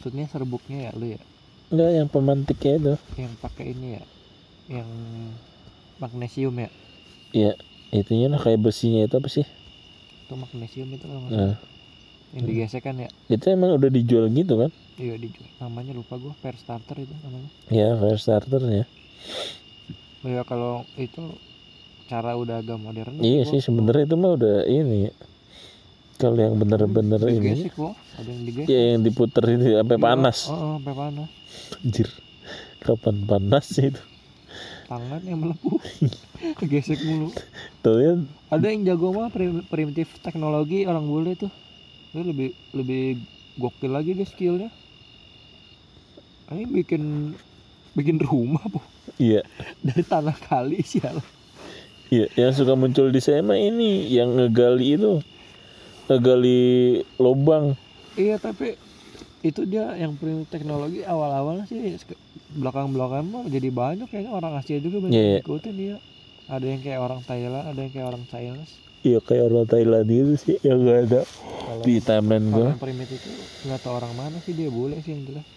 maksudnya 0.00 0.24
serbuknya 0.32 0.88
ya 0.88 0.90
lu 0.96 1.12
ya? 1.12 1.20
Enggak 1.68 1.90
yang 1.92 2.08
pemantiknya 2.08 2.72
itu. 2.80 2.94
Yang 3.20 3.32
pakai 3.44 3.64
ini 3.76 4.00
ya? 4.00 4.04
Yang 4.80 4.88
magnesium 6.00 6.56
ya? 6.56 6.70
Ya 7.36 7.52
itunya 7.92 8.32
lah 8.32 8.40
kayak 8.40 8.64
besinya 8.64 9.04
itu 9.04 9.20
apa 9.20 9.28
sih? 9.28 9.44
Itu 10.24 10.40
magnesium 10.40 10.88
itu 10.96 11.04
kalau 11.04 11.28
nah. 11.28 11.60
yang 12.32 12.44
digesek 12.48 12.88
kan 12.88 12.96
ya? 12.96 13.12
Itu 13.28 13.52
emang 13.52 13.76
udah 13.76 13.92
dijual 13.92 14.32
gitu 14.32 14.56
kan? 14.56 14.72
Iya 14.96 15.20
dijual. 15.20 15.52
Namanya 15.60 15.92
lupa 15.92 16.16
gua 16.16 16.32
pair 16.40 16.56
starter 16.56 17.04
itu 17.04 17.12
namanya. 17.20 17.52
Ya 17.68 17.92
fire 18.00 18.16
starternya 18.16 18.88
oh 20.20 20.28
ya 20.28 20.42
kalau 20.44 20.84
itu 21.00 21.32
cara 22.10 22.36
udah 22.36 22.60
agak 22.60 22.76
modern 22.76 23.22
iya 23.22 23.46
sih 23.46 23.62
sebenarnya 23.62 24.04
itu 24.10 24.16
mah 24.18 24.32
udah 24.34 24.56
ini. 24.66 25.08
ya. 25.08 25.12
Kalau 26.20 26.36
yang 26.36 26.54
bener-bener 26.60 27.20
ini. 27.32 27.64
Ada 28.20 28.28
yang 28.28 28.42
digesek 28.44 28.68
ya 28.68 28.80
yang 28.92 29.00
diputer 29.00 29.44
itu 29.56 29.64
sampai 29.72 29.96
Iya, 29.96 30.04
panas. 30.04 30.38
Oh, 30.46 30.52
oh, 30.52 30.70
sampai 30.76 30.94
panas. 30.94 31.28
Anjir. 31.80 32.08
Kapan 32.84 33.16
panas 33.24 33.64
sih 33.72 33.88
itu? 33.88 34.02
Tangan 34.84 35.22
yang 35.24 35.40
melepuh. 35.40 35.80
Kegesek 36.60 37.00
mulu. 37.08 37.32
Tuh 37.80 37.96
ya. 37.96 38.12
Ada 38.52 38.66
yang 38.68 38.84
jago 38.84 39.16
mah 39.16 39.32
prim- 39.32 39.64
primitif 39.64 40.12
teknologi 40.20 40.84
orang 40.84 41.08
bule 41.08 41.32
tuh. 41.40 41.50
Itu 42.12 42.20
lebih 42.20 42.52
lebih 42.76 43.24
gokil 43.56 43.90
lagi 43.96 44.12
dia 44.12 44.28
skillnya. 44.28 44.68
Ini 46.50 46.66
bikin 46.66 47.32
bikin 47.94 48.18
rumah 48.22 48.62
po 48.70 48.82
iya. 49.18 49.44
Dari 49.86 50.02
tanah 50.02 50.34
kali 50.48 50.80
sial. 50.80 51.20
Iya, 52.10 52.26
yang 52.34 52.50
suka 52.50 52.74
muncul 52.74 53.14
di 53.14 53.22
saya 53.22 53.38
mah 53.38 53.54
ini 53.54 54.10
yang 54.10 54.34
ngegali 54.34 54.98
itu, 54.98 55.22
ngegali 56.10 56.58
lubang. 57.22 57.66
iya 58.22 58.34
tapi 58.46 58.64
itu 59.48 59.60
dia 59.72 59.82
yang 60.02 60.12
primitif 60.20 60.48
teknologi 60.54 60.98
awal-awal 61.12 61.56
sih 61.70 61.80
belakang-belakang 62.62 63.24
mah 63.34 63.44
jadi 63.54 63.68
banyak 63.80 64.06
kayaknya 64.10 64.32
orang 64.38 64.54
Asia 64.60 64.78
juga 64.86 64.98
banyak 65.06 65.22
yang 65.26 65.34
iya. 65.34 65.40
ikutin 65.42 65.74
dia 65.82 65.94
ada 66.54 66.66
yang 66.72 66.80
kayak 66.84 67.00
orang 67.06 67.20
Thailand 67.28 67.64
ada 67.70 67.80
yang 67.84 67.92
kayak 67.94 68.08
orang 68.12 68.24
Chinese 68.32 68.74
Iya 69.08 69.18
kayak 69.26 69.44
orang 69.48 69.66
Thailand 69.72 70.06
gitu 70.12 70.32
sih 70.44 70.56
yang 70.66 70.78
gak 70.88 70.98
ada 71.08 71.20
kalau 71.64 71.86
di 71.86 71.94
timeline 72.08 72.48
gua. 72.56 72.70
yang 72.70 72.78
primitif 72.82 73.16
itu 73.22 73.30
nggak 73.64 73.80
tahu 73.84 73.94
orang 74.00 74.14
mana 74.20 74.36
sih 74.44 74.52
dia 74.58 74.68
bule 74.76 74.96
sih 75.04 75.12
yang 75.14 75.24
jelas 75.28 75.48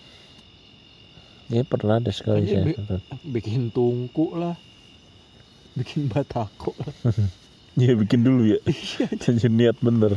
Ya 1.54 1.62
pernah 1.72 1.96
ada 2.00 2.12
sekali 2.12 2.44
saya. 2.52 2.66
be- 2.66 2.80
nonton. 2.80 3.00
bikin 3.34 3.62
tungku 3.76 4.26
lah 4.42 4.56
bikin 5.78 6.10
batako 6.12 6.74
lah 6.82 6.96
Iya 7.74 7.94
bikin 7.98 8.22
dulu 8.22 8.54
ya. 8.54 8.60
Jadi 9.24 9.50
niat 9.50 9.78
bener. 9.82 10.14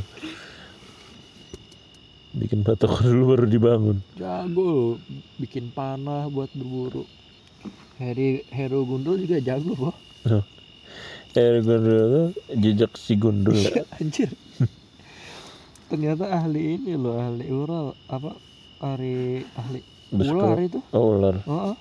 Bikin 2.36 2.60
batok 2.60 3.00
dulu 3.06 3.32
baru 3.32 3.44
dibangun. 3.48 3.98
jago 4.20 5.00
bikin 5.40 5.72
panah 5.72 6.28
buat 6.28 6.52
berburu 6.52 7.08
Heri 7.96 8.44
Hero 8.52 8.84
Gundul 8.84 9.24
juga 9.24 9.40
jago 9.40 9.72
loh 9.72 9.96
Eh 11.36 11.60
gundul 11.60 11.92
itu 11.92 12.24
jejak 12.56 12.96
si 12.96 13.12
gundul. 13.20 13.56
anjir 14.00 14.32
ternyata 15.92 16.32
ahli 16.32 16.80
ini 16.80 16.96
loh 16.96 17.20
ahli 17.20 17.44
ural 17.52 17.92
apa 18.08 18.32
ahli 18.80 19.44
ahli 19.56 19.80
ular 20.16 20.56
itu 20.64 20.80
Oh 20.96 21.16
ular. 21.20 21.40
Heeh. 21.44 21.76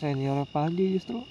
senior 0.00 0.48
Panji 0.50 0.96
justru 0.98 1.22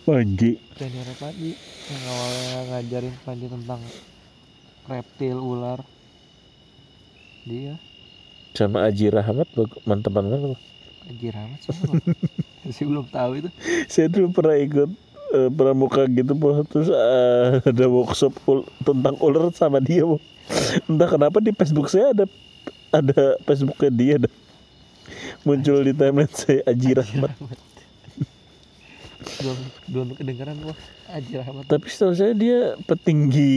Panji. 0.00 0.56
senior 0.74 1.08
Panji. 1.16 1.52
Yang 1.88 2.02
awalnya 2.06 2.44
ngajarin 2.70 3.14
Panji 3.22 3.46
tentang 3.46 3.80
reptil 4.84 5.36
ular. 5.36 5.80
Dia? 7.44 7.76
Sama 8.52 8.84
Aji 8.84 9.08
Rahmat 9.08 9.48
bag- 9.52 9.80
mantep 9.84 10.10
banget. 10.10 10.56
anjir 11.08 11.32
amat 11.32 11.56
siapa 11.64 11.88
sih 12.68 12.84
belum 12.90 13.08
tahu 13.08 13.40
itu. 13.40 13.48
Saya 13.88 14.12
dulu 14.12 14.28
pernah 14.30 14.60
ikut 14.60 14.90
eh, 15.30 15.48
pramuka 15.48 16.04
gitu 16.04 16.36
po 16.36 16.52
terus 16.62 16.88
eh, 16.88 17.64
ada 17.64 17.84
workshop 17.88 18.36
ul- 18.44 18.68
tentang 18.78 19.16
ular 19.18 19.48
sama 19.50 19.80
dia 19.80 20.04
po 20.04 20.20
entah 20.84 21.08
kenapa 21.08 21.40
di 21.40 21.52
Facebook 21.52 21.88
saya 21.88 22.12
ada 22.12 22.24
ada 22.90 23.40
Facebooknya 23.40 23.88
dia 23.90 24.14
dah 24.18 24.32
muncul 25.44 25.80
di 25.80 25.92
timeline 25.92 26.28
saya 26.28 26.60
Aji 26.66 26.92
Rahmat 26.92 27.32
belum 29.36 29.58
belum 29.88 30.08
kedengeran 30.16 30.56
gua. 30.60 30.74
Anjir 31.08 31.40
amat 31.40 31.64
tapi 31.68 31.86
setahu 31.88 32.12
saya 32.12 32.32
dia 32.32 32.76
petinggi 32.84 33.52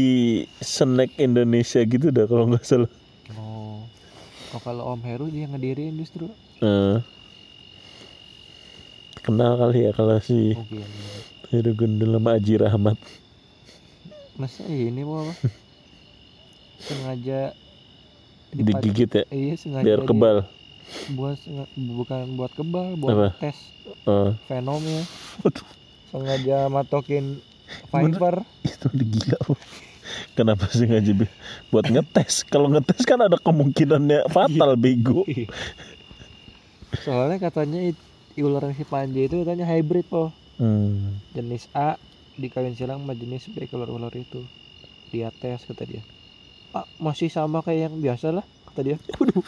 snack 0.59 1.15
Indonesia 1.17 1.79
gitu 1.81 2.11
dah 2.11 2.25
kalau 2.27 2.47
nggak 2.47 2.63
salah. 2.63 2.91
Oh. 3.35 3.83
Oh 4.51 4.61
kalau 4.61 4.91
Om 4.91 5.01
Heru 5.03 5.31
dia 5.31 5.47
ngedirin 5.47 5.95
justru? 5.95 6.27
Eh, 6.59 6.97
kenal 9.23 9.55
kali 9.55 9.87
ya 9.87 9.91
kalau 9.91 10.19
si 10.19 10.53
mungkin 10.55 10.83
Heru 11.51 11.71
Gundul 11.75 12.15
sama 12.15 12.35
Aji 12.35 12.55
Rahmat. 12.59 12.97
Masa 14.35 14.63
ini 14.67 15.03
mau 15.03 15.23
apa? 15.23 15.33
Sengaja 16.87 17.53
digigit 18.51 19.11
ya? 19.11 19.23
Iya 19.29 19.53
sengaja 19.55 19.85
biar 19.85 19.99
dia- 20.01 20.07
kebal 20.07 20.37
buat 21.15 21.37
bukan 21.75 22.35
buat 22.35 22.51
kebal 22.53 22.99
buat 22.99 23.13
Apa? 23.15 23.27
tes 23.39 23.57
Eh, 24.05 24.31
fenomnya 24.45 25.03
sengaja 26.11 26.69
matokin 26.69 27.39
Viper. 27.87 28.43
Itu 28.67 28.91
udah 28.91 29.07
gila 29.07 29.39
kenapa 30.35 30.67
sih 30.71 30.85
ngaji 30.87 31.11
Bi? 31.23 31.25
buat 31.71 31.87
ngetes. 31.87 32.43
Kalau 32.47 32.67
ngetes 32.67 33.07
kan 33.07 33.21
ada 33.23 33.39
kemungkinannya 33.39 34.27
fatal 34.27 34.75
bego 34.75 35.23
soalnya 36.91 37.39
katanya 37.39 37.95
ular 38.35 38.67
si 38.75 38.83
Panji 38.83 39.31
itu 39.31 39.39
katanya 39.43 39.63
hybrid 39.63 40.03
po. 40.11 40.35
Hmm. 40.61 41.17
jenis 41.33 41.71
A 41.73 41.97
dikawin 42.37 42.77
silang 42.77 43.01
sama 43.01 43.17
jenis 43.17 43.49
B 43.49 43.65
kalau 43.65 43.87
ular 43.87 44.11
itu. 44.13 44.43
Dia 45.09 45.31
tes 45.31 45.63
kata 45.63 45.87
dia. 45.87 46.03
Pak 46.75 46.87
masih 46.99 47.31
sama 47.31 47.63
kayak 47.63 47.91
yang 47.91 47.95
biasa 48.03 48.35
lah 48.35 48.45
kata 48.71 48.81
dia. 48.83 48.97
Waduh 49.17 49.43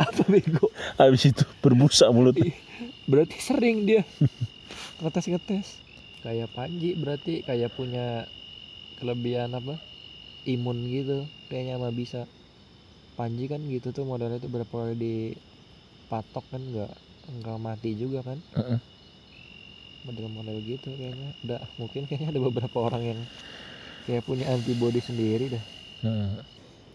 apa 0.00 0.22
bego? 0.26 0.70
Habis 0.98 1.30
itu 1.30 1.44
berbusa 1.62 2.10
mulutnya 2.10 2.54
berarti 3.04 3.36
sering 3.40 3.84
dia. 3.84 4.02
Ngetes 5.02 5.28
ngetes 5.28 5.68
kayak 6.24 6.48
Panji 6.56 6.96
berarti 6.96 7.44
kayak 7.44 7.76
punya 7.76 8.24
kelebihan 8.96 9.52
apa? 9.52 9.76
Imun 10.48 10.88
gitu 10.88 11.28
kayaknya 11.52 11.76
mah 11.80 11.92
bisa. 11.92 12.24
Panji 13.14 13.46
kan 13.46 13.62
gitu 13.70 13.94
tuh 13.94 14.02
modalnya 14.02 14.42
tuh 14.42 14.50
berapa 14.50 14.70
kali 14.70 14.96
dipatok 14.98 16.44
kan 16.50 16.62
nggak 16.64 16.92
nggak 17.42 17.58
mati 17.60 17.94
juga 17.94 18.24
kan? 18.24 18.40
Heeh. 18.56 18.80
model-model 20.04 20.60
gitu 20.68 20.92
kayaknya. 21.00 21.32
Udah 21.48 21.60
mungkin 21.80 22.04
kayaknya 22.04 22.36
ada 22.36 22.40
beberapa 22.44 22.76
orang 22.76 23.02
yang 23.14 23.20
kayak 24.04 24.24
punya 24.24 24.44
antibody 24.52 25.00
sendiri 25.00 25.56
dah 25.56 25.64
nah, 26.04 26.44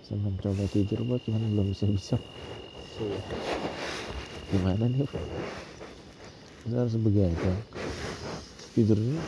saya 0.06 0.18
mencoba 0.22 0.66
tidur 0.70 1.02
buat 1.06 1.22
cuman 1.26 1.42
belum 1.58 1.68
bisa 1.74 1.86
bisa 1.90 2.16
gimana 4.50 4.84
nih 4.92 5.08
Pak? 5.08 5.24
Harus 6.68 6.96
begadang. 7.00 7.60
Tidurnya? 8.76 9.22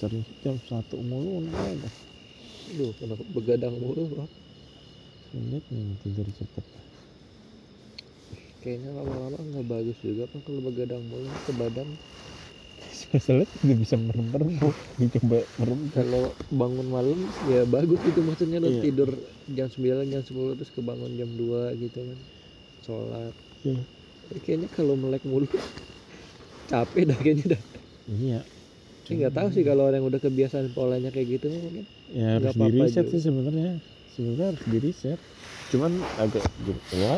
Sering 0.00 0.24
jam 0.40 0.56
satu 0.64 0.96
mulu 1.04 1.44
enggak 1.44 1.92
Duh, 2.74 2.90
kenapa 2.96 3.22
begadang 3.36 3.76
mulu 3.76 4.08
bro? 4.08 4.26
Sulit 5.28 5.64
nih 5.68 5.84
tidur 6.00 6.26
cepet. 6.32 6.64
Kayaknya 8.64 8.90
lama-lama 8.96 9.36
nggak 9.36 9.66
bagus 9.68 9.98
juga 10.00 10.24
kan 10.32 10.40
kalau 10.48 10.64
begadang 10.64 11.04
mulu 11.12 11.28
ke 11.44 11.52
badan 11.52 11.88
masalahnya 13.14 13.46
tidak 13.54 13.78
bisa 13.78 13.94
merem-merem 13.96 14.50
Bu. 14.56 14.68
dicoba 14.96 15.38
merem 15.54 15.78
kalau 15.88 16.22
bangun 16.50 16.86
malam 16.88 17.18
ya 17.46 17.62
bagus 17.64 18.02
gitu 18.02 18.20
maksudnya 18.20 18.58
lo 18.58 18.68
Iya. 18.68 18.82
tidur 18.82 19.10
jam 19.48 19.68
9 19.68 19.78
jam 20.04 20.20
10 20.20 20.26
terus 20.54 20.68
kebangun 20.68 21.14
jam 21.14 21.30
2 21.30 21.46
gitu 21.78 21.98
kan 22.00 22.18
sholat 22.80 23.34
Iya. 23.62 23.80
Tapi 24.24 24.38
kayaknya 24.40 24.68
kalau 24.68 24.94
melek 24.94 25.22
mulu 25.22 25.46
capek 26.70 27.02
dah 27.06 27.16
kayaknya 27.16 27.46
dah 27.54 27.62
iya 28.10 28.40
Ini 29.04 29.20
nggak 29.20 29.34
tahu 29.34 29.48
sih 29.50 29.62
kalau 29.62 29.84
orang 29.84 30.00
yang 30.00 30.08
udah 30.08 30.18
kebiasaan 30.18 30.72
polanya 30.72 31.08
kayak 31.08 31.38
gitu 31.38 31.46
mungkin 31.48 31.84
ya 32.08 32.26
harus 32.34 32.42
Nggak 32.42 32.56
apa-apa 32.56 32.72
di 32.72 32.80
reset 32.82 33.04
juga. 33.04 33.12
sih 33.12 33.20
sebenarnya 33.22 33.70
sebenarnya 34.10 34.46
harus 34.48 34.62
di 34.64 34.78
reset 34.80 35.20
cuman 35.66 35.92
agak 36.16 36.44
gitu 36.60 36.80
ya 36.94 37.16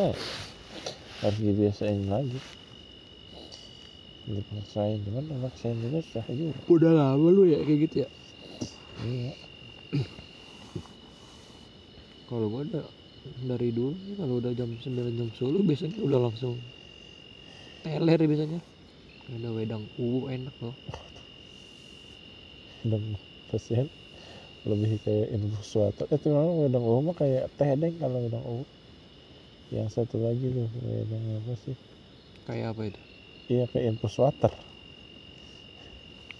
harus 1.16 1.38
dibiasain 1.38 2.02
lagi 2.06 2.38
dipaksain 4.26 4.98
cuman 5.06 5.24
maksain 5.38 5.78
juga 5.78 6.02
susah 6.02 6.26
juga. 6.34 6.58
Udah 6.66 6.92
lama 6.92 7.26
lu 7.30 7.46
ya 7.46 7.62
kayak 7.62 7.78
gitu 7.86 7.96
ya? 8.02 8.08
Iya. 9.06 9.32
Kalau 12.26 12.46
gua 12.50 12.66
udah 12.66 12.86
dari 13.46 13.70
dulu 13.70 13.94
kalau 14.18 14.42
udah 14.42 14.52
jam 14.58 14.70
9 14.74 15.14
jam 15.14 15.28
10 15.30 15.62
biasanya 15.62 15.98
udah 16.02 16.20
langsung 16.26 16.58
teler 17.86 18.18
biasanya. 18.18 18.60
Ada 19.30 19.48
wedang 19.54 19.86
uwu 19.98 20.26
enak 20.26 20.54
loh. 20.58 20.74
Dan 22.82 23.14
pasien 23.50 23.86
lebih 24.66 24.98
kayak 25.06 25.30
infus 25.38 25.78
water 25.78 26.10
eh 26.10 26.18
memang 26.26 26.66
wedang 26.66 26.82
uwu 26.82 26.98
mah 27.06 27.14
kayak 27.14 27.46
teh 27.54 27.70
deng 27.78 27.94
kalau 28.02 28.18
wedang 28.26 28.42
uwu. 28.42 28.66
Yang 29.70 30.02
satu 30.02 30.18
lagi 30.18 30.50
tuh 30.50 30.66
wedang 30.82 31.22
apa 31.42 31.52
sih? 31.62 31.78
Kayak 32.46 32.74
apa 32.74 32.82
itu 32.90 33.05
iya 33.52 33.64
kayak 33.70 33.86
infus 33.90 34.14
water 34.22 34.52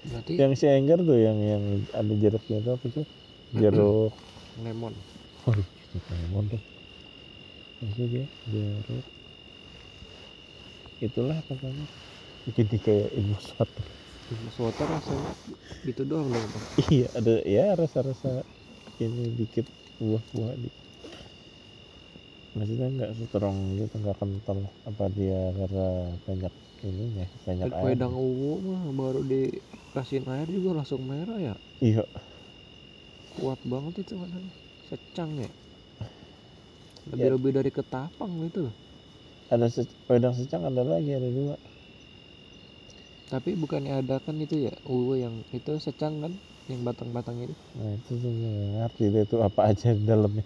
berarti 0.04 0.34
yang 0.40 0.52
si 0.58 0.64
Enggar 0.68 0.98
tuh 1.08 1.18
yang 1.26 1.38
yang 1.52 1.62
ada 2.00 2.12
jeruknya 2.22 2.56
itu 2.62 2.70
apa 2.76 2.86
sih 2.94 3.04
jeruk 3.60 4.12
lemon 4.56 4.94
Waduh, 5.44 5.68
itu 5.96 6.10
lemon 6.20 6.44
tuh. 6.52 6.62
Maksudnya 7.80 8.06
dia 8.12 8.24
jeruk. 8.52 9.06
Itulah 11.06 11.38
pokoknya. 11.48 11.86
Jadi 12.56 12.76
kayak 12.86 13.08
infus 13.20 13.48
water. 13.58 13.86
Mas 14.44 14.58
water 14.58 14.86
rasanya 14.90 15.30
gitu 15.86 16.02
doang 16.10 16.28
dong 16.34 16.46
bang 16.54 16.64
iya, 16.92 17.06
ada 17.18 17.32
ya 17.54 17.62
rasa-rasa 17.80 18.28
ini 19.04 19.22
dikit 19.38 19.66
buah-buah 20.00 20.54
di. 20.62 20.68
Maksudnya 22.56 22.86
nggak 22.94 23.12
strong 23.20 23.58
gitu, 23.80 23.94
nggak 24.02 24.16
kental. 24.20 24.58
Apa 24.88 25.04
dia 25.16 25.36
karena 25.58 25.82
banyak 26.26 26.52
ininya, 26.86 27.26
banyak 27.46 27.68
air. 27.74 27.84
wedang 27.92 28.14
uwu 28.14 28.50
mah 28.62 28.82
baru 28.94 29.20
dikasihin 29.26 30.26
air 30.30 30.48
juga 30.48 30.70
langsung 30.82 31.02
merah 31.04 31.38
ya 31.38 31.54
Iya, 31.80 32.04
kuat 33.36 33.60
banget 33.68 33.94
itu 34.06 34.14
katanya 34.16 34.52
secang 34.88 35.30
ya 35.36 35.50
lebih 37.06 37.28
lebih 37.38 37.50
dari 37.54 37.70
ketapang 37.70 38.30
gitu 38.48 38.70
loh 38.70 38.74
ada 39.46 39.66
se 39.70 39.86
wedang 40.10 40.34
secang 40.34 40.62
ada 40.66 40.82
lagi 40.82 41.14
ada 41.14 41.28
dua. 41.30 41.54
tapi 43.30 43.54
bukannya 43.58 44.02
ada 44.02 44.18
kan 44.22 44.38
itu 44.38 44.66
ya 44.70 44.74
uwu 44.86 45.18
yang 45.18 45.34
itu 45.54 45.72
secang 45.82 46.18
kan 46.22 46.32
yang 46.66 46.82
batang-batang 46.82 47.38
itu 47.46 47.54
Nah 47.78 47.90
itu 47.94 48.12
tuh 48.18 48.32
ngerti 48.80 49.04
deh 49.12 49.22
itu 49.22 49.36
apa 49.38 49.60
aja 49.70 49.94
di 49.94 50.02
dalamnya. 50.02 50.42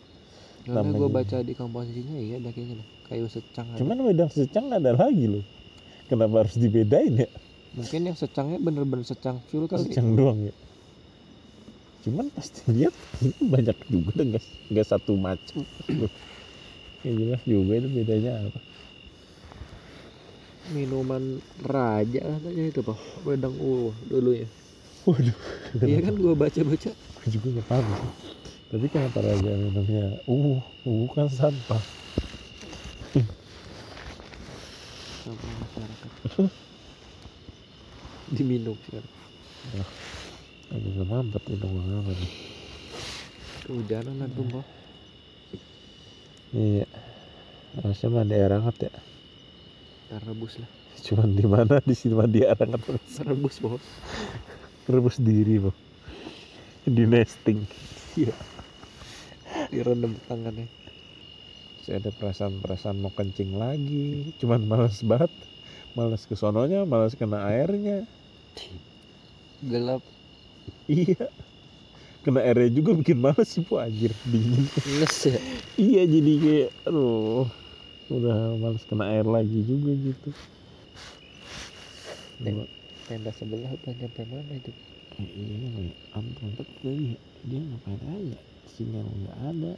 karena 0.69 0.93
gue 0.93 1.09
baca 1.09 1.37
di 1.41 1.53
komposisinya 1.57 2.17
iya 2.21 2.37
ada 2.37 2.51
kayaknya 2.53 2.85
kayu 3.09 3.27
secang 3.33 3.67
ada. 3.73 3.79
Cuman 3.81 3.99
wedang 4.05 4.29
secang 4.29 4.67
ada 4.69 4.93
lagi 4.93 5.25
loh. 5.31 5.45
Kenapa 6.11 6.43
harus 6.43 6.57
dibedain 6.59 7.15
ya? 7.17 7.31
mungkin 7.71 8.03
yang 8.03 8.19
secangnya 8.19 8.59
bener-bener 8.59 9.07
secang 9.07 9.39
fuel 9.47 9.71
kali 9.71 9.95
Secang 9.95 10.19
doang 10.19 10.43
ya. 10.43 10.55
Cuman 12.03 12.27
pasti 12.35 12.67
lihat 12.67 12.95
ini 13.23 13.31
banyak 13.39 13.77
juga 13.87 14.11
dan 14.19 14.35
nggak 14.35 14.45
nggak 14.75 14.87
satu 14.91 15.15
macam. 15.15 15.63
ya 17.07 17.11
jelas 17.15 17.43
juga 17.47 17.73
itu 17.79 17.89
bedanya 17.89 18.33
apa. 18.43 18.61
minuman 20.71 21.41
raja 21.67 22.21
katanya 22.23 22.63
itu 22.71 22.81
pak 22.85 22.99
wedang 23.27 23.57
uwu 23.59 23.91
dulu 24.07 24.31
ya 24.37 24.47
Waduh. 25.03 25.35
iya 25.83 25.99
kan 26.05 26.15
gue 26.15 26.35
baca-baca 26.37 26.91
Gue 26.93 27.27
juga 27.29 27.47
nggak 27.57 27.69
paham. 27.69 28.01
Tapi 28.71 28.87
kenapa 28.87 29.19
raja 29.21 29.51
minumnya 29.57 30.21
uh 30.29 30.61
uh 30.85 31.07
kan 31.11 31.27
sampah. 31.27 31.83
Sama 35.37 35.55
masyarakat 35.63 36.11
diminum 38.31 38.77
sekarang 38.87 39.15
Aku 40.71 40.79
juga 40.87 41.03
mampet 41.03 41.43
minum 41.51 41.83
apa 41.83 42.13
nih. 42.15 42.33
kehujanan 43.67 44.15
nanti 44.23 44.43
pak 44.49 44.67
Iya. 46.51 46.87
Harusnya 47.79 48.09
mandi 48.11 48.35
air 48.35 48.51
hangat 48.51 48.91
ya. 48.91 48.93
Ntar 50.11 50.23
rebus 50.27 50.59
lah. 50.59 50.71
Cuman 51.07 51.31
di 51.39 51.47
mana? 51.47 51.79
Di 51.79 51.95
sini 51.95 52.15
mandi 52.19 52.43
air 52.43 52.59
hangat 52.59 52.83
terus. 52.83 53.23
rebus 53.23 53.57
bos 53.63 53.85
rebus 54.91 55.17
diri 55.23 55.63
bang 55.63 55.77
di 56.91 57.05
nesting. 57.07 57.63
Direndam 59.71 60.19
tangannya 60.27 60.67
saya 61.81 61.97
ada 61.97 62.13
perasaan-perasaan 62.13 63.01
mau 63.01 63.13
kencing 63.13 63.57
lagi. 63.57 64.37
Cuman 64.37 64.69
males 64.69 65.01
banget. 65.01 65.33
Males 65.97 66.23
ke 66.29 66.37
sononya 66.37 66.85
males 66.85 67.17
kena 67.17 67.51
airnya. 67.51 68.05
Gelap. 69.65 70.05
Iya. 70.87 71.27
Kena 72.21 72.45
airnya 72.45 72.71
juga 72.71 72.93
bikin 72.95 73.19
males 73.19 73.49
sih 73.49 73.65
bu. 73.65 73.81
Anjir 73.81 74.13
dingin. 74.29 74.69
Nges 75.01 75.19
ya? 75.33 75.41
Iya 75.81 76.03
jadi 76.05 76.33
kayak 76.37 76.71
aduh 76.85 77.49
udah 78.13 78.39
males 78.61 78.85
kena 78.85 79.09
air 79.09 79.25
lagi 79.25 79.65
juga 79.65 79.91
gitu. 79.97 80.31
Nek. 82.41 82.69
tenda 83.11 83.35
sebelah 83.35 83.75
udah 83.75 83.93
nyampe 83.99 84.23
mana 84.31 84.55
itu? 84.55 84.71
Eh, 85.19 85.27
iya 85.27 85.91
ampun 86.15 86.55
tadi 86.55 87.19
dia 87.43 87.59
ngapain 87.59 87.99
aja? 88.07 88.39
Sinyal 88.71 89.03
nggak 89.03 89.39
ada 89.51 89.73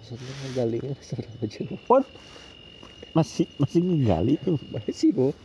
maksudnya 0.00 0.32
ngegalinya 0.48 0.96
seberapa 1.04 1.44
jauh 1.44 1.76
What? 1.84 2.08
masih 3.12 3.44
masih 3.60 3.84
ngegali 3.84 4.40
tuh? 4.40 4.56
Masih 4.72 5.12
bo 5.12 5.36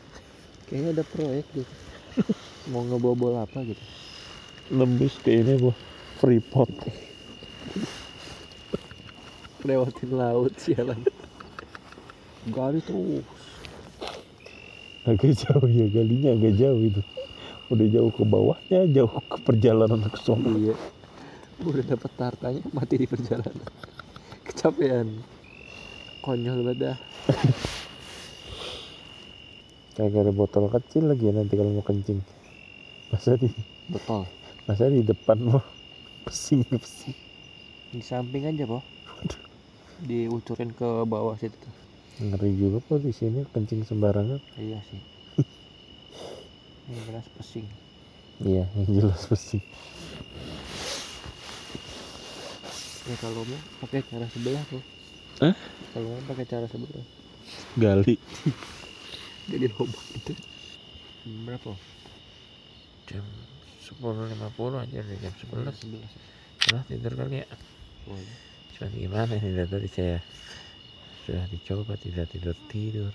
kayaknya 0.66 0.98
ada 0.98 1.04
proyek 1.04 1.46
gitu 1.52 1.74
mau 2.72 2.82
ngebobol 2.88 3.36
apa 3.38 3.62
gitu. 3.68 3.84
Nembus 4.74 5.20
ke 5.22 5.44
ini 5.44 5.60
bu. 5.60 5.72
Freeport. 6.18 6.72
Lewatin 9.68 10.12
laut 10.16 10.54
sialan. 10.58 11.04
Gali 12.50 12.80
terus. 12.82 13.28
Agak 15.06 15.38
jauh 15.38 15.70
ya 15.70 15.86
galinya 15.92 16.34
agak 16.34 16.54
jauh 16.58 16.82
itu. 16.82 17.02
Udah 17.70 17.88
jauh 17.90 18.12
ke 18.14 18.24
bawahnya 18.26 18.90
jauh 18.90 19.12
ke 19.12 19.38
perjalanan 19.44 20.08
ke 20.10 20.18
sono 20.22 20.56
iya. 20.58 20.74
Udah 21.62 21.84
dapet 21.84 22.12
hartanya 22.18 22.62
mati 22.74 22.96
di 22.98 23.06
perjalanan 23.10 23.66
kecapean. 24.56 25.20
Konyol 26.24 26.64
banget 26.64 26.78
dah. 26.80 26.98
Kagak 30.00 30.28
ada 30.28 30.32
botol 30.32 30.72
kecil 30.72 31.12
lagi 31.12 31.28
ya 31.28 31.36
nanti 31.36 31.60
kalau 31.60 31.76
mau 31.76 31.84
kencing. 31.84 32.24
Masa 33.12 33.36
di 33.36 33.52
betul 33.92 34.26
masa 34.66 34.90
di 34.90 35.04
depan 35.04 35.38
mau 35.44 35.60
pesing 36.24 36.64
pesing. 36.72 37.14
Di 37.92 38.00
samping 38.02 38.48
aja 38.48 38.64
po 38.66 38.80
diucurin 39.96 40.76
ke 40.76 41.08
bawah 41.08 41.40
situ 41.40 41.56
ngeri 42.20 42.52
juga 42.60 42.84
kok 42.84 43.00
di 43.00 43.16
sini 43.16 43.48
kencing 43.52 43.88
sembarangan. 43.88 44.40
Iya 44.60 44.80
sih. 44.92 45.00
Ini 46.92 47.00
jelas 47.08 47.28
pesing. 47.40 47.68
Iya 48.44 48.68
yang 48.76 48.88
jelas 48.92 49.24
pesing 49.28 49.64
ya 53.06 53.16
kalau 53.22 53.42
mau 53.46 53.60
pakai 53.86 54.02
cara 54.06 54.26
sebelah 54.30 54.64
tuh. 54.70 54.84
Hah? 55.44 55.56
kalau 55.94 56.08
mau 56.14 56.24
pakai 56.30 56.46
cara 56.50 56.66
sebelah. 56.66 57.06
Gali. 57.78 58.16
Jadi 59.52 59.66
lubang 59.70 60.08
itu 60.18 60.34
berapa? 61.46 61.72
Jam 63.06 63.26
10.50 63.86 64.82
aja 64.82 64.98
dari 65.06 65.20
jam 65.22 65.34
11 65.38 65.94
11 66.66 66.74
Udah 66.74 66.82
tidur 66.90 67.14
kali 67.14 67.46
ya. 67.46 67.48
Boleh 68.10 68.38
Cuman 68.74 68.92
gimana 68.98 69.34
ini 69.38 69.50
dari 69.54 69.70
tadi 69.70 69.90
saya 69.90 70.18
Sudah 71.26 71.46
dicoba 71.54 71.94
tidak 72.02 72.34
tidur-tidur 72.34 73.14